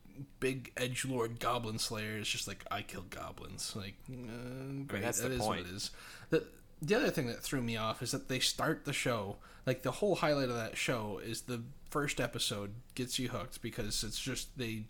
big 0.40 0.70
edge 0.76 1.06
lord 1.06 1.40
Goblin 1.40 1.78
Slayer 1.78 2.18
is 2.18 2.28
just 2.28 2.46
like 2.46 2.64
I 2.70 2.82
kill 2.82 3.04
goblins. 3.08 3.74
Like, 3.76 3.94
uh, 4.10 4.84
great, 4.86 5.02
that's 5.02 5.20
that 5.20 5.28
the 5.28 5.34
is 5.36 5.40
point. 5.40 5.62
what 5.62 5.70
it 5.70 5.74
is. 5.74 5.90
The 6.30 6.44
the 6.82 6.94
other 6.96 7.10
thing 7.10 7.28
that 7.28 7.42
threw 7.42 7.62
me 7.62 7.76
off 7.76 8.02
is 8.02 8.10
that 8.10 8.28
they 8.28 8.40
start 8.40 8.84
the 8.84 8.92
show 8.92 9.36
like 9.66 9.82
the 9.82 9.92
whole 9.92 10.16
highlight 10.16 10.48
of 10.48 10.56
that 10.56 10.76
show 10.76 11.20
is 11.24 11.42
the 11.42 11.62
first 11.88 12.20
episode 12.20 12.74
gets 12.94 13.18
you 13.18 13.28
hooked 13.28 13.62
because 13.62 14.02
it's 14.02 14.18
just 14.18 14.56
they 14.58 14.84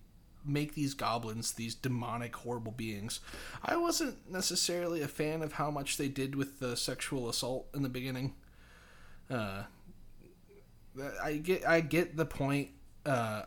make 0.44 0.74
these 0.74 0.94
goblins 0.94 1.52
these 1.52 1.74
demonic 1.74 2.35
horrible 2.35 2.72
beings. 2.72 3.20
I 3.64 3.76
wasn't 3.76 4.28
necessarily 4.31 5.00
a 5.02 5.09
fan 5.09 5.42
of 5.42 5.52
how 5.52 5.70
much 5.70 5.96
they 5.98 6.09
did 6.09 6.35
with 6.35 6.59
the 6.59 6.76
sexual 6.76 7.28
assault 7.28 7.68
in 7.74 7.83
the 7.83 7.88
beginning. 7.88 8.35
Uh 9.31 9.64
i 11.22 11.35
get 11.35 11.66
i 11.66 11.81
get 11.81 12.16
the 12.16 12.26
point. 12.26 12.68
Uh 13.05 13.42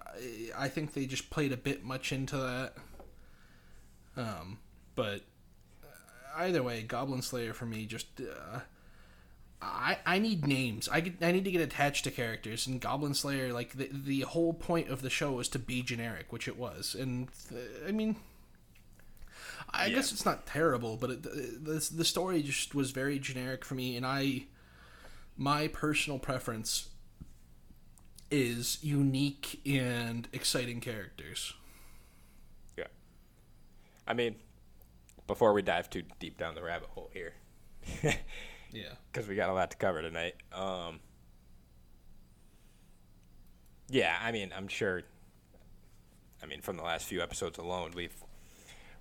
I- 0.58 0.70
think 0.70 0.94
they 0.94 1.06
just 1.06 1.30
played 1.30 1.52
a 1.52 1.58
bit 1.58 1.84
much 1.84 2.12
into 2.12 2.38
that. 2.38 2.76
Um 4.16 4.60
but 4.96 5.22
either 6.38 6.64
way 6.64 6.82
goblin 6.84 7.22
slayer 7.22 7.54
for 7.54 7.66
me 7.66 7.86
just 7.86 8.08
uh 8.22 8.60
I, 9.62 9.98
I 10.06 10.20
need 10.20 10.46
names. 10.46 10.88
I 10.92 11.00
get, 11.00 11.24
I 11.24 11.32
need 11.32 11.46
to 11.46 11.52
get 11.52 11.62
attached 11.62 12.04
to 12.04 12.12
characters. 12.12 12.68
And 12.68 12.80
Goblin 12.80 13.14
Slayer, 13.16 13.52
like 13.52 13.74
the 13.74 13.90
the 13.92 14.22
whole 14.22 14.54
point 14.54 14.90
of 14.90 15.02
the 15.02 15.10
show 15.10 15.32
was 15.32 15.50
to 15.50 15.60
be 15.60 15.82
generic, 15.82 16.32
which 16.32 16.48
it 16.48 16.58
was. 16.58 16.96
And 17.00 17.30
uh, 17.52 17.88
I 17.88 17.92
mean, 17.92 18.18
I 19.70 19.88
Yeah. 19.88 19.96
guess 19.96 20.12
it's 20.12 20.26
not 20.26 20.46
terrible, 20.46 20.98
but 20.98 21.10
it, 21.12 21.24
the 21.24 21.90
the 21.94 22.06
story 22.06 22.42
just 22.42 22.74
was 22.76 22.92
very 22.92 23.20
generic 23.20 23.64
for 23.66 23.76
me. 23.76 23.96
And 23.98 24.06
I, 24.06 24.46
my 25.38 25.68
personal 25.70 26.20
preference 26.20 26.90
is 28.32 28.78
unique 28.84 29.62
and 29.66 30.28
exciting 30.34 30.82
characters. 30.82 31.54
yeah. 32.78 32.88
I 34.08 34.14
mean, 34.14 34.36
before 35.28 35.54
we 35.54 35.62
dive 35.62 35.90
too 35.90 36.04
deep 36.20 36.38
down 36.38 36.56
the 36.56 36.64
rabbit 36.64 36.90
hole 36.90 37.10
here, 37.14 37.34
Yeah. 38.04 38.16
because 39.12 39.28
we 39.28 39.36
got 39.36 39.50
a 39.50 39.54
lot 39.54 39.72
to 39.72 39.78
cover 39.78 40.02
tonight. 40.02 40.36
Um, 40.54 41.00
yeah, 43.90 44.18
I 44.22 44.32
mean, 44.32 44.52
I'm 44.56 44.68
sure. 44.68 45.04
I 46.44 46.48
mean, 46.48 46.62
from 46.62 46.78
the 46.78 46.84
last 46.84 47.06
few 47.06 47.22
episodes 47.22 47.58
alone, 47.58 47.92
we've 47.96 48.16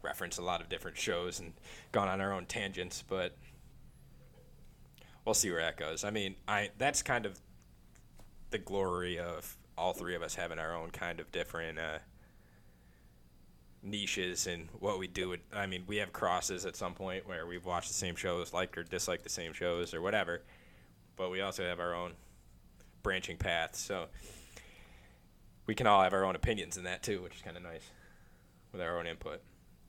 referenced 0.02 0.38
a 0.38 0.42
lot 0.42 0.60
of 0.60 0.68
different 0.68 0.96
shows 0.96 1.40
and 1.40 1.52
gone 1.92 2.08
on 2.08 2.20
our 2.20 2.32
own 2.32 2.46
tangents, 2.46 3.02
but 3.06 3.36
we'll 5.24 5.34
see 5.34 5.50
where 5.50 5.60
that 5.62 5.76
goes. 5.76 6.04
I 6.04 6.10
mean, 6.10 6.36
I 6.46 6.70
that's 6.78 7.02
kind 7.02 7.26
of 7.26 7.38
the 8.50 8.58
glory 8.58 9.18
of 9.18 9.56
all 9.76 9.92
three 9.92 10.14
of 10.14 10.22
us 10.22 10.34
having 10.34 10.58
our 10.58 10.74
own 10.74 10.90
kind 10.90 11.18
of 11.20 11.32
different 11.32 11.78
uh, 11.78 11.98
niches 13.84 14.46
and 14.46 14.68
what 14.80 14.98
we 14.98 15.06
do. 15.06 15.36
I 15.52 15.66
mean, 15.66 15.84
we 15.86 15.96
have 15.96 16.12
crosses 16.12 16.64
at 16.66 16.74
some 16.76 16.94
point 16.94 17.28
where 17.28 17.46
we've 17.46 17.64
watched 17.64 17.88
the 17.88 17.94
same 17.94 18.16
shows, 18.16 18.52
liked 18.52 18.76
or 18.78 18.82
disliked 18.82 19.22
the 19.24 19.28
same 19.30 19.52
shows 19.52 19.92
or 19.94 20.00
whatever, 20.00 20.42
but 21.16 21.30
we 21.30 21.40
also 21.40 21.64
have 21.64 21.78
our 21.80 21.94
own 21.94 22.12
branching 23.02 23.36
paths. 23.36 23.78
So 23.78 24.06
we 25.66 25.74
can 25.74 25.86
all 25.86 26.02
have 26.02 26.12
our 26.12 26.24
own 26.24 26.34
opinions 26.36 26.76
in 26.76 26.84
that 26.84 27.02
too, 27.02 27.22
which 27.22 27.36
is 27.36 27.42
kind 27.42 27.56
of 27.56 27.62
nice 27.62 27.84
with 28.72 28.80
our 28.80 28.98
own 28.98 29.06
input. 29.06 29.40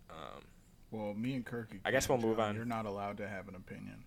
Um, 0.09 0.43
Well, 0.91 1.13
me 1.13 1.33
and 1.35 1.45
Kirky. 1.45 1.79
I 1.85 1.91
guess 1.91 2.07
we'll 2.09 2.17
move 2.17 2.37
John. 2.37 2.49
on. 2.49 2.55
You're 2.55 2.65
not 2.65 2.85
allowed 2.85 3.17
to 3.17 3.27
have 3.27 3.47
an 3.47 3.55
opinion. 3.55 4.03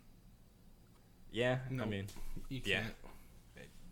yeah, 1.33 1.59
I 1.81 1.85
mean, 1.85 2.07
You 2.49 2.61
can't. 2.61 2.95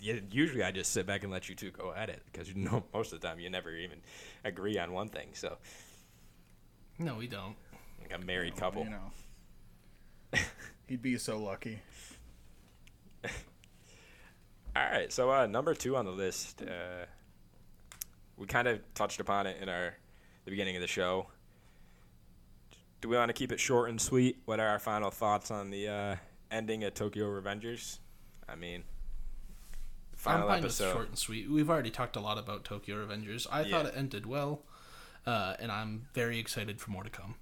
yeah, 0.01 0.17
usually 0.31 0.63
I 0.63 0.71
just 0.73 0.93
sit 0.93 1.07
back 1.07 1.23
and 1.23 1.33
let 1.33 1.49
you 1.49 1.55
two 1.55 1.71
go 1.71 1.93
at 1.95 2.09
it 2.11 2.23
because 2.31 2.49
you 2.49 2.55
know 2.55 2.85
most 2.95 3.13
of 3.13 3.21
the 3.21 3.27
time 3.27 3.41
you 3.41 3.49
never 3.51 3.73
even 3.75 3.99
agree 4.45 4.79
on 4.79 4.93
one 4.93 5.09
thing. 5.09 5.29
So 5.33 5.57
No, 6.99 7.17
we 7.17 7.27
don't. 7.27 7.57
like 8.01 8.13
a 8.15 8.19
married 8.25 8.55
Well, 8.55 8.61
couple. 8.61 8.85
You 8.85 8.91
know. 8.91 10.39
He'd 10.87 11.03
be 11.03 11.19
so 11.19 11.39
lucky. 11.39 11.81
All 13.25 14.83
right, 14.93 15.13
so 15.13 15.31
uh, 15.31 15.47
number 15.47 15.75
two 15.75 15.97
on 15.97 16.05
the 16.05 16.11
list, 16.13 16.63
uh, 16.63 17.07
we 18.37 18.47
kind 18.47 18.69
of 18.69 18.81
touched 18.95 19.21
upon 19.21 19.47
it 19.47 19.57
in 19.63 19.69
our 19.69 19.95
the 20.45 20.51
beginning 20.51 20.77
of 20.77 20.83
the 20.83 20.87
show. 20.89 21.27
Do 23.01 23.09
we 23.09 23.17
want 23.17 23.29
to 23.31 23.33
keep 23.33 23.53
it 23.53 23.61
short 23.61 23.89
and 23.91 24.01
sweet? 24.01 24.39
What 24.45 24.61
are 24.61 24.69
our 24.69 24.79
final 24.79 25.11
thoughts 25.11 25.51
on 25.51 25.71
the 25.71 25.88
uh, 25.88 26.17
ending 26.51 26.85
of 26.85 26.94
Tokyo 26.94 27.27
Revengers? 27.27 27.99
I 28.49 28.55
mean, 28.55 28.85
final 30.15 30.42
I'm 30.42 30.49
fine 30.57 30.65
episode. 30.65 30.85
with 30.85 30.92
short 30.94 31.09
and 31.09 31.19
sweet. 31.19 31.51
We've 31.51 31.69
already 31.71 31.90
talked 31.90 32.17
a 32.17 32.21
lot 32.21 32.38
about 32.38 32.65
Tokyo 32.65 33.05
Revengers. 33.05 33.47
I 33.51 33.69
thought 33.69 33.87
it 33.87 33.94
ended 33.97 34.27
well, 34.27 34.63
uh, 35.27 35.54
and 35.58 35.70
I'm 35.72 36.06
very 36.14 36.38
excited 36.38 36.81
for 36.81 36.90
more 36.90 37.02
to 37.02 37.10
come. 37.10 37.35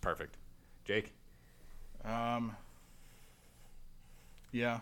Perfect. 0.00 0.36
Jake. 0.84 1.12
Um. 2.04 2.56
Yeah, 4.52 4.80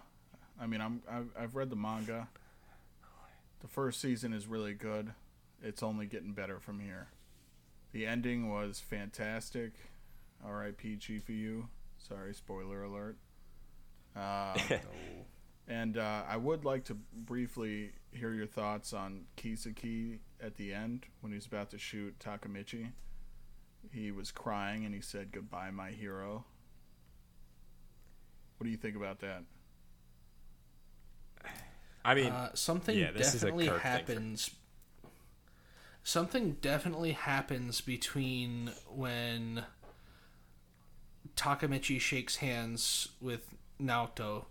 I 0.61 0.67
mean, 0.67 0.81
I'm 0.81 1.03
I've, 1.11 1.29
I've 1.39 1.57
read 1.57 1.71
the 1.71 1.77
manga. 1.77 2.29
The 3.61 3.69
first 3.69 4.01
season 4.01 4.33
is 4.33 4.47
really 4.47 4.75
good. 4.75 5.13
It's 5.63 5.83
only 5.83 6.07
getting 6.07 6.33
better 6.33 6.61
from 6.61 6.79
here. 6.79 7.09
The 7.93 8.07
ending 8.07 8.49
was 8.49 8.79
fantastic. 8.79 9.73
R.I.P. 10.45 10.99
Chifuyu. 11.01 11.65
Sorry, 11.99 12.33
spoiler 12.33 12.85
alert. 12.85 13.17
Uh, 14.15 14.57
and 15.69 15.99
uh, 15.99 16.23
I 16.29 16.37
would 16.37 16.65
like 16.65 16.85
to 16.87 16.95
briefly 16.95 17.93
hear 18.11 18.33
your 18.33 18.47
thoughts 18.47 18.93
on 18.93 19.27
Kisaki 19.37 20.19
at 20.41 20.57
the 20.57 20.73
end 20.73 21.05
when 21.21 21.33
he's 21.33 21.47
about 21.47 21.71
to 21.71 21.79
shoot 21.79 22.19
Takamichi. 22.19 22.89
He 23.93 24.11
was 24.11 24.31
crying 24.33 24.85
and 24.85 24.95
he 24.95 25.01
said, 25.01 25.31
"Goodbye, 25.31 25.71
my 25.71 25.91
hero." 25.91 26.45
What 28.57 28.65
do 28.65 28.71
you 28.71 28.77
think 28.77 28.97
about 28.97 29.21
that? 29.21 29.45
I 32.05 32.15
mean, 32.15 32.33
Uh, 32.33 32.55
something 32.55 32.97
yeah, 32.99 33.11
this 33.13 33.35
is 33.35 33.43
a 33.43 33.47
definitely 33.47 33.67
Kirk 33.69 33.75
thing 33.75 33.81
for- 33.83 33.89
happens. 33.89 34.51
Something 36.03 36.53
definitely 36.55 37.13
happens 37.13 37.81
between 37.83 38.73
when 38.89 39.65
Takamichi 41.37 42.01
shakes 42.01 42.37
hands 42.37 43.09
with 43.21 43.55
Naoto 43.81 44.47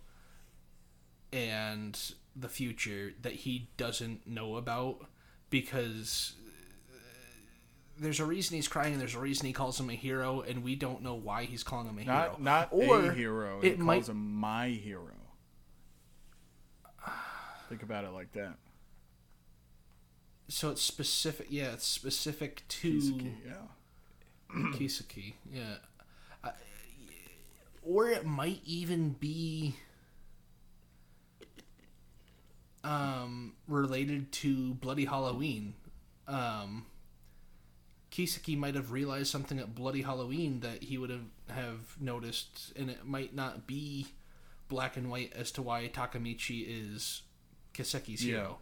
and 1.32 2.14
the 2.36 2.50
future 2.50 3.14
that 3.22 3.34
he 3.34 3.70
doesn't 3.78 4.28
know 4.28 4.56
about 4.58 5.06
because 5.50 6.34
uh, 6.94 6.98
there's 8.00 8.20
a 8.20 8.26
reason 8.26 8.56
he's 8.56 8.68
crying 8.68 8.94
and 8.94 9.02
there's 9.02 9.16
a 9.16 9.20
reason 9.20 9.48
he 9.48 9.54
calls 9.54 9.80
him 9.80 9.90
a 9.90 9.94
hero 9.94 10.42
and 10.42 10.64
we 10.64 10.76
don't 10.76 11.02
know 11.02 11.16
why 11.16 11.46
he's 11.46 11.64
calling 11.64 11.88
him 11.88 11.98
a 11.98 12.02
hero. 12.04 12.16
Not 12.16 12.42
not 12.42 12.70
or 12.72 13.06
a 13.06 13.14
hero. 13.14 13.60
It 13.62 13.64
He 13.64 13.70
calls 13.78 13.86
might 13.86 14.08
him 14.10 14.34
my 14.34 14.70
hero. 14.70 15.14
Think 17.70 17.84
about 17.84 18.06
it 18.06 18.12
like 18.12 18.32
that. 18.34 18.56
so 20.48 20.70
it's 20.70 20.82
specific 20.82 21.48
yeah, 21.50 21.74
it's 21.74 21.86
specific 21.88 22.64
to 22.70 23.00
Kisuke, 23.00 23.34
yeah. 23.46 23.54
Kisaki, 24.74 25.34
yeah. 25.52 25.76
Uh, 26.44 26.52
or 27.84 28.10
it 28.10 28.26
might 28.26 28.62
even 28.66 29.10
be 29.20 29.76
um, 32.88 33.54
related 33.68 34.32
to 34.32 34.74
Bloody 34.76 35.06
Halloween. 35.06 35.74
Um, 36.28 36.86
Kisaki 38.12 38.58
might 38.58 38.76
have 38.76 38.92
realized 38.92 39.28
something 39.30 39.60
at 39.60 39.76
Bloody 39.76 40.02
Halloween 40.02 40.62
that 40.62 40.84
he 40.84 40.98
would 40.98 41.10
have, 41.10 41.26
have 41.50 41.80
noticed, 42.00 42.72
and 42.76 42.90
it 42.90 43.06
might 43.06 43.36
not 43.36 43.68
be 43.68 44.08
black 44.70 44.98
and 44.98 45.10
white 45.10 45.34
as 45.36 45.52
to 45.54 45.62
why 45.62 45.90
Takamichi 45.94 46.66
is 46.68 47.22
Kisaki's 47.74 48.26
Yeah. 48.26 48.36
hero. 48.36 48.58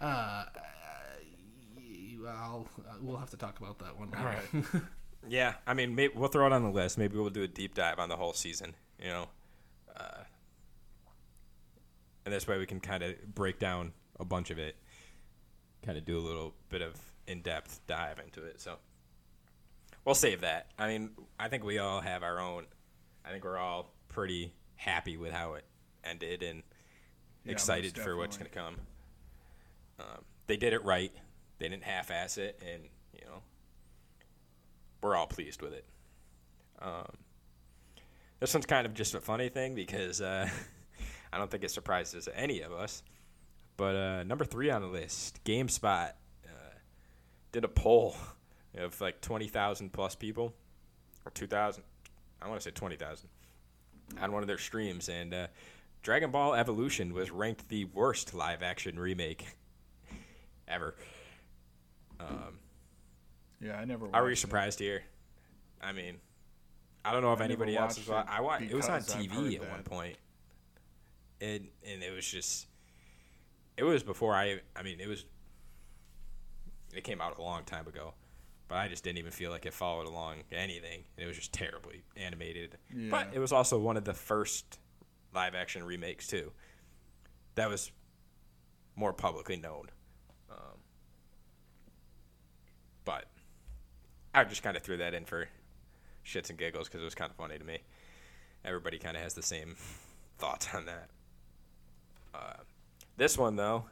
Uh, 0.00 0.44
I'll, 2.28 2.68
we'll 3.00 3.16
have 3.16 3.30
to 3.30 3.36
talk 3.36 3.58
about 3.58 3.78
that 3.80 3.98
one. 3.98 4.12
All 4.16 4.24
right. 4.24 4.82
Yeah, 5.28 5.54
I 5.68 5.74
mean, 5.74 5.94
maybe 5.94 6.14
we'll 6.16 6.28
throw 6.30 6.46
it 6.48 6.52
on 6.52 6.64
the 6.64 6.70
list. 6.70 6.98
Maybe 6.98 7.16
we'll 7.16 7.30
do 7.30 7.44
a 7.44 7.46
deep 7.46 7.76
dive 7.76 8.00
on 8.00 8.08
the 8.08 8.16
whole 8.16 8.32
season. 8.32 8.74
You 9.00 9.06
know, 9.08 9.28
uh, 9.96 10.24
and 12.24 12.34
this 12.34 12.46
way 12.46 12.58
we 12.58 12.66
can 12.66 12.80
kind 12.80 13.02
of 13.02 13.34
break 13.34 13.58
down 13.58 13.92
a 14.18 14.24
bunch 14.24 14.50
of 14.50 14.58
it, 14.58 14.76
kind 15.84 15.98
of 15.98 16.04
do 16.04 16.18
a 16.18 16.20
little 16.20 16.54
bit 16.68 16.82
of 16.82 16.94
in-depth 17.26 17.80
dive 17.86 18.18
into 18.18 18.44
it. 18.44 18.60
So 18.60 18.76
we'll 20.04 20.14
save 20.14 20.42
that. 20.42 20.66
I 20.78 20.88
mean, 20.88 21.10
I 21.38 21.48
think 21.48 21.64
we 21.64 21.78
all 21.78 22.00
have 22.00 22.22
our 22.22 22.40
own. 22.40 22.66
I 23.24 23.30
think 23.30 23.44
we're 23.44 23.58
all 23.58 23.92
pretty 24.08 24.52
happy 24.76 25.16
with 25.16 25.32
how 25.32 25.54
it 25.54 25.64
ended 26.04 26.42
and 26.42 26.62
Yeah, 27.44 27.52
excited 27.52 27.96
for 27.96 28.16
what's 28.16 28.36
going 28.36 28.50
to 28.50 28.56
come. 28.56 28.76
Um, 30.00 30.24
they 30.46 30.56
did 30.56 30.72
it 30.72 30.84
right. 30.84 31.12
They 31.58 31.68
didn't 31.68 31.84
half-ass 31.84 32.38
it, 32.38 32.60
and 32.72 32.82
you 33.14 33.24
know, 33.26 33.42
we're 35.00 35.14
all 35.14 35.26
pleased 35.28 35.62
with 35.62 35.72
it. 35.72 35.84
Um, 36.80 37.12
this 38.40 38.52
one's 38.52 38.66
kind 38.66 38.86
of 38.86 38.94
just 38.94 39.14
a 39.14 39.20
funny 39.20 39.48
thing 39.48 39.76
because 39.76 40.20
uh, 40.20 40.48
I 41.32 41.38
don't 41.38 41.50
think 41.50 41.64
it 41.64 41.70
surprises 41.70 42.28
any 42.34 42.60
of 42.60 42.72
us. 42.72 43.02
But 43.76 43.96
uh, 43.96 44.22
number 44.24 44.44
three 44.44 44.70
on 44.70 44.82
the 44.82 44.88
list, 44.88 45.42
GameSpot 45.44 46.10
uh, 46.10 46.48
did 47.52 47.64
a 47.64 47.68
poll 47.68 48.16
of 48.76 49.00
like 49.00 49.20
20,000 49.20 49.92
plus 49.92 50.14
people, 50.14 50.54
or 51.24 51.30
2,000, 51.32 51.82
I 52.42 52.48
want 52.48 52.60
to 52.60 52.64
say 52.64 52.70
20,000, 52.70 53.28
on 54.20 54.32
one 54.32 54.42
of 54.42 54.46
their 54.46 54.58
streams. 54.58 55.08
And 55.08 55.32
uh, 55.32 55.46
Dragon 56.02 56.30
Ball 56.30 56.54
Evolution 56.54 57.14
was 57.14 57.30
ranked 57.30 57.68
the 57.68 57.86
worst 57.86 58.34
live 58.34 58.62
action 58.62 58.98
remake 58.98 59.46
ever. 60.68 60.94
Um, 62.20 62.58
Yeah, 63.60 63.78
I 63.78 63.84
never. 63.84 64.06
are 64.12 64.22
we 64.22 64.30
watched 64.30 64.38
it. 64.38 64.40
surprised 64.40 64.78
here? 64.78 65.02
I 65.80 65.92
mean, 65.92 66.16
I 67.04 67.12
don't 67.12 67.22
know 67.22 67.32
if 67.32 67.40
I 67.40 67.44
anybody 67.44 67.76
else 67.76 67.96
watched 67.96 68.08
was. 68.08 68.08
wa- 68.08 68.20
it 68.20 68.26
I 68.28 68.40
watched. 68.40 68.70
It 68.70 68.74
was 68.74 68.88
on 68.88 69.00
TV 69.00 69.56
at 69.60 69.68
one 69.70 69.82
point, 69.82 70.16
and 71.42 71.66
and 71.84 72.02
it 72.02 72.14
was 72.14 72.26
just. 72.26 72.66
It 73.76 73.84
was 73.84 74.02
before 74.02 74.34
I. 74.34 74.60
I 74.76 74.82
mean, 74.82 75.00
it 75.00 75.08
was. 75.08 75.24
It 76.94 77.04
came 77.04 77.20
out 77.20 77.38
a 77.38 77.42
long 77.42 77.64
time 77.64 77.86
ago, 77.88 78.14
but 78.68 78.76
I 78.76 78.88
just 78.88 79.02
didn't 79.02 79.18
even 79.18 79.32
feel 79.32 79.50
like 79.50 79.66
it 79.66 79.72
followed 79.72 80.06
along 80.06 80.44
anything. 80.52 81.04
It 81.16 81.26
was 81.26 81.36
just 81.36 81.52
terribly 81.52 82.02
animated. 82.16 82.76
But 83.10 83.28
it 83.32 83.38
was 83.38 83.50
also 83.50 83.78
one 83.78 83.96
of 83.96 84.04
the 84.04 84.12
first 84.12 84.78
live 85.34 85.54
action 85.54 85.82
remakes 85.84 86.26
too. 86.26 86.52
That 87.54 87.68
was 87.68 87.90
more 88.94 89.12
publicly 89.12 89.56
known. 89.56 89.88
Um, 90.50 90.78
but 93.04 93.24
I 94.34 94.44
just 94.44 94.62
kind 94.62 94.76
of 94.76 94.82
threw 94.82 94.98
that 94.98 95.14
in 95.14 95.24
for 95.24 95.48
shits 96.26 96.50
and 96.50 96.58
giggles 96.58 96.88
because 96.88 97.00
it 97.00 97.04
was 97.04 97.14
kind 97.14 97.30
of 97.30 97.36
funny 97.36 97.58
to 97.58 97.64
me. 97.64 97.78
Everybody 98.64 98.98
kind 98.98 99.16
of 99.16 99.22
has 99.22 99.34
the 99.34 99.42
same 99.42 99.76
thoughts 100.38 100.68
on 100.74 100.86
that. 100.86 101.08
Uh, 102.34 102.54
this 103.16 103.36
one 103.36 103.56
though, 103.56 103.86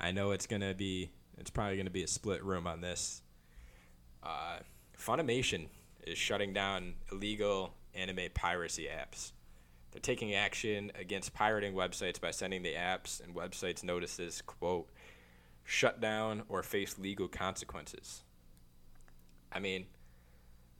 I 0.00 0.12
know 0.12 0.32
it's 0.32 0.46
gonna 0.46 0.74
be. 0.74 1.10
It's 1.38 1.50
probably 1.50 1.76
gonna 1.76 1.90
be 1.90 2.02
a 2.02 2.08
split 2.08 2.44
room 2.44 2.66
on 2.66 2.80
this. 2.80 3.22
Uh, 4.22 4.58
Funimation 4.98 5.68
is 6.06 6.18
shutting 6.18 6.52
down 6.52 6.94
illegal 7.12 7.74
anime 7.94 8.28
piracy 8.34 8.86
apps. 8.86 9.32
They're 9.92 10.00
taking 10.00 10.34
action 10.34 10.92
against 10.98 11.32
pirating 11.32 11.74
websites 11.74 12.20
by 12.20 12.30
sending 12.30 12.62
the 12.62 12.74
apps 12.74 13.22
and 13.22 13.34
websites 13.34 13.82
notices, 13.82 14.42
quote, 14.42 14.88
shut 15.64 16.00
down 16.00 16.42
or 16.48 16.62
face 16.62 16.98
legal 16.98 17.28
consequences. 17.28 18.22
I 19.52 19.60
mean, 19.60 19.86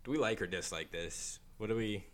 do 0.05 0.11
we 0.11 0.19
like 0.19 0.43
or 0.43 0.47
dislike 0.47 0.91
this? 0.91 1.39
What 1.57 1.69
do 1.69 1.77
we 1.77 2.05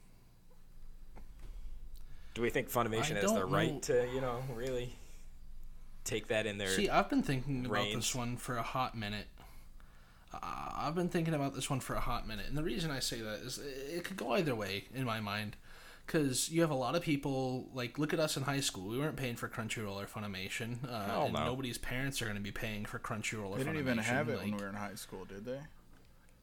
do 2.34 2.42
we 2.42 2.50
think 2.50 2.70
Funimation 2.70 3.16
I 3.16 3.20
has 3.20 3.32
the 3.32 3.44
right 3.44 3.72
know. 3.72 3.80
to, 3.80 4.08
you 4.12 4.20
know, 4.20 4.42
really 4.54 4.96
take 6.04 6.28
that 6.28 6.46
in 6.46 6.58
there? 6.58 6.68
See, 6.68 6.88
I've 6.88 7.08
been 7.08 7.22
thinking 7.22 7.64
about 7.64 7.86
this 7.94 8.14
one 8.14 8.36
for 8.36 8.56
a 8.56 8.62
hot 8.62 8.96
minute. 8.96 9.26
Uh, 10.32 10.38
I've 10.76 10.96
been 10.96 11.08
thinking 11.08 11.32
about 11.32 11.54
this 11.54 11.70
one 11.70 11.80
for 11.80 11.94
a 11.94 12.00
hot 12.00 12.26
minute, 12.26 12.46
and 12.48 12.58
the 12.58 12.64
reason 12.64 12.90
I 12.90 12.98
say 12.98 13.20
that 13.20 13.40
is 13.40 13.58
it 13.58 14.02
could 14.04 14.16
go 14.16 14.32
either 14.32 14.54
way 14.54 14.84
in 14.94 15.04
my 15.04 15.20
mind. 15.20 15.56
Because 16.06 16.50
you 16.50 16.60
have 16.60 16.70
a 16.70 16.74
lot 16.74 16.96
of 16.96 17.02
people 17.02 17.70
like 17.72 17.98
look 17.98 18.12
at 18.12 18.20
us 18.20 18.36
in 18.36 18.42
high 18.42 18.60
school. 18.60 18.90
We 18.90 18.98
weren't 18.98 19.16
paying 19.16 19.36
for 19.36 19.48
Crunchyroll 19.48 20.02
or 20.02 20.04
Funimation, 20.04 20.76
uh, 20.86 21.06
Hell 21.06 21.24
and 21.24 21.32
no. 21.32 21.46
nobody's 21.46 21.78
parents 21.78 22.20
are 22.20 22.26
going 22.26 22.36
to 22.36 22.42
be 22.42 22.50
paying 22.50 22.84
for 22.84 22.98
Crunchyroll 22.98 23.52
or 23.52 23.56
They 23.56 23.64
Funimation. 23.64 23.66
didn't 23.66 23.78
even 23.78 23.98
have 23.98 24.28
it 24.28 24.36
when 24.36 24.54
we 24.54 24.62
were 24.62 24.68
in 24.68 24.74
high 24.74 24.96
school, 24.96 25.24
did 25.24 25.46
they? 25.46 25.60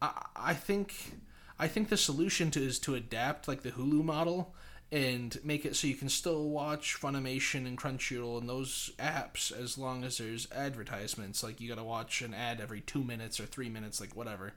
I, 0.02 0.26
I 0.36 0.54
think 0.56 1.14
I 1.60 1.68
think 1.68 1.90
the 1.90 1.98
solution 1.98 2.50
to 2.52 2.60
is 2.60 2.80
to 2.80 2.96
adapt 2.96 3.48
like 3.48 3.62
the 3.62 3.70
Hulu 3.70 4.04
model 4.04 4.56
and 4.92 5.40
make 5.44 5.66
it 5.66 5.76
so 5.76 5.88
you 5.88 5.96
can 5.96 6.10
still 6.10 6.50
watch 6.50 7.00
Funimation 7.00 7.66
and 7.66 7.78
Crunchyroll 7.78 8.40
and 8.40 8.50
those 8.50 8.92
apps 9.00 9.52
as 9.58 9.78
long 9.78 10.04
as 10.04 10.18
there's 10.18 10.52
advertisements. 10.52 11.44
Like 11.44 11.62
you 11.62 11.70
got 11.70 11.78
to 11.78 11.84
watch 11.84 12.22
an 12.22 12.34
ad 12.34 12.60
every 12.60 12.82
two 12.82 13.04
minutes 13.04 13.40
or 13.40 13.46
three 13.46 13.70
minutes, 13.70 14.02
like 14.02 14.16
whatever. 14.16 14.54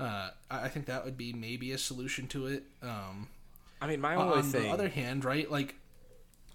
Uh, 0.00 0.30
I 0.50 0.68
think 0.68 0.86
that 0.86 1.04
would 1.04 1.18
be 1.18 1.32
maybe 1.32 1.72
a 1.72 1.78
solution 1.78 2.28
to 2.28 2.46
it. 2.46 2.62
Um, 2.82 3.28
I 3.80 3.88
mean, 3.88 4.00
my 4.00 4.14
only 4.14 4.38
on 4.38 4.42
thing 4.44 4.62
the 4.62 4.70
other 4.70 4.88
hand, 4.88 5.24
right, 5.24 5.50
like 5.50 5.74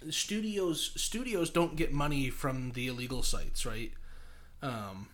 studios 0.09 0.91
studios 0.95 1.49
don't 1.49 1.75
get 1.75 1.93
money 1.93 2.29
from 2.29 2.71
the 2.71 2.87
illegal 2.87 3.21
sites, 3.21 3.65
right? 3.65 3.91
Um, 4.61 5.07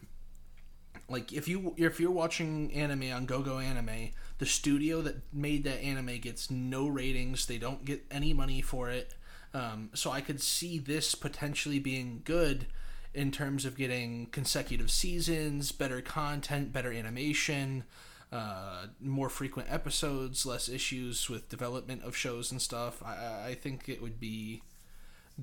like 1.09 1.33
if 1.33 1.47
you 1.47 1.73
if 1.75 1.99
you're 1.99 2.11
watching 2.11 2.71
anime 2.71 3.11
on 3.11 3.25
GoGo 3.25 3.59
Anime, 3.59 4.11
the 4.39 4.45
studio 4.45 5.01
that 5.01 5.17
made 5.33 5.63
that 5.65 5.81
anime 5.83 6.17
gets 6.19 6.49
no 6.49 6.87
ratings. 6.87 7.45
They 7.45 7.57
don't 7.57 7.85
get 7.85 8.05
any 8.09 8.33
money 8.33 8.61
for 8.61 8.89
it. 8.89 9.13
Um, 9.53 9.89
so 9.93 10.11
I 10.11 10.21
could 10.21 10.41
see 10.41 10.79
this 10.79 11.13
potentially 11.15 11.79
being 11.79 12.21
good 12.23 12.67
in 13.13 13.31
terms 13.31 13.65
of 13.65 13.75
getting 13.77 14.27
consecutive 14.27 14.91
seasons, 14.91 15.71
better 15.71 16.01
content, 16.01 16.71
better 16.71 16.91
animation, 16.93 17.83
uh, 18.31 18.85
more 19.01 19.29
frequent 19.29 19.71
episodes, 19.71 20.45
less 20.45 20.69
issues 20.69 21.29
with 21.29 21.49
development 21.49 22.03
of 22.03 22.15
shows 22.15 22.51
and 22.51 22.61
stuff. 22.61 23.03
I- 23.03 23.47
I, 23.47 23.55
think 23.55 23.89
it 23.89 24.01
would 24.01 24.19
be 24.19 24.61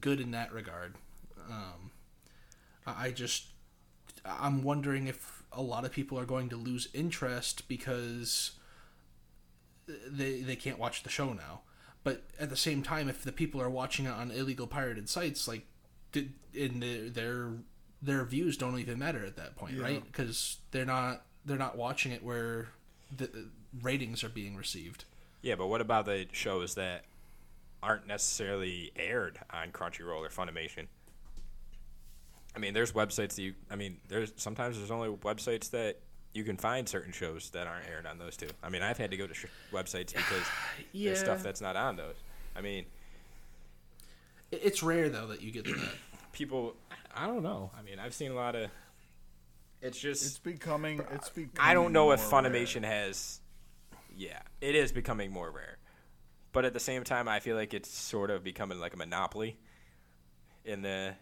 good 0.01 0.21
in 0.21 0.31
that 0.31 0.53
regard. 0.53 0.95
Um, 1.51 1.91
I 2.87 3.11
just 3.11 3.47
I'm 4.25 4.63
wondering 4.63 5.07
if 5.07 5.43
a 5.53 5.63
lot 5.63 5.85
of 5.85 5.93
people 5.93 6.19
are 6.19 6.25
going 6.25 6.49
to 6.51 6.57
lose 6.57 6.89
interest 6.93 7.69
because 7.69 8.53
they 9.87 10.41
they 10.43 10.57
can't 10.57 10.79
watch 10.79 11.03
the 11.03 11.11
show 11.11 11.33
now. 11.33 11.61
But 12.05 12.23
at 12.39 12.51
the 12.51 12.57
same 12.57 12.83
time, 12.83 13.09
if 13.09 13.23
the 13.23 13.33
people 13.33 13.61
are 13.61 13.71
watching 13.71 14.07
it 14.07 14.13
on 14.13 14.31
illegal 14.31 14.67
pirated 14.67 15.09
sites, 15.09 15.49
like, 15.49 15.67
did, 16.13 16.33
and 16.59 16.83
their 16.83 17.09
their 17.11 17.51
their 18.03 18.25
views 18.25 18.57
don't 18.57 18.79
even 18.79 18.99
matter 18.99 19.25
at 19.25 19.37
that 19.37 19.57
point, 19.57 19.75
Yeah. 19.77 19.83
right? 19.83 20.05
Because 20.05 20.59
they're 20.71 20.85
not 20.85 21.23
they're 21.45 21.57
not 21.59 21.77
watching 21.77 22.13
it 22.13 22.23
where 22.23 22.69
the 23.17 23.49
ratings 23.83 24.23
are 24.23 24.29
being 24.29 24.57
received. 24.57 25.05
Yeah, 25.43 25.55
but 25.57 25.67
what 25.67 25.81
about 25.81 26.07
the 26.07 26.27
shows 26.33 26.75
that 26.75 27.05
aren't 27.83 28.07
necessarily 28.07 28.91
aired 28.97 29.39
on 29.51 29.71
Crunchyroll 29.71 30.21
or 30.25 30.29
Funimation? 30.29 30.87
I 32.55 32.59
mean, 32.59 32.73
there's 32.75 32.93
websites 32.93 33.35
that 33.37 33.43
you. 33.43 33.55
I 33.71 33.77
mean, 33.77 33.99
there's 34.09 34.33
sometimes 34.37 34.79
there's 34.79 34.91
only 34.91 35.09
websites 35.11 35.71
that 35.71 35.99
you 36.37 36.45
can 36.45 36.57
find 36.59 36.89
certain 36.89 37.13
shows 37.13 37.51
that 37.51 37.67
aren't 37.67 37.87
aired 37.89 38.07
on 38.07 38.19
those 38.19 38.37
two. 38.37 38.49
I 38.63 38.69
mean, 38.69 38.83
I've 38.83 38.99
had 38.99 39.11
to 39.11 39.17
go 39.17 39.27
to 39.27 39.33
sh- 39.35 39.47
websites 39.73 40.13
because 40.15 40.43
there's 40.95 41.19
stuff 41.19 41.43
that's 41.43 41.61
not 41.63 41.77
on 41.77 41.97
those. 41.97 42.17
I 42.55 42.61
mean, 42.61 42.85
It's 44.53 44.83
rare 44.83 45.09
though 45.09 45.29
that 45.29 45.41
you 45.43 45.51
get 45.51 45.65
that. 45.65 45.89
people. 46.33 46.75
I 47.15 47.27
don't 47.27 47.43
know. 47.43 47.71
I 47.79 47.83
mean, 47.83 47.99
I've 47.99 48.15
seen 48.15 48.31
a 48.31 48.35
lot 48.35 48.55
of. 48.55 48.71
It's 49.81 49.99
just. 49.99 50.25
It's 50.25 50.39
becoming. 50.39 51.01
It's 51.13 51.31
becoming. 51.31 51.51
I 51.59 51.73
don't 51.75 51.93
know 51.93 52.13
if 52.13 52.21
Funimation 52.21 52.83
rare. 52.83 52.93
has. 52.93 53.41
Yeah, 54.15 54.41
it 54.61 54.75
is 54.75 54.93
becoming 54.93 55.31
more 55.31 55.51
rare, 55.51 55.77
but 56.53 56.65
at 56.65 56.73
the 56.73 56.81
same 56.81 57.05
time, 57.05 57.29
I 57.29 57.41
feel 57.41 57.55
like 57.57 57.75
it's 57.75 57.91
sort 57.91 58.31
of 58.31 58.43
becoming 58.43 58.79
like 58.81 58.95
a 58.95 58.97
monopoly 58.97 59.59
in 60.65 60.81
the 60.83 61.15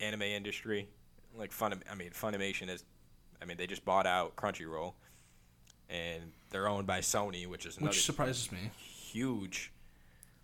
anime 0.00 0.22
industry. 0.22 0.88
Like 1.36 1.50
Fun, 1.50 1.82
I 1.90 1.94
mean, 1.94 2.10
Funimation 2.10 2.68
is. 2.68 2.84
I 3.42 3.44
mean, 3.44 3.56
they 3.56 3.66
just 3.66 3.84
bought 3.84 4.06
out 4.06 4.36
Crunchyroll, 4.36 4.92
and 5.90 6.22
they're 6.50 6.68
owned 6.68 6.86
by 6.86 7.00
Sony, 7.00 7.46
which 7.46 7.66
is 7.66 7.80
which 7.80 8.04
surprises 8.04 8.52
me. 8.52 8.70
huge, 8.78 9.72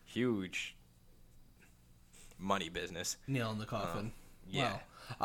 huge 0.04 0.74
money 2.38 2.68
business. 2.68 3.16
Nail 3.26 3.50
in 3.52 3.58
the 3.58 3.66
coffin. 3.66 4.12
yeah. 4.48 4.70
Well, 4.72 4.80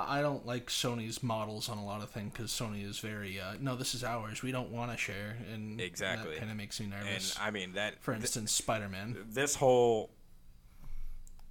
I 0.08 0.22
don't 0.22 0.46
like 0.46 0.68
Sony's 0.68 1.22
models 1.22 1.68
on 1.68 1.78
a 1.78 1.86
lot 1.86 2.02
of 2.02 2.10
things 2.10 2.32
because 2.32 2.52
Sony 2.52 2.88
is 2.88 3.00
very 3.00 3.38
uh, 3.42 3.56
no, 3.60 3.76
this 3.76 3.94
is 3.94 4.02
ours. 4.04 4.42
We 4.42 4.52
don't 4.54 4.70
want 4.72 4.92
to 4.92 4.98
share, 4.98 5.36
and 5.52 5.82
Exactly. 5.82 6.38
kind 6.38 6.50
of 6.50 6.56
makes 6.56 6.80
me 6.80 6.86
nervous. 6.88 7.36
And. 7.36 7.46
I 7.46 7.52
mean 7.52 7.74
that. 7.74 8.02
For 8.02 8.14
th- 8.14 8.22
instance, 8.22 8.54
Spider 8.54 8.88
Man. 8.88 9.18
this 9.32 9.56
whole 9.56 10.10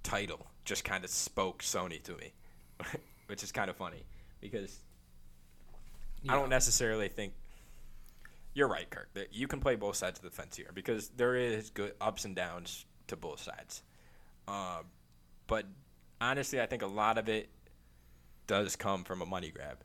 title 0.01 0.47
just 0.65 0.83
kind 0.83 1.03
of 1.03 1.11
spoke 1.11 1.61
Sony 1.61 2.01
to 2.03 2.13
me, 2.17 2.33
which 3.27 3.43
is 3.43 3.51
kind 3.51 3.69
of 3.69 3.75
funny 3.75 4.01
because 4.41 4.79
I 6.27 6.35
don't 6.35 6.49
necessarily 6.49 7.09
think 7.09 7.33
you're 8.53 8.67
right, 8.67 8.89
Kirk. 8.89 9.09
That 9.13 9.33
you 9.33 9.47
can 9.47 9.59
play 9.59 9.75
both 9.75 9.95
sides 9.95 10.19
of 10.19 10.23
the 10.23 10.31
fence 10.31 10.55
here 10.55 10.69
because 10.73 11.09
there 11.09 11.35
is 11.35 11.69
good 11.69 11.93
ups 11.99 12.25
and 12.25 12.35
downs 12.35 12.85
to 13.07 13.15
both 13.15 13.41
sides. 13.41 13.81
Um, 14.47 14.85
but 15.47 15.65
honestly, 16.21 16.61
I 16.61 16.65
think 16.65 16.81
a 16.81 16.87
lot 16.87 17.17
of 17.17 17.29
it 17.29 17.49
does 18.47 18.75
come 18.75 19.03
from 19.03 19.21
a 19.21 19.25
money 19.25 19.51
grab. 19.51 19.77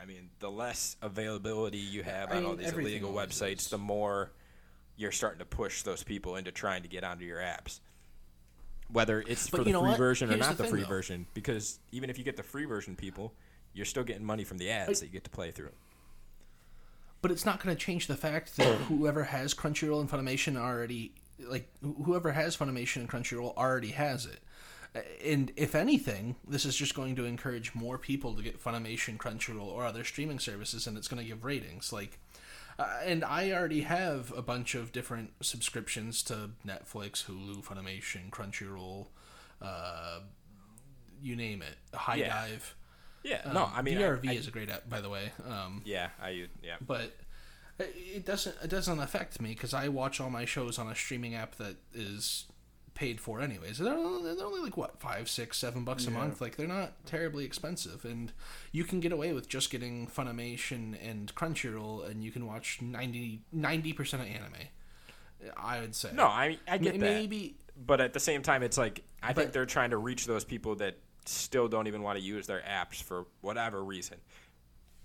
I 0.00 0.04
mean, 0.04 0.30
the 0.40 0.50
less 0.50 0.96
availability 1.02 1.78
you 1.78 2.02
have 2.02 2.30
I 2.30 2.36
on 2.36 2.44
all 2.44 2.54
these 2.56 2.72
illegal 2.72 3.12
websites, 3.12 3.60
is. 3.60 3.68
the 3.68 3.78
more 3.78 4.30
you're 4.96 5.12
starting 5.12 5.38
to 5.38 5.44
push 5.46 5.82
those 5.82 6.02
people 6.02 6.36
into 6.36 6.52
trying 6.52 6.82
to 6.82 6.88
get 6.88 7.04
onto 7.04 7.24
your 7.24 7.38
apps. 7.38 7.80
Whether 8.90 9.20
it's 9.20 9.50
But 9.50 9.58
for 9.58 9.64
the 9.64 9.72
free 9.72 9.80
what? 9.80 9.96
version 9.98 10.32
or 10.32 10.36
not 10.36 10.56
the 10.56 10.62
the, 10.62 10.68
free 10.68 10.82
though. 10.82 10.88
version, 10.88 11.26
because 11.34 11.80
even 11.92 12.08
if 12.08 12.18
you 12.18 12.24
get 12.24 12.36
the 12.36 12.42
free 12.42 12.66
version, 12.66 12.94
people, 12.94 13.32
you're 13.76 13.84
still 13.86 14.04
getting 14.04 14.24
money 14.24 14.42
from 14.42 14.58
the 14.58 14.70
ads 14.70 15.00
that 15.00 15.06
you 15.06 15.12
get 15.12 15.24
to 15.24 15.30
play 15.30 15.50
through. 15.50 15.72
But 17.22 17.30
it's 17.30 17.44
not 17.44 17.62
going 17.62 17.76
to 17.76 17.80
change 17.80 18.06
the 18.06 18.16
fact 18.16 18.56
that 18.56 18.78
whoever 18.88 19.24
has 19.24 19.54
Crunchyroll 19.54 20.00
and 20.00 20.10
Funimation 20.10 20.56
already, 20.56 21.12
like 21.38 21.68
whoever 22.04 22.32
has 22.32 22.56
Funimation 22.56 22.96
and 22.96 23.08
Crunchyroll 23.08 23.54
already 23.56 23.90
has 23.90 24.26
it. 24.26 24.40
And 25.22 25.52
if 25.56 25.74
anything, 25.74 26.36
this 26.48 26.64
is 26.64 26.74
just 26.74 26.94
going 26.94 27.16
to 27.16 27.26
encourage 27.26 27.74
more 27.74 27.98
people 27.98 28.32
to 28.34 28.42
get 28.42 28.62
Funimation, 28.62 29.18
Crunchyroll, 29.18 29.66
or 29.66 29.84
other 29.84 30.04
streaming 30.04 30.38
services, 30.38 30.86
and 30.86 30.96
it's 30.96 31.06
going 31.06 31.22
to 31.22 31.28
give 31.28 31.44
ratings. 31.44 31.92
Like, 31.92 32.18
uh, 32.78 33.00
and 33.04 33.22
I 33.22 33.52
already 33.52 33.82
have 33.82 34.32
a 34.34 34.40
bunch 34.40 34.74
of 34.74 34.92
different 34.92 35.32
subscriptions 35.42 36.22
to 36.24 36.50
Netflix, 36.66 37.26
Hulu, 37.26 37.62
Funimation, 37.62 38.30
Crunchyroll, 38.30 39.08
uh, 39.60 40.20
you 41.22 41.36
name 41.36 41.60
it, 41.62 41.76
High 41.94 42.16
Yeah. 42.16 42.28
Dive. 42.28 42.74
Yeah, 43.26 43.42
Um, 43.44 43.54
no, 43.54 43.70
I 43.74 43.82
mean, 43.82 43.98
I- 43.98 44.02
VRV 44.02 44.28
I- 44.28 44.32
is 44.34 44.46
a 44.46 44.50
great 44.50 44.68
app, 44.70 44.88
by 44.88 45.00
the 45.00 45.08
way. 45.10 45.32
Um, 45.44 45.82
yeah, 45.84 46.10
I 46.22 46.46
yeah. 46.62 46.76
but 46.80 47.16
it 47.78 48.24
doesn't 48.24 48.56
it 48.62 48.68
doesn't 48.70 49.00
affect 49.00 49.40
me 49.40 49.50
because 49.50 49.74
I 49.74 49.88
watch 49.88 50.20
all 50.20 50.30
my 50.30 50.44
shows 50.44 50.78
on 50.78 50.88
a 50.88 50.94
streaming 50.94 51.34
app 51.34 51.56
that 51.56 51.76
is 51.92 52.46
paid 52.94 53.20
for 53.20 53.42
anyways. 53.42 53.76
They're 53.76 53.92
only, 53.92 54.34
they're 54.34 54.46
only 54.46 54.60
like 54.60 54.76
what 54.78 54.98
five, 55.00 55.28
six, 55.28 55.58
seven 55.58 55.84
bucks 55.84 56.06
a 56.06 56.10
Yeah. 56.10 56.16
month. 56.18 56.40
Like 56.40 56.56
they're 56.56 56.66
not 56.68 57.04
terribly 57.04 57.44
expensive, 57.44 58.04
and 58.06 58.32
you 58.72 58.84
can 58.84 59.00
get 59.00 59.12
away 59.12 59.32
with 59.34 59.48
just 59.48 59.70
getting 59.70 60.06
Funimation 60.06 60.96
and 61.06 61.34
Crunchyroll, 61.34 62.08
and 62.08 62.24
you 62.24 62.30
can 62.30 62.46
watch 62.46 62.80
90 62.80 63.92
percent 63.92 64.22
of 64.22 64.28
anime. 64.28 64.68
I 65.56 65.80
would 65.80 65.94
say 65.94 66.12
No, 66.14 66.24
I 66.26 66.58
I 66.66 66.78
get 66.78 66.94
M- 66.94 67.00
that. 67.00 67.12
maybe 67.12 67.56
but 67.76 68.00
at 68.00 68.14
the 68.14 68.20
same 68.20 68.42
time, 68.42 68.62
it's 68.62 68.78
like 68.78 69.02
I 69.22 69.34
think 69.34 69.52
they're 69.52 69.66
trying 69.66 69.90
to 69.90 69.98
reach 69.98 70.24
those 70.26 70.44
people 70.44 70.76
that 70.76 70.96
still 71.28 71.68
don't 71.68 71.86
even 71.86 72.02
want 72.02 72.18
to 72.18 72.24
use 72.24 72.46
their 72.46 72.62
apps 72.62 73.02
for 73.02 73.26
whatever 73.40 73.82
reason, 73.82 74.18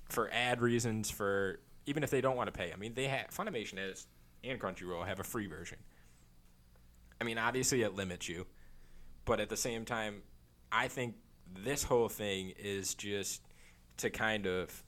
for 0.10 0.30
ad 0.32 0.62
reasons, 0.62 1.10
for 1.10 1.60
even 1.86 2.04
if 2.04 2.10
they 2.10 2.22
don't 2.22 2.36
want 2.36 2.48
to 2.48 2.58
pay. 2.58 2.72
I 2.72 2.76
mean, 2.76 2.94
they 2.94 3.08
have 3.08 3.30
Funimation 3.30 3.78
has 3.78 4.08
and 4.44 4.60
Crunchyroll 4.60 5.06
have 5.06 5.20
a 5.20 5.24
free 5.24 5.48
version. 5.48 5.78
I 7.20 7.24
mean, 7.24 7.38
obviously 7.38 7.84
it 7.84 7.96
limits 7.96 8.28
you, 8.28 8.48
but 9.26 9.40
at 9.40 9.50
the 9.50 9.58
same 9.58 9.86
time, 9.86 10.24
I 10.72 10.88
think 10.88 11.16
this 11.64 11.84
whole 11.84 12.10
thing 12.10 12.54
is 12.58 12.96
just 12.96 13.42
to 13.98 14.10
kind 14.10 14.48
of, 14.48 14.84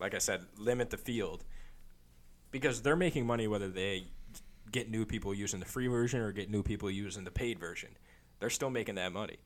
like 0.00 0.14
I 0.14 0.18
said, 0.18 0.44
limit 0.56 0.90
the 0.90 0.96
field 0.96 1.44
because 2.50 2.82
they're 2.82 2.96
making 2.96 3.26
money 3.26 3.46
whether 3.46 3.68
they 3.68 4.08
get 4.72 4.90
new 4.90 5.04
people 5.04 5.32
using 5.32 5.60
the 5.60 5.66
free 5.66 5.86
version 5.86 6.20
or 6.20 6.32
get 6.32 6.50
new 6.50 6.62
people 6.62 6.90
using 6.90 7.24
the 7.24 7.30
paid 7.30 7.58
version. 7.58 7.90
They're 8.40 8.50
still 8.50 8.70
making 8.70 8.96
that 8.96 9.12
money. 9.12 9.38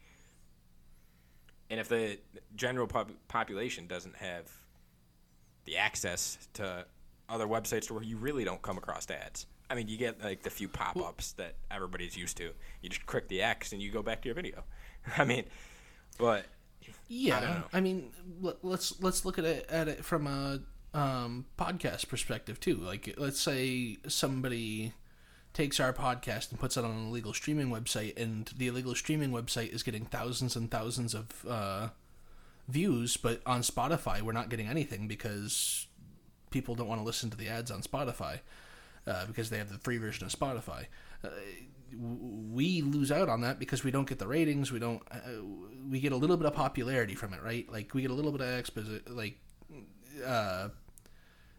And 1.73 1.81
if 1.81 1.89
the 1.89 2.19
general 2.55 2.87
pop- 2.87 3.13
population 3.29 3.87
doesn't 3.87 4.15
have 4.17 4.47
the 5.65 5.79
access 5.79 6.37
to 6.53 6.85
other 7.31 7.47
websites 7.47 7.91
where 7.91 8.03
you 8.03 8.19
really 8.19 8.45
don't 8.45 8.61
come 8.61 8.77
across 8.77 9.11
ads, 9.11 9.47
I 9.71 9.75
mean, 9.75 9.89
you 9.89 9.97
get 9.97 10.23
like 10.23 10.43
the 10.43 10.51
few 10.51 10.69
pop 10.69 10.99
ups 10.99 11.33
that 11.33 11.55
everybody's 11.71 12.15
used 12.15 12.37
to. 12.37 12.51
You 12.83 12.91
just 12.91 13.07
click 13.07 13.27
the 13.29 13.41
X 13.41 13.73
and 13.73 13.81
you 13.81 13.91
go 13.91 14.03
back 14.03 14.21
to 14.21 14.29
your 14.29 14.35
video. 14.35 14.65
I 15.17 15.25
mean, 15.25 15.45
but 16.19 16.45
Yeah, 17.09 17.41
don't 17.41 17.51
know. 17.51 17.65
I, 17.73 17.81
mean, 17.81 18.11
let, 18.43 18.63
let's 18.63 19.01
let's 19.01 19.25
look 19.25 19.39
at 19.39 19.47
it 19.47 19.65
at 19.71 19.89
it 19.89 20.05
from 20.05 20.27
a 20.27 20.61
um, 20.93 21.47
podcast 21.57 22.07
perspective 22.07 22.61
too. 22.61 22.75
Like, 22.75 23.15
let's 23.17 23.41
say 23.41 23.97
somebody 24.09 24.93
takes 25.53 25.79
our 25.79 25.93
podcast 25.93 26.51
and 26.51 26.59
puts 26.59 26.77
it 26.77 26.85
on 26.85 26.91
an 26.91 27.09
illegal 27.09 27.35
streaming 27.35 27.69
website, 27.69 28.21
and 28.21 28.51
the 28.57 28.69
illegal 28.69 28.95
streaming 28.95 29.31
website 29.31 29.73
is 29.73 29.83
getting 29.83 30.05
thousands 30.07 30.57
and 30.57 30.71
thousands 30.71 31.15
of 31.15 31.45
uh, 31.49 31.89
views, 32.69 33.17
but 33.17 33.41
on 33.45 33.61
Spotify 33.63 34.23
we're 34.23 34.33
not 34.33 34.49
getting 34.49 34.69
anything 34.69 35.09
because 35.09 35.87
people 36.51 36.75
don't 36.75 36.89
want 36.89 37.01
to 37.01 37.05
listen 37.05 37.31
to 37.31 37.37
the 37.37 37.49
ads 37.49 37.71
on 37.71 37.83
Spotify 37.83 38.41
uh, 39.07 39.27
because 39.27 39.51
they 39.51 39.59
have 39.59 39.71
the 39.71 39.79
free 39.79 39.99
version 39.99 40.25
of 40.25 40.33
Spotify. 40.33 40.87
Uh, 41.25 41.29
we 42.53 42.81
lose 42.81 43.13
out 43.13 43.29
on 43.29 43.43
that 43.43 43.59
because 43.59 43.85
we 43.85 43.91
don't 43.91 44.09
get 44.09 44.19
the 44.19 44.27
ratings. 44.27 44.73
We 44.73 44.79
don't. 44.79 45.03
Uh, 45.11 45.19
we 45.91 46.01
get 46.01 46.13
a 46.13 46.17
little 46.17 46.39
bit 46.39 46.47
of 46.47 46.55
popularity 46.55 47.15
from 47.15 47.35
it, 47.35 47.43
right? 47.43 47.71
Like 47.71 47.93
we 47.93 48.01
get 48.01 48.11
a 48.11 48.15
little 48.15 48.33
bit 48.33 48.41
of 48.41 48.47
exposi- 48.47 49.03
like 49.09 49.37
uh, 50.25 50.69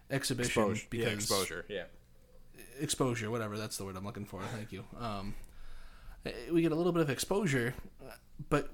exhibition 0.09 0.63
exposure, 0.63 0.87
because 0.89 1.07
yeah, 1.07 1.13
exposure, 1.13 1.65
yeah. 1.69 1.83
Exposure, 2.79 3.29
whatever 3.31 3.57
that's 3.57 3.77
the 3.77 3.85
word 3.85 3.95
I'm 3.95 4.05
looking 4.05 4.25
for. 4.25 4.41
Thank 4.55 4.71
you. 4.71 4.83
Um, 4.99 5.35
we 6.51 6.61
get 6.61 6.71
a 6.71 6.75
little 6.75 6.91
bit 6.91 7.01
of 7.01 7.09
exposure, 7.09 7.73
but 8.49 8.69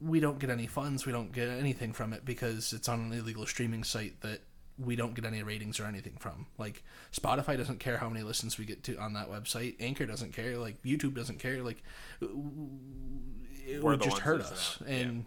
we 0.00 0.20
don't 0.20 0.38
get 0.38 0.50
any 0.50 0.66
funds. 0.66 1.06
We 1.06 1.12
don't 1.12 1.32
get 1.32 1.48
anything 1.48 1.92
from 1.92 2.12
it 2.12 2.24
because 2.24 2.72
it's 2.72 2.88
on 2.88 3.00
an 3.00 3.12
illegal 3.12 3.46
streaming 3.46 3.84
site 3.84 4.20
that 4.20 4.40
we 4.78 4.94
don't 4.94 5.14
get 5.14 5.24
any 5.24 5.42
ratings 5.42 5.80
or 5.80 5.86
anything 5.86 6.16
from. 6.18 6.46
Like 6.56 6.84
Spotify 7.12 7.56
doesn't 7.56 7.80
care 7.80 7.98
how 7.98 8.08
many 8.08 8.22
listens 8.22 8.58
we 8.58 8.64
get 8.64 8.84
to 8.84 8.96
on 8.98 9.14
that 9.14 9.28
website. 9.28 9.74
Anchor 9.80 10.06
doesn't 10.06 10.32
care. 10.32 10.56
Like 10.56 10.80
YouTube 10.82 11.14
doesn't 11.14 11.40
care. 11.40 11.62
Like 11.62 11.82
it 12.20 13.82
We're 13.82 13.92
would 13.92 14.02
just 14.02 14.18
hurt 14.18 14.40
us. 14.40 14.78
out. 14.80 14.88
Yeah. 14.88 14.94
And 14.94 15.26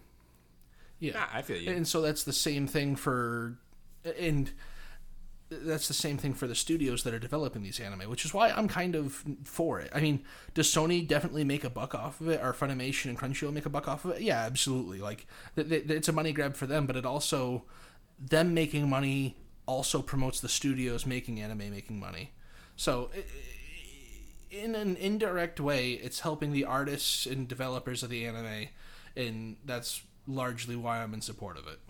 yeah. 0.98 1.12
Nah, 1.14 1.26
I 1.34 1.42
feel 1.42 1.58
you. 1.58 1.70
And 1.70 1.86
so 1.86 2.00
that's 2.00 2.24
the 2.24 2.32
same 2.32 2.66
thing 2.66 2.96
for 2.96 3.58
and 4.18 4.50
that's 5.62 5.88
the 5.88 5.94
same 5.94 6.18
thing 6.18 6.34
for 6.34 6.46
the 6.46 6.54
studios 6.54 7.02
that 7.04 7.12
are 7.14 7.18
developing 7.18 7.62
these 7.62 7.78
anime, 7.80 8.08
which 8.10 8.24
is 8.24 8.32
why 8.34 8.50
I'm 8.50 8.68
kind 8.68 8.94
of 8.94 9.24
for 9.44 9.80
it. 9.80 9.90
I 9.94 10.00
mean, 10.00 10.24
does 10.54 10.68
Sony 10.68 11.06
definitely 11.06 11.44
make 11.44 11.64
a 11.64 11.70
buck 11.70 11.94
off 11.94 12.20
of 12.20 12.28
it, 12.28 12.40
or 12.42 12.52
Funimation 12.52 13.06
and 13.10 13.18
Crunchyroll 13.18 13.52
make 13.52 13.66
a 13.66 13.70
buck 13.70 13.88
off 13.88 14.04
of 14.04 14.12
it? 14.12 14.22
Yeah, 14.22 14.40
absolutely. 14.42 14.98
Like, 14.98 15.26
th- 15.56 15.68
th- 15.68 15.90
it's 15.90 16.08
a 16.08 16.12
money 16.12 16.32
grab 16.32 16.56
for 16.56 16.66
them, 16.66 16.86
but 16.86 16.96
it 16.96 17.04
also 17.06 17.64
them 18.18 18.54
making 18.54 18.88
money 18.88 19.36
also 19.66 20.02
promotes 20.02 20.40
the 20.40 20.48
studios 20.48 21.06
making 21.06 21.40
anime 21.40 21.70
making 21.70 21.98
money. 22.00 22.32
So, 22.76 23.10
i- 23.14 23.18
i- 23.18 24.56
in 24.56 24.74
an 24.74 24.96
indirect 24.96 25.60
way, 25.60 25.92
it's 25.92 26.20
helping 26.20 26.52
the 26.52 26.64
artists 26.64 27.26
and 27.26 27.48
developers 27.48 28.02
of 28.02 28.10
the 28.10 28.26
anime, 28.26 28.68
and 29.16 29.56
that's 29.64 30.02
largely 30.26 30.76
why 30.76 31.02
I'm 31.02 31.14
in 31.14 31.20
support 31.20 31.56
of 31.56 31.66
it. 31.66 31.80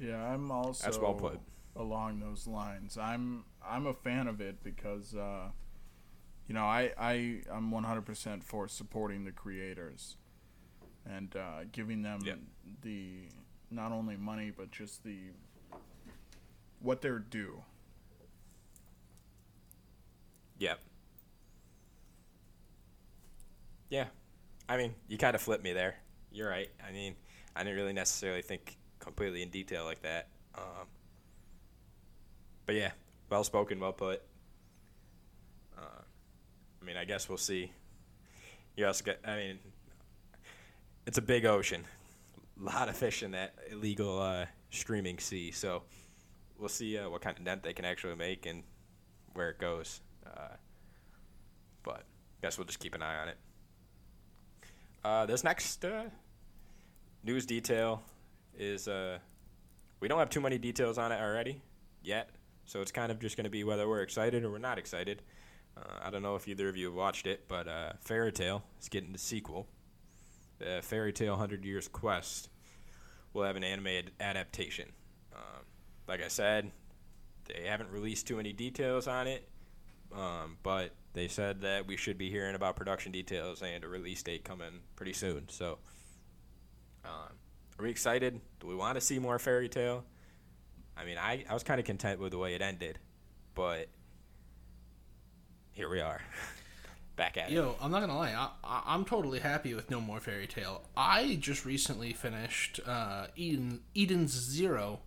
Yeah, 0.00 0.32
I'm 0.32 0.50
also 0.50 0.84
That's 0.84 0.98
well 0.98 1.14
put. 1.14 1.40
Along 1.76 2.20
those 2.20 2.46
lines. 2.46 2.96
I'm 2.98 3.44
I'm 3.66 3.86
a 3.86 3.94
fan 3.94 4.26
of 4.28 4.40
it 4.40 4.62
because 4.62 5.14
uh, 5.14 5.50
you 6.48 6.54
know 6.54 6.64
I 6.64 6.92
I 6.98 7.40
I'm 7.52 7.70
100% 7.70 8.42
for 8.44 8.68
supporting 8.68 9.24
the 9.24 9.32
creators 9.32 10.16
and 11.06 11.34
uh, 11.36 11.64
giving 11.72 12.02
them 12.02 12.20
Yep. 12.24 12.38
the 12.82 13.28
not 13.70 13.92
only 13.92 14.16
money 14.16 14.52
but 14.56 14.70
just 14.70 15.04
the 15.04 15.18
what 16.80 17.00
they're 17.02 17.18
due. 17.18 17.62
Yep. 20.58 20.80
Yeah. 23.90 24.06
I 24.68 24.76
mean, 24.76 24.94
you 25.08 25.18
kind 25.18 25.34
of 25.34 25.42
flipped 25.42 25.62
me 25.64 25.72
there. 25.72 25.96
You're 26.32 26.48
right. 26.48 26.70
I 26.86 26.92
mean, 26.92 27.14
I 27.54 27.62
didn't 27.62 27.76
really 27.76 27.92
necessarily 27.92 28.42
think 28.42 28.76
completely 28.98 29.42
in 29.42 29.50
detail 29.50 29.84
like 29.84 30.02
that. 30.02 30.28
Um, 30.56 30.86
but 32.66 32.74
yeah, 32.74 32.92
well 33.30 33.44
spoken, 33.44 33.80
well 33.80 33.92
put. 33.92 34.22
Uh, 35.76 36.02
I 36.80 36.84
mean, 36.84 36.96
I 36.96 37.04
guess 37.04 37.28
we'll 37.28 37.38
see. 37.38 37.72
You 38.76 38.86
also 38.86 39.04
get, 39.04 39.20
I 39.24 39.36
mean, 39.36 39.58
it's 41.06 41.18
a 41.18 41.22
big 41.22 41.44
ocean. 41.44 41.84
A 42.60 42.64
lot 42.64 42.88
of 42.88 42.96
fish 42.96 43.22
in 43.22 43.32
that 43.32 43.54
illegal 43.70 44.20
uh, 44.20 44.46
streaming 44.70 45.18
sea. 45.18 45.50
So 45.50 45.82
we'll 46.58 46.68
see 46.68 46.98
uh, 46.98 47.08
what 47.08 47.20
kind 47.20 47.36
of 47.38 47.44
dent 47.44 47.62
they 47.62 47.72
can 47.72 47.84
actually 47.84 48.16
make 48.16 48.46
and 48.46 48.62
where 49.34 49.50
it 49.50 49.58
goes. 49.58 50.00
Uh, 50.26 50.56
but 51.82 52.04
guess 52.42 52.58
we'll 52.58 52.66
just 52.66 52.78
keep 52.78 52.94
an 52.94 53.02
eye 53.02 53.18
on 53.18 53.28
it. 53.28 53.36
Uh, 55.04 55.26
this 55.26 55.44
next 55.44 55.84
uh, 55.84 56.04
news 57.22 57.44
detail 57.44 58.02
is 58.56 58.88
we 60.00 60.08
don't 60.08 60.18
have 60.18 60.30
too 60.30 60.40
many 60.40 60.58
details 60.58 60.96
on 60.96 61.12
it 61.12 61.20
already 61.20 61.60
yet, 62.02 62.30
so 62.66 62.80
it's 62.80 62.92
kind 62.92 63.10
of 63.10 63.18
just 63.20 63.36
going 63.36 63.44
to 63.44 63.50
be 63.50 63.64
whether 63.64 63.88
we're 63.88 64.02
excited 64.02 64.44
or 64.44 64.50
we're 64.50 64.58
not 64.58 64.78
excited. 64.78 65.22
Uh, 65.76 66.00
I 66.04 66.10
don't 66.10 66.22
know 66.22 66.36
if 66.36 66.46
either 66.48 66.68
of 66.68 66.76
you 66.76 66.86
have 66.86 66.94
watched 66.94 67.26
it, 67.26 67.48
but 67.48 67.68
uh, 67.68 67.92
Fairy 68.00 68.32
Tail 68.32 68.62
is 68.80 68.88
getting 68.88 69.12
the 69.12 69.18
sequel. 69.18 69.66
Fairy 70.82 71.12
Tail 71.12 71.32
100 71.32 71.64
Years 71.64 71.88
Quest 71.88 72.48
will 73.34 73.42
have 73.42 73.56
an 73.56 73.64
anime 73.64 74.08
adaptation. 74.20 74.90
Um, 75.34 75.64
like 76.08 76.22
I 76.22 76.28
said, 76.28 76.70
they 77.46 77.66
haven't 77.66 77.90
released 77.90 78.26
too 78.26 78.36
many 78.36 78.52
details 78.52 79.06
on 79.06 79.26
it, 79.26 79.48
um, 80.14 80.56
but 80.62 80.92
they 81.12 81.28
said 81.28 81.60
that 81.62 81.86
we 81.86 81.96
should 81.96 82.16
be 82.16 82.30
hearing 82.30 82.54
about 82.54 82.76
production 82.76 83.12
details 83.12 83.62
and 83.62 83.84
a 83.84 83.88
release 83.88 84.22
date 84.22 84.44
coming 84.44 84.80
pretty 84.96 85.12
soon. 85.12 85.48
So, 85.48 85.78
um, 87.04 87.34
are 87.78 87.82
we 87.82 87.90
excited? 87.90 88.40
Do 88.60 88.66
we 88.68 88.74
want 88.74 88.94
to 88.94 89.00
see 89.00 89.18
more 89.18 89.38
Fairy 89.38 89.68
Tail? 89.68 90.04
I 90.96 91.04
mean, 91.04 91.18
I, 91.18 91.44
I 91.48 91.54
was 91.54 91.62
kind 91.62 91.80
of 91.80 91.86
content 91.86 92.20
with 92.20 92.32
the 92.32 92.38
way 92.38 92.54
it 92.54 92.62
ended, 92.62 92.98
but 93.54 93.88
here 95.72 95.88
we 95.88 96.00
are. 96.00 96.20
Back 97.16 97.36
at 97.36 97.50
it. 97.50 97.52
Yo, 97.52 97.76
I'm 97.80 97.92
not 97.92 98.00
gonna 98.00 98.16
lie. 98.16 98.32
I, 98.64 98.82
I'm 98.86 99.04
totally 99.04 99.38
happy 99.38 99.72
with 99.72 99.88
No 99.88 100.00
More 100.00 100.18
Fairy 100.18 100.48
Tail. 100.48 100.82
I 100.96 101.38
just 101.40 101.64
recently 101.64 102.12
finished 102.12 102.80
uh, 102.84 103.26
Eden 103.36 103.82
Eden's 103.94 104.32
Zero, 104.32 104.98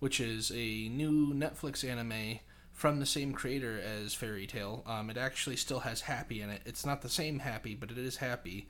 which 0.00 0.18
is 0.18 0.50
a 0.50 0.88
new 0.88 1.32
Netflix 1.32 1.88
anime 1.88 2.40
from 2.72 2.98
the 2.98 3.06
same 3.06 3.32
creator 3.32 3.80
as 3.80 4.14
Fairy 4.14 4.48
Tail. 4.48 4.82
Um, 4.84 5.10
it 5.10 5.16
actually 5.16 5.54
still 5.54 5.80
has 5.80 6.02
Happy 6.02 6.42
in 6.42 6.50
it. 6.50 6.62
It's 6.66 6.84
not 6.84 7.02
the 7.02 7.08
same 7.08 7.38
Happy, 7.38 7.76
but 7.76 7.92
it 7.92 7.98
is 7.98 8.16
Happy. 8.16 8.68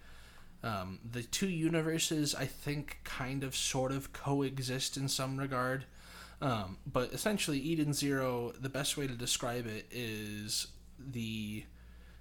Um, 0.62 0.98
the 1.10 1.22
two 1.22 1.48
universes, 1.48 2.34
I 2.34 2.44
think, 2.44 2.98
kind 3.04 3.42
of 3.42 3.56
sort 3.56 3.92
of 3.92 4.12
coexist 4.12 4.98
in 4.98 5.08
some 5.08 5.38
regard. 5.38 5.86
Um, 6.44 6.76
but 6.86 7.12
essentially, 7.12 7.58
Eden 7.58 7.92
Zero, 7.94 8.52
the 8.60 8.68
best 8.68 8.96
way 8.96 9.06
to 9.06 9.14
describe 9.14 9.66
it 9.66 9.86
is 9.90 10.66
the 10.98 11.64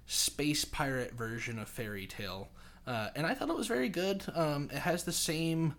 space 0.06 0.64
pirate 0.64 1.12
version 1.12 1.58
of 1.58 1.68
Fairy 1.68 2.06
Tail. 2.06 2.48
Uh, 2.86 3.08
and 3.14 3.26
I 3.26 3.34
thought 3.34 3.50
it 3.50 3.56
was 3.56 3.66
very 3.66 3.88
good. 3.88 4.24
Um, 4.34 4.70
it 4.72 4.78
has 4.78 5.04
the 5.04 5.12
same, 5.12 5.74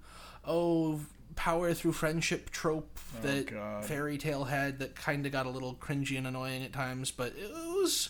oh, 0.45 0.99
power 1.35 1.73
through 1.73 1.93
friendship 1.93 2.49
trope 2.51 2.99
that 3.21 3.47
God. 3.51 3.83
Fairy 3.85 4.17
Tail 4.17 4.43
had 4.45 4.77
that 4.79 4.95
kind 4.95 5.25
of 5.25 5.31
got 5.31 5.45
a 5.45 5.49
little 5.49 5.73
cringy 5.75 6.17
and 6.17 6.27
annoying 6.27 6.63
at 6.63 6.71
times, 6.71 7.09
but 7.11 7.33
it 7.37 7.51
was. 7.51 8.09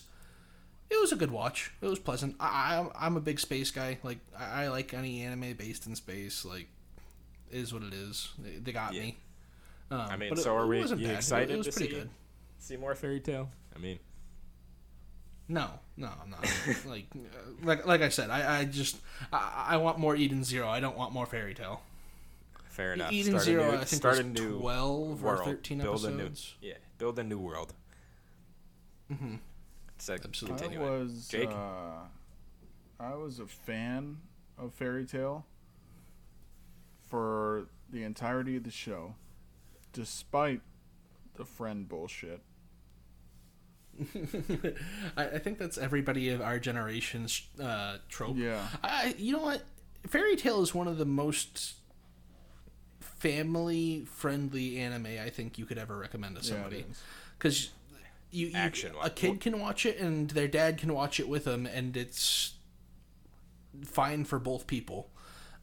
It 0.90 1.00
was 1.02 1.12
a 1.12 1.16
good 1.16 1.32
watch. 1.32 1.72
It 1.82 1.88
was 1.88 1.98
pleasant. 1.98 2.36
I, 2.40 2.78
I 2.96 3.06
I'm 3.08 3.18
a 3.18 3.22
big 3.22 3.40
space 3.40 3.72
guy. 3.72 3.98
Like 4.04 4.20
I, 4.38 4.66
I 4.66 4.68
like 4.68 4.94
any 4.94 5.22
anime 5.24 5.54
based 5.54 5.88
in 5.88 5.96
space. 5.96 6.46
Like, 6.46 6.68
is 7.52 7.74
what 7.74 7.82
it 7.84 7.94
is. 7.94 8.30
They, 8.38 8.58
they 8.58 8.72
got 8.72 8.94
Yeah. 8.94 9.02
me. 9.02 9.18
Um, 9.92 10.00
I 10.02 10.16
mean, 10.18 10.30
but 10.30 10.40
it- 10.40 10.42
so 10.44 10.56
are 10.56 10.64
it 10.64 10.68
we 10.68 10.78
you 10.80 10.88
bad. 10.88 11.00
It- 11.00 11.10
excited 11.16 11.52
It 11.52 11.58
was 11.58 11.68
to 11.68 11.74
pretty 11.74 11.90
see 11.94 12.00
good. 12.00 12.10
see 12.60 12.78
more 12.78 12.96
Fairy 12.96 13.20
Tail? 13.20 13.50
I 13.76 13.80
mean, 13.80 14.00
No, 15.48 15.70
no, 15.98 16.10
I'm 16.24 16.30
not. 16.32 16.44
like, 16.88 17.06
uh, 17.16 17.20
like, 17.64 17.86
like 17.86 18.02
I 18.02 18.10
said, 18.10 18.30
I, 18.32 18.60
I 18.62 18.66
just, 18.66 18.98
I, 19.32 19.68
I 19.70 19.78
want 19.78 20.00
more 20.00 20.16
Eden 20.16 20.44
Zero. 20.44 20.68
I 20.68 20.80
don't 20.80 20.98
want 20.98 21.14
more 21.14 21.26
Fairy 21.28 21.54
Tail. 21.54 21.82
fair 22.70 22.94
enough. 22.94 23.12
Eden 23.12 23.34
Start 23.34 23.42
a 23.42 23.46
Zero, 23.46 23.64
new- 23.64 23.70
I 23.70 23.78
think, 23.78 23.88
start 23.90 24.12
was 24.18 24.20
a 24.20 24.24
new 24.24 24.60
twelve 24.60 25.24
or 25.24 25.44
thirteen 25.46 25.78
build 25.80 26.04
episodes. 26.06 26.56
A 26.62 26.66
new, 26.66 26.70
yeah, 26.72 26.78
build 26.98 27.20
a 27.20 27.24
new 27.24 27.38
world. 27.38 27.74
Mm-hmm. 29.12 29.36
It's 29.96 30.10
a 30.10 30.14
Absolutely. 30.14 30.78
I 30.78 30.82
was 30.90 31.28
Jake? 31.28 31.50
Uh, 31.50 32.08
I 33.00 33.14
was 33.14 33.38
a 33.40 33.46
fan 33.46 34.18
of 34.58 34.74
Fairy 34.74 35.06
Tail 35.06 35.46
for 37.10 37.68
the 37.92 38.04
entirety 38.04 38.56
of 38.56 38.64
the 38.64 38.72
show, 38.72 39.14
despite 39.96 40.62
the 41.36 41.46
friend 41.46 41.88
bullshit. 41.88 42.42
I, 45.18 45.26
I 45.26 45.40
think 45.40 45.58
that's 45.58 45.78
everybody 45.78 46.30
of 46.30 46.42
our 46.42 46.60
generation's 46.60 47.42
uh, 47.62 47.98
trope. 48.10 48.36
Yeah. 48.38 48.68
I, 48.84 49.16
you 49.18 49.32
know 49.32 49.42
what? 49.42 49.64
Fairy 50.06 50.36
Tail 50.36 50.62
is 50.62 50.76
one 50.76 50.88
of 50.88 50.98
the 50.98 51.06
most 51.06 51.76
family-friendly 53.00 54.78
anime 54.78 55.06
I 55.06 55.30
think 55.30 55.58
you 55.58 55.66
could 55.66 55.78
ever 55.78 55.98
recommend 55.98 56.36
to 56.36 56.44
somebody. 56.44 56.86
is. 56.90 57.02
Because 57.38 57.72
you, 58.32 58.48
you 58.48 58.56
Action 58.56 58.92
a 58.96 58.98
one. 58.98 59.12
kid 59.12 59.40
can 59.40 59.60
watch 59.60 59.86
it 59.86 59.98
and 59.98 60.30
their 60.32 60.48
dad 60.50 60.78
can 60.78 60.94
watch 60.94 61.20
it 61.20 61.28
with 61.30 61.46
them, 61.46 61.66
and 61.66 61.96
it's 61.96 62.56
fine 63.86 64.26
for 64.26 64.40
both 64.40 64.68
people. 64.68 65.10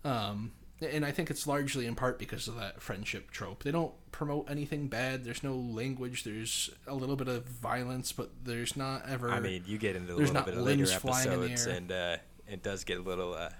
Um, 0.04 0.52
and 0.84 1.04
I 1.04 1.10
think 1.10 1.30
it's 1.30 1.46
largely 1.46 1.86
in 1.86 1.94
part 1.94 2.18
because 2.18 2.48
of 2.48 2.56
that 2.56 2.82
friendship 2.82 3.30
trope. 3.30 3.62
They 3.62 3.70
don't 3.70 3.92
promote 4.12 4.50
anything 4.50 4.88
bad. 4.88 5.24
There's 5.24 5.42
no 5.42 5.54
language. 5.54 6.24
There's 6.24 6.70
a 6.86 6.94
little 6.94 7.16
bit 7.16 7.28
of 7.28 7.44
violence, 7.44 8.12
but 8.12 8.30
there's 8.44 8.76
not 8.76 9.08
ever. 9.08 9.30
I 9.30 9.40
mean, 9.40 9.64
you 9.66 9.78
get 9.78 9.96
into 9.96 10.14
a 10.14 10.16
little 10.16 10.42
bit 10.42 10.54
of 10.54 10.60
later 10.60 10.78
limbs 10.84 10.94
flying 10.94 11.32
in 11.32 11.40
the 11.40 11.46
episodes, 11.46 11.66
and 11.66 11.92
uh, 11.92 12.16
it 12.48 12.62
does 12.62 12.84
get 12.84 12.98
a 12.98 13.02
little 13.02 13.34
uh, 13.34 13.50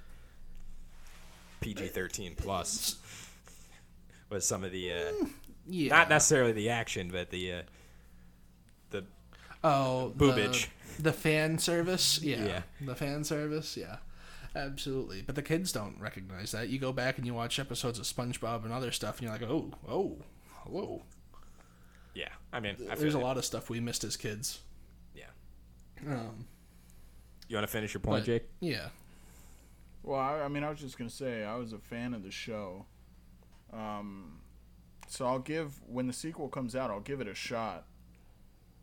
PG 1.61 1.89
thirteen 1.89 2.35
plus 2.35 2.97
with 4.31 4.45
some 4.45 4.65
of 4.65 4.73
the 4.73 4.93
uh, 4.93 5.27
yeah. 5.67 5.91
not 5.91 6.09
necessarily 6.09 6.53
the 6.53 6.71
action, 6.71 7.11
but 7.11 7.31
the 7.31 7.53
uh, 7.53 7.63
the 8.91 9.05
Oh, 9.65 10.13
Boobage. 10.17 10.69
The, 10.97 11.03
the 11.03 11.13
fan 11.13 11.59
service, 11.59 12.21
yeah. 12.23 12.45
Yeah. 12.45 12.63
The 12.81 12.95
fan 12.95 13.25
service, 13.25 13.77
yeah. 13.77 13.97
Absolutely. 14.55 15.23
But 15.23 15.35
the 15.35 15.43
kids 15.43 15.73
don't 15.73 15.99
recognize 15.99 16.53
that. 16.53 16.69
You 16.69 16.79
go 16.79 16.93
back 16.93 17.19
and 17.19 17.27
you 17.27 17.35
watch 17.35 17.59
episodes 17.59 17.99
of 17.99 18.05
SpongeBob 18.05 18.65
and 18.65 18.73
other 18.73 18.91
stuff, 18.91 19.19
and 19.19 19.23
you're 19.23 19.33
like, 19.33 19.43
oh, 19.43 19.71
oh, 19.89 20.19
whoa. 20.67 21.03
yeah. 22.15 22.29
I 22.53 22.61
mean, 22.61 22.77
I 22.91 22.95
There's 22.95 23.15
a 23.15 23.19
lot 23.19 23.39
of 23.39 23.45
stuff 23.45 23.71
we 23.71 23.81
missed 23.81 24.05
as 24.05 24.17
kids. 24.17 24.61
Yeah. 25.15 25.25
Um, 26.07 26.47
You 27.49 27.57
want 27.57 27.67
to 27.67 27.73
finish 27.73 27.95
your 27.95 28.01
point, 28.01 28.23
but, 28.23 28.27
Jake? 28.27 28.49
Yeah. 28.61 28.89
Well, 30.03 30.21
I, 30.21 30.41
I 30.43 30.49
mean, 30.49 30.65
I 30.65 30.71
was 30.71 30.81
just 30.81 30.99
gonna 30.99 31.09
say 31.09 31.45
I 31.45 31.55
was 31.57 31.73
a 31.73 31.79
fan 31.79 32.13
of 32.13 32.23
the 32.23 32.31
show. 32.31 32.87
Um, 33.73 34.41
so 35.09 35.27
I'll 35.27 35.39
give 35.39 35.81
when 35.87 36.07
the 36.07 36.13
sequel 36.13 36.49
comes 36.49 36.75
out, 36.75 36.91
I'll 36.91 37.01
give 37.01 37.21
it 37.21 37.29
a 37.29 37.35
shot, 37.35 37.87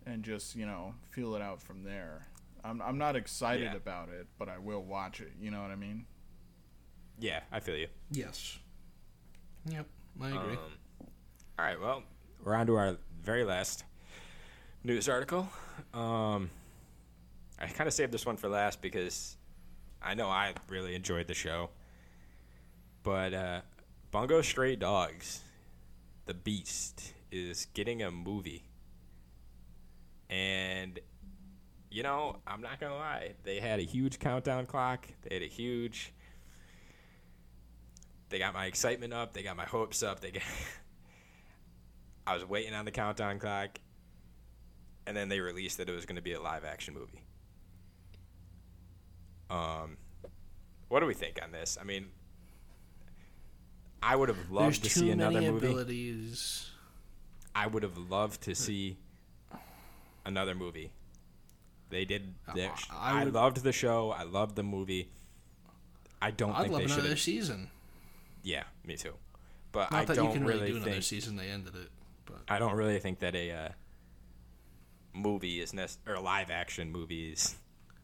and 0.05 0.23
just 0.23 0.55
you 0.55 0.65
know 0.65 0.93
feel 1.11 1.35
it 1.35 1.41
out 1.41 1.61
from 1.61 1.83
there. 1.83 2.27
I'm 2.63 2.81
I'm 2.81 2.97
not 2.97 3.15
excited 3.15 3.63
Yeah. 3.71 3.75
about 3.75 4.09
it, 4.09 4.27
but 4.37 4.49
I 4.49 4.57
will 4.57 4.83
watch 4.83 5.21
it. 5.21 5.31
You 5.39 5.51
know 5.51 5.61
what 5.61 5.71
I 5.71 5.75
mean? 5.75 6.05
Yeah, 7.19 7.41
I 7.51 7.59
feel 7.59 7.75
you. 7.75 7.87
Yes. 8.11 8.57
Yep. 9.65 9.85
I 10.21 10.27
agree. 10.27 10.37
Um, 10.53 10.59
all 11.57 11.65
right, 11.65 11.79
well, 11.79 12.03
we're 12.43 12.55
on 12.55 12.67
to 12.67 12.75
our 12.75 12.97
very 13.21 13.43
last 13.43 13.83
news 14.83 15.09
article. 15.09 15.47
Um, 15.93 16.49
I 17.59 17.67
kind 17.67 17.87
of 17.87 17.93
saved 17.93 18.11
this 18.13 18.25
one 18.25 18.37
for 18.37 18.47
last 18.47 18.81
because 18.81 19.35
I 20.01 20.13
know 20.13 20.27
I 20.29 20.53
really 20.69 20.95
enjoyed 20.95 21.27
the 21.27 21.33
show. 21.33 21.69
But 23.03 23.33
uh, 23.33 23.61
Bungo 24.11 24.41
Stray 24.41 24.75
Dogs, 24.77 25.41
The 26.25 26.33
Beast, 26.33 27.13
is 27.31 27.67
getting 27.73 28.01
a 28.01 28.11
movie. 28.11 28.63
And, 30.29 30.99
you 31.91 32.03
know, 32.03 32.37
I'm 32.45 32.61
not 32.61 32.79
going 32.79 32.91
to 32.91 32.97
lie. 32.97 33.33
They 33.43 33.59
had 33.59 33.79
a 33.79 33.83
huge 33.83 34.19
countdown 34.19 34.65
clock, 34.65 35.07
they 35.23 35.35
had 35.35 35.43
a 35.43 35.47
huge 35.47 36.13
they 38.29 38.37
got 38.37 38.53
my 38.53 38.65
excitement 38.65 39.11
up. 39.11 39.33
They 39.33 39.43
got 39.43 39.57
my 39.57 39.65
hopes 39.65 40.03
up. 40.03 40.19
They 40.19 40.31
got. 40.31 40.43
I 42.27 42.33
was 42.35 42.45
waiting 42.45 42.73
on 42.73 42.85
the 42.85 42.91
countdown 42.91 43.39
clock, 43.39 43.79
and 45.07 45.17
then 45.17 45.29
they 45.29 45.39
released 45.39 45.77
that 45.79 45.89
it 45.89 45.95
was 45.95 46.05
going 46.05 46.15
to 46.15 46.21
be 46.21 46.33
a 46.33 46.41
live 46.41 46.63
action 46.63 46.93
movie. 46.93 47.23
Um, 49.49 49.97
what 50.89 50.99
do 50.99 51.07
we 51.07 51.15
think 51.15 51.39
on 51.43 51.51
this? 51.51 51.75
I 51.81 51.83
mean, 51.83 52.09
I 54.03 54.15
would 54.15 54.29
have 54.29 54.51
loved 54.51 54.83
There's 54.83 54.93
to 54.93 54.99
see 54.99 55.09
another 55.09 55.41
movie. 55.41 55.65
abilities. 55.65 56.69
I 57.55 57.65
would 57.65 57.81
have 57.81 57.97
loved 57.97 58.41
to 58.43 58.53
see 58.53 58.97
another 60.23 60.53
movie. 60.53 60.91
They 61.89 62.05
did. 62.05 62.33
Their, 62.53 62.71
I 62.91 63.21
I, 63.21 63.23
would- 63.25 63.33
loved 63.33 63.63
the 63.63 63.71
show. 63.71 64.11
I 64.11 64.23
loved 64.23 64.55
the 64.55 64.63
movie. 64.63 65.09
I 66.21 66.31
don't 66.31 66.51
I'd 66.53 66.63
think 66.63 66.73
love 66.73 66.81
they 66.83 66.87
should 66.87 66.99
another 66.99 67.15
season. 67.15 67.69
Yeah, 68.43 68.63
me 68.85 68.95
too. 68.97 69.13
But 69.71 69.91
Not 69.91 70.01
I 70.01 70.05
that 70.05 70.15
don't 70.15 70.25
you 70.27 70.31
can 70.33 70.45
really, 70.45 70.59
really 70.59 70.71
do 70.71 70.75
another 70.77 70.91
think. 70.93 71.03
season. 71.03 71.35
They 71.35 71.47
ended 71.47 71.75
it, 71.75 71.89
but 72.25 72.37
I 72.47 72.59
don't 72.59 72.73
really 72.75 72.99
think 72.99 73.19
that 73.19 73.35
a 73.35 73.51
uh, 73.51 73.69
movie 75.13 75.59
is 75.61 75.73
nec- 75.73 75.89
or 76.07 76.19
live 76.19 76.49
action 76.51 76.91
movie 76.91 77.31
is 77.31 77.55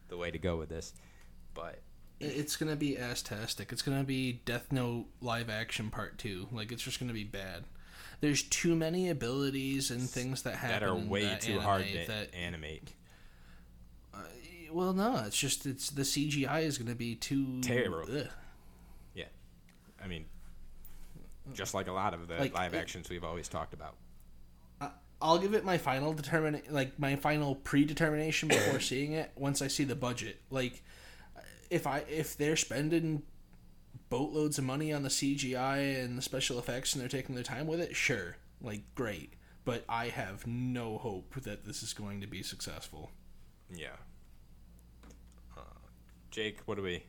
the 0.08 0.16
way 0.16 0.30
to 0.30 0.38
go 0.38 0.56
with 0.56 0.68
this. 0.68 0.92
But 1.54 1.80
it's 2.20 2.56
gonna 2.56 2.76
be 2.76 2.96
astastic. 2.96 3.72
It's 3.72 3.82
gonna 3.82 4.04
be 4.04 4.40
Death 4.44 4.70
Note 4.72 5.06
live 5.20 5.50
action 5.50 5.90
part 5.90 6.18
two. 6.18 6.48
Like 6.52 6.72
it's 6.72 6.82
just 6.82 7.00
gonna 7.00 7.12
be 7.12 7.24
bad. 7.24 7.64
There's 8.20 8.42
too 8.42 8.74
many 8.74 9.10
abilities 9.10 9.90
and 9.90 10.08
things 10.08 10.42
that 10.42 10.56
happen 10.56 10.80
that 10.80 10.82
are 10.82 10.94
way 10.94 11.36
too 11.40 11.60
hard 11.60 11.86
to 11.86 12.06
that 12.06 12.34
animate. 12.34 12.92
Well, 14.76 14.92
no, 14.92 15.22
it's 15.26 15.38
just 15.38 15.64
it's 15.64 15.88
the 15.88 16.02
CGI 16.02 16.62
is 16.62 16.76
going 16.76 16.88
to 16.90 16.94
be 16.94 17.14
too 17.14 17.62
Terrible. 17.62 18.02
ugh. 18.14 18.26
Yeah, 19.14 19.24
I 20.04 20.06
mean, 20.06 20.26
just 21.54 21.72
like 21.72 21.88
a 21.88 21.92
lot 21.92 22.12
of 22.12 22.28
the 22.28 22.34
Like, 22.36 22.54
live 22.54 22.74
it- 22.74 22.76
actions 22.78 23.08
we've 23.08 23.24
always 23.24 23.48
talked 23.48 23.72
about. 23.72 23.94
I'll 25.18 25.38
give 25.38 25.54
it 25.54 25.64
my 25.64 25.78
final 25.78 26.12
determine 26.12 26.60
like 26.68 26.98
my 26.98 27.16
final 27.16 27.54
predetermination 27.54 28.50
before 28.50 28.80
seeing 28.90 29.12
it 29.12 29.32
once 29.34 29.62
I 29.62 29.68
see 29.68 29.84
the 29.84 29.94
budget. 29.96 30.42
Like 30.50 30.82
if 31.70 31.86
I 31.86 32.00
if 32.10 32.36
they're 32.36 32.54
spending 32.54 33.22
boatloads 34.10 34.58
of 34.58 34.64
money 34.64 34.92
on 34.92 35.04
the 35.04 35.08
CGI 35.08 36.04
and 36.04 36.18
the 36.18 36.22
special 36.22 36.58
effects 36.58 36.92
and 36.92 37.00
they're 37.00 37.08
taking 37.08 37.34
their 37.34 37.42
time 37.42 37.66
with 37.66 37.80
it, 37.80 37.96
sure. 37.96 38.36
Like 38.60 38.82
great. 38.94 39.32
But 39.64 39.84
I 39.88 40.08
have 40.08 40.46
no 40.46 40.98
hope 40.98 41.34
that 41.44 41.64
this 41.64 41.82
is 41.82 41.94
going 41.94 42.20
to 42.20 42.26
be 42.26 42.42
successful. 42.42 43.10
Yeah. 43.74 43.96
Jake, 46.36 46.58
what 46.66 46.74
do 46.74 46.82
we? 46.82 47.02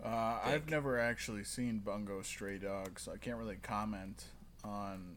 Uh, 0.00 0.38
I've 0.44 0.70
never 0.70 0.96
actually 0.96 1.42
seen 1.42 1.80
Bungo 1.80 2.22
Stray 2.22 2.56
Dogs, 2.56 3.02
so 3.02 3.12
I 3.12 3.16
can't 3.16 3.36
really 3.36 3.56
comment 3.56 4.26
on 4.62 5.16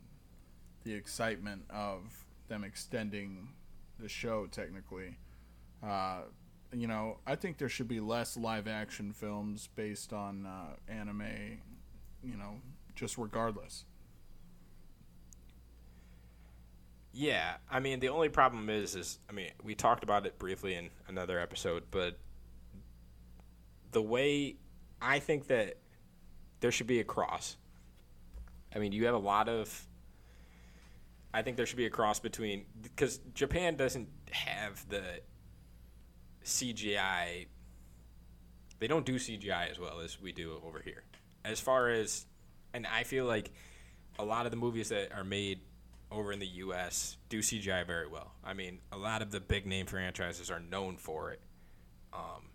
the 0.84 0.96
excitement 0.96 1.66
of 1.70 2.26
them 2.48 2.64
extending 2.64 3.50
the 4.00 4.10
show. 4.10 4.48
Technically, 4.48 5.20
uh, 5.84 6.22
you 6.72 6.88
know, 6.88 7.20
I 7.28 7.36
think 7.36 7.60
there 7.60 7.70
should 7.70 7.88
be 7.88 8.00
less 8.00 8.36
live 8.36 8.68
action 8.68 9.14
films 9.14 9.70
based 9.76 10.12
on 10.12 10.48
uh, 10.48 10.92
anime. 10.92 11.60
You 12.24 12.38
know, 12.38 12.56
just 12.96 13.20
regardless. 13.20 13.86
Yeah, 17.12 17.58
I 17.70 17.80
mean 17.80 18.00
the 18.00 18.10
only 18.10 18.30
problem 18.30 18.68
is 18.72 18.96
is 18.96 19.20
I 19.30 19.32
mean 19.32 19.52
we 19.64 19.76
talked 19.76 20.04
about 20.04 20.26
it 20.26 20.40
briefly 20.40 20.74
in 20.74 20.90
another 21.08 21.40
episode, 21.40 21.84
but 21.92 22.18
the 23.94 24.02
way 24.02 24.58
I 25.02 25.20
think 25.20 25.48
that 25.48 25.78
there 26.60 26.72
should 26.72 26.88
be 26.88 27.00
a 27.00 27.04
cross. 27.04 27.58
I 28.76 28.80
mean, 28.80 28.92
you 28.92 29.06
have 29.06 29.16
a 29.16 29.20
lot 29.20 29.50
of 29.50 29.88
I 31.34 31.42
think 31.42 31.58
there 31.58 31.66
should 31.66 31.78
be 31.78 31.86
a 31.86 31.90
cross 31.90 32.20
between 32.20 32.66
because 32.82 33.20
Japan 33.34 33.76
doesn't 33.76 34.08
have 34.32 34.88
the 34.90 35.04
CGI 36.44 37.48
they 38.80 38.88
don't 38.88 39.06
do 39.06 39.16
CGI 39.16 39.72
as 39.72 39.80
well 39.80 40.02
as 40.02 40.20
we 40.22 40.34
do 40.34 40.60
over 40.66 40.82
here. 40.84 41.04
As 41.46 41.60
far 41.60 41.90
as 41.90 42.26
and 42.74 42.86
I 42.88 43.04
feel 43.04 43.26
like 43.26 43.52
a 44.20 44.26
lot 44.26 44.46
of 44.46 44.52
the 44.52 44.58
movies 44.58 44.90
that 44.90 45.12
are 45.14 45.24
made 45.24 45.62
over 46.12 46.32
in 46.32 46.40
the 46.40 46.48
US 46.48 47.18
do 47.30 47.40
CGI 47.40 47.86
very 47.86 48.08
well. 48.08 48.34
I 48.44 48.54
mean, 48.54 48.80
a 48.92 48.98
lot 48.98 49.22
of 49.22 49.32
the 49.32 49.40
big 49.40 49.66
name 49.66 49.86
franchises 49.86 50.52
are 50.52 50.60
known 50.60 50.98
for 50.98 51.32
it. 51.32 51.42
Um, 52.14 52.50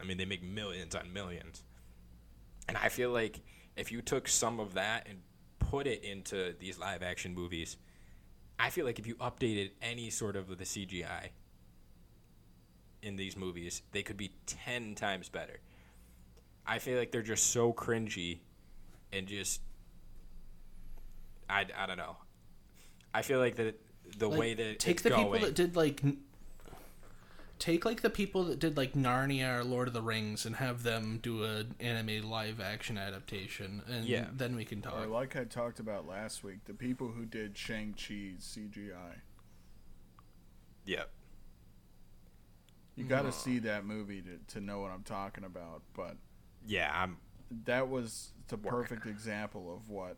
I 0.00 0.04
mean, 0.04 0.16
they 0.16 0.24
make 0.24 0.42
millions 0.42 0.94
on 0.94 1.12
millions. 1.12 1.62
And 2.68 2.76
I 2.76 2.88
feel 2.88 3.10
like 3.10 3.40
if 3.76 3.92
you 3.92 4.00
took 4.02 4.28
some 4.28 4.60
of 4.60 4.74
that 4.74 5.06
and 5.08 5.18
put 5.58 5.86
it 5.86 6.04
into 6.04 6.54
these 6.58 6.78
live 6.78 7.02
action 7.02 7.34
movies, 7.34 7.76
I 8.58 8.70
feel 8.70 8.84
like 8.84 8.98
if 8.98 9.06
you 9.06 9.14
updated 9.16 9.70
any 9.82 10.10
sort 10.10 10.36
of 10.36 10.48
the 10.48 10.64
CGI 10.64 11.28
in 13.02 13.16
these 13.16 13.36
movies, 13.36 13.82
they 13.92 14.02
could 14.02 14.16
be 14.16 14.32
10 14.46 14.94
times 14.94 15.28
better. 15.28 15.60
I 16.66 16.78
feel 16.78 16.98
like 16.98 17.10
they're 17.10 17.22
just 17.22 17.48
so 17.48 17.72
cringy 17.72 18.40
and 19.12 19.26
just 19.26 19.60
I, 21.48 21.66
I 21.76 21.86
don't 21.86 21.96
know. 21.96 22.16
I 23.12 23.22
feel 23.22 23.40
like 23.40 23.56
that 23.56 23.80
the 24.18 24.28
Like, 24.28 24.38
way 24.38 24.54
that 24.54 24.78
take 24.78 25.02
the 25.02 25.10
going, 25.10 25.32
people 25.32 25.46
that 25.46 25.54
did 25.54 25.74
like 25.76 26.02
take 27.60 27.84
like 27.84 28.00
the 28.00 28.10
people 28.10 28.44
that 28.44 28.58
did 28.58 28.76
like 28.76 28.94
Narnia 28.94 29.60
or 29.60 29.64
Lord 29.64 29.86
of 29.86 29.94
the 29.94 30.02
Rings 30.02 30.44
and 30.44 30.56
have 30.56 30.82
them 30.82 31.20
do 31.22 31.44
an 31.44 31.76
anime 31.78 32.28
live 32.28 32.58
action 32.60 32.98
adaptation, 32.98 33.82
and 33.86 34.04
Yeah. 34.06 34.28
then 34.32 34.56
we 34.56 34.64
can 34.64 34.82
talk. 34.82 34.94
Or 34.94 35.06
like 35.06 35.36
I 35.36 35.44
talked 35.44 35.78
about 35.78 36.08
last 36.08 36.42
week, 36.42 36.64
the 36.64 36.74
people 36.74 37.08
who 37.08 37.24
did 37.24 37.56
Shang 37.56 37.94
Chi's 37.94 38.42
CGI. 38.42 39.20
Yep. 40.86 41.10
You 42.96 43.04
got 43.04 43.22
to 43.22 43.28
mm-hmm. 43.28 43.38
see 43.38 43.58
that 43.60 43.84
movie 43.84 44.22
to, 44.22 44.54
to 44.54 44.60
know 44.60 44.80
what 44.80 44.90
I'm 44.90 45.04
talking 45.04 45.44
about, 45.44 45.82
but 45.94 46.16
Yeah, 46.66 46.90
I'm 46.92 47.18
that 47.64 47.88
was 47.88 48.32
the 48.48 48.56
Work. 48.56 48.70
perfect 48.72 49.06
example 49.06 49.72
of 49.74 49.88
what 49.90 50.16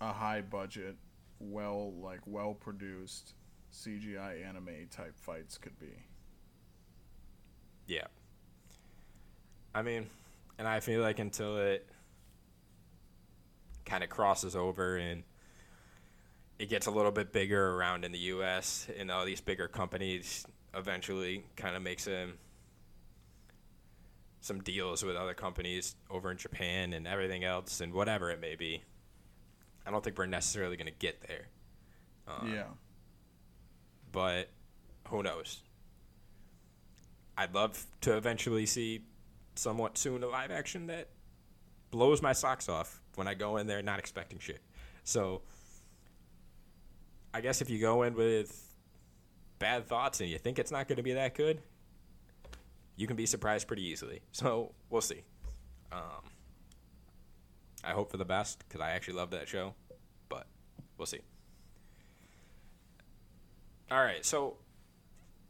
a 0.00 0.12
high 0.12 0.40
budget, 0.42 0.96
well 1.38 1.92
like 1.94 2.20
well 2.26 2.54
produced 2.54 3.34
CGI 3.72 4.44
anime 4.46 4.88
type 4.90 5.18
fights 5.18 5.56
could 5.56 5.78
be. 5.78 6.04
Yeah. 7.86 8.06
I 9.74 9.82
mean, 9.82 10.06
and 10.58 10.68
I 10.68 10.80
feel 10.80 11.02
like 11.02 11.18
until 11.18 11.58
it 11.58 11.86
kind 13.84 14.04
of 14.04 14.10
crosses 14.10 14.54
over 14.54 14.96
and 14.96 15.22
it 16.58 16.68
gets 16.68 16.86
a 16.86 16.90
little 16.90 17.10
bit 17.10 17.32
bigger 17.32 17.74
around 17.74 18.04
in 18.04 18.12
the 18.12 18.18
U.S. 18.18 18.86
and 18.96 19.10
all 19.10 19.24
these 19.24 19.40
bigger 19.40 19.68
companies 19.68 20.46
eventually 20.74 21.44
kind 21.56 21.76
of 21.76 21.82
makes 21.82 22.04
some 22.04 22.34
some 24.40 24.60
deals 24.60 25.04
with 25.04 25.14
other 25.14 25.34
companies 25.34 25.94
over 26.10 26.30
in 26.30 26.36
Japan 26.36 26.92
and 26.92 27.06
everything 27.06 27.44
else 27.44 27.80
and 27.80 27.92
whatever 27.92 28.30
it 28.30 28.40
may 28.40 28.56
be. 28.56 28.82
I 29.86 29.90
don't 29.90 30.02
think 30.02 30.18
we're 30.18 30.26
necessarily 30.26 30.76
going 30.76 30.86
to 30.88 30.98
get 30.98 31.22
there, 31.28 31.46
um, 32.26 32.52
yeah. 32.52 32.64
but 34.10 34.48
who 35.08 35.22
knows? 35.22 35.62
I'd 37.36 37.54
love 37.54 37.86
to 38.02 38.16
eventually 38.16 38.66
see 38.66 39.02
somewhat 39.54 39.98
soon 39.98 40.22
a 40.22 40.26
live 40.26 40.50
action 40.50 40.86
that 40.86 41.08
blows 41.90 42.22
my 42.22 42.32
socks 42.32 42.68
off 42.68 43.00
when 43.14 43.28
I 43.28 43.34
go 43.34 43.56
in 43.56 43.66
there 43.66 43.82
not 43.82 43.98
expecting 43.98 44.38
shit. 44.38 44.60
So 45.04 45.42
I 47.34 47.40
guess 47.40 47.60
if 47.60 47.70
you 47.70 47.78
go 47.78 48.02
in 48.02 48.14
with 48.14 48.68
bad 49.58 49.86
thoughts 49.86 50.20
and 50.20 50.28
you 50.28 50.38
think 50.38 50.58
it's 50.58 50.70
not 50.70 50.88
going 50.88 50.96
to 50.96 51.02
be 51.02 51.12
that 51.12 51.34
good, 51.34 51.60
you 52.96 53.06
can 53.06 53.16
be 53.16 53.26
surprised 53.26 53.66
pretty 53.66 53.84
easily. 53.86 54.20
So 54.32 54.72
we'll 54.90 55.00
see. 55.00 55.22
Um, 55.90 56.24
I 57.84 57.92
hope 57.92 58.10
for 58.10 58.16
the 58.16 58.24
best 58.24 58.64
because 58.66 58.80
I 58.80 58.90
actually 58.90 59.14
love 59.14 59.30
that 59.30 59.48
show, 59.48 59.74
but 60.28 60.46
we'll 60.96 61.06
see. 61.06 61.20
All 63.90 64.02
right, 64.02 64.24
so 64.24 64.56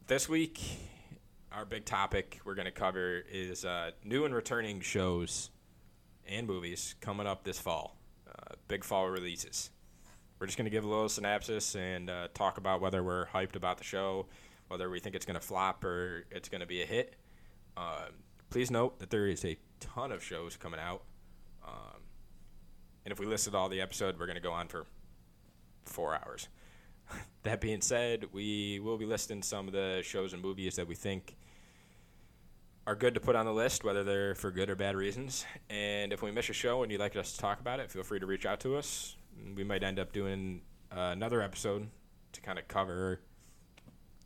this 0.08 0.28
week 0.28 0.60
our 1.54 1.64
big 1.64 1.84
topic 1.84 2.40
we're 2.44 2.54
going 2.54 2.66
to 2.66 2.70
cover 2.70 3.22
is 3.30 3.64
uh, 3.64 3.90
new 4.04 4.24
and 4.24 4.34
returning 4.34 4.80
shows 4.80 5.50
and 6.26 6.46
movies 6.46 6.94
coming 7.00 7.26
up 7.26 7.44
this 7.44 7.58
fall. 7.58 7.96
Uh, 8.26 8.54
big 8.68 8.84
fall 8.84 9.08
releases. 9.08 9.70
We're 10.38 10.46
just 10.46 10.56
going 10.56 10.64
to 10.64 10.70
give 10.70 10.84
a 10.84 10.88
little 10.88 11.08
synopsis 11.08 11.74
and 11.74 12.08
uh, 12.08 12.28
talk 12.34 12.58
about 12.58 12.80
whether 12.80 13.02
we're 13.02 13.26
hyped 13.26 13.54
about 13.54 13.78
the 13.78 13.84
show, 13.84 14.26
whether 14.68 14.88
we 14.88 14.98
think 14.98 15.14
it's 15.14 15.26
going 15.26 15.38
to 15.38 15.46
flop 15.46 15.84
or 15.84 16.24
it's 16.30 16.48
going 16.48 16.62
to 16.62 16.66
be 16.66 16.82
a 16.82 16.86
hit. 16.86 17.16
Um, 17.76 18.12
please 18.50 18.70
note 18.70 18.98
that 19.00 19.10
there 19.10 19.26
is 19.26 19.44
a 19.44 19.56
ton 19.78 20.10
of 20.10 20.22
shows 20.22 20.56
coming 20.56 20.80
out. 20.80 21.02
Um, 21.66 22.00
and 23.04 23.12
if 23.12 23.20
we 23.20 23.26
listed 23.26 23.54
all 23.54 23.68
the 23.68 23.80
episode, 23.80 24.18
we're 24.18 24.26
going 24.26 24.36
to 24.36 24.42
go 24.42 24.52
on 24.52 24.68
for 24.68 24.86
four 25.84 26.14
hours. 26.14 26.48
that 27.42 27.60
being 27.60 27.82
said, 27.82 28.26
we 28.32 28.80
will 28.80 28.96
be 28.96 29.06
listing 29.06 29.42
some 29.42 29.66
of 29.66 29.74
the 29.74 30.00
shows 30.02 30.32
and 30.32 30.40
movies 30.40 30.76
that 30.76 30.88
we 30.88 30.94
think 30.94 31.36
are 32.86 32.94
good 32.94 33.14
to 33.14 33.20
put 33.20 33.36
on 33.36 33.46
the 33.46 33.52
list, 33.52 33.84
whether 33.84 34.02
they're 34.04 34.34
for 34.34 34.50
good 34.50 34.68
or 34.68 34.74
bad 34.74 34.96
reasons. 34.96 35.44
And 35.70 36.12
if 36.12 36.22
we 36.22 36.30
miss 36.30 36.48
a 36.48 36.52
show 36.52 36.82
and 36.82 36.90
you'd 36.90 37.00
like 37.00 37.16
us 37.16 37.32
to 37.32 37.38
talk 37.38 37.60
about 37.60 37.80
it, 37.80 37.90
feel 37.90 38.02
free 38.02 38.20
to 38.20 38.26
reach 38.26 38.46
out 38.46 38.60
to 38.60 38.76
us. 38.76 39.16
We 39.56 39.64
might 39.64 39.82
end 39.82 39.98
up 39.98 40.12
doing 40.12 40.62
uh, 40.90 41.10
another 41.12 41.40
episode 41.40 41.88
to 42.32 42.40
kind 42.40 42.58
of 42.58 42.68
cover 42.68 43.20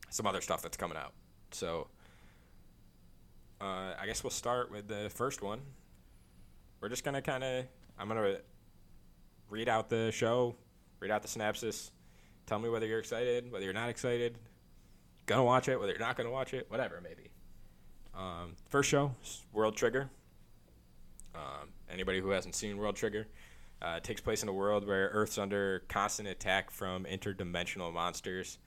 some 0.08 0.26
other 0.26 0.40
stuff 0.40 0.62
that's 0.62 0.76
coming 0.76 0.96
out. 0.96 1.12
So 1.50 1.88
uh, 3.60 3.94
I 4.00 4.06
guess 4.06 4.24
we'll 4.24 4.30
start 4.30 4.70
with 4.70 4.88
the 4.88 5.10
first 5.10 5.42
one 5.42 5.60
we're 6.80 6.88
just 6.88 7.04
gonna 7.04 7.22
kind 7.22 7.42
of. 7.42 7.64
I'm 7.98 8.08
gonna 8.08 8.36
read 9.48 9.68
out 9.68 9.88
the 9.88 10.10
show, 10.12 10.54
read 11.00 11.10
out 11.10 11.22
the 11.22 11.28
synopsis. 11.28 11.90
Tell 12.46 12.58
me 12.58 12.68
whether 12.68 12.86
you're 12.86 12.98
excited, 12.98 13.50
whether 13.50 13.64
you're 13.64 13.74
not 13.74 13.88
excited. 13.88 14.38
Gonna 15.26 15.44
watch 15.44 15.68
it, 15.68 15.80
whether 15.80 15.92
you're 15.92 16.00
not 16.00 16.16
gonna 16.16 16.30
watch 16.30 16.54
it, 16.54 16.66
whatever 16.70 17.00
maybe. 17.02 17.30
Um, 18.16 18.56
first 18.70 18.88
show, 18.88 19.14
World 19.52 19.76
Trigger. 19.76 20.08
Um, 21.34 21.68
anybody 21.90 22.20
who 22.20 22.30
hasn't 22.30 22.54
seen 22.54 22.78
World 22.78 22.96
Trigger, 22.96 23.26
uh, 23.82 24.00
takes 24.00 24.22
place 24.22 24.42
in 24.42 24.48
a 24.48 24.52
world 24.52 24.86
where 24.86 25.10
Earth's 25.12 25.36
under 25.36 25.80
constant 25.88 26.26
attack 26.28 26.70
from 26.70 27.04
interdimensional 27.04 27.92
monsters, 27.92 28.58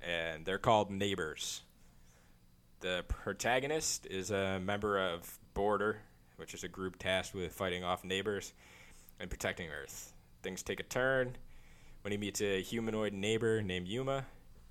and 0.00 0.46
they're 0.46 0.58
called 0.58 0.90
neighbors. 0.90 1.62
The 2.80 3.04
protagonist 3.08 4.06
is 4.06 4.30
a 4.30 4.58
member 4.58 4.98
of 4.98 5.38
Border, 5.52 6.00
which 6.36 6.54
is 6.54 6.64
a 6.64 6.68
group 6.68 6.98
tasked 6.98 7.34
with 7.34 7.52
fighting 7.52 7.84
off 7.84 8.04
neighbors 8.04 8.54
and 9.20 9.28
protecting 9.28 9.68
Earth. 9.68 10.14
Things 10.42 10.62
take 10.62 10.80
a 10.80 10.84
turn 10.84 11.36
when 12.02 12.12
he 12.12 12.16
meets 12.16 12.40
a 12.40 12.62
humanoid 12.62 13.12
neighbor 13.12 13.60
named 13.60 13.86
Yuma, 13.86 14.24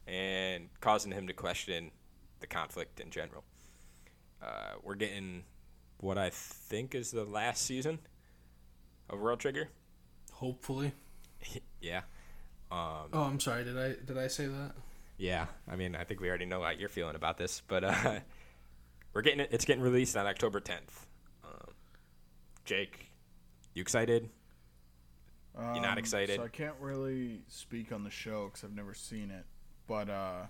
and 0.08 0.70
causing 0.80 1.12
him 1.12 1.28
to 1.28 1.34
question 1.34 1.92
the 2.40 2.48
conflict 2.48 3.00
in 3.00 3.12
general. 3.12 3.44
Uh, 4.42 4.74
we're 4.84 4.96
getting 4.96 5.44
what 6.00 6.18
I 6.18 6.30
think 6.30 6.94
is 6.96 7.12
the 7.12 7.24
last 7.24 7.64
season 7.66 8.00
of 9.10 9.20
World 9.20 9.40
Trigger. 9.40 9.70
Hopefully. 10.34 10.94
yeah. 11.82 12.02
Um, 12.72 13.10
Oh, 13.14 13.24
I'm 13.24 13.40
sorry. 13.40 13.64
Did 13.64 13.78
I 13.78 13.96
did 14.06 14.18
I 14.18 14.28
say 14.28 14.46
that? 14.48 14.74
yeah. 15.18 15.48
I 15.68 15.76
mean, 15.76 15.96
I 15.96 16.04
think 16.04 16.20
we 16.20 16.30
already 16.30 16.46
know 16.46 16.62
how 16.64 16.70
you're 16.70 16.90
feeling 16.90 17.16
about 17.16 17.38
this, 17.38 17.62
but 17.68 17.84
uh, 17.84 18.20
we're 19.14 19.22
getting 19.22 19.40
it. 19.40 19.50
It's 19.52 19.66
getting 19.66 19.82
released 19.82 20.16
on 20.16 20.28
October 20.28 20.60
10th. 20.62 21.06
Um, 21.44 21.74
Jake, 22.66 23.12
you 23.74 23.82
excited? 23.82 24.30
You're 25.56 25.82
not 25.82 25.94
Um, 25.94 25.98
excited? 25.98 26.36
So 26.36 26.44
I 26.44 26.50
can't 26.50 26.76
really 26.80 27.42
speak 27.48 27.92
on 27.92 28.04
the 28.04 28.12
show 28.12 28.46
because 28.46 28.64
I've 28.64 28.76
never 28.76 28.94
seen 28.94 29.32
it. 29.32 29.46
But 29.88 30.08
uh, 30.08 30.44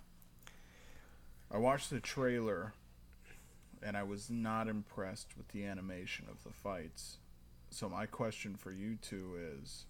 I 1.49 1.57
watched 1.57 1.89
the 1.91 2.01
trailer, 2.01 2.73
and 3.83 3.97
I 3.97 4.03
was 4.03 4.29
not 4.29 4.67
impressed 4.67 5.37
with 5.37 5.47
the 5.49 5.65
animation 5.65 6.25
of 6.29 6.43
the 6.43 6.51
fights. 6.51 7.17
So 7.69 7.89
my 7.89 8.05
question 8.05 8.55
for 8.55 8.71
you 8.71 8.97
two 9.01 9.37
is: 9.57 9.85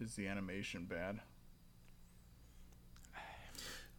Is 0.00 0.14
the 0.14 0.26
animation 0.26 0.84
bad? 0.84 1.20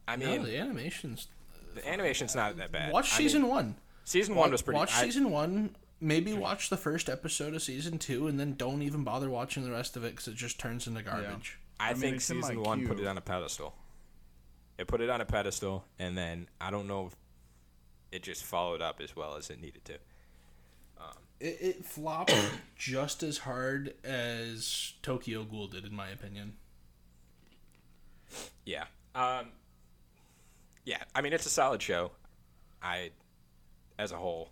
I 0.07 0.15
no, 0.15 0.27
mean, 0.27 0.43
the 0.43 0.57
animations. 0.57 1.27
the 1.73 1.87
animation's 1.87 2.35
not 2.35 2.57
that 2.57 2.71
bad. 2.71 2.93
Watch 2.93 3.13
I 3.13 3.17
mean, 3.19 3.27
season 3.27 3.47
one. 3.47 3.75
season 4.03 4.35
one 4.35 4.51
was 4.51 4.61
pretty. 4.61 4.77
Watch 4.77 4.93
I- 4.93 5.03
season 5.03 5.31
one. 5.31 5.75
Maybe 6.01 6.33
watch 6.33 6.69
the 6.69 6.77
first 6.77 7.09
episode 7.09 7.55
of 7.55 7.61
season 7.63 7.97
two, 7.97 8.27
and 8.27 8.37
then 8.37 8.55
don't 8.55 8.81
even 8.81 9.05
bother 9.05 9.29
watching 9.29 9.63
the 9.63 9.71
rest 9.71 9.95
of 9.95 10.03
it 10.03 10.11
because 10.11 10.27
it 10.27 10.35
just 10.35 10.59
turns 10.59 10.87
into 10.87 11.01
garbage. 11.01 11.57
I, 11.79 11.89
I 11.89 11.93
mean, 11.93 12.01
think 12.01 12.15
it's 12.17 12.25
season 12.25 12.61
one 12.61 12.85
put 12.85 12.99
it 12.99 13.07
on 13.07 13.17
a 13.17 13.21
pedestal. 13.21 13.73
It 14.77 14.87
put 14.87 14.99
it 14.99 15.09
on 15.09 15.21
a 15.21 15.25
pedestal, 15.25 15.85
and 15.97 16.17
then 16.17 16.49
I 16.59 16.69
don't 16.69 16.85
know 16.87 17.07
if 17.07 17.15
it 18.15 18.23
just 18.23 18.43
followed 18.43 18.81
up 18.81 19.01
as 19.01 19.15
well 19.15 19.35
as 19.35 19.49
it 19.49 19.61
needed 19.61 19.85
to. 19.85 19.97
It, 21.39 21.57
it 21.61 21.85
flopped 21.85 22.33
just 22.75 23.23
as 23.23 23.39
hard 23.39 23.93
as 24.03 24.93
Tokyo 25.01 25.43
Ghoul 25.43 25.67
did, 25.67 25.85
in 25.85 25.93
my 25.93 26.09
opinion. 26.09 26.53
Yeah. 28.65 28.85
Um, 29.13 29.47
yeah. 30.85 31.03
I 31.13 31.21
mean, 31.21 31.33
it's 31.33 31.45
a 31.45 31.49
solid 31.49 31.81
show. 31.81 32.11
I, 32.81 33.11
as 33.97 34.11
a 34.11 34.17
whole, 34.17 34.49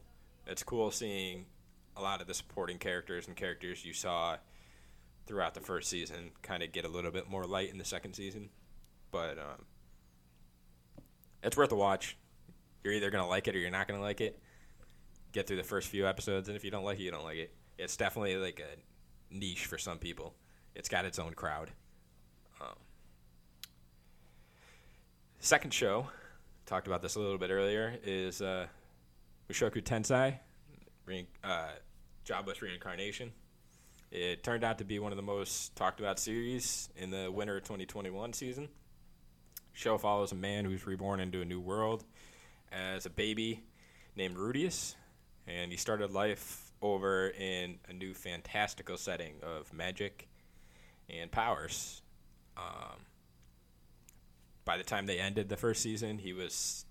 it's 0.48 0.64
cool 0.64 0.92
seeing 0.92 1.46
a 1.96 2.02
lot 2.02 2.22
of 2.22 2.28
the 2.28 2.34
supporting 2.34 2.80
characters 2.80 3.28
and 3.28 3.36
characters 3.36 3.86
you 3.86 3.94
saw 3.94 4.38
throughout 5.26 5.54
the 5.54 5.62
first 5.62 5.90
season 5.90 6.32
kind 6.42 6.64
of 6.64 6.72
get 6.72 6.86
a 6.86 6.90
little 6.90 7.12
bit 7.12 7.30
more 7.30 7.46
light 7.46 7.72
in 7.72 7.78
the 7.78 7.86
second 7.86 8.14
season. 8.14 8.50
But 9.12 9.38
um, 9.38 9.66
it's 11.44 11.56
worth 11.56 11.72
a 11.72 11.76
watch. 11.76 12.18
You're 12.84 12.94
either 12.94 13.10
gonna 13.12 13.28
like 13.28 13.48
it 13.48 13.56
or 13.56 13.60
you're 13.60 13.72
not 13.72 13.88
gonna 13.88 14.02
like 14.02 14.22
it. 14.22 14.40
Get 15.32 15.48
through 15.48 15.58
the 15.58 15.64
first 15.64 15.88
few 15.88 16.08
episodes, 16.08 16.48
and 16.48 16.56
if 16.56 16.64
you 16.64 16.72
don't 16.72 16.84
like 16.84 17.00
it, 17.00 17.04
you 17.04 17.12
don't 17.12 17.24
like 17.24 17.38
it. 17.38 17.54
It's 17.78 17.98
definitely 17.98 18.36
like 18.38 18.60
a 18.60 19.36
niche 19.36 19.66
for 19.66 19.78
some 19.78 19.98
people. 19.98 20.36
It's 20.76 20.90
got 20.90 21.06
its 21.06 21.18
own 21.20 21.34
crowd. 21.34 21.72
Um, 22.62 22.76
second 25.40 25.74
show, 25.74 26.08
talked 26.66 26.88
about 26.88 27.02
this 27.02 27.16
a 27.16 27.20
little 27.20 27.38
bit 27.38 27.50
earlier, 27.50 27.98
is 28.04 28.42
uh, 28.42 28.68
Mushoku 29.50 29.82
Tensei, 29.82 30.38
re- 31.06 31.28
uh, 31.44 31.70
Jobless 32.26 32.62
Reincarnation. 32.62 33.32
It 34.12 34.44
turned 34.44 34.64
out 34.64 34.78
to 34.78 34.86
be 34.86 35.00
one 35.00 35.12
of 35.12 35.16
the 35.16 35.24
most 35.24 35.76
talked 35.76 36.00
about 36.00 36.20
series 36.20 36.90
in 36.96 37.10
the 37.10 37.32
winter 37.32 37.60
2021 37.60 38.34
season. 38.34 38.70
Show 39.74 39.98
follows 39.98 40.32
a 40.32 40.36
man 40.36 40.66
who's 40.66 40.86
reborn 40.86 41.20
into 41.20 41.42
a 41.42 41.46
new 41.46 41.60
world 41.60 42.04
as 42.74 43.06
a 43.06 43.10
baby 43.10 43.64
named 44.16 44.38
Rudeus, 44.38 44.96
and 45.48 45.72
he 45.72 45.78
started 45.78 46.12
life 46.12 46.72
over 46.82 47.30
in 47.30 47.80
a 47.88 47.94
new 47.94 48.14
fantastical 48.14 48.98
setting 48.98 49.36
of 49.42 49.74
magic 49.74 50.28
and 51.10 51.32
powers. 51.32 52.02
Um, 52.58 53.00
by 54.66 54.78
the 54.78 54.84
time 54.84 55.06
they 55.06 55.20
ended 55.20 55.50
the 55.50 55.58
first 55.58 55.82
season, 55.82 56.18
he 56.18 56.34
was 56.34 56.86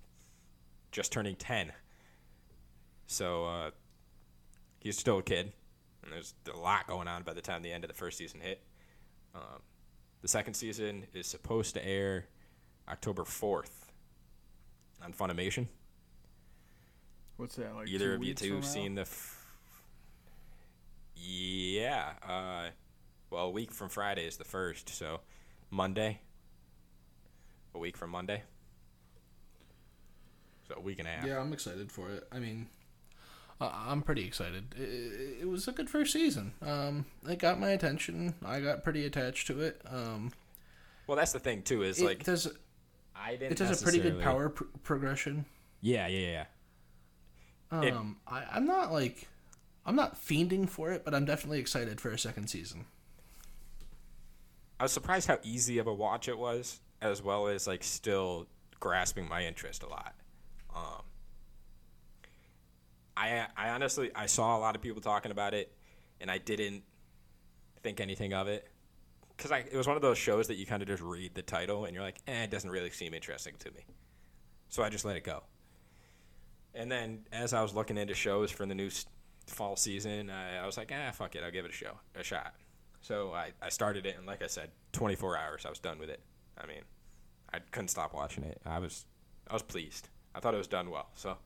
just 0.91 1.12
turning 1.12 1.37
10. 1.37 1.72
So 3.07 3.47
uh, 3.47 3.70
he's 4.80 4.99
still 4.99 5.18
a 5.18 5.22
kid. 5.22 5.53
And 6.03 6.12
there's 6.12 6.35
a 6.53 6.57
lot 6.57 6.87
going 6.89 7.07
on 7.07 7.22
by 7.22 7.33
the 7.33 7.41
time 7.41 7.62
the 7.62 7.72
end 7.72 7.85
of 7.85 7.89
the 7.89 7.97
first 7.97 8.18
season 8.18 8.41
hit. 8.41 8.61
Um, 9.35 9.62
the 10.20 10.28
second 10.28 10.55
season 10.55 11.05
is 11.14 11.26
supposed 11.26 11.74
to 11.74 11.87
air 11.87 12.26
October 12.89 13.22
4th 13.22 13.82
on 15.05 15.12
Funimation. 15.12 15.66
What's 17.36 17.57
that 17.57 17.74
like? 17.74 17.88
Either 17.88 18.11
two 18.11 18.14
of 18.14 18.24
you 18.24 18.34
two 18.34 18.55
have 18.57 18.64
seen 18.64 18.94
the. 18.94 19.03
F- 19.03 19.38
yeah. 21.16 22.12
Uh, 22.26 22.70
well, 23.30 23.46
a 23.46 23.50
week 23.50 23.72
from 23.72 23.88
Friday 23.88 24.26
is 24.26 24.36
the 24.36 24.44
first, 24.44 24.88
so 24.90 25.20
Monday. 25.70 26.20
A 27.74 27.78
week 27.78 27.96
from 27.96 28.11
Monday. 28.11 28.42
So 30.68 30.74
a 30.76 30.80
week 30.80 30.98
and 30.98 31.09
a 31.09 31.11
half. 31.11 31.26
Yeah, 31.26 31.40
I'm 31.40 31.53
excited 31.53 31.90
for 31.90 32.11
it. 32.11 32.28
I 32.30 32.38
mean, 32.38 32.68
uh, 33.61 33.70
I'm 33.72 34.03
pretty 34.03 34.26
excited. 34.26 34.74
It, 34.76 35.40
it 35.42 35.48
was 35.48 35.66
a 35.68 35.72
good 35.72 35.88
first 35.88 36.12
season. 36.12 36.53
Um, 36.61 37.07
it 37.28 37.38
got 37.38 37.59
my 37.59 37.70
attention. 37.70 38.34
I 38.44 38.61
got 38.61 38.84
pretty 38.84 39.07
attached 39.07 39.46
to 39.48 39.61
it. 39.62 39.80
Um, 39.90 40.32
Well, 41.07 41.16
that's 41.16 41.32
the 41.32 41.40
thing 41.40 41.62
too. 41.62 41.82
Is 41.82 41.98
it 42.00 42.05
like 42.05 42.24
does 42.24 42.46
I 43.25 43.33
didn't. 43.33 43.53
it 43.53 43.59
does 43.59 43.81
a 43.81 43.85
pretty 43.85 43.99
good 44.01 44.20
power 44.20 44.49
pr- 44.49 44.64
progression. 44.83 45.45
Yeah, 45.81 46.07
yeah, 46.09 46.45
yeah. 47.70 47.83
It- 47.83 47.95
Um, 47.95 48.16
I, 48.27 48.45
I'm 48.53 48.66
not 48.66 48.93
like 48.93 49.29
I'm 49.87 49.97
not 49.97 50.14
fiending 50.16 50.68
for 50.68 50.91
it, 50.93 51.05
but 51.05 51.14
I'm 51.14 51.25
definitely 51.25 51.59
excited 51.61 52.01
for 52.01 52.11
a 52.11 52.18
second 52.18 52.49
season. 52.49 52.85
I 54.79 54.85
was 54.85 54.93
surprised 54.93 55.29
how 55.29 55.39
easy 55.43 55.79
of 55.79 55.87
a 55.87 55.95
watch 55.95 56.29
it 56.29 56.37
was, 56.39 56.81
as 57.01 57.23
well 57.23 57.47
as 57.49 57.66
like 57.66 57.85
still 57.85 58.47
grasping 58.81 59.29
my 59.29 59.45
interest 59.47 59.83
a 59.83 59.89
lot. 59.89 60.14
Um, 60.75 61.03
I 63.16 63.47
I 63.57 63.70
honestly 63.70 64.11
I 64.14 64.27
saw 64.27 64.57
a 64.57 64.61
lot 64.61 64.75
of 64.75 64.83
people 64.83 65.01
talking 65.01 65.31
about 65.31 65.55
it, 65.55 65.73
and 66.20 66.31
I 66.31 66.39
didn't 66.39 66.83
think 67.83 68.01
anything 68.01 68.33
of 68.33 68.49
it 68.49 68.68
because 69.43 69.64
it 69.70 69.76
was 69.76 69.86
one 69.86 69.97
of 69.97 70.03
those 70.03 70.18
shows 70.18 70.47
that 70.49 70.55
you 70.55 70.66
kind 70.66 70.82
of 70.82 70.88
just 70.88 71.03
read 71.03 71.34
the 71.34 71.43
title 71.43 71.84
and 71.84 71.95
you're 71.95 72.03
like, 72.05 72.20
eh, 72.28 72.45
it 72.45 72.51
doesn't 72.51 72.70
really 72.70 72.90
seem 72.90 73.14
interesting 73.14 73.55
to 73.59 73.70
me, 73.72 73.80
so 74.68 74.82
I 74.82 74.88
just 74.88 75.05
let 75.05 75.16
it 75.16 75.24
go. 75.24 75.43
And 76.74 76.90
then 76.90 77.24
as 77.32 77.53
I 77.53 77.62
was 77.62 77.74
looking 77.74 77.99
into 77.99 78.14
shows 78.14 78.51
for 78.51 78.64
the 78.66 78.74
new 78.74 78.90
fall 79.47 79.76
season, 79.76 80.30
I, 80.30 80.62
I 80.62 80.66
was 80.66 80.76
like, 80.76 80.93
ah, 80.95 81.11
fuck 81.11 81.34
it, 81.34 81.43
I'll 81.45 81.51
give 81.51 81.64
it 81.64 81.70
a 81.70 81.74
show, 81.74 81.99
a 82.14 82.22
shot. 82.22 82.55
So 83.01 83.32
I, 83.32 83.51
I 83.61 83.68
started 83.68 84.07
it, 84.07 84.16
and 84.16 84.26
like 84.26 84.43
I 84.43 84.47
said, 84.47 84.70
24 84.93 85.36
hours, 85.36 85.66
I 85.66 85.70
was 85.70 85.80
done 85.80 85.99
with 85.99 86.09
it. 86.09 86.20
I 86.57 86.66
mean, 86.66 86.82
I 87.53 87.59
couldn't 87.59 87.88
stop 87.88 88.14
watching 88.14 88.45
it. 88.45 88.61
I 88.64 88.78
was, 88.78 89.05
I 89.51 89.55
was 89.55 89.62
pleased. 89.62 90.09
I 90.34 90.40
thought 90.40 90.55
it 90.55 90.59
was 90.59 90.68
done 90.68 90.88
well. 90.88 91.09
So 91.14 91.36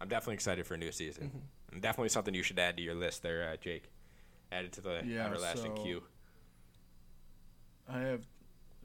I'm 0.00 0.08
definitely 0.08 0.34
excited 0.34 0.66
for 0.66 0.74
a 0.74 0.78
new 0.78 0.92
season. 0.92 1.24
Mm-hmm. 1.26 1.38
And 1.72 1.82
definitely 1.82 2.08
something 2.10 2.32
you 2.32 2.42
should 2.42 2.58
add 2.58 2.76
to 2.76 2.82
your 2.82 2.94
list 2.94 3.22
there, 3.22 3.50
uh, 3.52 3.56
Jake. 3.56 3.90
Add 4.50 4.66
it 4.66 4.72
to 4.72 4.80
the 4.80 5.02
Yeah, 5.04 5.26
everlasting 5.26 5.76
so- 5.76 5.82
queue. 5.82 6.02
I 7.88 7.98
have. 8.00 8.26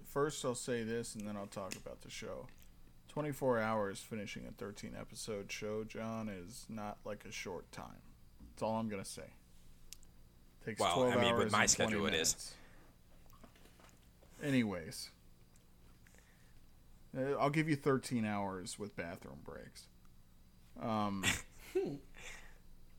First, 0.06 0.46
I'll 0.46 0.54
say 0.56 0.84
this, 0.84 1.16
and 1.16 1.28
then 1.28 1.36
I'll 1.36 1.48
talk 1.48 1.76
about 1.76 2.02
the 2.02 2.10
show. 2.10 2.48
24 3.10 3.60
hours 3.60 4.00
finishing 4.00 4.46
a 4.48 4.52
13 4.52 4.96
episode 5.00 5.52
show, 5.52 5.84
John, 5.84 6.30
is 6.30 6.66
not 6.70 6.98
like 7.06 7.26
a 7.28 7.32
short 7.32 7.72
time. 7.72 8.02
That's 8.50 8.64
all 8.64 8.76
I'm 8.76 8.90
gonna 8.90 9.06
say. 9.06 9.34
Takes 10.66 10.80
Well, 10.80 10.96
12 10.96 11.14
I 11.18 11.22
mean, 11.22 11.36
with 11.38 11.52
my 11.52 11.66
schedule, 11.66 12.06
it 12.08 12.14
is. 12.14 12.54
Anyways, 14.42 15.10
Uh, 17.16 17.34
I'll 17.40 17.52
give 17.52 17.70
you 17.70 17.76
13 17.76 18.26
hours 18.26 18.80
with 18.80 18.96
bathroom 18.96 19.40
breaks. 19.44 19.86
Um, 20.82 21.24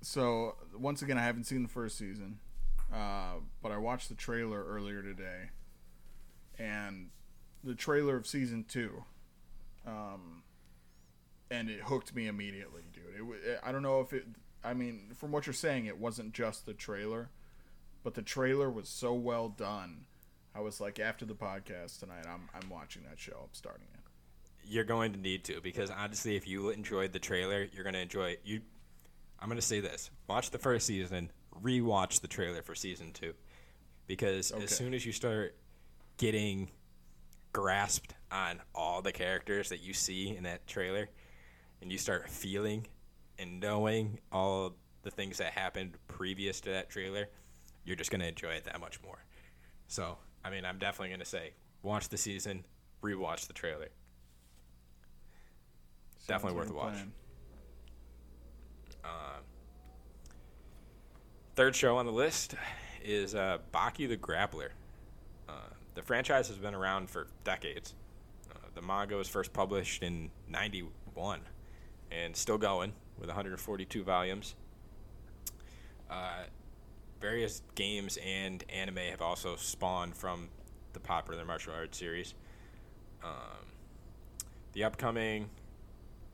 so 0.01 0.55
once 0.79 1.03
again, 1.03 1.19
I 1.19 1.23
haven't 1.23 1.45
seen 1.45 1.63
the 1.65 1.69
first 1.69 1.99
season, 1.99 2.39
uh, 2.93 3.35
but 3.61 3.73
I 3.73 3.79
watched 3.79 4.09
the 4.09 4.15
trailer 4.15 4.65
earlier 4.65 5.03
today, 5.03 5.51
and 6.59 7.11
the 7.63 7.75
trailer 7.75 8.17
of 8.17 8.27
season 8.27 8.65
two, 8.69 9.05
um, 9.87 10.43
and 11.51 11.71
it 11.71 11.81
hooked 11.81 12.15
me 12.15 12.27
immediately, 12.27 12.83
dude. 12.93 13.37
It, 13.45 13.61
I 13.63 13.73
don't 13.73 13.83
know 13.83 14.01
if 14.01 14.13
it. 14.13 14.27
I 14.63 14.73
mean, 14.75 15.11
from 15.15 15.31
what 15.31 15.47
you're 15.47 15.53
saying, 15.53 15.87
it 15.87 15.99
wasn't 15.99 16.33
just 16.33 16.65
the 16.67 16.73
trailer, 16.75 17.29
but 18.03 18.15
the 18.15 18.23
trailer 18.23 18.71
was 18.71 18.89
so 18.89 19.13
well 19.15 19.49
done. 19.49 20.07
I 20.55 20.61
was 20.61 20.81
like, 20.81 20.99
after 20.99 21.25
the 21.25 21.35
podcast 21.35 22.01
tonight, 22.01 22.25
I'm 22.27 22.49
I'm 22.55 22.69
watching 22.71 23.03
that 23.09 23.19
show. 23.19 23.37
I'm 23.43 23.49
starting 23.53 23.87
it. 23.95 24.01
You're 24.67 24.85
going 24.85 25.13
to 25.13 25.19
need 25.19 25.45
to 25.45 25.61
because 25.61 25.91
honestly, 25.91 26.37
if 26.37 26.49
you 26.49 26.71
enjoyed 26.71 27.13
the 27.13 27.19
trailer, 27.19 27.69
you're 27.73 27.83
going 27.85 27.95
to 27.95 28.01
enjoy 28.01 28.31
it. 28.31 28.41
You, 28.45 28.63
I'm 29.39 29.49
going 29.49 29.61
to 29.61 29.67
say 29.67 29.81
this: 29.81 30.11
watch 30.29 30.51
the 30.51 30.59
first 30.59 30.87
season, 30.87 31.31
rewatch 31.63 32.21
the 32.23 32.29
trailer 32.29 32.63
for 32.63 32.75
season 32.75 33.13
two, 33.13 33.35
because 34.07 34.53
Okay. 34.53 34.65
as 34.65 34.75
soon 34.75 34.95
as 34.95 35.05
you 35.05 35.13
start 35.13 35.55
getting 36.17 36.71
grasped 37.53 38.15
on 38.31 38.61
all 38.75 39.03
the 39.03 39.13
characters 39.13 39.69
that 39.69 39.81
you 39.81 39.93
see 39.93 40.37
in 40.37 40.45
that 40.45 40.67
trailer, 40.67 41.09
and 41.81 41.93
you 41.93 41.99
start 41.99 42.29
feeling 42.29 42.87
and 43.39 43.61
knowing 43.61 44.19
all 44.33 44.75
the 45.03 45.11
things 45.11 45.39
that 45.39 45.53
happened 45.53 45.95
previous 46.09 46.61
to 46.61 46.71
that 46.71 46.89
trailer, 46.89 47.29
you're 47.85 47.97
just 47.97 48.11
going 48.11 48.21
to 48.21 48.29
enjoy 48.29 48.51
it 48.51 48.65
that 48.65 48.81
much 48.81 49.01
more. 49.03 49.25
So, 49.89 50.17
I 50.45 50.51
mean, 50.51 50.65
I'm 50.65 50.79
definitely 50.79 51.09
going 51.09 51.21
to 51.21 51.27
say 51.27 51.53
watch 51.83 52.09
the 52.09 52.17
season, 52.17 52.65
rewatch 53.03 53.47
the 53.47 53.53
trailer. 53.53 53.89
Definitely 56.27 56.59
worth 56.59 56.71
a 56.71 56.75
watch. 56.75 56.95
plan. 56.95 57.13
Third 61.55 61.77
show 61.77 61.99
on 61.99 62.07
the 62.07 62.13
list 62.13 62.57
is 63.05 63.37
uh, 63.37 63.59
Baki 63.73 64.09
the 64.09 64.17
Grappler. 64.17 64.71
Uh, 65.49 65.53
the 65.95 66.03
franchise 66.03 66.49
has 66.49 66.59
been 66.59 66.75
around 66.75 67.11
for 67.11 67.27
decades. 67.45 67.95
Uh, 68.51 68.59
the 68.75 68.83
manga 68.83 69.17
was 69.17 69.29
first 69.29 69.53
published 69.53 70.03
in 70.03 70.31
91 70.49 71.41
and 72.11 72.37
still 72.37 72.59
going 72.59 72.93
with 73.19 73.29
142 73.29 74.03
volumes. 74.03 74.55
Uh, 76.11 76.45
various 77.21 77.63
games 77.75 78.19
and 78.25 78.65
anime 78.69 78.97
have 78.97 79.23
also 79.23 79.57
spawned 79.57 80.15
from 80.15 80.49
the 80.93 81.01
popular 81.01 81.45
martial 81.45 81.73
arts 81.73 81.99
series. 81.99 82.35
Um, 83.23 83.67
the 84.73 84.85
upcoming 84.85 85.49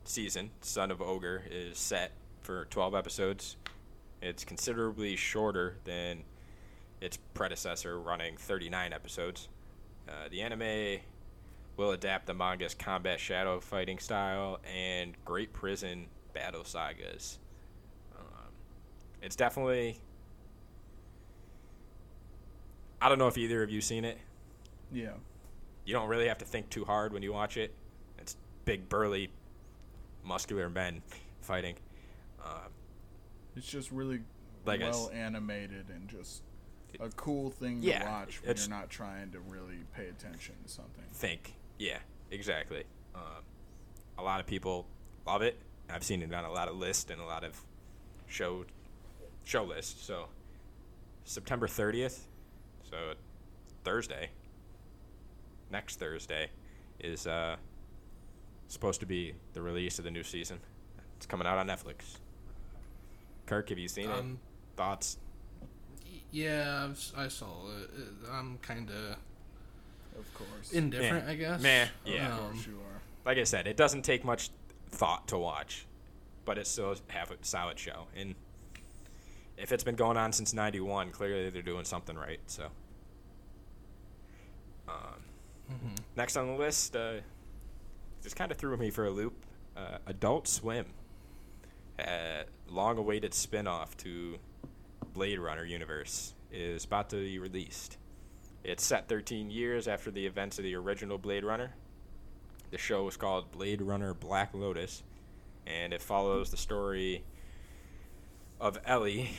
season, 0.03 0.51
Son 0.61 0.91
of 0.91 1.01
Ogre, 1.01 1.43
is 1.49 1.77
set 1.77 2.11
for 2.41 2.65
12 2.65 2.95
episodes. 2.95 3.55
It's 4.21 4.43
considerably 4.43 5.15
shorter 5.15 5.77
than 5.85 6.23
its 7.01 7.17
predecessor, 7.33 7.99
running 7.99 8.37
39 8.37 8.93
episodes. 8.93 9.49
Uh, 10.07 10.29
the 10.29 10.41
anime 10.41 10.99
will 11.77 11.91
adapt 11.91 12.27
the 12.27 12.33
manga's 12.33 12.73
combat 12.73 13.19
shadow 13.19 13.59
fighting 13.59 13.97
style 13.99 14.59
and 14.71 15.15
Great 15.25 15.51
Prison 15.53 16.07
battle 16.33 16.63
sagas. 16.63 17.39
Um, 18.17 18.49
it's 19.21 19.35
definitely. 19.35 19.97
I 23.01 23.09
don't 23.09 23.17
know 23.17 23.27
if 23.27 23.37
either 23.37 23.63
of 23.63 23.71
you 23.71 23.81
seen 23.81 24.05
it. 24.05 24.17
Yeah. 24.91 25.13
You 25.85 25.93
don't 25.93 26.07
really 26.07 26.27
have 26.27 26.37
to 26.39 26.45
think 26.45 26.69
too 26.69 26.85
hard 26.85 27.13
when 27.13 27.23
you 27.23 27.33
watch 27.33 27.57
it. 27.57 27.73
It's 28.19 28.37
big, 28.65 28.87
burly, 28.87 29.31
muscular 30.23 30.69
men 30.69 31.01
fighting. 31.41 31.75
Um, 32.43 32.69
It's 33.55 33.65
just 33.65 33.91
really 33.91 34.21
Like 34.65 34.81
well 34.81 35.09
animated 35.11 35.89
and 35.89 36.07
just 36.07 36.43
a 36.99 37.09
cool 37.09 37.49
thing 37.49 37.79
Yeah, 37.81 37.99
to 37.99 38.05
watch 38.05 38.41
when 38.43 38.55
you're 38.57 38.69
not 38.69 38.89
trying 38.89 39.31
to 39.31 39.39
really 39.39 39.79
pay 39.95 40.07
attention 40.07 40.55
to 40.65 40.69
something. 40.71 41.03
think. 41.13 41.53
Yeah, 41.79 41.99
exactly. 42.29 42.83
Um, 43.15 43.43
a 44.17 44.23
lot 44.23 44.39
of 44.39 44.45
people 44.45 44.85
love 45.25 45.41
it. 45.41 45.57
I've 45.89 46.03
seen 46.03 46.21
it 46.21 46.33
on 46.33 46.45
a 46.45 46.51
lot 46.51 46.67
of 46.67 46.75
lists 46.77 47.09
and 47.11 47.19
a 47.21 47.25
lot 47.25 47.43
of 47.43 47.59
show 48.27 48.65
show 49.43 49.63
lists. 49.63 50.03
So 50.05 50.25
September 51.25 51.67
30th, 51.67 52.19
so 52.89 53.13
Thursday, 53.83 54.29
next 55.71 55.97
Thursday, 55.97 56.49
is 56.99 57.25
uh, 57.27 57.55
supposed 58.67 58.99
to 58.99 59.05
be 59.05 59.33
the 59.53 59.61
release 59.61 59.97
of 59.99 60.05
the 60.05 60.11
new 60.11 60.23
season. 60.23 60.59
It's 61.17 61.25
coming 61.25 61.47
out 61.47 61.57
on 61.57 61.67
Netflix. 61.67 62.17
Kirk, 63.47 63.69
have 63.69 63.79
you 63.79 63.87
seen 63.87 64.09
Um, 64.09 64.39
it? 64.73 64.77
Thoughts? 64.77 65.17
Y- 66.33 66.39
yeah, 66.39 66.83
I've, 66.85 66.91
s- 66.91 67.13
I 67.15 67.27
saw 67.27 67.67
it. 67.77 67.89
It- 67.97 68.29
I'm 68.31 68.57
kind 68.59 68.89
of 68.89 69.17
Of 70.19 70.33
course. 70.33 70.71
indifferent, 70.71 71.25
Meh. 71.25 71.31
I 71.31 71.35
guess. 71.35 71.61
Meh, 71.61 71.87
yeah. 72.05 72.33
of 72.33 72.39
Um, 72.45 72.51
course 72.53 72.67
you 72.67 72.73
are. 72.79 73.01
like 73.25 73.37
I 73.37 73.43
said, 73.43 73.67
it 73.67 73.77
doesn't 73.77 74.03
take 74.03 74.23
much 74.23 74.49
thought 74.89 75.27
to 75.29 75.37
watch, 75.37 75.85
but 76.45 76.57
it's 76.57 76.69
still 76.69 76.95
have 77.09 77.31
a 77.31 77.37
solid 77.41 77.79
show. 77.79 78.07
And 78.15 78.35
if 79.57 79.71
it's 79.71 79.83
been 79.83 79.95
going 79.95 80.17
on 80.17 80.33
since 80.33 80.53
'91, 80.53 81.11
clearly 81.11 81.49
they're 81.49 81.61
doing 81.61 81.85
something 81.85 82.15
right. 82.17 82.39
So, 82.47 82.69
um, 84.87 84.95
mhm. 85.71 85.97
next 86.15 86.35
on 86.37 86.47
the 86.47 86.53
list, 86.53 86.95
uh, 86.95 87.15
just 88.23 88.35
kind 88.35 88.51
of 88.51 88.57
threw 88.57 88.75
me 88.77 88.89
for 88.89 89.05
a 89.05 89.09
loop. 89.11 89.33
Uh, 89.75 89.97
Adult 90.07 90.47
Swim, 90.47 90.85
uh, 91.99 92.43
long-awaited 92.69 93.33
spin-off 93.33 93.95
to 93.97 94.37
Blade 95.13 95.39
Runner 95.39 95.65
universe, 95.65 96.33
is 96.51 96.85
about 96.85 97.09
to 97.09 97.17
be 97.17 97.39
released. 97.39 97.97
It's 98.63 98.85
set 98.85 99.09
13 99.09 99.49
years 99.49 99.87
after 99.87 100.11
the 100.11 100.25
events 100.25 100.57
of 100.57 100.63
the 100.63 100.75
original 100.75 101.17
Blade 101.17 101.43
Runner. 101.43 101.73
The 102.69 102.77
show 102.77 103.07
is 103.07 103.17
called 103.17 103.51
Blade 103.51 103.81
Runner 103.81 104.13
Black 104.13 104.53
Lotus, 104.53 105.03
and 105.65 105.93
it 105.93 106.01
follows 106.01 106.51
the 106.51 106.57
story 106.57 107.23
of 108.59 108.79
Ellie, 108.85 109.31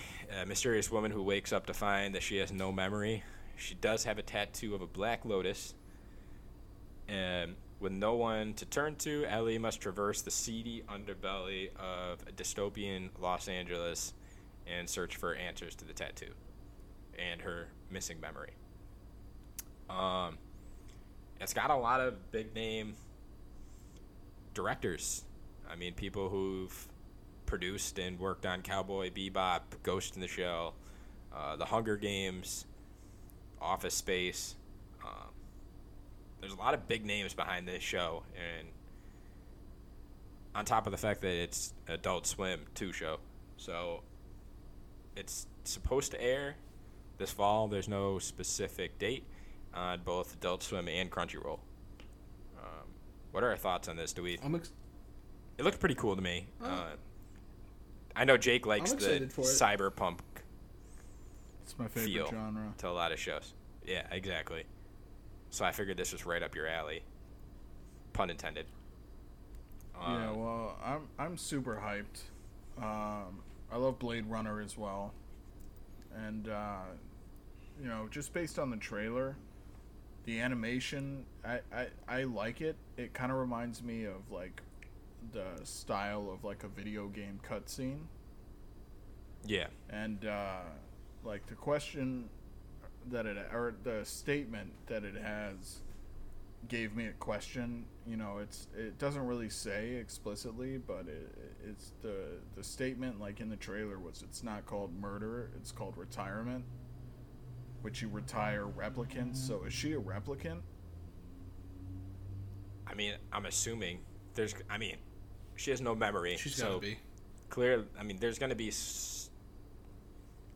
a 0.43 0.45
mysterious 0.45 0.91
woman 0.91 1.11
who 1.13 1.23
wakes 1.23 1.53
up 1.53 1.67
to 1.67 1.75
find 1.75 2.15
that 2.15 2.23
she 2.23 2.39
has 2.39 2.53
no 2.53 2.73
memory. 2.73 3.23
She 3.57 3.75
does 3.75 4.05
have 4.05 4.19
a 4.19 4.23
tattoo 4.23 4.75
of 4.75 4.83
a 4.83 4.87
black 4.87 5.25
lotus, 5.25 5.75
and 7.09 7.55
with 7.79 7.93
no 7.93 8.15
one 8.15 8.55
to 8.55 8.67
turn 8.67 8.97
to, 8.97 9.25
Ellie 9.27 9.59
must 9.59 9.81
traverse 9.81 10.23
the 10.23 10.31
seedy 10.31 10.83
underbelly 10.89 11.75
of 11.77 12.23
a 12.29 12.33
dystopian 12.33 13.11
Los 13.21 13.49
Angeles 13.49 14.15
and 14.67 14.89
search 14.89 15.17
for 15.17 15.35
answers 15.35 15.75
to 15.77 15.85
the 15.85 15.93
tattoo 15.93 16.33
and 17.19 17.43
her 17.43 17.69
missing 17.91 18.21
memory. 18.21 18.53
Um, 19.91 20.39
it's 21.41 21.53
got 21.53 21.71
a 21.71 21.77
lot 21.77 22.01
of 22.01 22.31
big 22.31 22.55
name 22.55 22.95
directors. 24.55 25.25
I 25.71 25.77
mean, 25.77 25.95
people 25.95 26.29
who've 26.29 26.89
produced 27.47 27.99
and 27.99 28.19
worked 28.19 28.47
on 28.47 28.63
Cowboy 28.63 29.11
Bebop, 29.11 29.61
Ghost 29.83 30.15
in 30.15 30.21
the 30.21 30.29
Shell, 30.29 30.75
uh, 31.35 31.57
The 31.57 31.67
Hunger 31.67 31.97
Games, 31.97 32.67
Office 33.61 33.95
Space. 33.95 34.57
Um, 35.05 35.29
there's 36.41 36.53
a 36.53 36.57
lot 36.57 36.75
of 36.75 36.89
big 36.89 37.05
names 37.05 37.35
behind 37.35 37.67
this 37.67 37.83
show, 37.83 38.23
and 38.35 38.69
on 40.55 40.65
top 40.65 40.87
of 40.87 40.93
the 40.93 40.99
fact 40.99 41.21
that 41.23 41.35
it's 41.35 41.73
Adult 41.89 42.27
Swim 42.27 42.61
2 42.75 42.93
show, 42.93 43.19
so 43.57 44.03
it's 45.17 45.47
supposed 45.65 46.11
to 46.13 46.23
air 46.23 46.57
this 47.19 47.31
fall. 47.31 47.69
There's 47.69 47.89
no 47.89 48.19
specific 48.19 48.99
date 48.99 49.25
on 49.75 50.01
both 50.05 50.35
Adult 50.35 50.63
Swim 50.63 50.89
and 50.89 51.11
Crunchyroll. 51.11 51.59
Um, 52.59 52.87
what 53.33 53.43
are 53.43 53.51
our 53.51 53.57
thoughts 53.57 53.89
on 53.89 53.97
this? 53.97 54.13
Do 54.13 54.23
we? 54.23 54.39
I'm 54.45 54.55
ex- 54.55 54.73
It 55.59 55.65
looked 55.65 55.81
pretty 55.81 55.95
cool 55.95 56.17
to 56.17 56.23
me. 56.23 56.47
Oh. 56.63 56.67
Uh, 56.67 56.87
I 58.15 58.25
know 58.25 58.37
Jake 58.37 58.67
likes 58.67 58.91
the 58.93 58.97
excited 58.97 59.33
for 59.33 59.41
it. 59.41 59.45
cyberpunk 59.45 60.19
It's 61.63 61.79
my 61.79 61.89
favorite 61.89 62.13
feel 62.13 62.27
genre. 62.29 62.75
to 62.79 62.89
a 62.89 62.93
lot 62.93 63.11
of 63.13 63.19
shows. 63.19 63.55
Yeah, 63.87 64.03
exactly. 64.11 64.65
So 65.51 65.65
I 65.65 65.73
figured 65.73 65.97
this 65.97 66.13
was 66.13 66.27
right 66.27 66.43
up 66.43 66.55
your 66.55 66.67
alley. 66.67 67.03
Pun 68.13 68.29
intended. 68.31 68.67
yeah, 69.99 70.31
Um, 70.31 70.37
well, 70.45 70.77
I'm 70.85 71.09
I'm 71.19 71.37
super 71.39 71.81
hyped. 71.83 72.23
Um, 72.83 73.41
I 73.73 73.77
love 73.77 73.99
Blade 73.99 74.27
Runner 74.27 74.61
as 74.61 74.77
well, 74.77 75.15
and 76.15 76.49
uh, 76.49 76.83
you 77.81 77.89
know, 77.89 78.07
just 78.11 78.33
based 78.33 78.59
on 78.59 78.71
the 78.71 78.77
trailer, 78.77 79.37
the 80.25 80.41
animation, 80.41 81.25
I 81.45 81.61
I, 81.75 81.87
I 82.07 82.25
like 82.25 82.61
it. 82.61 82.77
It 82.97 83.15
kind 83.15 83.33
of 83.33 83.39
reminds 83.39 83.83
me 83.83 84.05
of 84.05 84.31
like 84.31 84.61
the 85.33 85.65
style 85.65 86.31
of 86.31 86.45
like 86.45 86.65
a 86.65 86.69
video 86.69 87.09
game 87.09 87.41
cutscene, 87.49 88.01
yeah. 89.47 89.69
and 89.89 90.27
uh, 90.27 90.61
like 91.25 91.47
the 91.47 91.55
question 91.55 92.29
that 93.11 93.27
it 93.27 93.37
or 93.53 93.75
the 93.83 94.05
statement 94.05 94.73
that 94.87 95.05
it 95.05 95.17
has 95.17 95.81
gave 96.69 96.95
me 96.95 97.07
a 97.07 97.13
question. 97.13 97.85
You 98.07 98.17
know, 98.17 98.39
it's 98.39 98.67
it 98.77 98.99
doesn't 98.99 99.25
really 99.27 99.49
say 99.51 99.95
explicitly, 99.95 100.79
but 100.79 101.07
it, 101.09 101.33
it's 101.69 101.93
the 102.03 102.39
the 102.57 102.65
statement 102.65 103.21
like 103.21 103.41
in 103.41 103.49
the 103.49 103.57
trailer 103.57 103.99
was 103.99 104.23
it's 104.23 104.43
not 104.43 104.67
called 104.67 104.93
murder, 105.01 105.51
it's 105.57 105.73
called 105.73 105.97
retirement, 105.97 106.65
which 107.83 108.03
you 108.03 108.09
retire 108.09 108.67
replicants. 108.67 109.37
So 109.37 109.65
is 109.65 109.73
she 109.73 109.93
a 109.93 110.01
replicant? 110.01 110.61
I 112.87 112.95
mean, 112.95 113.15
I'm 113.33 113.47
assuming 113.47 114.01
there's. 114.35 114.55
I 114.69 114.79
mean, 114.79 114.97
she 115.57 115.71
has 115.71 115.81
no 115.81 115.95
memory. 115.95 116.37
She's 116.37 116.57
so 116.57 116.65
gotta 116.75 116.81
be. 116.81 116.99
clear. 117.49 117.85
I 117.99 118.03
mean, 118.03 118.19
there's 118.19 118.39
gonna 118.39 118.55
be 118.55 118.69
s- 118.69 119.31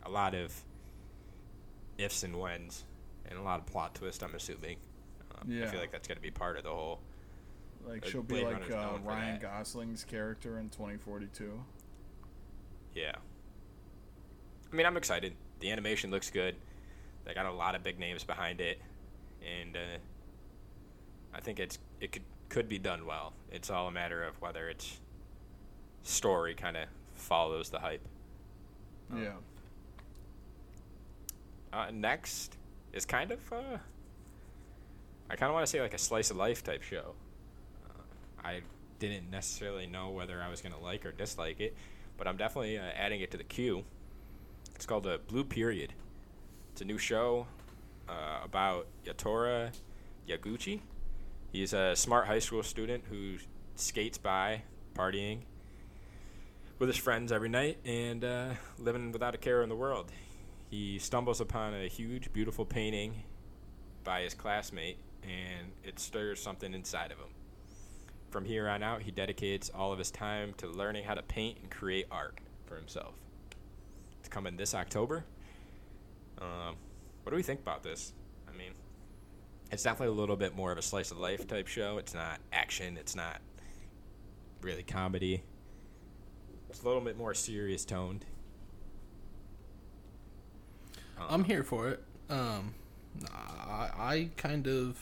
a 0.05 0.11
lot 0.11 0.35
of 0.35 0.53
ifs 1.99 2.23
and 2.25 2.39
whens, 2.39 2.85
and 3.29 3.39
a 3.39 3.43
lot 3.43 3.61
of 3.61 3.67
plot 3.67 3.95
twist. 3.95 4.23
I'm 4.23 4.35
assuming. 4.35 4.77
Um, 5.41 5.63
I 5.63 5.67
feel 5.67 5.81
like 5.81 5.93
that's 5.93 6.09
gonna 6.09 6.21
be 6.21 6.31
part 6.31 6.57
of 6.57 6.65
the 6.65 6.71
whole. 6.71 7.01
Like 7.87 8.05
Uh, 8.05 8.09
she'll 8.09 8.23
be 8.23 8.45
like 8.45 8.71
uh, 8.71 8.99
Ryan. 9.05 9.41
Gosling's 9.41 10.05
character 10.05 10.59
in 10.59 10.69
2042. 10.71 11.61
Yeah. 12.95 13.13
I 14.73 14.75
mean, 14.75 14.87
I'm 14.87 14.97
excited. 14.97 15.35
The 15.61 15.71
animation 15.71 16.11
looks 16.11 16.31
good. 16.31 16.57
They 17.25 17.35
got 17.35 17.47
a 17.47 17.53
lot 17.53 17.75
of 17.75 17.83
big 17.83 17.99
names 17.99 18.25
behind 18.25 18.61
it, 18.61 18.81
and 19.43 19.77
uh, 19.77 19.99
I 21.35 21.41
think 21.41 21.61
it's 21.61 21.79
it 22.01 22.13
could 22.13 22.23
could 22.49 22.69
be 22.69 22.79
done 22.79 23.07
well. 23.07 23.33
It's 23.51 23.71
all 23.71 23.89
a 23.89 23.93
matter 23.93 24.23
of 24.23 24.41
whether 24.41 24.69
its 24.69 25.01
story 26.03 26.55
kind 26.55 26.77
of 26.77 26.89
follows 27.15 27.71
the 27.71 27.79
hype. 27.81 28.07
Oh. 29.13 29.19
Yeah. 29.19 29.33
Uh, 31.73 31.91
next 31.93 32.57
is 32.93 33.05
kind 33.05 33.31
of 33.33 33.53
uh, 33.53 33.79
I 35.29 35.37
kind 35.37 35.51
of 35.51 35.55
want 35.55 35.67
to 35.67 35.71
say 35.71 35.81
like 35.81 35.95
a 35.95 35.99
slice 35.99 36.31
of 36.31 36.37
life 36.37 36.63
type 36.63 36.83
show. 36.83 37.15
Uh, 37.89 38.03
I 38.45 38.61
didn't 38.99 39.31
necessarily 39.31 39.87
know 39.87 40.11
whether 40.11 40.41
I 40.43 40.49
was 40.49 40.61
gonna 40.61 40.79
like 40.79 41.05
or 41.05 41.13
dislike 41.13 41.61
it, 41.61 41.77
but 42.17 42.27
I'm 42.27 42.37
definitely 42.37 42.79
uh, 42.79 42.83
adding 42.95 43.21
it 43.21 43.31
to 43.33 43.37
the 43.37 43.45
queue. 43.45 43.85
It's 44.75 44.87
called 44.87 45.07
a 45.07 45.19
Blue 45.19 45.45
Period. 45.45 45.95
It's 46.73 46.83
a 46.83 46.85
new 46.85 46.99
show 46.99 47.47
uh, 48.09 48.41
about 48.45 48.87
Yatora 49.05 49.73
Yaguchi. 50.29 50.81
He's 51.51 51.73
a 51.73 51.97
smart 51.97 52.27
high 52.27 52.39
school 52.39 52.63
student 52.63 53.05
who 53.09 53.37
skates 53.75 54.19
by 54.19 54.63
partying 54.95 55.41
with 56.79 56.89
his 56.89 56.99
friends 56.99 57.33
every 57.33 57.49
night 57.49 57.79
and 57.85 58.25
uh, 58.25 58.51
living 58.79 59.13
without 59.13 59.35
a 59.35 59.39
care 59.39 59.63
in 59.63 59.69
the 59.69 59.77
world. 59.77 60.13
He 60.71 60.99
stumbles 60.99 61.41
upon 61.41 61.75
a 61.75 61.89
huge, 61.89 62.33
beautiful 62.33 62.65
painting 62.65 63.23
by 64.05 64.23
his 64.23 64.35
classmate, 64.35 64.99
and 65.27 65.73
it 65.85 65.99
stirs 65.99 66.41
something 66.41 66.73
inside 66.73 67.13
of 67.13 67.19
him. 67.19 67.29
From 68.31 68.45
here 68.45 68.69
on 68.69 68.83
out, 68.83 69.03
he 69.03 69.11
dedicates 69.11 69.71
all 69.75 69.93
of 69.93 69.99
his 69.99 70.11
time 70.11 70.55
to 70.59 70.67
learning 70.67 71.05
how 71.05 71.15
to 71.15 71.23
paint 71.23 71.59
and 71.61 71.71
create 71.71 72.07
art 72.11 72.39
for 72.67 72.77
himself. 72.77 73.15
It's 74.21 74.29
coming 74.29 74.57
this 74.57 74.75
October. 74.75 75.25
Um, 76.39 76.77
what 77.23 77.31
do 77.31 77.37
we 77.37 77.43
think 77.43 77.61
about 77.61 77.83
this? 77.83 78.13
I 78.49 78.57
mean, 78.57 78.73
it's 79.71 79.83
definitely 79.83 80.15
a 80.15 80.19
little 80.19 80.37
bit 80.37 80.55
more 80.55 80.73
of 80.73 80.79
a 80.79 80.83
slice 80.83 81.11
of 81.11 81.19
life 81.19 81.47
type 81.47 81.67
show. 81.67 81.99
It's 81.99 82.15
not 82.15 82.41
action. 82.53 82.97
It's 82.97 83.17
not 83.17 83.41
really 84.61 84.83
comedy. 84.83 85.43
It's 86.69 86.83
a 86.83 86.87
little 86.87 87.01
bit 87.01 87.17
more 87.17 87.35
serious 87.35 87.85
toned. 87.85 88.25
Uh, 91.19 91.27
I'm 91.29 91.45
here 91.45 91.63
for 91.63 91.89
it. 91.89 92.03
Um, 92.29 92.75
I, 93.33 93.91
I 93.97 94.31
kind 94.37 94.67
of. 94.67 94.99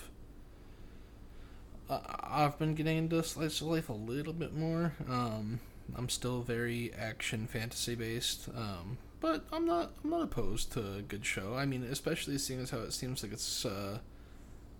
I've 1.88 2.58
been 2.58 2.74
getting 2.74 2.96
into 2.96 3.22
slice 3.22 3.60
of 3.60 3.68
life 3.68 3.88
a 3.88 3.92
little 3.92 4.32
bit 4.32 4.54
more. 4.54 4.94
Um, 5.08 5.60
I'm 5.96 6.08
still 6.08 6.40
very 6.42 6.92
action 6.94 7.46
fantasy 7.46 7.94
based. 7.94 8.48
Um, 8.56 8.98
but 9.20 9.44
I'm 9.52 9.64
not. 9.66 9.92
I'm 10.02 10.10
not 10.10 10.22
opposed 10.22 10.72
to 10.72 10.96
a 10.98 11.02
good 11.02 11.24
show. 11.24 11.54
I 11.54 11.64
mean, 11.64 11.82
especially 11.84 12.36
seeing 12.38 12.60
as 12.60 12.70
how 12.70 12.80
it 12.80 12.92
seems 12.92 13.22
like 13.22 13.32
it's 13.32 13.64
uh, 13.64 13.98
a 13.98 14.00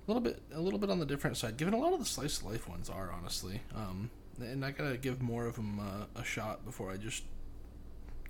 little 0.07 0.21
bit, 0.21 0.43
a 0.53 0.61
little 0.61 0.79
bit 0.79 0.91
on 0.91 0.99
the 0.99 1.07
different 1.07 1.37
side. 1.37 1.57
Given 1.57 1.73
a 1.73 1.79
lot 1.79 1.93
of 1.93 1.99
the 1.99 2.05
slice 2.05 2.39
of 2.39 2.45
life 2.45 2.69
ones 2.69 2.91
are 2.91 3.11
honestly. 3.11 3.63
Um, 3.75 4.11
and 4.41 4.65
I 4.65 4.71
gotta 4.71 4.97
give 4.97 5.23
more 5.23 5.47
of 5.47 5.57
them 5.57 5.81
uh, 5.81 6.21
a 6.21 6.25
shot 6.25 6.65
before 6.65 6.91
I 6.91 6.97
just 6.97 7.23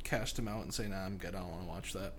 cast 0.05 0.37
them 0.37 0.47
out 0.47 0.63
and 0.63 0.73
say, 0.73 0.87
"Nah, 0.87 1.05
I'm 1.05 1.17
good. 1.17 1.35
I 1.35 1.41
don't 1.41 1.51
want 1.51 1.63
to 1.63 1.69
watch 1.69 1.93
that." 1.95 2.13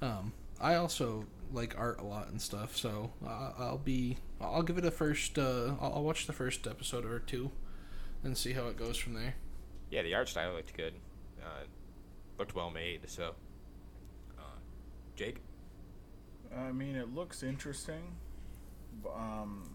Um, 0.00 0.32
I 0.60 0.76
also 0.76 1.26
like 1.52 1.76
art 1.78 2.00
a 2.00 2.04
lot 2.04 2.28
and 2.28 2.40
stuff, 2.40 2.76
so 2.76 3.12
uh, 3.26 3.52
I'll 3.58 3.78
be 3.78 4.18
I'll 4.40 4.62
give 4.62 4.78
it 4.78 4.84
a 4.84 4.90
first. 4.90 5.38
Uh, 5.38 5.74
I'll, 5.80 5.94
I'll 5.96 6.04
watch 6.04 6.26
the 6.26 6.32
first 6.32 6.66
episode 6.66 7.04
or 7.04 7.18
two, 7.18 7.50
and 8.22 8.36
see 8.36 8.52
how 8.52 8.66
it 8.68 8.76
goes 8.76 8.96
from 8.96 9.14
there. 9.14 9.34
yeah, 9.90 10.02
the 10.02 10.14
art 10.14 10.28
style 10.28 10.52
looked 10.54 10.76
good. 10.76 10.94
Uh, 11.42 11.64
looked 12.38 12.54
well 12.54 12.70
made. 12.70 13.00
So, 13.08 13.34
uh, 14.38 14.58
Jake, 15.16 15.38
I 16.56 16.72
mean, 16.72 16.96
it 16.96 17.14
looks 17.14 17.42
interesting. 17.42 18.14
Um, 19.14 19.70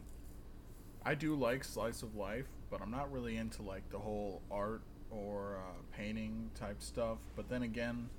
I 1.06 1.16
do 1.16 1.36
like 1.36 1.64
slice 1.64 2.02
of 2.04 2.16
life, 2.16 2.48
but 2.70 2.82
I'm 2.82 2.92
not 2.92 3.12
really 3.12 3.38
into 3.38 3.62
like 3.62 3.90
the 3.90 4.00
whole 4.00 4.42
art 4.52 4.82
or 5.12 5.58
uh, 5.58 5.82
painting 5.96 6.50
type 6.56 6.82
stuff. 6.82 7.18
But 7.36 7.50
then 7.50 7.64
again, 7.64 8.10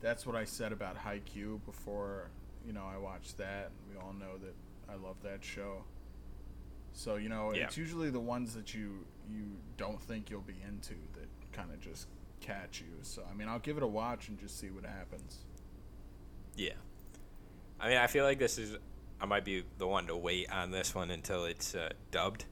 that's 0.00 0.26
what 0.26 0.36
I 0.36 0.44
said 0.44 0.72
about 0.72 0.96
Haikyuu 0.98 1.64
before. 1.64 2.30
You 2.66 2.72
know, 2.72 2.84
I 2.84 2.98
watched 2.98 3.38
that. 3.38 3.70
and 3.70 3.94
We 3.96 4.00
all 4.00 4.12
know 4.12 4.38
that 4.38 4.54
I 4.92 4.96
love 4.96 5.16
that 5.22 5.44
show. 5.44 5.84
So 6.92 7.16
you 7.16 7.28
know, 7.28 7.52
Yeah. 7.54 7.64
it's 7.64 7.76
usually 7.76 8.10
the 8.10 8.20
ones 8.20 8.54
that 8.54 8.74
you 8.74 9.06
you 9.30 9.56
don't 9.76 10.00
think 10.02 10.30
you'll 10.30 10.40
be 10.42 10.56
into 10.66 10.94
that 11.14 11.28
kind 11.52 11.70
of 11.72 11.80
just 11.80 12.06
catch 12.40 12.80
you. 12.80 12.88
So 13.02 13.24
I 13.30 13.34
mean, 13.34 13.48
I'll 13.48 13.58
give 13.60 13.76
it 13.76 13.82
a 13.82 13.86
watch 13.86 14.28
and 14.28 14.38
just 14.38 14.58
see 14.58 14.70
what 14.70 14.84
happens. 14.84 15.38
yeah. 16.56 16.74
I 17.80 17.88
mean, 17.88 17.96
I 17.98 18.06
feel 18.06 18.24
like 18.24 18.38
this 18.38 18.58
is. 18.58 18.76
I 19.20 19.24
might 19.26 19.44
be 19.44 19.64
the 19.78 19.86
one 19.86 20.06
to 20.08 20.16
wait 20.16 20.50
on 20.52 20.70
this 20.70 20.94
one 20.94 21.10
until 21.10 21.44
it's 21.46 21.74
uh, 21.74 21.90
dubbed, 22.10 22.44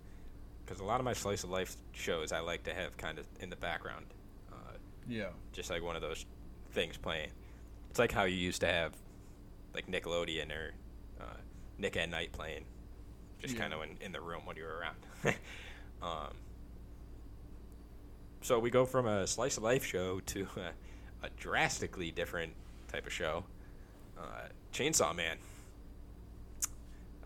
because 0.64 0.80
a 0.80 0.84
lot 0.84 1.00
of 1.00 1.04
my 1.04 1.12
slice 1.12 1.42
of 1.44 1.50
life 1.50 1.76
shows 1.92 2.30
I 2.32 2.40
like 2.40 2.62
to 2.64 2.74
have 2.74 2.96
kind 2.96 3.18
of 3.18 3.26
in 3.40 3.50
the 3.50 3.56
background, 3.56 4.06
uh, 4.52 4.74
Yeah. 5.08 5.30
just 5.52 5.68
like 5.70 5.82
one 5.82 5.96
of 5.96 6.02
those 6.02 6.26
things 6.72 6.96
playing. 6.96 7.30
It's 7.90 7.98
like 7.98 8.12
how 8.12 8.22
you 8.24 8.36
used 8.36 8.60
to 8.60 8.68
have, 8.68 8.92
like 9.74 9.86
Nickelodeon 9.86 10.50
or 10.50 10.74
uh, 11.20 11.36
Nick 11.78 11.96
at 11.96 12.08
Night 12.10 12.32
playing, 12.32 12.64
just 13.40 13.54
Yeah. 13.54 13.60
kind 13.60 13.74
of 13.74 13.82
in, 13.82 13.96
in 14.00 14.12
the 14.12 14.20
room 14.20 14.42
when 14.44 14.56
you 14.56 14.64
were 14.64 14.78
around. 14.78 14.96
um, 16.02 16.34
so 18.42 18.58
we 18.58 18.70
go 18.70 18.84
from 18.84 19.06
a 19.06 19.26
slice 19.26 19.56
of 19.56 19.62
life 19.62 19.84
show 19.84 20.20
to 20.20 20.46
a, 20.56 21.26
a 21.26 21.30
drastically 21.36 22.10
different 22.10 22.54
type 22.90 23.06
of 23.06 23.12
show, 23.12 23.44
uh, 24.18 24.48
Chainsaw 24.72 25.14
Man. 25.14 25.36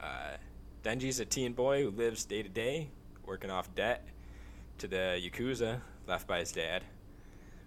Uh, 0.01 0.37
Denji's 0.83 1.21
a 1.21 1.25
teen 1.25 1.53
boy 1.53 1.83
who 1.85 1.91
lives 1.91 2.25
day 2.25 2.43
to 2.43 2.49
day, 2.49 2.89
working 3.25 3.51
off 3.51 3.75
debt 3.75 4.07
to 4.79 4.89
the 4.89 5.19
Yakuza 5.23 5.81
left 6.07 6.27
by 6.27 6.41
his 6.41 6.53
dad. 6.53 6.83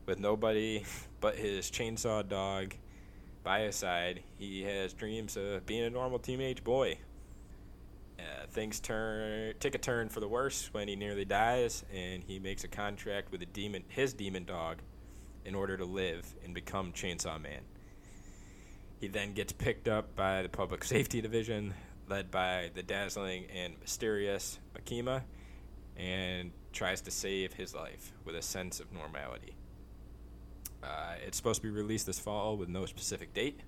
With 0.06 0.20
nobody 0.20 0.84
but 1.20 1.36
his 1.36 1.72
chainsaw 1.72 2.28
dog 2.28 2.76
by 3.48 3.62
his 3.62 3.78
side, 3.78 4.24
he 4.38 4.64
has 4.64 4.92
dreams 4.92 5.38
of 5.38 5.66
being 5.66 5.84
a 5.84 5.90
normal 5.90 6.20
teenage 6.20 6.66
boy. 6.66 6.98
Uh, 8.20 8.46
things 8.50 8.82
turn 8.82 9.54
take 9.62 9.74
a 9.74 9.78
turn 9.78 10.10
for 10.10 10.20
the 10.20 10.28
worse 10.28 10.68
when 10.74 10.90
he 10.90 10.98
nearly 10.98 11.24
dies, 11.24 11.86
and 11.96 12.22
he 12.22 12.40
makes 12.40 12.66
a 12.66 12.68
contract 12.68 13.32
with 13.32 13.42
a 13.42 13.46
demon, 13.46 13.86
his 13.88 14.12
demon 14.12 14.44
dog, 14.44 14.82
in 15.46 15.56
order 15.56 15.78
to 15.78 15.86
live 15.86 16.26
and 16.44 16.54
become 16.54 16.92
Chainsaw 16.92 17.42
Man. 17.42 17.62
He 19.00 19.08
then 19.08 19.32
gets 19.32 19.54
picked 19.54 19.88
up 19.88 20.14
by 20.14 20.42
the 20.42 20.50
Public 20.50 20.84
Safety 20.84 21.22
Division, 21.22 21.74
led 22.10 22.30
by 22.30 22.72
the 22.76 22.84
dazzling 22.84 23.46
and 23.56 23.80
mysterious 23.80 24.60
Makima, 24.76 25.22
and 25.96 26.52
tries 26.74 27.00
to 27.04 27.12
save 27.12 27.54
his 27.54 27.74
life 27.74 28.12
with 28.26 28.36
a 28.36 28.42
sense 28.42 28.82
of 28.82 28.92
normality. 28.92 29.56
Uh, 30.84 31.16
it's 31.26 31.38
supposed 31.38 31.62
to 31.62 31.68
be 31.68 31.72
released 31.72 32.06
this 32.06 32.20
fall 32.20 32.56
with 32.58 32.70
no 32.70 32.86
specific 32.86 33.34
date. 33.34 33.62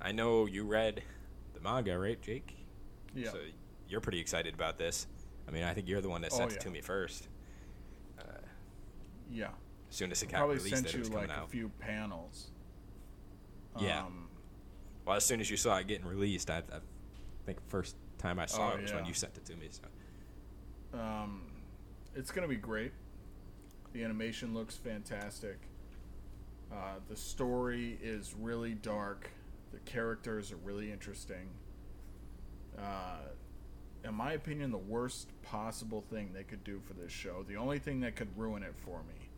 I 0.00 0.12
know 0.12 0.46
you 0.46 0.64
read 0.64 1.02
the 1.54 1.60
manga, 1.60 1.98
right, 1.98 2.20
Jake? 2.20 2.56
Yeah. 3.14 3.30
So 3.30 3.38
you're 3.88 4.00
pretty 4.00 4.18
excited 4.20 4.54
about 4.54 4.76
this. 4.76 5.06
I 5.48 5.50
mean, 5.50 5.62
I 5.62 5.72
think 5.72 5.88
you're 5.88 6.00
the 6.00 6.08
one 6.08 6.20
that 6.22 6.32
Oh, 6.32 6.36
sent 6.36 6.52
it 6.52 6.60
to 6.62 6.70
me 6.70 6.80
first. 6.80 7.28
Uh, 8.18 8.22
Yeah. 9.30 9.50
as 9.88 9.96
soon 9.96 10.10
as 10.10 10.22
it 10.22 10.26
got 10.30 10.38
Probably 10.38 10.56
released, 10.56 10.74
sent 10.76 10.86
it 10.88 10.94
you 10.94 10.98
was 11.00 11.10
like 11.10 11.28
coming 11.28 11.44
a 11.44 11.48
few 11.48 11.68
panels. 11.78 12.50
Yeah. 13.78 14.04
Um, 14.04 14.28
Well, 15.04 15.16
as 15.16 15.24
soon 15.24 15.40
as 15.40 15.50
you 15.50 15.56
saw 15.56 15.76
it 15.76 15.86
getting 15.86 16.06
released, 16.06 16.50
I, 16.50 16.58
I 16.58 16.80
think 17.46 17.58
first 17.68 17.96
time 18.18 18.38
I 18.38 18.46
saw 18.46 18.72
Oh, 18.72 18.76
it 18.76 18.82
was 18.82 18.92
when 18.94 19.04
you 19.04 19.12
sent 19.14 19.36
it 19.36 19.44
to 19.46 19.56
me. 19.56 19.68
So 19.70 20.98
um, 20.98 21.42
it's 22.14 22.30
gonna 22.30 22.48
be 22.48 22.56
great. 22.56 22.92
The 23.92 24.02
animation 24.02 24.54
looks 24.54 24.76
fantastic. 24.76 25.58
Uh, 26.74 26.94
the 27.08 27.16
story 27.16 27.98
is 28.02 28.34
really 28.38 28.74
dark. 28.74 29.30
The 29.72 29.78
characters 29.80 30.50
are 30.50 30.56
really 30.56 30.90
interesting. 30.90 31.48
Uh, 32.76 33.18
in 34.04 34.14
my 34.14 34.32
opinion, 34.32 34.70
the 34.72 34.78
worst 34.78 35.28
possible 35.42 36.02
thing 36.10 36.30
they 36.34 36.42
could 36.42 36.64
do 36.64 36.80
for 36.86 36.94
this 36.94 37.12
show. 37.12 37.44
The 37.46 37.56
only 37.56 37.78
thing 37.78 38.00
that 38.00 38.16
could 38.16 38.28
ruin 38.36 38.62
it 38.62 38.74
for 38.84 39.00
me, 39.04 39.28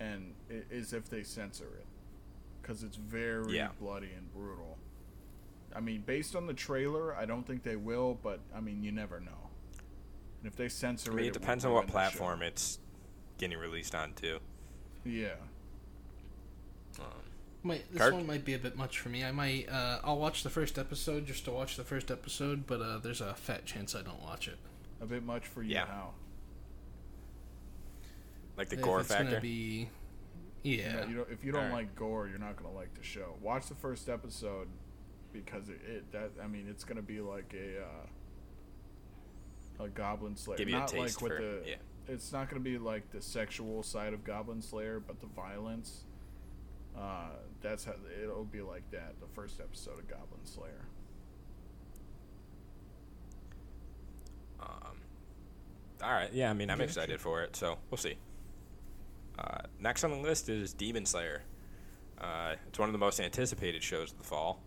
and 0.00 0.34
is 0.70 0.92
if 0.92 1.08
they 1.08 1.22
censor 1.22 1.64
it, 1.78 1.86
because 2.60 2.82
it's 2.82 2.96
very 2.96 3.56
Yeah. 3.56 3.68
bloody 3.80 4.10
and 4.16 4.32
brutal. 4.34 4.78
I 5.74 5.80
mean, 5.80 6.02
based 6.02 6.34
on 6.36 6.46
the 6.46 6.54
trailer, 6.54 7.14
I 7.16 7.24
don't 7.24 7.46
think 7.46 7.62
they 7.62 7.76
will, 7.76 8.18
but 8.22 8.40
I 8.54 8.60
mean, 8.60 8.82
you 8.82 8.92
never 8.92 9.20
know. 9.20 9.50
And 10.42 10.50
if 10.50 10.56
they 10.56 10.68
censor 10.68 11.12
I 11.12 11.14
mean, 11.14 11.24
it, 11.26 11.28
it 11.28 11.34
depends 11.34 11.64
on 11.64 11.70
what 11.72 11.82
ruin 11.82 11.86
the 11.86 11.92
show. 11.92 11.92
platform 11.92 12.42
it's 12.42 12.78
getting 13.38 13.56
released 13.56 13.94
on 13.94 14.12
too. 14.14 14.40
Yeah. 15.04 15.36
Um, 17.00 17.06
Might 17.62 17.90
this 17.92 18.00
Kirk? 18.02 18.14
one 18.14 18.26
might 18.26 18.44
be 18.44 18.54
a 18.54 18.58
bit 18.58 18.76
much 18.76 18.98
for 18.98 19.08
me. 19.08 19.24
I 19.24 19.30
might 19.32 19.68
uh, 19.70 20.00
I'll 20.04 20.18
watch 20.18 20.42
the 20.42 20.50
first 20.50 20.78
episode 20.78 21.26
just 21.26 21.44
to 21.46 21.50
watch 21.52 21.76
the 21.76 21.84
first 21.84 22.10
episode, 22.10 22.66
but 22.66 22.80
uh, 22.80 22.98
there's 22.98 23.20
a 23.20 23.34
fat 23.34 23.64
chance 23.66 23.94
I 23.94 24.02
don't 24.02 24.22
watch 24.22 24.48
it. 24.48 24.58
A 25.00 25.06
bit 25.06 25.22
much 25.24 25.46
for 25.46 25.62
you 25.62 25.74
Yeah. 25.74 25.86
how? 25.86 26.10
like 28.56 28.68
the 28.68 28.76
if 28.76 28.82
gore 28.82 29.00
it's 29.00 29.08
factor. 29.08 29.24
gonna 29.24 29.40
be, 29.40 29.88
yeah, 30.62 30.76
Yeah, 30.76 31.06
you 31.08 31.16
don't, 31.16 31.30
if 31.30 31.44
you 31.44 31.52
don't 31.52 31.62
Alright. 31.64 31.74
like 31.86 31.96
gore, 31.96 32.28
you're 32.28 32.38
not 32.38 32.56
gonna 32.56 32.74
like 32.74 32.94
the 32.94 33.02
show. 33.02 33.34
Watch 33.40 33.66
the 33.68 33.74
first 33.74 34.08
episode 34.08 34.68
because 35.32 35.68
it, 35.70 35.80
it 35.88 36.12
that 36.12 36.30
I 36.42 36.46
mean 36.46 36.66
it's 36.68 36.84
gonna 36.84 37.02
be 37.02 37.20
like 37.20 37.54
a 37.54 37.82
uh, 37.82 38.06
a 39.84 39.88
Goblin 39.88 40.36
Slayer. 40.36 40.58
Give 40.58 40.68
you 40.68 40.76
a 40.76 40.80
not 40.80 40.88
taste 40.88 41.22
like 41.22 41.30
with 41.30 41.38
for- 41.38 41.44
the. 41.44 41.62
yeah. 41.66 41.74
It's 42.08 42.32
not 42.32 42.50
gonna 42.50 42.60
be 42.60 42.78
like 42.78 43.10
the 43.12 43.22
sexual 43.22 43.82
side 43.82 44.12
of 44.12 44.24
Goblin 44.24 44.60
Slayer, 44.60 45.00
but 45.00 45.20
the 45.20 45.26
violence. 45.28 46.04
Uh, 46.98 47.28
that's 47.60 47.84
how 47.84 47.94
it'll 48.22 48.44
be 48.44 48.60
like 48.60 48.88
that. 48.90 49.14
The 49.20 49.26
first 49.34 49.60
episode 49.60 49.98
of 49.98 50.08
Goblin 50.08 50.44
Slayer. 50.44 50.86
Um, 54.60 54.96
all 56.02 56.12
right, 56.12 56.32
yeah, 56.32 56.50
I 56.50 56.52
mean, 56.52 56.70
I'm 56.70 56.78
Okay, 56.78 56.84
excited 56.84 57.20
for 57.20 57.42
it, 57.42 57.56
so 57.56 57.78
we'll 57.90 57.98
see. 57.98 58.16
Uh, 59.38 59.58
next 59.80 60.04
on 60.04 60.10
the 60.10 60.16
list 60.18 60.48
is 60.48 60.72
Demon 60.72 61.06
Slayer. 61.06 61.42
Uh, 62.20 62.54
it's 62.68 62.78
one 62.78 62.88
of 62.88 62.92
the 62.92 62.98
most 62.98 63.20
anticipated 63.20 63.82
shows 63.82 64.12
of 64.12 64.18
the 64.18 64.24
fall. 64.24 64.60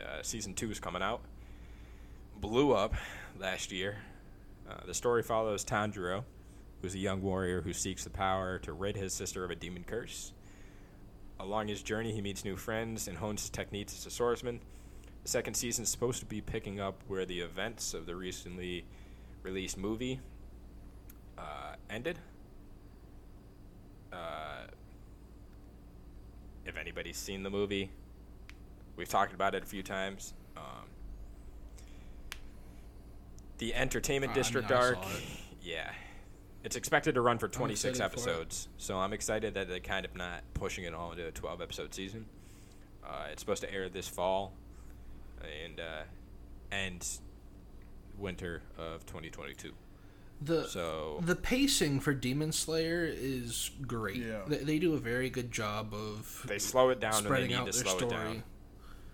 Uh, 0.00 0.22
season 0.22 0.54
two 0.54 0.70
is 0.70 0.78
coming 0.80 1.02
out. 1.02 1.20
Blew 2.40 2.72
up 2.72 2.94
last 3.38 3.72
year. 3.72 3.98
Uh, 4.68 4.84
the 4.86 4.94
story 4.94 5.22
follows 5.22 5.64
Tanjiro, 5.64 6.24
who's 6.80 6.94
a 6.94 6.98
young 6.98 7.22
warrior 7.22 7.60
who 7.60 7.72
seeks 7.72 8.04
the 8.04 8.10
power 8.10 8.58
to 8.60 8.72
rid 8.72 8.96
his 8.96 9.12
sister 9.12 9.44
of 9.44 9.50
a 9.50 9.54
demon 9.54 9.84
curse. 9.84 10.32
Along 11.38 11.68
his 11.68 11.82
journey, 11.82 12.12
he 12.12 12.20
meets 12.20 12.44
new 12.44 12.56
friends 12.56 13.08
and 13.08 13.18
hones 13.18 13.42
his 13.42 13.50
techniques 13.50 13.94
as 13.94 14.06
a 14.06 14.10
swordsman. 14.10 14.60
The 15.22 15.28
second 15.28 15.54
season 15.54 15.82
is 15.82 15.90
supposed 15.90 16.20
to 16.20 16.26
be 16.26 16.40
picking 16.40 16.80
up 16.80 17.02
where 17.08 17.26
the 17.26 17.40
events 17.40 17.94
of 17.94 18.06
the 18.06 18.16
recently 18.16 18.84
released 19.42 19.76
movie 19.76 20.20
uh, 21.36 21.74
ended. 21.90 22.18
Uh, 24.12 24.66
if 26.64 26.76
anybody's 26.76 27.16
seen 27.16 27.42
the 27.42 27.50
movie, 27.50 27.90
we've 28.96 29.08
talked 29.08 29.34
about 29.34 29.54
it 29.54 29.62
a 29.62 29.66
few 29.66 29.82
times. 29.82 30.32
Um, 30.56 30.86
the 33.58 33.74
Entertainment 33.74 34.32
mean, 34.32 34.42
District 34.42 34.70
I 34.70 34.74
saw 34.74 34.86
arc, 34.88 34.98
yeah, 35.62 35.92
it's 36.66 36.74
expected 36.74 37.14
to 37.14 37.20
run 37.20 37.38
for 37.38 37.46
26 37.46 37.84
excited 38.00 38.10
for 38.20 38.28
episodes. 38.28 38.68
So 38.76 38.98
I'm 38.98 39.12
excited 39.12 39.54
that 39.54 39.68
they're 39.68 39.78
kind 39.78 40.04
of 40.04 40.16
not 40.16 40.42
pushing 40.52 40.82
it 40.84 40.92
all 40.94 41.12
into 41.12 41.24
a 41.26 41.30
12 41.30 41.62
episode 41.62 41.94
season. 41.94 42.26
Uh, 43.06 43.26
it's 43.30 43.40
supposed 43.40 43.62
to 43.62 43.72
air 43.72 43.88
this 43.88 44.08
fall 44.08 44.52
and 45.64 45.78
uh, 45.78 46.02
end 46.72 47.06
winter 48.18 48.62
of 48.76 49.06
2022. 49.06 49.72
the 50.42 50.66
So 50.66 51.20
the 51.24 51.36
pacing 51.36 52.00
for 52.00 52.12
Demon 52.12 52.50
Slayer 52.50 53.04
is 53.08 53.70
great. 53.86 54.16
Yeah. 54.16 54.40
They, 54.48 54.56
they 54.56 54.78
do 54.80 54.94
a 54.94 54.98
very 54.98 55.30
good 55.30 55.52
job 55.52 55.94
of 55.94 56.44
they 56.48 56.58
slow 56.58 56.90
it 56.90 56.98
down 56.98 57.22
when 57.24 57.32
they 57.42 57.46
need 57.46 57.54
out 57.54 57.66
to 57.66 57.72
their 57.72 57.84
slow 57.84 57.96
story. 57.98 58.10
it 58.12 58.16
down, 58.16 58.42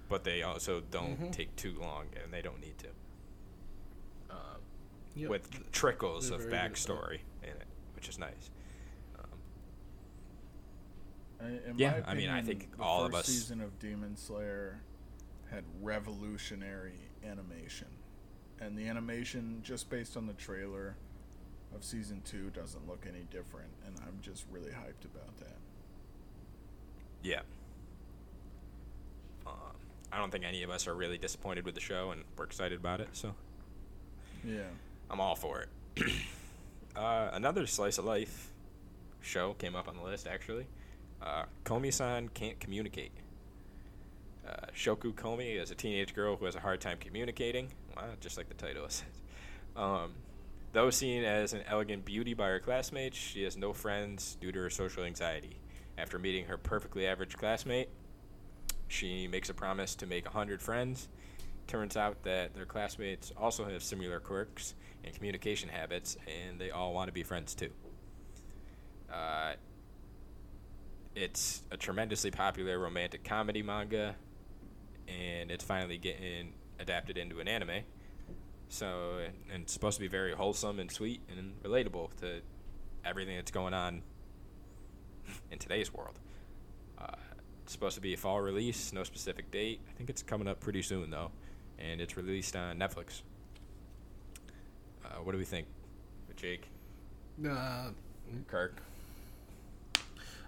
but 0.08 0.24
they 0.24 0.42
also 0.42 0.80
don't 0.90 1.20
Mhm. 1.20 1.32
take 1.32 1.54
too 1.56 1.74
long, 1.78 2.06
and 2.22 2.32
they 2.32 2.40
don't 2.40 2.60
need 2.62 2.78
to. 2.78 2.88
Uh, 4.30 4.34
Yep. 5.16 5.28
With 5.28 5.70
trickles 5.72 6.30
they're 6.30 6.38
of 6.38 6.44
very 6.46 6.52
good 6.52 6.58
at 6.64 6.72
backstory 6.72 7.08
in 7.10 7.14
it, 7.16 7.20
which 8.02 8.08
is 8.08 8.18
nice. 8.18 8.50
Um, 9.16 9.28
I- 11.40 11.72
Yeah, 11.76 12.00
my 12.04 12.10
I 12.10 12.14
mean, 12.14 12.30
I 12.30 12.42
think 12.42 12.76
the 12.76 12.82
all 12.82 13.04
of 13.04 13.12
first 13.12 13.28
us- 13.28 13.34
season 13.34 13.60
of 13.60 13.78
Demon 13.78 14.16
Slayer 14.16 14.80
had 15.52 15.62
revolutionary 15.80 16.98
animation, 17.24 17.86
and 18.58 18.76
the 18.76 18.88
animation, 18.88 19.60
just 19.62 19.88
based 19.88 20.16
on 20.16 20.26
the 20.26 20.32
trailer 20.32 20.96
of 21.72 21.84
season 21.84 22.22
two, 22.24 22.50
doesn't 22.50 22.88
look 22.88 23.06
any 23.06 23.22
different, 23.30 23.70
and 23.86 23.94
I'm 24.00 24.18
just 24.20 24.46
really 24.50 24.72
hyped 24.72 25.04
about 25.04 25.36
that. 25.38 25.58
yeah. 27.22 27.42
Um, 29.46 29.54
I 30.10 30.18
don't 30.18 30.32
think 30.32 30.44
any 30.44 30.64
of 30.64 30.70
us 30.70 30.88
are 30.88 30.94
really 30.96 31.18
disappointed 31.18 31.64
with 31.64 31.76
the 31.76 31.80
show, 31.80 32.10
and 32.10 32.24
we're 32.36 32.44
excited 32.46 32.80
about 32.80 33.00
it. 33.00 33.10
So 33.12 33.32
Yeah, 34.44 34.70
I'm 35.08 35.20
all 35.20 35.36
for 35.36 35.62
it. 35.62 35.68
uh, 36.96 37.30
another 37.32 37.66
slice 37.66 37.98
of 37.98 38.04
life 38.04 38.50
show 39.20 39.54
came 39.54 39.76
up 39.76 39.88
on 39.88 39.96
the 39.96 40.02
list 40.02 40.26
actually. 40.26 40.66
Uh, 41.20 41.44
Komi-san 41.64 42.28
can't 42.28 42.58
communicate. 42.58 43.12
Uh, 44.46 44.66
Shoko 44.74 45.12
Komi 45.12 45.60
is 45.60 45.70
a 45.70 45.74
teenage 45.74 46.14
girl 46.14 46.36
who 46.36 46.46
has 46.46 46.56
a 46.56 46.60
hard 46.60 46.80
time 46.80 46.98
communicating, 46.98 47.68
just 48.20 48.36
like 48.36 48.48
the 48.48 48.54
title 48.54 48.84
says. 48.88 49.06
Um, 49.76 50.14
though 50.72 50.90
seen 50.90 51.22
as 51.22 51.52
an 51.52 51.62
elegant 51.68 52.04
beauty 52.04 52.34
by 52.34 52.48
her 52.48 52.58
classmates, 52.58 53.16
she 53.16 53.44
has 53.44 53.56
no 53.56 53.72
friends 53.72 54.36
due 54.40 54.50
to 54.50 54.58
her 54.58 54.70
social 54.70 55.04
anxiety. 55.04 55.56
After 55.96 56.18
meeting 56.18 56.46
her 56.46 56.56
perfectly 56.56 57.06
average 57.06 57.36
classmate, 57.36 57.88
she 58.88 59.28
makes 59.28 59.48
a 59.48 59.54
promise 59.54 59.94
to 59.96 60.06
make 60.06 60.24
100 60.24 60.60
friends. 60.60 61.08
Turns 61.68 61.96
out 61.96 62.24
that 62.24 62.54
their 62.54 62.66
classmates 62.66 63.32
also 63.36 63.64
have 63.64 63.82
similar 63.82 64.18
quirks 64.18 64.74
and 65.04 65.14
communication 65.14 65.68
habits, 65.68 66.16
and 66.26 66.60
they 66.60 66.70
all 66.70 66.92
want 66.92 67.08
to 67.08 67.12
be 67.12 67.22
friends 67.22 67.54
too. 67.54 67.70
Uh, 69.12 69.54
it's 71.14 71.62
a 71.70 71.76
tremendously 71.76 72.30
popular 72.30 72.78
romantic 72.78 73.24
comedy 73.24 73.62
manga, 73.62 74.14
and 75.08 75.50
it's 75.50 75.64
finally 75.64 75.98
getting 75.98 76.52
adapted 76.78 77.18
into 77.18 77.40
an 77.40 77.48
anime. 77.48 77.82
So, 78.68 79.18
and 79.52 79.64
it's 79.64 79.72
supposed 79.72 79.96
to 79.96 80.00
be 80.00 80.08
very 80.08 80.32
wholesome 80.32 80.78
and 80.78 80.90
sweet 80.90 81.20
and 81.28 81.62
relatable 81.62 82.16
to 82.20 82.40
everything 83.04 83.36
that's 83.36 83.50
going 83.50 83.74
on 83.74 84.02
in 85.50 85.58
today's 85.58 85.92
world. 85.92 86.18
Uh, 86.98 87.16
it's 87.62 87.72
supposed 87.72 87.96
to 87.96 88.00
be 88.00 88.14
a 88.14 88.16
fall 88.16 88.40
release, 88.40 88.92
no 88.92 89.04
specific 89.04 89.50
date. 89.50 89.80
I 89.90 89.92
think 89.92 90.08
it's 90.08 90.22
coming 90.22 90.48
up 90.48 90.60
pretty 90.60 90.82
soon 90.82 91.10
though, 91.10 91.32
and 91.78 92.00
it's 92.00 92.16
released 92.16 92.56
on 92.56 92.78
Netflix. 92.78 93.22
Uh, 95.12 95.22
what 95.22 95.32
do 95.32 95.38
we 95.38 95.44
think, 95.44 95.66
Jake, 96.36 96.68
Uh, 97.46 97.90
Kirk? 98.48 98.80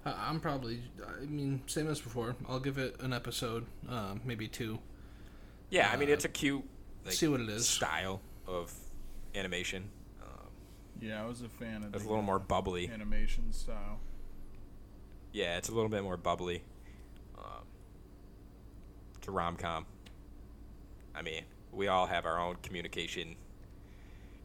I- 0.05 0.29
I'm 0.29 0.41
probably. 0.41 0.83
I 1.07 1.25
mean, 1.25 1.63
same 1.67 1.89
as 1.89 2.01
before. 2.01 2.37
I'll 2.49 2.61
give 2.61 2.79
it 2.79 3.01
an 3.01 3.13
episode, 3.13 3.67
uh, 3.89 4.17
maybe 4.25 4.49
two. 4.49 4.79
Yeah, 5.71 5.91
I 5.91 5.97
mean 5.97 6.09
Uh, 6.11 6.13
it's 6.13 6.25
a 6.25 6.29
cute 6.29 6.63
like, 7.05 7.15
see 7.15 7.27
what 7.29 7.41
it 7.41 7.49
is. 7.49 7.69
style 7.69 8.21
of 8.47 8.73
animation. 9.35 9.91
Um, 10.23 10.49
yeah, 11.01 11.23
I 11.23 11.27
was 11.27 11.43
a 11.43 11.49
fan 11.49 11.83
of 11.85 11.95
it's 11.95 12.05
a 12.05 12.09
little 12.09 12.23
more 12.23 12.39
bubbly. 12.39 12.89
animation 12.89 13.53
style. 13.53 13.99
Yeah, 15.33 15.57
it's 15.57 15.69
a 15.69 15.73
little 15.75 15.89
bit 15.89 16.03
more 16.03 16.17
bubbly. 16.17 16.63
Um, 17.37 17.65
it's 19.17 19.27
a 19.27 19.31
rom 19.31 19.57
com. 19.57 19.87
I 21.15 21.23
mean, 21.23 21.45
we 21.73 21.89
all 21.89 22.07
have 22.07 22.25
our 22.27 22.39
own 22.39 22.57
communication 22.63 23.37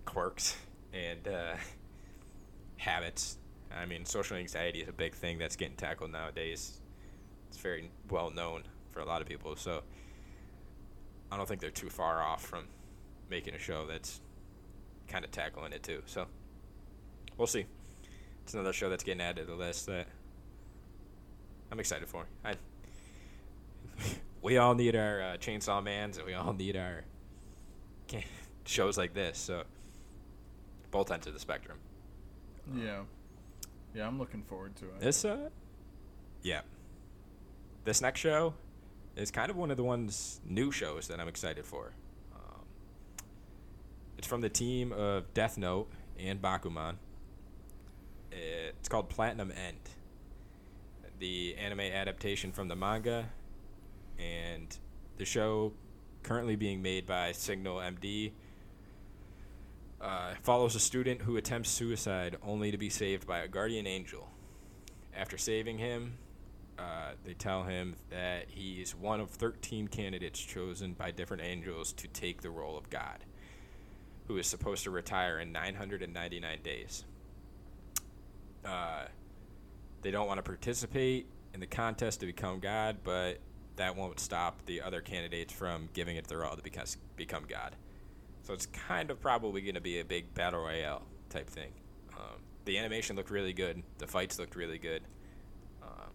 quirks 0.09 0.57
and 0.91 1.27
uh, 1.27 1.55
habits. 2.77 3.37
I 3.71 3.85
mean, 3.85 4.05
social 4.05 4.37
anxiety 4.37 4.79
is 4.79 4.89
a 4.89 4.93
big 4.93 5.13
thing 5.13 5.37
that's 5.37 5.55
getting 5.55 5.75
tackled 5.75 6.11
nowadays. 6.11 6.79
It's 7.47 7.57
very 7.57 7.91
well 8.09 8.31
known 8.31 8.63
for 8.89 9.01
a 9.01 9.05
lot 9.05 9.21
of 9.21 9.27
people, 9.27 9.55
so 9.55 9.83
I 11.31 11.37
don't 11.37 11.47
think 11.47 11.61
they're 11.61 11.69
too 11.69 11.89
far 11.91 12.23
off 12.23 12.43
from 12.43 12.65
making 13.29 13.53
a 13.53 13.59
show 13.59 13.85
that's 13.85 14.19
kind 15.07 15.23
of 15.23 15.29
tackling 15.29 15.73
it 15.73 15.83
too. 15.83 16.01
So 16.07 16.25
we'll 17.37 17.47
see. 17.47 17.65
It's 18.43 18.55
another 18.55 18.73
show 18.73 18.89
that's 18.89 19.03
getting 19.03 19.21
added 19.21 19.45
to 19.45 19.51
the 19.51 19.55
list 19.55 19.85
that 19.85 20.07
I'm 21.71 21.79
excited 21.79 22.07
for. 22.07 22.25
I, 22.43 22.55
we 24.41 24.57
all 24.57 24.73
need 24.73 24.95
our 24.95 25.21
uh, 25.21 25.37
Chainsaw 25.37 25.83
Mans, 25.83 26.17
and 26.17 26.25
we 26.25 26.33
all 26.33 26.53
need 26.53 26.75
our 26.75 27.03
shows 28.65 28.97
like 28.97 29.13
this. 29.13 29.37
So 29.37 29.65
both 30.91 31.11
ends 31.11 31.27
of 31.27 31.33
the 31.33 31.39
spectrum. 31.39 31.77
Yeah, 32.75 33.01
yeah, 33.95 34.07
I'm 34.07 34.19
looking 34.19 34.43
forward 34.43 34.75
to 34.77 34.85
it. 34.85 34.99
This, 34.99 35.25
uh, 35.25 35.49
yeah, 36.43 36.61
this 37.85 38.01
next 38.01 38.19
show 38.19 38.53
is 39.15 39.31
kind 39.31 39.49
of 39.49 39.57
one 39.57 39.71
of 39.71 39.77
the 39.77 39.83
ones 39.83 40.39
new 40.45 40.71
shows 40.71 41.07
that 41.07 41.19
I'm 41.19 41.27
excited 41.27 41.65
for. 41.65 41.91
Um, 42.35 42.61
It's 44.17 44.27
from 44.27 44.41
the 44.41 44.49
team 44.49 44.91
of 44.91 45.33
Death 45.33 45.57
Note 45.57 45.89
and 46.17 46.41
Bakuman. 46.41 46.95
It's 48.31 48.87
called 48.87 49.09
Platinum 49.09 49.51
End. 49.51 49.77
The 51.19 51.55
anime 51.57 51.81
adaptation 51.81 52.51
from 52.51 52.67
the 52.69 52.75
manga, 52.75 53.29
and 54.17 54.77
the 55.17 55.25
show 55.25 55.73
currently 56.23 56.55
being 56.55 56.81
made 56.81 57.05
by 57.05 57.31
Signal 57.33 57.77
MD 57.77 58.31
uh, 60.01 60.33
follows 60.41 60.75
a 60.75 60.79
student 60.79 61.21
who 61.21 61.37
attempts 61.37 61.69
suicide 61.69 62.37
only 62.43 62.71
to 62.71 62.77
be 62.77 62.89
saved 62.89 63.27
by 63.27 63.39
a 63.39 63.47
guardian 63.47 63.85
angel. 63.85 64.29
After 65.15 65.37
saving 65.37 65.77
him, 65.77 66.17
uh, 66.77 67.11
they 67.25 67.33
tell 67.33 67.63
him 67.63 67.95
that 68.09 68.45
he 68.47 68.81
is 68.81 68.95
one 68.95 69.19
of 69.19 69.29
13 69.29 69.89
candidates 69.89 70.39
chosen 70.39 70.93
by 70.93 71.11
different 71.11 71.43
angels 71.43 71.91
to 71.93 72.07
take 72.07 72.41
the 72.41 72.49
role 72.49 72.77
of 72.77 72.89
God, 72.89 73.25
who 74.27 74.37
is 74.37 74.47
supposed 74.47 74.83
to 74.85 74.91
retire 74.91 75.39
in 75.39 75.51
999 75.51 76.59
days. 76.63 77.03
Uh, 78.63 79.05
they 80.01 80.11
don't 80.11 80.27
want 80.27 80.37
to 80.37 80.43
participate 80.43 81.27
in 81.53 81.59
the 81.59 81.67
contest 81.67 82.21
to 82.21 82.25
become 82.25 82.59
God, 82.59 82.99
but 83.03 83.39
that 83.75 83.95
won't 83.95 84.19
stop 84.19 84.65
the 84.65 84.81
other 84.81 85.01
candidates 85.01 85.51
from 85.51 85.89
giving 85.93 86.15
it 86.15 86.27
their 86.27 86.45
all 86.45 86.55
to 86.55 86.61
become, 86.61 86.85
become 87.17 87.43
God. 87.47 87.75
So 88.49 88.53
it's 88.53 88.65
kind 88.65 89.11
of 89.11 89.21
probably 89.21 89.61
going 89.61 89.75
to 89.75 89.81
be 89.81 89.99
a 89.99 90.03
big 90.03 90.33
battle 90.33 90.61
royale 90.61 91.03
type 91.29 91.47
thing. 91.47 91.71
Um, 92.17 92.41
the 92.65 92.79
animation 92.79 93.15
looked 93.15 93.29
really 93.29 93.53
good. 93.53 93.83
The 93.99 94.07
fights 94.07 94.39
looked 94.39 94.55
really 94.55 94.79
good. 94.79 95.03
Um, 95.83 96.09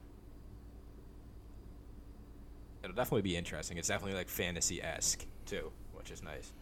it'll 2.83 2.97
definitely 2.97 3.23
be 3.23 3.37
interesting. 3.37 3.79
It's 3.79 3.87
definitely 3.87 4.17
like 4.17 4.29
fantasy 4.29 4.83
esque 4.83 5.25
too, 5.47 5.71
which 5.93 6.11
is 6.11 6.25
nice. 6.25 6.53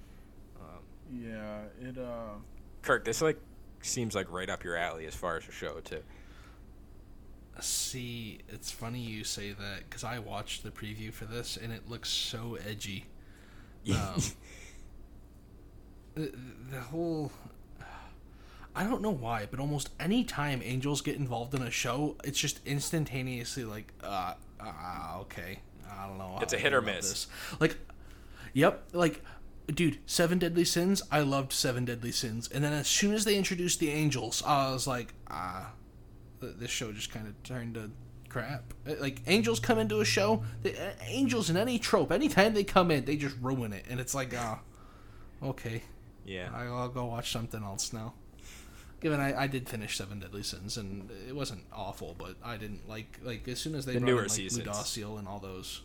Um, 0.61 0.83
Yeah, 1.11 1.63
it 1.81 1.97
uh 1.97 2.35
Kirk, 2.83 3.07
this 3.07 3.23
like 3.23 3.41
seems 3.81 4.15
like 4.15 4.31
right 4.31 4.51
up 4.51 4.65
your 4.65 4.77
alley 4.77 5.07
as 5.07 5.15
far 5.15 5.39
as 5.39 5.47
the 5.47 5.53
show 5.53 5.81
too. 5.81 6.03
See, 7.61 8.41
it's 8.51 8.71
funny 8.71 9.01
you 9.01 9.25
say 9.25 9.53
that 9.53 9.89
because 9.89 10.05
I 10.05 10.19
watched 10.19 10.65
the 10.65 10.71
preview 10.71 11.11
for 11.11 11.25
this 11.25 11.57
and 11.57 11.73
it 11.73 11.89
looks 11.89 12.11
so 12.11 12.59
edgy. 12.69 13.07
Um, 13.91 14.23
the, 16.15 16.33
the 16.71 16.81
whole. 16.81 17.33
I 18.75 18.85
don't 18.85 19.03
know 19.03 19.11
why, 19.11 19.47
but 19.51 19.61
almost 19.61 19.91
any 20.01 20.25
time 20.25 20.63
angels 20.65 21.03
get 21.03 21.17
involved 21.17 21.55
in 21.55 21.61
a 21.63 21.71
show, 21.71 22.17
it's 22.25 22.39
just 22.39 22.67
instantaneously 22.67 23.65
like, 23.65 23.93
uh, 24.03 24.35
uh 24.59 25.19
okay, 25.21 25.61
I 25.91 26.07
don't 26.07 26.17
know. 26.17 26.39
It's 26.41 26.55
a 26.55 26.59
hit 26.59 26.73
or 26.73 26.81
miss. 26.81 27.11
this. 27.11 27.27
Like, 27.61 27.77
yep, 28.55 28.85
like, 28.95 29.23
dude, 29.67 29.99
Seven 30.07 30.39
Deadly 30.39 30.65
Sins. 30.65 31.03
I 31.11 31.21
loved 31.21 31.53
Seven 31.53 31.85
Deadly 31.85 32.13
Sins, 32.13 32.49
and 32.49 32.65
then 32.65 32.73
as 32.73 32.89
soon 32.89 33.13
as 33.15 33.25
they 33.25 33.37
introduced 33.37 33.79
the 33.79 33.91
angels, 33.91 34.43
I 34.47 34.73
was 34.73 34.87
like, 34.87 35.13
ah, 35.31 35.73
th- 36.41 36.55
this 36.59 36.71
show 36.71 36.93
just 36.93 37.13
kind 37.13 37.27
of 37.27 37.41
turned 37.43 37.75
to 37.75 37.91
crap. 38.31 38.73
Uh, 38.89 38.95
Like 38.99 39.21
angels 39.27 39.61
come 39.61 39.79
into 39.79 40.01
a 40.01 40.05
show, 40.05 40.45
the, 40.63 40.73
uh, 40.73 40.93
angels 41.03 41.51
in 41.51 41.59
any 41.59 41.79
trope, 41.79 42.11
anytime 42.11 42.55
they 42.55 42.65
come 42.65 42.91
in, 42.91 43.05
they 43.05 43.17
just 43.17 43.37
ruin 43.43 43.75
it, 43.75 43.85
and 43.91 44.01
it's 44.01 44.15
like, 44.15 44.33
ah, 44.35 44.61
okay, 45.43 45.83
Yeah. 46.25 46.51
I- 46.55 46.67
I'll 46.67 46.89
go 46.89 47.07
watch 47.07 47.33
something 47.33 47.63
else 47.63 47.93
now. 47.93 48.15
Given 49.01 49.19
I, 49.19 49.43
I 49.43 49.47
did 49.49 49.69
finish 49.69 49.97
Seven 49.97 50.21
Deadly 50.21 50.45
Sins, 50.45 50.77
and 50.77 51.11
it 51.29 51.35
wasn't 51.35 51.65
awful, 51.73 52.15
but 52.17 52.37
I 52.45 52.57
didn't 52.57 52.89
like 52.89 53.19
like 53.25 53.49
as 53.49 53.59
soon 53.59 53.75
as 53.75 53.85
they 53.85 53.95
The 53.95 53.99
brought 54.01 54.07
newer 54.07 54.19
in, 54.19 54.25
like, 54.29 54.31
seasons. 54.31 54.67
Ludociel 54.69 55.19
and 55.19 55.27
all 55.27 55.41
those. 55.41 55.83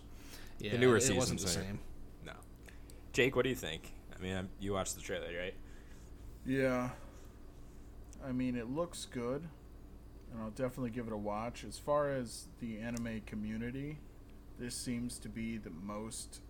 Yeah, 0.59 0.73
the 0.73 0.77
newer 0.77 0.97
it 0.97 1.15
wasn't 1.15 1.39
seasons 1.39 1.43
the 1.43 1.47
same. 1.61 1.79
No. 2.25 2.33
Jake, 3.13 3.35
what 3.35 3.41
do 3.43 3.49
you 3.49 3.55
think? 3.55 3.91
I 4.15 4.21
mean, 4.21 4.35
I'm, 4.35 4.49
you 4.59 4.73
watched 4.73 4.95
the 4.95 5.01
trailer, 5.01 5.27
right? 5.35 5.53
yeah. 6.45 6.89
I 8.27 8.31
mean, 8.31 8.55
it 8.55 8.67
looks 8.69 9.05
good, 9.05 9.47
and 10.33 10.41
I'll 10.41 10.49
definitely 10.49 10.89
give 10.89 11.07
it 11.07 11.13
a 11.13 11.17
watch. 11.17 11.63
As 11.63 11.77
far 11.77 12.11
as 12.11 12.47
the 12.59 12.77
anime 12.79 13.21
community, 13.25 13.97
this 14.59 14.75
seems 14.75 15.17
to 15.19 15.29
be 15.29 15.57
the 15.57 15.69
most 15.69 16.41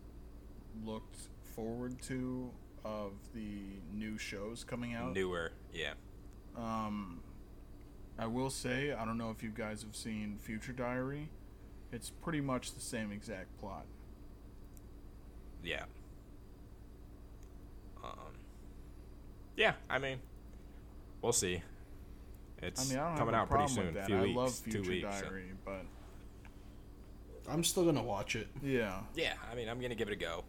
looked 0.85 1.17
forward 1.55 2.01
to 2.03 2.49
of 2.87 3.11
the 3.33 3.57
new 3.93 4.17
shows 4.17 4.63
coming 4.63 4.93
out. 4.93 5.13
Newer, 5.13 5.51
yeah. 5.73 5.93
Um, 6.55 7.19
I 8.17 8.25
will 8.27 8.49
say, 8.49 8.93
I 8.93 9.05
don't 9.05 9.17
know 9.17 9.29
if 9.29 9.43
you 9.43 9.49
guys 9.49 9.81
have 9.83 9.95
seen 9.95 10.37
Future 10.41 10.71
Diary. 10.73 11.29
It's 11.91 12.09
pretty 12.09 12.41
much 12.41 12.73
the 12.73 12.81
same 12.81 13.11
exact 13.11 13.57
plot. 13.59 13.85
Yeah. 15.63 15.83
Um. 18.03 18.11
Yeah, 19.55 19.73
I 19.89 19.97
mean, 19.99 20.19
we'll 21.21 21.33
see. 21.33 21.61
It's 22.61 22.89
I 22.89 22.93
mean, 22.93 23.03
I 23.03 23.09
don't 23.09 23.17
coming 23.17 23.33
have 23.35 23.43
out 23.43 23.49
pretty 23.49 23.67
soon. 23.73 23.93
with. 23.93 24.05
Few 24.05 24.17
I 24.17 24.21
weeks, 24.23 24.35
love 24.37 24.61
two 24.65 24.71
Future 24.83 24.89
weeks. 24.89 25.19
so- 25.19 25.25
Diary, 25.25 25.51
but 25.65 25.85
I'm 27.49 27.63
still 27.63 27.85
gonna 27.85 28.03
watch 28.03 28.35
it. 28.35 28.47
yeah, 28.63 29.01
Yeah, 29.15 29.33
I 29.51 29.55
mean, 29.55 29.69
I'm 29.69 29.79
gonna 29.79 29.95
give 29.95 30.07
it 30.09 30.13
a 30.13 30.17
go, 30.17 30.43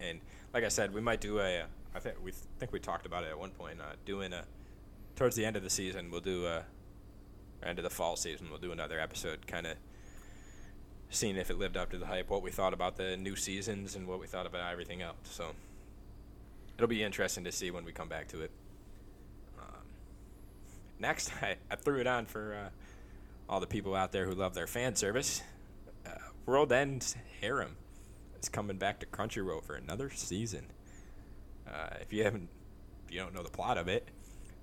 and 0.00 0.20
like 0.54 0.64
I 0.64 0.68
said, 0.68 0.92
we 0.94 1.00
might 1.00 1.20
do 1.20 1.40
a. 1.40 1.64
I 1.94 2.00
think 2.00 2.16
we 2.22 2.32
think 2.32 2.72
we 2.72 2.80
talked 2.80 3.06
about 3.06 3.24
it 3.24 3.30
at 3.30 3.38
one 3.38 3.50
point. 3.50 3.80
Uh, 3.80 3.94
doing 4.04 4.32
a 4.32 4.44
towards 5.16 5.36
the 5.36 5.44
end 5.44 5.56
of 5.56 5.62
the 5.62 5.70
season, 5.70 6.10
we'll 6.10 6.20
do 6.20 6.46
a 6.46 6.64
end 7.62 7.78
of 7.78 7.82
the 7.82 7.90
fall 7.90 8.16
season. 8.16 8.48
We'll 8.50 8.60
do 8.60 8.72
another 8.72 9.00
episode, 9.00 9.46
kind 9.46 9.66
of 9.66 9.76
seeing 11.10 11.36
if 11.36 11.50
it 11.50 11.58
lived 11.58 11.76
up 11.76 11.90
to 11.90 11.98
the 11.98 12.06
hype, 12.06 12.30
what 12.30 12.42
we 12.42 12.50
thought 12.50 12.72
about 12.72 12.96
the 12.96 13.16
new 13.16 13.34
seasons, 13.36 13.96
and 13.96 14.06
what 14.06 14.20
we 14.20 14.26
thought 14.26 14.46
about 14.46 14.70
everything 14.70 15.02
else. 15.02 15.16
So 15.24 15.52
it'll 16.76 16.88
be 16.88 17.02
interesting 17.02 17.44
to 17.44 17.52
see 17.52 17.70
when 17.70 17.84
we 17.84 17.92
come 17.92 18.08
back 18.08 18.28
to 18.28 18.42
it. 18.42 18.50
Um, 19.58 19.82
next, 20.98 21.32
I, 21.42 21.56
I 21.70 21.76
threw 21.76 22.00
it 22.00 22.06
on 22.06 22.26
for 22.26 22.54
uh, 22.54 22.68
all 23.48 23.60
the 23.60 23.66
people 23.66 23.94
out 23.94 24.12
there 24.12 24.26
who 24.26 24.34
love 24.34 24.54
their 24.54 24.66
fan 24.66 24.94
service. 24.94 25.42
Uh, 26.06 26.10
World 26.46 26.72
End 26.72 27.16
Harem 27.40 27.76
is 28.40 28.48
coming 28.48 28.76
back 28.76 29.00
to 29.00 29.06
Crunchyroll 29.06 29.62
for 29.62 29.74
another 29.74 30.10
season. 30.10 30.66
Uh, 31.68 31.88
if 32.00 32.12
you 32.12 32.24
haven't, 32.24 32.48
if 33.06 33.14
you 33.14 33.20
don't 33.20 33.34
know 33.34 33.42
the 33.42 33.50
plot 33.50 33.78
of 33.78 33.88
it, 33.88 34.08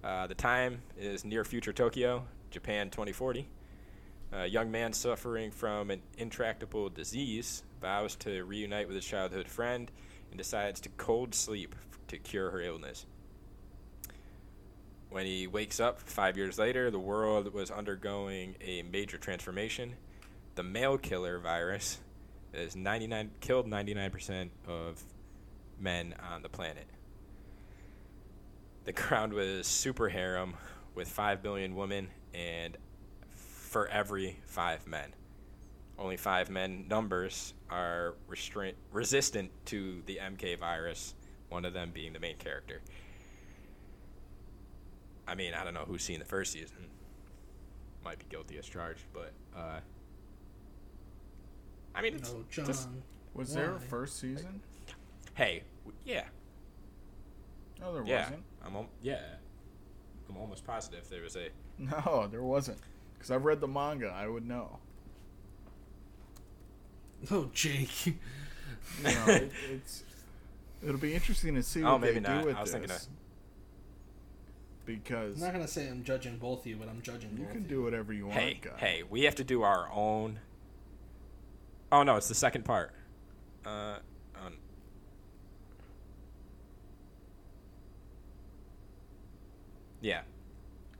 uh, 0.03 0.27
the 0.27 0.35
time 0.35 0.81
is 0.97 1.25
near 1.25 1.43
future 1.43 1.73
Tokyo, 1.73 2.25
Japan 2.51 2.89
2040. 2.89 3.47
A 4.31 4.47
young 4.47 4.71
man 4.71 4.91
suffering 4.93 5.51
from 5.51 5.91
an 5.91 6.01
intractable 6.17 6.89
disease 6.89 7.63
vows 7.81 8.15
to 8.17 8.43
reunite 8.43 8.87
with 8.87 8.95
his 8.95 9.05
childhood 9.05 9.47
friend 9.47 9.91
and 10.31 10.37
decides 10.37 10.81
to 10.81 10.89
cold 10.89 11.35
sleep 11.35 11.75
to 12.07 12.17
cure 12.17 12.51
her 12.51 12.61
illness. 12.61 13.05
When 15.09 15.25
he 15.25 15.47
wakes 15.47 15.79
up 15.79 16.01
five 16.01 16.35
years 16.35 16.59
later, 16.59 16.91
the 16.91 16.99
world 16.99 17.53
was 17.53 17.71
undergoing 17.71 18.55
a 18.59 18.81
major 18.83 19.17
transformation. 19.17 19.93
The 20.55 20.63
male 20.63 20.97
killer 20.97 21.39
virus 21.39 21.99
has 22.53 22.75
99 22.75 23.31
killed 23.39 23.67
99% 23.67 24.49
of 24.67 25.03
men 25.79 26.15
on 26.31 26.41
the 26.41 26.49
planet. 26.49 26.85
The 28.85 28.93
ground 28.93 29.33
was 29.33 29.65
super 29.67 30.09
harem 30.09 30.55
with 30.93 31.07
5 31.07 31.41
billion 31.41 31.75
women 31.75 32.09
and 32.33 32.77
for 33.33 33.87
every 33.87 34.39
5 34.45 34.87
men. 34.87 35.13
Only 35.97 36.17
5 36.17 36.49
men 36.49 36.85
numbers 36.87 37.53
are 37.69 38.15
restraint 38.27 38.75
resistant 38.91 39.49
to 39.65 40.01
the 40.05 40.17
MK 40.21 40.59
virus, 40.59 41.15
one 41.49 41.65
of 41.65 41.73
them 41.73 41.91
being 41.93 42.13
the 42.13 42.19
main 42.19 42.37
character. 42.37 42.81
I 45.27 45.33
mean, 45.35 45.53
I 45.53 45.63
don't 45.63 45.73
know 45.73 45.85
who's 45.87 46.03
seen 46.03 46.19
the 46.19 46.25
first 46.25 46.51
season. 46.51 46.77
Might 48.03 48.19
be 48.19 48.25
guilty 48.29 48.57
as 48.59 48.67
charged, 48.67 49.05
but 49.13 49.33
uh 49.55 49.79
I 51.95 52.01
mean, 52.01 52.13
it's 52.15 52.33
No, 52.33 52.43
John. 52.51 52.65
just 52.65 52.89
was 53.33 53.53
there 53.53 53.75
a 53.75 53.79
first 53.79 54.19
season? 54.19 54.61
hey, 55.33 55.63
yeah, 56.05 56.25
No, 57.79 57.93
there 57.93 58.03
yeah. 58.05 58.23
wasn't. 58.25 58.43
I'm 58.65 58.75
al- 58.75 58.89
yeah. 59.01 59.19
I'm 60.29 60.37
almost 60.37 60.65
positive 60.65 61.07
there 61.09 61.21
was 61.21 61.35
a 61.35 61.49
No, 61.77 62.27
there 62.31 62.41
wasn't. 62.43 62.79
Because 63.13 63.31
I've 63.31 63.45
read 63.45 63.61
the 63.61 63.67
manga, 63.67 64.07
I 64.07 64.27
would 64.27 64.47
know. 64.47 64.79
Oh, 67.31 67.49
Jake. 67.53 68.07
You 68.07 68.13
know, 69.03 69.25
it, 69.27 69.51
it's 69.71 70.03
it'll 70.83 70.97
be 70.99 71.13
interesting 71.15 71.55
to 71.55 71.63
see 71.63 71.83
Oh, 71.83 71.93
what 71.93 72.01
maybe 72.01 72.15
they 72.15 72.19
not. 72.21 72.41
do 72.41 72.47
with 72.47 72.55
I 72.57 72.61
was 72.61 72.71
this. 72.71 72.79
thinking 72.79 72.95
of- 72.95 73.07
because 74.85 75.35
I'm 75.37 75.47
not 75.47 75.53
gonna 75.53 75.67
say 75.67 75.87
I'm 75.87 76.03
judging 76.03 76.37
both 76.37 76.59
of 76.61 76.67
you, 76.67 76.75
but 76.75 76.87
I'm 76.87 77.01
judging 77.01 77.31
you 77.35 77.45
both. 77.45 77.51
can 77.53 77.63
do 77.63 77.81
whatever 77.81 78.13
you 78.13 78.27
want, 78.27 78.39
hey, 78.39 78.59
guy. 78.61 78.69
hey, 78.77 79.03
we 79.09 79.23
have 79.23 79.33
to 79.35 79.43
do 79.43 79.63
our 79.63 79.89
own. 79.91 80.39
Oh 81.91 82.03
no, 82.03 82.17
it's 82.17 82.27
the 82.27 82.35
second 82.35 82.65
part. 82.65 82.91
Uh, 83.65 83.95
um, 84.45 84.53
yeah. 90.05 90.21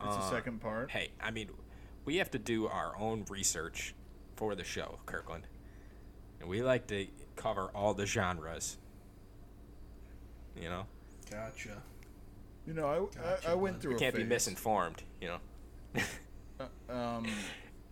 It's 0.04 0.16
the 0.16 0.22
Uh, 0.22 0.30
second 0.32 0.60
part. 0.62 0.90
Hey, 0.90 1.12
I 1.22 1.32
mean, 1.32 1.52
we 2.06 2.18
have 2.18 2.32
to 2.32 2.40
do 2.40 2.68
our 2.68 2.98
own 2.98 3.26
research 3.30 3.94
for 4.36 4.56
the 4.56 4.64
show, 4.64 5.00
Kirkland, 5.06 5.48
and 6.40 6.50
we 6.50 6.64
like 6.64 6.88
to 6.88 7.08
cover 7.36 7.70
all 7.76 7.94
the 7.94 8.06
genres. 8.06 8.78
You 10.56 10.70
know. 10.70 10.88
Gotcha. 11.30 11.82
You 12.66 12.74
know, 12.74 12.88
I, 12.88 13.18
Gotcha, 13.20 13.50
I, 13.50 13.52
I 13.52 13.56
went 13.56 13.80
through. 13.80 13.92
We 13.92 13.96
a 13.98 14.00
can't 14.00 14.16
be 14.16 14.24
misinformed, 14.24 15.04
you 15.22 15.28
know. 15.28 16.02
Uh, 16.60 16.92
um, 16.92 17.28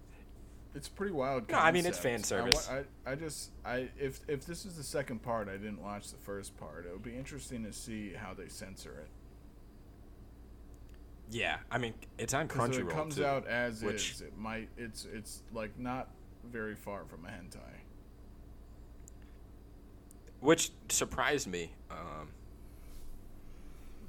it's 0.75 0.87
pretty 0.89 1.13
wild. 1.13 1.49
No, 1.49 1.59
I 1.59 1.71
mean, 1.71 1.85
it's 1.85 1.99
fan 1.99 2.19
concept. 2.19 2.41
I 2.41 2.51
service. 2.51 2.69
I, 3.05 3.11
I, 3.11 3.15
just 3.15 3.51
I 3.63 3.89
if 3.99 4.21
if 4.27 4.45
this 4.45 4.65
is 4.65 4.77
the 4.77 4.83
second 4.83 5.21
part, 5.21 5.47
I 5.47 5.57
didn't 5.57 5.81
watch 5.81 6.09
the 6.09 6.17
first 6.17 6.57
part. 6.57 6.85
It 6.85 6.91
would 6.91 7.03
be 7.03 7.15
interesting 7.15 7.63
to 7.65 7.71
see 7.71 8.13
how 8.13 8.33
they 8.33 8.47
censor 8.47 8.99
it. 8.99 9.09
Yeah, 11.33 11.57
I 11.71 11.77
mean, 11.79 11.93
it's 12.17 12.33
on 12.33 12.47
Crunchyroll 12.47 12.89
it 12.89 12.89
comes 12.89 13.15
too, 13.15 13.25
out 13.25 13.47
as 13.47 13.81
which- 13.81 14.11
is, 14.11 14.21
it 14.21 14.37
might. 14.37 14.69
It's 14.77 15.05
it's 15.11 15.41
like 15.53 15.77
not 15.79 16.09
very 16.45 16.75
far 16.75 17.05
from 17.05 17.25
a 17.25 17.29
hentai. 17.29 17.59
which 20.41 20.71
surprised 20.89 21.47
me 21.47 21.71
um, 21.89 22.27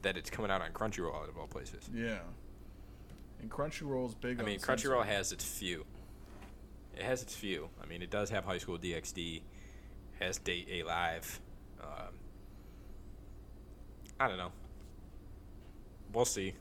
that 0.02 0.16
it's 0.16 0.28
coming 0.30 0.50
out 0.50 0.60
on 0.60 0.72
Crunchyroll 0.72 1.14
out 1.14 1.28
of 1.28 1.38
all 1.38 1.46
places. 1.46 1.88
Yeah. 1.94 2.18
And 3.40 3.50
Crunchyroll's 3.50 4.14
big. 4.14 4.40
I 4.40 4.44
mean. 4.44 4.58
Crunchyroll 4.58 5.06
has 5.06 5.30
its 5.32 5.44
few. 5.44 5.84
It 6.96 7.02
has 7.02 7.22
its 7.22 7.34
few. 7.34 7.68
I 7.82 7.86
mean, 7.86 8.02
it 8.02 8.10
does 8.10 8.30
have 8.30 8.44
High 8.44 8.58
School 8.58 8.78
DxD, 8.78 9.42
has 10.20 10.38
Date 10.38 10.68
A 10.70 10.82
Live. 10.82 11.40
Um, 11.80 12.14
I 14.18 14.28
don't 14.28 14.38
know. 14.38 14.52
We'll 16.12 16.24
see. 16.24 16.54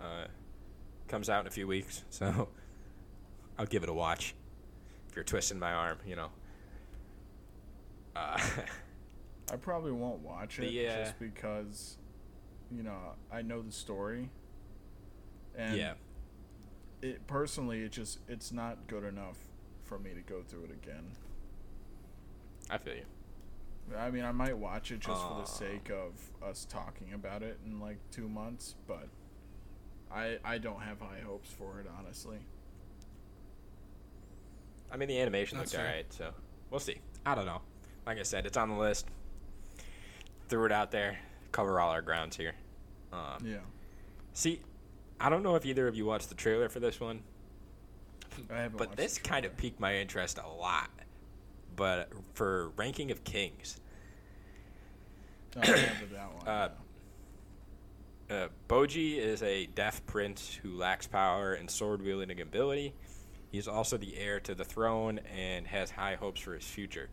Uh, 0.00 0.26
comes 1.08 1.28
out 1.28 1.40
in 1.40 1.46
a 1.46 1.50
few 1.50 1.66
weeks, 1.66 2.04
so 2.10 2.48
I'll 3.58 3.66
give 3.66 3.82
it 3.82 3.88
a 3.88 3.94
watch. 3.94 4.34
If 5.08 5.16
you're 5.16 5.24
twisting 5.24 5.58
my 5.58 5.72
arm, 5.72 5.98
you 6.06 6.16
know. 6.16 6.28
Uh, 8.14 8.38
I 9.52 9.56
probably 9.56 9.92
won't 9.92 10.20
watch 10.20 10.58
it 10.58 10.70
The, 10.70 10.88
uh, 10.88 10.96
just 11.04 11.18
because, 11.18 11.96
you 12.70 12.82
know, 12.82 13.14
I 13.32 13.42
know 13.42 13.62
the 13.62 13.72
story. 13.72 14.28
And 15.56 15.76
yeah. 15.76 15.94
it 17.02 17.26
personally, 17.26 17.80
it 17.80 17.92
just 17.92 18.18
it's 18.28 18.52
not 18.52 18.86
good 18.86 19.04
enough 19.04 19.38
for 19.84 19.98
me 19.98 20.10
to 20.14 20.20
go 20.20 20.42
through 20.42 20.64
it 20.64 20.70
again. 20.70 21.12
I 22.70 22.78
feel 22.78 22.94
you. 22.94 23.96
I 23.96 24.10
mean, 24.10 24.24
I 24.24 24.32
might 24.32 24.56
watch 24.56 24.90
it 24.90 25.00
just 25.00 25.22
for 25.22 25.40
the 25.40 25.46
sake 25.46 25.90
of 25.90 26.12
us 26.46 26.66
talking 26.68 27.14
about 27.14 27.42
it 27.42 27.58
in 27.64 27.80
like 27.80 27.96
two 28.10 28.28
months, 28.28 28.74
but 28.86 29.08
I 30.12 30.38
I 30.44 30.58
don't 30.58 30.80
have 30.80 31.00
high 31.00 31.20
hopes 31.24 31.50
for 31.50 31.80
it, 31.80 31.86
honestly. 31.98 32.38
I 34.90 34.96
mean, 34.96 35.08
the 35.08 35.20
animation 35.20 35.58
That's 35.58 35.72
looked 35.72 35.82
fair. 35.82 35.90
alright, 35.90 36.12
so 36.12 36.30
we'll 36.70 36.80
see. 36.80 36.96
I 37.26 37.34
don't 37.34 37.46
know. 37.46 37.60
Like 38.06 38.18
I 38.18 38.22
said, 38.22 38.46
it's 38.46 38.56
on 38.56 38.70
the 38.70 38.76
list. 38.76 39.06
Threw 40.48 40.64
it 40.64 40.72
out 40.72 40.90
there. 40.90 41.18
Cover 41.52 41.78
all 41.78 41.90
our 41.90 42.00
grounds 42.02 42.36
here. 42.36 42.54
Um, 43.12 43.44
Yeah, 43.44 43.58
See, 44.32 44.60
I 45.20 45.28
don't 45.28 45.42
know 45.42 45.56
if 45.56 45.66
either 45.66 45.88
of 45.88 45.94
you 45.94 46.06
watched 46.06 46.28
the 46.30 46.34
trailer 46.34 46.68
for 46.68 46.80
this 46.80 47.00
one, 47.00 47.22
I 48.50 48.60
haven't. 48.62 48.78
but 48.78 48.96
this 48.96 49.18
the 49.18 49.28
kind 49.28 49.44
of 49.44 49.56
piqued 49.56 49.78
my 49.80 49.96
interest 49.96 50.38
a 50.42 50.48
lot. 50.48 50.90
But 51.76 52.10
for 52.34 52.70
ranking 52.76 53.10
of 53.10 53.24
kings, 53.24 53.78
Oh, 55.56 55.60
I 55.62 55.70
remember 55.70 56.06
that 56.12 56.34
one. 56.34 56.48
Uh, 56.48 56.68
uh, 58.30 58.48
Bojji 58.68 59.16
is 59.16 59.42
a 59.42 59.66
deaf 59.66 60.04
prince 60.06 60.58
who 60.62 60.76
lacks 60.76 61.06
power 61.06 61.54
and 61.54 61.70
sword 61.70 62.02
wielding 62.02 62.40
ability. 62.40 62.94
He's 63.50 63.66
also 63.66 63.96
the 63.96 64.16
heir 64.18 64.40
to 64.40 64.54
the 64.54 64.64
throne 64.64 65.20
and 65.34 65.66
has 65.66 65.90
high 65.90 66.16
hopes 66.16 66.40
for 66.40 66.54
his 66.54 66.64
future. 66.64 67.08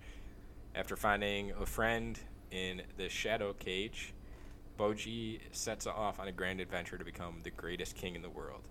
After 0.74 0.98
finding 0.98 1.52
a 1.52 1.66
friend 1.66 2.20
in 2.52 2.82
the 2.98 3.08
Shadow 3.08 3.54
Kage, 3.54 4.14
Bojji 4.78 5.40
sets 5.52 5.88
off 5.88 6.20
on 6.20 6.28
a 6.28 6.34
grand 6.34 6.60
adventure 6.60 6.98
to 6.98 7.06
become 7.06 7.40
the 7.44 7.52
greatest 7.52 7.96
king 7.96 8.16
in 8.16 8.22
the 8.22 8.30
world. 8.30 8.68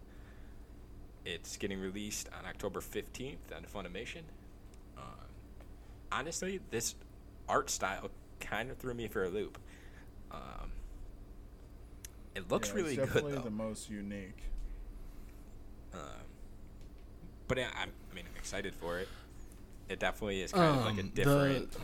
It's 1.25 1.57
getting 1.57 1.81
released 1.81 2.29
on 2.39 2.45
October 2.45 2.81
15th 2.81 3.57
on 3.57 3.65
Funimation. 3.65 4.25
Uh, 4.99 5.25
honestly, 6.13 6.61
this 6.71 6.95
art 7.49 7.71
style 7.71 8.11
kind 8.41 8.71
of 8.71 8.77
threw 8.77 8.93
me 8.93 9.09
for 9.09 9.25
a 9.25 9.31
loop. 9.31 9.59
Um, 10.31 10.73
it 12.35 12.51
looks 12.51 12.69
Yeah, 12.69 12.75
really 12.75 12.89
it's 12.95 12.99
good 12.99 13.07
definitely 13.07 13.33
though. 13.35 13.41
the 13.43 13.51
most 13.51 13.91
unique. 13.91 14.39
Um, 15.93 16.01
but 17.49 17.59
I'm, 17.59 17.67
I 18.11 18.15
mean, 18.15 18.25
I'm 18.31 18.37
excited 18.37 18.75
for 18.75 18.99
it. 18.99 19.09
It 19.89 19.99
definitely 20.01 20.41
is 20.41 20.53
kind 20.53 20.79
of 20.79 20.85
like 20.87 20.97
a 20.99 21.01
Um, 21.03 21.09
different 21.15 21.73
The, 21.73 21.79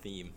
theme. 0.00 0.32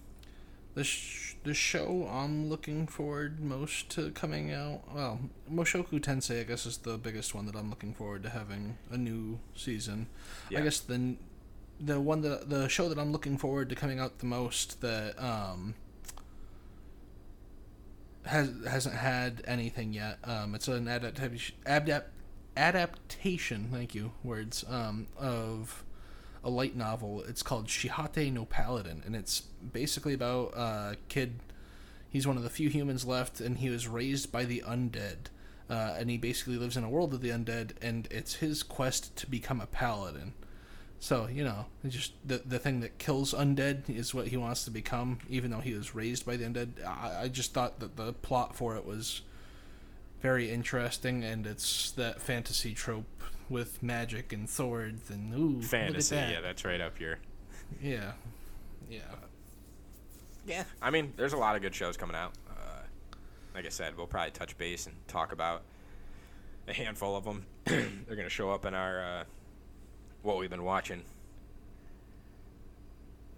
the, 0.73 0.83
sh- 0.83 1.35
the 1.43 1.53
show 1.53 2.07
I'm 2.11 2.49
looking 2.49 2.87
forward 2.87 3.39
most 3.39 3.89
to 3.91 4.11
coming 4.11 4.51
out. 4.51 4.81
Well, 4.93 5.19
Mushoku 5.51 5.99
Tensei, 5.99 6.41
I 6.41 6.43
guess, 6.43 6.65
is 6.65 6.77
the 6.79 6.97
biggest 6.97 7.33
one 7.35 7.45
that 7.45 7.55
I'm 7.55 7.69
looking 7.69 7.93
forward 7.93 8.23
to 8.23 8.29
having 8.29 8.77
a 8.89 8.97
new 8.97 9.39
season. 9.55 10.07
Yeah. 10.49 10.59
I 10.59 10.63
guess 10.63 10.79
the 10.79 11.15
the 11.83 11.99
one 11.99 12.21
that 12.21 12.47
the 12.49 12.67
show 12.67 12.87
that 12.89 12.99
I'm 12.99 13.11
looking 13.11 13.37
forward 13.39 13.69
to 13.69 13.75
coming 13.75 13.99
out 13.99 14.19
the 14.19 14.27
most 14.27 14.81
that 14.81 15.17
um 15.23 15.73
has 18.25 18.51
hasn't 18.67 18.95
had 18.95 19.43
anything 19.45 19.93
yet. 19.93 20.17
Um, 20.23 20.55
it's 20.55 20.67
an 20.67 20.87
adaptation 20.87 21.55
adapt, 21.65 22.09
adaptation. 22.55 23.69
Thank 23.71 23.95
you 23.95 24.11
words 24.23 24.63
um, 24.69 25.07
of 25.17 25.83
a 26.43 26.49
light 26.49 26.75
novel. 26.75 27.23
It's 27.27 27.43
called 27.43 27.67
Saihate 27.67 28.31
no 28.33 28.45
Paladin, 28.45 29.03
and 29.05 29.15
it's 29.15 29.41
basically 29.41 30.13
about 30.13 30.53
a 30.55 30.97
kid. 31.07 31.39
He's 32.09 32.27
one 32.27 32.37
of 32.37 32.43
the 32.43 32.49
few 32.49 32.69
humans 32.69 33.05
left, 33.05 33.39
and 33.39 33.57
he 33.57 33.69
was 33.69 33.87
raised 33.87 34.31
by 34.31 34.45
the 34.45 34.63
undead. 34.67 35.27
Uh, 35.69 35.95
and 35.97 36.09
he 36.09 36.17
basically 36.17 36.57
lives 36.57 36.75
in 36.75 36.83
a 36.83 36.89
world 36.89 37.13
of 37.13 37.21
the 37.21 37.29
undead, 37.29 37.71
and 37.81 38.07
it's 38.11 38.35
his 38.35 38.61
quest 38.61 39.15
to 39.15 39.29
become 39.29 39.61
a 39.61 39.65
paladin. 39.65 40.33
So 41.01 41.27
you 41.27 41.43
know, 41.43 41.65
just 41.87 42.13
the 42.23 42.43
the 42.45 42.59
thing 42.59 42.81
that 42.81 42.99
kills 42.99 43.33
undead 43.33 43.89
is 43.89 44.13
what 44.13 44.27
he 44.27 44.37
wants 44.37 44.63
to 44.65 44.71
become, 44.71 45.17
even 45.27 45.49
though 45.49 45.59
he 45.59 45.73
was 45.73 45.95
raised 45.95 46.27
by 46.27 46.37
the 46.37 46.45
undead. 46.45 46.85
I, 46.85 47.23
I 47.23 47.27
just 47.27 47.55
thought 47.55 47.79
that 47.79 47.97
the 47.97 48.13
plot 48.13 48.55
for 48.55 48.75
it 48.75 48.85
was 48.85 49.21
very 50.21 50.51
interesting, 50.51 51.23
and 51.23 51.47
it's 51.47 51.89
that 51.93 52.21
fantasy 52.21 52.75
trope 52.75 53.05
with 53.49 53.81
magic 53.81 54.31
and 54.31 54.47
swords 54.47 55.09
and 55.09 55.33
ooh, 55.33 55.61
Fantasy, 55.63 56.15
that. 56.15 56.31
yeah, 56.31 56.39
that's 56.39 56.63
right 56.63 56.79
up 56.79 56.95
here. 56.99 57.17
yeah, 57.81 58.11
yeah. 58.87 58.99
Yeah, 60.45 60.63
I 60.83 60.91
mean, 60.91 61.13
there's 61.17 61.33
a 61.33 61.37
lot 61.37 61.55
of 61.55 61.63
good 61.63 61.73
shows 61.73 61.97
coming 61.97 62.15
out. 62.15 62.33
Uh, 62.47 62.83
like 63.55 63.65
I 63.65 63.69
said, 63.69 63.97
we'll 63.97 64.05
probably 64.07 64.31
touch 64.31 64.55
base 64.57 64.85
and 64.85 64.95
talk 65.07 65.33
about 65.33 65.63
a 66.67 66.73
handful 66.73 67.15
of 67.15 67.23
them. 67.23 67.45
They're 67.65 68.15
gonna 68.15 68.29
show 68.29 68.51
up 68.51 68.65
in 68.65 68.75
our 68.75 69.03
uh, 69.03 69.23
what 70.21 70.37
we've 70.37 70.49
been 70.49 70.63
watching. 70.63 71.03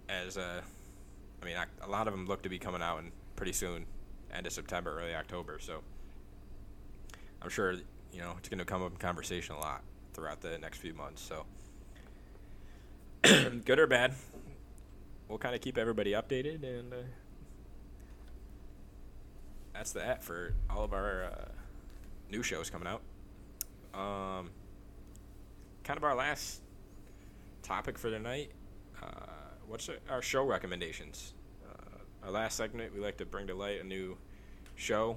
As 0.08 0.36
uh, 0.36 0.60
I 1.42 1.44
mean, 1.44 1.56
a 1.82 1.88
lot 1.88 2.06
of 2.06 2.14
them 2.14 2.26
look 2.26 2.42
to 2.42 2.48
be 2.48 2.58
coming 2.58 2.82
out 2.82 2.98
in 2.98 3.12
pretty 3.36 3.52
soon, 3.52 3.86
end 4.32 4.46
of 4.46 4.52
September, 4.52 5.00
early 5.00 5.14
October. 5.14 5.58
So 5.60 5.80
I'm 7.42 7.50
sure 7.50 7.72
you 8.12 8.20
know 8.20 8.34
it's 8.38 8.48
gonna 8.48 8.64
come 8.64 8.82
up 8.82 8.92
in 8.92 8.98
conversation 8.98 9.54
a 9.54 9.60
lot 9.60 9.82
throughout 10.12 10.40
the 10.40 10.58
next 10.58 10.78
few 10.78 10.94
months. 10.94 11.22
So 11.22 11.44
good 13.64 13.78
or 13.78 13.86
bad, 13.86 14.14
we'll 15.28 15.38
kind 15.38 15.54
of 15.54 15.60
keep 15.60 15.78
everybody 15.78 16.12
updated 16.12 16.62
and 16.62 16.92
uh, 16.92 16.96
that's 19.72 19.92
that 19.92 20.22
for 20.22 20.54
all 20.70 20.84
of 20.84 20.92
our 20.92 21.24
uh, 21.24 21.48
new 22.30 22.42
shows 22.42 22.70
coming 22.70 22.86
out 22.86 23.00
um, 23.94 24.50
kind 25.84 25.96
of 25.96 26.04
our 26.04 26.14
last 26.14 26.60
topic 27.64 27.98
for 27.98 28.10
tonight 28.10 28.50
uh, 29.02 29.06
what's 29.66 29.88
our- 30.10 30.20
show 30.22 30.44
recommendations 30.44 31.32
uh, 31.66 31.98
our 32.26 32.30
last 32.30 32.56
segment 32.56 32.94
we 32.94 33.00
like 33.00 33.16
to 33.16 33.24
bring 33.24 33.46
to 33.46 33.54
light 33.54 33.80
a 33.80 33.84
new 33.84 34.16
show 34.76 35.16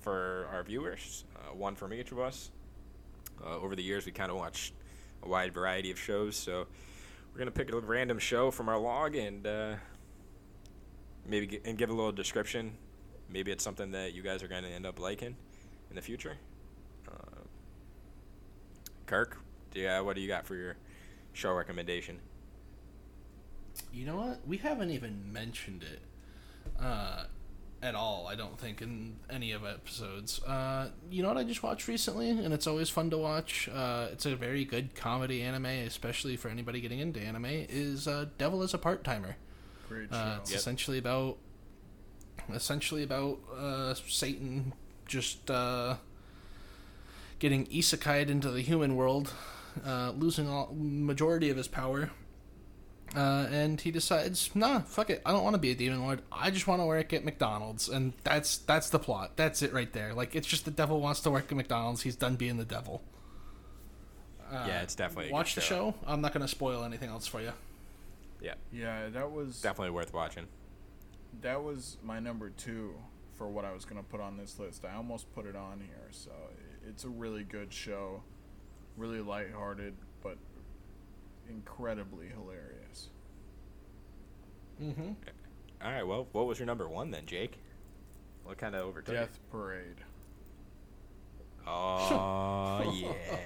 for 0.00 0.46
our 0.52 0.62
viewers 0.62 1.24
uh, 1.36 1.54
one 1.54 1.74
from 1.74 1.94
each 1.94 2.12
of 2.12 2.18
us 2.18 2.50
uh, 3.44 3.56
over 3.56 3.74
the 3.74 3.82
years 3.82 4.04
we 4.04 4.12
kind 4.12 4.30
of 4.30 4.36
watched 4.36 4.74
a 5.22 5.28
wide 5.28 5.52
variety 5.54 5.90
of 5.90 5.98
shows 5.98 6.36
so 6.36 6.66
we're 7.32 7.38
gonna 7.38 7.50
pick 7.50 7.72
a 7.72 7.80
random 7.80 8.18
show 8.18 8.50
from 8.50 8.68
our 8.68 8.78
log 8.78 9.16
and 9.16 9.46
uh, 9.46 9.74
maybe 11.26 11.46
gi- 11.46 11.60
and 11.64 11.76
give 11.78 11.90
a 11.90 11.92
little 11.92 12.12
description. 12.12 12.76
Maybe 13.28 13.50
it's 13.50 13.64
something 13.64 13.90
that 13.90 14.14
you 14.14 14.22
guys 14.22 14.40
are 14.44 14.46
gonna 14.46 14.68
end 14.68 14.86
up 14.86 15.00
liking 15.00 15.34
in 15.90 15.96
the 15.96 16.02
future. 16.02 16.36
Uh, 17.10 17.40
Kirk, 19.06 19.38
uh, 19.76 19.98
what 20.04 20.14
do 20.14 20.22
you 20.22 20.28
got 20.28 20.46
for 20.46 20.54
your 20.54 20.76
show 21.34 21.52
recommendation? 21.52 22.20
You 23.92 24.06
know 24.06 24.16
what? 24.16 24.46
We 24.46 24.56
haven't 24.58 24.90
even 24.90 25.32
mentioned 25.32 25.82
it 25.82 26.00
uh, 26.82 27.24
at 27.82 27.94
all. 27.94 28.26
I 28.28 28.34
don't 28.34 28.58
think 28.58 28.80
in 28.82 29.16
any 29.28 29.52
of 29.52 29.64
episodes. 29.64 30.42
Uh, 30.42 30.90
you 31.10 31.22
know 31.22 31.28
what 31.28 31.36
I 31.38 31.44
just 31.44 31.62
watched 31.62 31.88
recently, 31.88 32.30
and 32.30 32.52
it's 32.54 32.66
always 32.66 32.88
fun 32.88 33.10
to 33.10 33.18
watch. 33.18 33.68
Uh, 33.72 34.08
it's 34.12 34.26
a 34.26 34.36
very 34.36 34.64
good 34.64 34.94
comedy 34.94 35.42
anime, 35.42 35.66
especially 35.66 36.36
for 36.36 36.48
anybody 36.48 36.80
getting 36.80 37.00
into 37.00 37.20
anime. 37.20 37.46
Is 37.46 38.06
uh, 38.08 38.26
Devil 38.38 38.62
is 38.62 38.74
a 38.74 38.78
Part 38.78 39.04
Timer. 39.04 39.36
Great 39.88 40.08
show. 40.10 40.16
Uh, 40.16 40.38
it's 40.40 40.50
Yep. 40.52 40.58
essentially 40.60 40.98
about 40.98 41.38
essentially 42.52 43.02
about 43.02 43.38
uh, 43.56 43.94
Satan 43.94 44.72
just 45.06 45.50
uh, 45.50 45.96
getting 47.38 47.66
isekai'd 47.66 48.28
into 48.30 48.50
the 48.50 48.60
human 48.62 48.96
world, 48.96 49.32
uh, 49.84 50.12
losing 50.16 50.48
all 50.48 50.74
majority 50.76 51.50
of 51.50 51.56
his 51.56 51.68
power, 51.68 52.10
uh, 53.16 53.46
and 53.50 53.80
he 53.80 53.90
decides, 53.90 54.54
nah, 54.54 54.80
fuck 54.80 55.10
it, 55.10 55.22
I 55.24 55.32
don't 55.32 55.44
want 55.44 55.54
to 55.54 55.60
be 55.60 55.70
a 55.70 55.74
demon 55.74 56.00
lord. 56.02 56.22
I 56.32 56.50
just 56.50 56.66
want 56.66 56.80
to 56.82 56.86
work 56.86 57.12
at 57.12 57.24
McDonald's, 57.24 57.88
and 57.88 58.12
that's 58.24 58.58
that's 58.58 58.90
the 58.90 58.98
plot. 58.98 59.32
That's 59.36 59.62
it 59.62 59.72
right 59.72 59.92
there. 59.92 60.14
Like 60.14 60.34
it's 60.34 60.46
just 60.46 60.64
the 60.64 60.70
devil 60.70 61.00
wants 61.00 61.20
to 61.20 61.30
work 61.30 61.46
at 61.50 61.56
McDonald's. 61.56 62.02
He's 62.02 62.16
done 62.16 62.36
being 62.36 62.56
the 62.56 62.64
devil. 62.64 63.02
Uh, 64.50 64.64
yeah, 64.68 64.82
it's 64.82 64.94
definitely 64.94 65.26
a 65.26 65.28
good 65.28 65.34
watch 65.34 65.54
the 65.54 65.60
show. 65.60 65.94
I'm 66.06 66.20
not 66.20 66.32
gonna 66.32 66.48
spoil 66.48 66.84
anything 66.84 67.08
else 67.08 67.26
for 67.26 67.40
you. 67.40 67.52
Yeah, 68.40 68.54
Yeah, 68.72 69.08
that 69.08 69.30
was 69.32 69.60
definitely 69.62 69.90
worth 69.90 70.12
watching. 70.12 70.46
that 71.40 71.62
was 71.62 71.96
my 72.02 72.20
number 72.20 72.50
two 72.50 72.94
for 73.38 73.48
what 73.48 73.64
I 73.64 73.72
was 73.72 73.84
gonna 73.84 74.02
put 74.02 74.20
on 74.20 74.36
this 74.36 74.58
list. 74.58 74.84
I 74.84 74.94
almost 74.96 75.32
put 75.34 75.46
it 75.46 75.56
on 75.56 75.80
here, 75.80 76.08
so 76.10 76.30
it's 76.86 77.04
a 77.04 77.08
really 77.08 77.42
good 77.42 77.72
show, 77.72 78.22
really 78.96 79.20
lighthearted, 79.20 79.94
but 80.22 80.36
incredibly 81.48 82.26
hilarious. 82.28 83.08
Mm-hmm. 84.82 85.12
All 85.84 85.92
right, 85.92 86.06
well, 86.06 86.26
what 86.32 86.46
was 86.46 86.58
your 86.58 86.66
number 86.66 86.88
one 86.88 87.10
then, 87.10 87.26
Jake? 87.26 87.58
What 88.44 88.58
kind 88.58 88.74
of 88.74 88.86
overtook? 88.86 89.14
it? 89.14 89.18
Death 89.18 89.38
Parade. 89.50 89.96
Oh 91.66 92.92
yeah. 92.94 93.38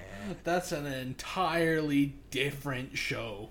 That's 0.43 0.71
an 0.71 0.85
entirely 0.85 2.15
different 2.31 2.97
show. 2.97 3.49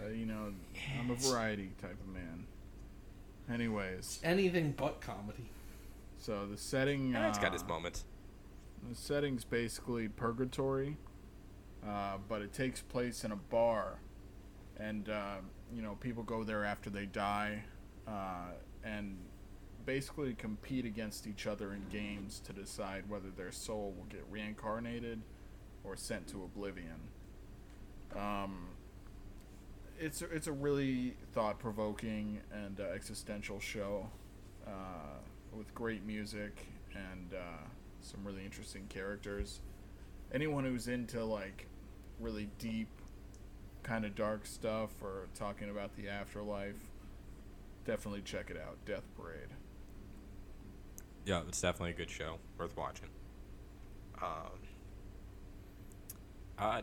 Uh, 0.00 0.10
you 0.10 0.26
know, 0.26 0.52
I'm 0.98 1.10
a 1.10 1.14
variety 1.14 1.70
type 1.80 1.96
of 2.00 2.08
man. 2.08 2.46
Anyways, 3.52 4.20
Anything 4.22 4.74
but 4.76 5.00
comedy. 5.00 5.50
so 6.18 6.46
the 6.46 6.56
setting. 6.56 7.12
Yeah, 7.12 7.28
it's 7.28 7.38
got 7.38 7.54
its 7.54 7.62
uh, 7.62 7.68
moments. 7.68 8.04
The 8.88 8.94
setting's 8.94 9.44
basically 9.44 10.08
purgatory, 10.08 10.96
uh, 11.86 12.18
but 12.28 12.42
it 12.42 12.52
takes 12.52 12.80
place 12.80 13.24
in 13.24 13.32
a 13.32 13.36
bar, 13.36 13.98
and 14.78 15.08
uh, 15.08 15.36
you 15.74 15.82
know 15.82 15.96
people 16.00 16.22
go 16.22 16.44
there 16.44 16.64
after 16.64 16.90
they 16.90 17.06
die, 17.06 17.64
uh, 18.06 18.50
and 18.84 19.16
basically 19.84 20.34
compete 20.34 20.84
against 20.84 21.26
each 21.26 21.46
other 21.46 21.72
in 21.72 21.82
games 21.90 22.40
to 22.40 22.52
decide 22.52 23.08
whether 23.08 23.30
their 23.30 23.52
soul 23.52 23.94
will 23.96 24.06
get 24.06 24.24
reincarnated 24.30 25.22
or 25.84 25.96
sent 25.96 26.26
to 26.26 26.42
oblivion. 26.42 27.00
Um, 28.16 28.68
it's 29.98 30.22
a, 30.22 30.26
it's 30.26 30.48
a 30.48 30.52
really 30.52 31.16
thought 31.32 31.58
provoking 31.58 32.40
and 32.52 32.80
uh, 32.80 32.84
existential 32.94 33.60
show 33.60 34.10
uh, 34.66 34.70
with 35.52 35.72
great 35.74 36.04
music 36.04 36.66
and 36.94 37.32
some 38.00 38.24
really 38.24 38.44
interesting 38.44 38.86
characters. 38.88 39.60
Anyone 40.36 40.64
who's 40.64 40.86
into 40.86 41.24
like 41.24 41.66
really 42.20 42.50
deep, 42.58 42.90
kind 43.82 44.04
of 44.04 44.14
dark 44.14 44.44
stuff 44.44 44.90
or 45.00 45.28
talking 45.34 45.70
about 45.70 45.96
the 45.96 46.10
afterlife, 46.10 46.76
definitely 47.86 48.20
check 48.20 48.50
it 48.50 48.58
out. 48.58 48.76
Death 48.84 49.04
Parade. 49.16 49.48
Yeah, 51.24 51.40
it's 51.48 51.58
definitely 51.58 51.92
a 51.92 51.94
good 51.94 52.10
show, 52.10 52.36
worth 52.58 52.76
watching. 52.76 53.08
Um, 54.22 54.58
uh, 56.58 56.82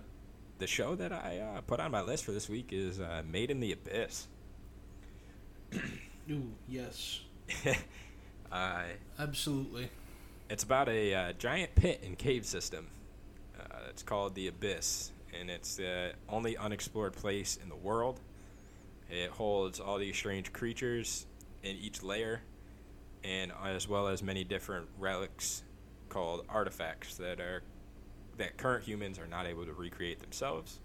the 0.58 0.66
show 0.66 0.96
that 0.96 1.12
I 1.12 1.38
uh, 1.38 1.62
put 1.62 1.80
on 1.80 1.92
my 1.92 2.02
list 2.02 2.26
for 2.26 2.32
this 2.32 2.50
week 2.50 2.70
is 2.72 3.00
uh, 3.00 3.22
Made 3.32 3.52
in 3.52 3.60
the 3.60 3.72
Abyss. 3.72 4.30
Ooh, 6.32 6.54
yes. 6.68 7.20
uh, 8.52 8.82
Absolutely. 9.20 9.90
it's 10.50 10.64
about 10.64 10.90
a 10.90 11.14
uh, 11.14 11.34
giant 11.34 11.76
pit 11.76 12.02
and 12.04 12.18
cave 12.18 12.48
system. 12.48 12.88
Uh, 13.84 13.90
it's 13.90 14.04
called 14.04 14.36
the 14.36 14.48
Abyss, 14.48 15.12
and 15.40 15.50
it's 15.50 15.76
the 15.76 16.14
only 16.30 16.56
unexplored 16.58 17.14
place 17.14 17.58
in 17.62 17.70
the 17.70 17.76
world. 17.76 18.20
It 19.10 19.30
holds 19.30 19.80
all 19.80 19.98
these 19.98 20.16
strange 20.16 20.54
creatures 20.54 21.26
in 21.64 21.76
each 21.78 22.04
layer, 22.04 22.42
and 23.24 23.52
as 23.66 23.88
well 23.88 24.08
as 24.08 24.24
many 24.24 24.44
different 24.44 24.88
relics 24.98 25.64
called 26.10 26.46
artifacts 26.50 27.16
that 27.18 27.40
are 27.40 27.64
that 28.38 28.58
current 28.58 28.84
humans 28.84 29.20
are 29.20 29.28
not 29.28 29.46
able 29.46 29.66
to 29.66 29.74
recreate 29.74 30.20
themselves. 30.20 30.80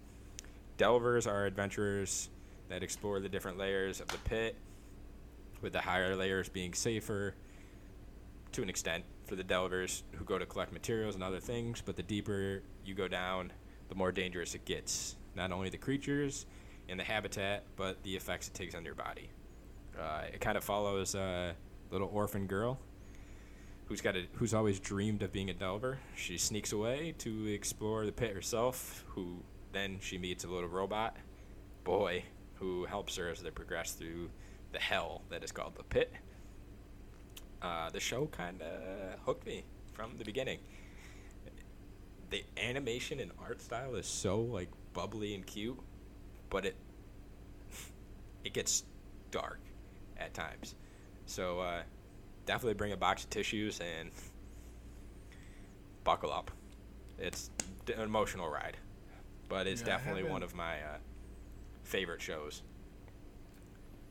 Delvers 0.77 1.25
are 1.25 1.45
adventurers 1.45 2.29
that 2.69 2.83
explore 2.83 3.19
the 3.19 3.29
different 3.29 3.57
layers 3.57 3.99
of 3.99 4.07
the 4.09 4.17
pit, 4.19 4.55
with 5.61 5.73
the 5.73 5.81
higher 5.81 6.15
layers 6.15 6.47
being 6.47 6.73
safer 6.73 7.33
to 8.51 8.61
an 8.61 8.69
extent 8.69 9.03
for 9.29 9.35
the 9.35 9.43
delvers 9.43 10.03
who 10.13 10.25
go 10.25 10.39
to 10.39 10.45
collect 10.45 10.73
materials 10.73 11.13
and 11.13 11.23
other 11.23 11.39
things, 11.39 11.81
but 11.85 11.95
the 11.95 12.03
deeper 12.03 12.63
you 12.83 12.95
go 12.95 13.07
down, 13.07 13.53
the 13.87 13.95
more 13.95 14.11
dangerous 14.11 14.55
it 14.55 14.65
gets. 14.65 15.15
Not 15.35 15.51
only 15.51 15.69
the 15.69 15.77
creatures 15.77 16.47
and 16.89 16.99
the 16.99 17.03
habitat, 17.03 17.63
but 17.75 18.01
the 18.03 18.15
effects 18.15 18.47
it 18.47 18.55
takes 18.55 18.73
on 18.73 18.83
your 18.83 18.95
body. 18.95 19.29
Uh, 19.97 20.23
it 20.33 20.41
kind 20.41 20.57
of 20.57 20.63
follows 20.63 21.13
a 21.13 21.55
little 21.91 22.09
orphan 22.11 22.47
girl 22.47 22.79
who's 23.85 24.01
got 24.01 24.15
a, 24.15 24.25
who's 24.33 24.53
always 24.53 24.79
dreamed 24.79 25.21
of 25.21 25.31
being 25.31 25.49
a 25.49 25.53
delver. 25.53 25.99
She 26.15 26.37
sneaks 26.37 26.71
away 26.71 27.13
to 27.19 27.47
explore 27.47 28.05
the 28.05 28.11
pit 28.11 28.33
herself. 28.33 29.05
Who 29.09 29.43
then 29.71 29.99
she 30.01 30.17
meets 30.17 30.43
a 30.43 30.47
little 30.47 30.69
robot 30.69 31.15
boy 31.83 32.23
who 32.55 32.85
helps 32.85 33.15
her 33.17 33.29
as 33.29 33.41
they 33.41 33.51
progress 33.51 33.93
through 33.93 34.29
the 34.71 34.79
hell 34.79 35.21
that 35.29 35.43
is 35.43 35.51
called 35.51 35.75
the 35.75 35.83
pit. 35.83 36.11
Uh, 37.61 37.89
the 37.89 37.99
show 37.99 38.25
kind 38.27 38.61
of 38.61 39.19
hooked 39.25 39.45
me 39.45 39.63
from 39.93 40.17
the 40.17 40.23
beginning. 40.25 40.59
The 42.29 42.43
animation 42.57 43.19
and 43.19 43.31
art 43.39 43.61
style 43.61 43.95
is 43.95 44.05
so 44.05 44.39
like 44.39 44.69
bubbly 44.93 45.35
and 45.35 45.45
cute, 45.45 45.79
but 46.49 46.65
it 46.65 46.75
it 48.43 48.53
gets 48.53 48.83
dark 49.31 49.59
at 50.17 50.33
times. 50.33 50.75
So 51.25 51.59
uh, 51.59 51.81
definitely 52.45 52.75
bring 52.75 52.91
a 52.93 52.97
box 52.97 53.23
of 53.23 53.29
tissues 53.29 53.79
and 53.79 54.11
buckle 56.03 56.31
up. 56.31 56.51
It's 57.17 57.49
an 57.93 58.01
emotional 58.01 58.49
ride, 58.49 58.77
but 59.49 59.67
it's 59.67 59.81
Yeah, 59.81 59.87
definitely 59.87 60.23
one 60.23 60.43
of 60.43 60.55
my 60.55 60.75
uh, 60.81 60.97
favorite 61.83 62.21
shows. 62.21 62.63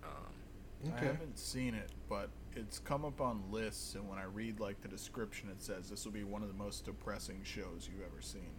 Um, 0.05 0.93
I 0.97 1.05
haven't 1.05 1.39
seen 1.39 1.75
it, 1.75 1.91
but 2.09 2.29
it's 2.59 2.79
come 2.79 3.05
up 3.05 3.21
on 3.21 3.43
lists, 3.51 3.95
and 3.95 4.09
when 4.09 4.19
I 4.19 4.25
read 4.25 4.61
like 4.61 4.81
the 4.83 4.89
description, 4.89 5.49
it 5.51 5.63
says 5.63 5.89
this 5.89 6.05
will 6.05 6.13
be 6.13 6.25
one 6.25 6.43
of 6.43 6.49
the 6.49 6.55
most 6.55 6.85
depressing 6.85 7.41
shows 7.45 7.89
you've 7.91 8.05
ever 8.05 8.21
seen. 8.21 8.51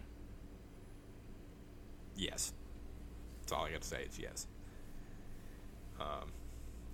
Yes. 2.16 2.54
That's 3.42 3.52
all 3.54 3.66
I 3.66 3.72
got 3.72 3.82
to 3.82 3.88
say 3.88 4.04
It's 4.06 4.20
yes. 4.20 4.48
Um, 6.00 6.32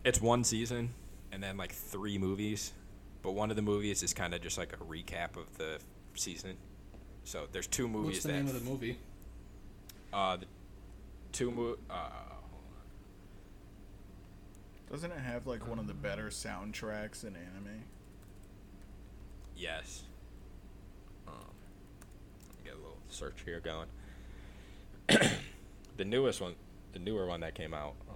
it's 0.03 0.21
one 0.21 0.43
season 0.43 0.93
and 1.31 1.41
then 1.41 1.57
like 1.57 1.71
three 1.71 2.17
movies, 2.17 2.73
but 3.21 3.31
one 3.31 3.49
of 3.49 3.55
the 3.55 3.61
movies 3.61 4.03
is 4.03 4.13
kind 4.13 4.33
of 4.33 4.41
just 4.41 4.57
like 4.57 4.73
a 4.73 4.77
recap 4.77 5.35
of 5.37 5.57
the 5.57 5.79
season. 6.15 6.57
So 7.23 7.47
there's 7.51 7.67
two 7.67 7.87
movies 7.87 8.17
What's 8.17 8.23
the 8.23 8.27
that 8.29 8.33
name 8.37 8.47
of 8.47 8.53
the 8.63 8.69
movie? 8.69 8.97
uh 10.13 10.37
the 10.37 10.45
two 11.31 11.51
mo- 11.51 11.77
uh 11.89 12.09
Doesn't 14.91 15.11
it 15.11 15.19
have 15.19 15.47
like 15.47 15.67
one 15.67 15.79
of 15.79 15.87
the 15.87 15.93
better 15.93 16.27
soundtracks 16.27 17.23
in 17.23 17.35
anime? 17.35 17.83
yes. 19.57 20.03
Um, 21.27 21.33
get 22.63 22.73
a 22.73 22.77
little 22.77 22.97
search 23.09 23.41
here 23.45 23.59
going. 23.59 23.87
the 25.97 26.05
newest 26.05 26.41
one, 26.41 26.55
the 26.93 26.99
newer 26.99 27.25
one 27.25 27.39
that 27.39 27.55
came 27.55 27.73
out. 27.73 27.95
Um, 28.09 28.15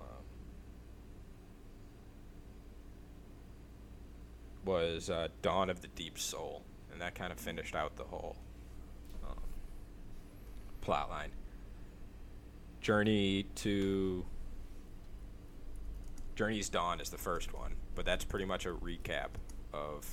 was 4.65 5.09
uh, 5.09 5.29
Dawn 5.41 5.69
of 5.69 5.81
the 5.81 5.87
Deep 5.87 6.19
Soul, 6.19 6.63
and 6.91 7.01
that 7.01 7.15
kind 7.15 7.31
of 7.31 7.39
finished 7.39 7.75
out 7.75 7.95
the 7.95 8.03
whole 8.03 8.35
um. 9.27 9.37
Journey 12.81 13.45
to 13.55 14.25
Journey's 16.39 16.69
Dawn 16.69 17.01
is 17.01 17.09
the 17.09 17.17
first 17.17 17.53
one, 17.53 17.75
but 17.95 18.05
that's 18.05 18.23
pretty 18.23 18.45
much 18.45 18.65
a 18.65 18.69
recap 18.69 19.31
of 19.73 20.07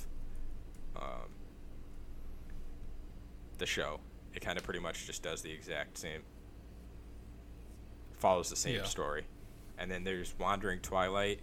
um, 0.93 1.29
the 3.57 3.65
show. 3.65 4.01
It 4.33 4.41
kind 4.41 4.57
of 4.57 4.65
pretty 4.65 4.81
much 4.81 5.05
just 5.05 5.23
does 5.23 5.41
the 5.41 5.49
exact 5.49 5.97
same, 5.97 6.23
follows 8.17 8.49
the 8.49 8.57
same 8.57 8.75
Yeah. 8.75 8.83
story. 8.83 9.25
And 9.77 9.89
then 9.89 10.03
there's 10.03 10.37
Wandering 10.37 10.81
Twilight, 10.81 11.39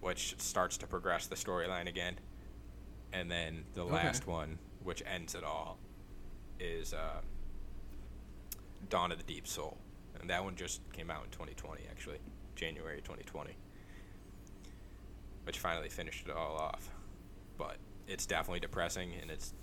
which 0.00 0.40
starts 0.40 0.78
to 0.78 0.86
progress 0.86 1.26
the 1.26 1.36
storyline 1.36 1.86
again. 1.86 2.18
And 3.12 3.30
then 3.30 3.66
the 3.74 3.82
Okay. 3.82 3.92
last 3.92 4.26
one, 4.26 4.58
which 4.84 5.02
ends 5.04 5.34
it 5.34 5.44
all, 5.44 5.78
is 6.58 6.94
uh, 6.94 7.20
Dawn 8.88 9.12
of 9.12 9.18
the 9.18 9.24
Deep 9.24 9.46
Soul. 9.46 9.76
And 10.18 10.30
that 10.30 10.42
one 10.42 10.56
just 10.56 10.80
came 10.94 11.10
out 11.10 11.24
in 11.24 11.30
2020, 11.30 11.86
actually, 11.90 12.20
January 12.54 13.02
2020. 13.02 13.54
Which 15.46 15.58
finally 15.58 15.88
finished 15.88 16.26
it 16.28 16.34
all 16.34 16.56
off. 16.56 16.90
But 17.56 17.76
it's 18.08 18.26
definitely 18.26 18.60
depressing, 18.60 19.12
and 19.22 19.30
it's 19.30 19.54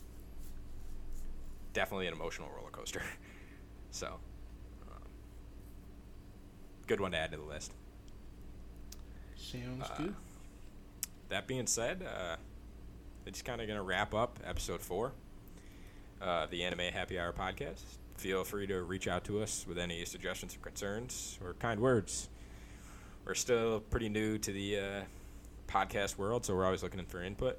definitely 1.73 2.07
an 2.07 2.13
emotional 2.13 2.49
roller 2.55 2.71
coaster. 2.71 3.01
so, 3.91 4.07
um, 4.89 5.01
good 6.87 6.99
one 7.01 7.11
to 7.11 7.17
add 7.17 7.31
to 7.31 7.37
the 7.37 7.43
list. 7.43 7.73
Sounds 9.35 9.89
Uh, 9.89 9.97
good. 9.97 10.15
That 11.29 11.47
being 11.47 11.67
said, 11.67 12.03
uh, 12.03 12.35
it's 13.25 13.41
kind 13.41 13.59
of 13.61 13.67
going 13.67 13.77
to 13.77 13.83
wrap 13.83 14.13
up 14.13 14.39
episode 14.45 14.81
four, 14.81 15.11
uh, 16.21 16.45
the 16.47 16.63
Anime 16.63 16.93
Happy 16.93 17.19
Hour 17.19 17.33
podcast. 17.33 17.81
Feel 18.17 18.43
free 18.43 18.67
to 18.67 18.83
reach 18.83 19.07
out 19.07 19.23
to 19.25 19.41
us 19.41 19.65
with 19.67 19.77
any 19.77 20.05
suggestions 20.05 20.55
or 20.55 20.59
concerns 20.59 21.39
or 21.43 21.53
kind 21.55 21.79
words. 21.79 22.29
We're 23.25 23.33
still 23.33 23.79
pretty 23.79 24.09
new 24.09 24.37
to 24.37 24.51
the 24.51 24.77
uh, 24.79 25.01
podcast 25.67 26.17
world, 26.17 26.45
so 26.45 26.55
we're 26.55 26.65
always 26.65 26.83
looking 26.83 27.03
for 27.05 27.23
input. 27.23 27.57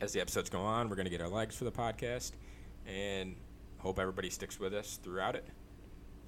As 0.00 0.12
the 0.12 0.20
episodes 0.20 0.50
go 0.50 0.60
on, 0.60 0.88
we're 0.88 0.96
going 0.96 1.06
to 1.06 1.10
get 1.10 1.20
our 1.20 1.28
legs 1.28 1.56
for 1.56 1.64
the 1.64 1.72
podcast 1.72 2.32
and 2.86 3.36
hope 3.78 3.98
everybody 3.98 4.30
sticks 4.30 4.60
with 4.60 4.74
us 4.74 4.98
throughout 5.02 5.34
it. 5.34 5.46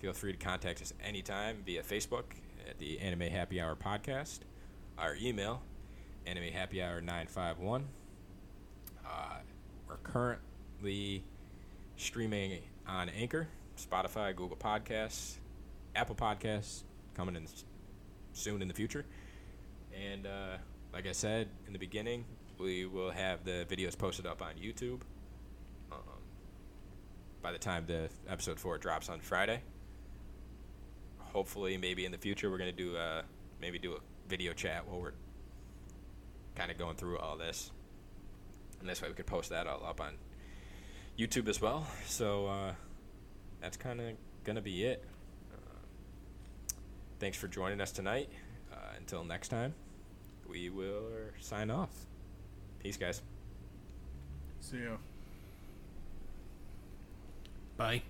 Feel 0.01 0.12
free 0.12 0.32
to 0.32 0.39
contact 0.39 0.81
us 0.81 0.93
anytime 1.02 1.62
via 1.66 1.82
Facebook 1.82 2.24
at 2.69 2.78
the 2.78 2.98
Anime 3.01 3.23
Happy 3.23 3.60
Hour 3.60 3.77
podcast, 3.77 4.40
our 4.97 5.16
email, 5.20 5.62
animehappyhour951. 6.27 7.82
Uh, 9.05 9.10
we're 9.89 9.97
currently 10.02 11.24
streaming 11.97 12.60
on 12.86 13.09
Anchor, 13.09 13.48
Spotify, 13.77 14.35
Google 14.35 14.56
Podcasts, 14.56 15.36
Apple 15.97 16.15
Podcasts, 16.15 16.85
coming 17.15 17.36
in 17.36 17.47
soon 18.32 18.62
in 18.62 18.69
the 18.69 18.74
future. 18.74 19.05
And 19.93 20.27
uh, 20.27 20.59
like 20.93 21.06
I 21.06 21.12
said 21.12 21.48
in 21.66 21.73
the 21.73 21.78
beginning, 21.78 22.24
we 22.59 22.86
will 22.86 23.10
have 23.10 23.44
the 23.44 23.66
videos 23.69 23.97
posted 23.97 24.27
up 24.27 24.43
on 24.43 24.55
YouTube 24.55 25.01
um, 25.93 25.98
by 27.43 27.52
the 27.52 27.59
time 27.59 27.85
the 27.86 28.09
episode 28.28 28.59
four 28.59 28.78
drops 28.78 29.09
on 29.09 29.20
Friday. 29.20 29.62
Hopefully, 31.19 31.77
maybe 31.77 32.05
in 32.05 32.12
the 32.12 32.19
future, 32.19 32.51
we're 32.51 32.59
gonna 32.59 32.73
do 32.73 32.97
uh, 32.97 33.23
maybe 33.60 33.78
do 33.78 33.93
a 33.93 33.98
video 34.28 34.52
chat 34.52 34.86
while 34.86 35.01
we're 35.01 35.12
kind 36.55 36.70
of 36.70 36.78
going 36.78 36.97
through 36.97 37.19
all 37.19 37.36
this, 37.36 37.70
and 38.81 38.89
this 38.89 39.02
way 39.02 39.09
we 39.09 39.15
can 39.15 39.24
post 39.24 39.51
that 39.51 39.66
all 39.66 39.85
up 39.85 40.01
on 40.01 40.15
YouTube 41.19 41.48
as 41.48 41.60
well. 41.60 41.86
So 42.06 42.47
uh, 42.47 42.73
that's 43.60 43.77
kind 43.77 44.01
of 44.01 44.16
gonna 44.44 44.62
be 44.62 44.85
it. 44.85 45.05
Uh, 45.52 45.78
thanks 47.20 47.36
for 47.36 47.47
joining 47.47 47.81
us 47.81 47.93
tonight. 47.93 48.31
Uh, 48.73 48.77
until 48.97 49.23
next 49.23 49.48
time, 49.48 49.74
we 50.49 50.70
will 50.70 51.03
sign 51.41 51.70
off. 51.70 51.91
Peace, 52.81 52.97
guys. 52.97 53.23
See 54.61 54.79
you. 54.79 54.99
Bye. 57.77 58.03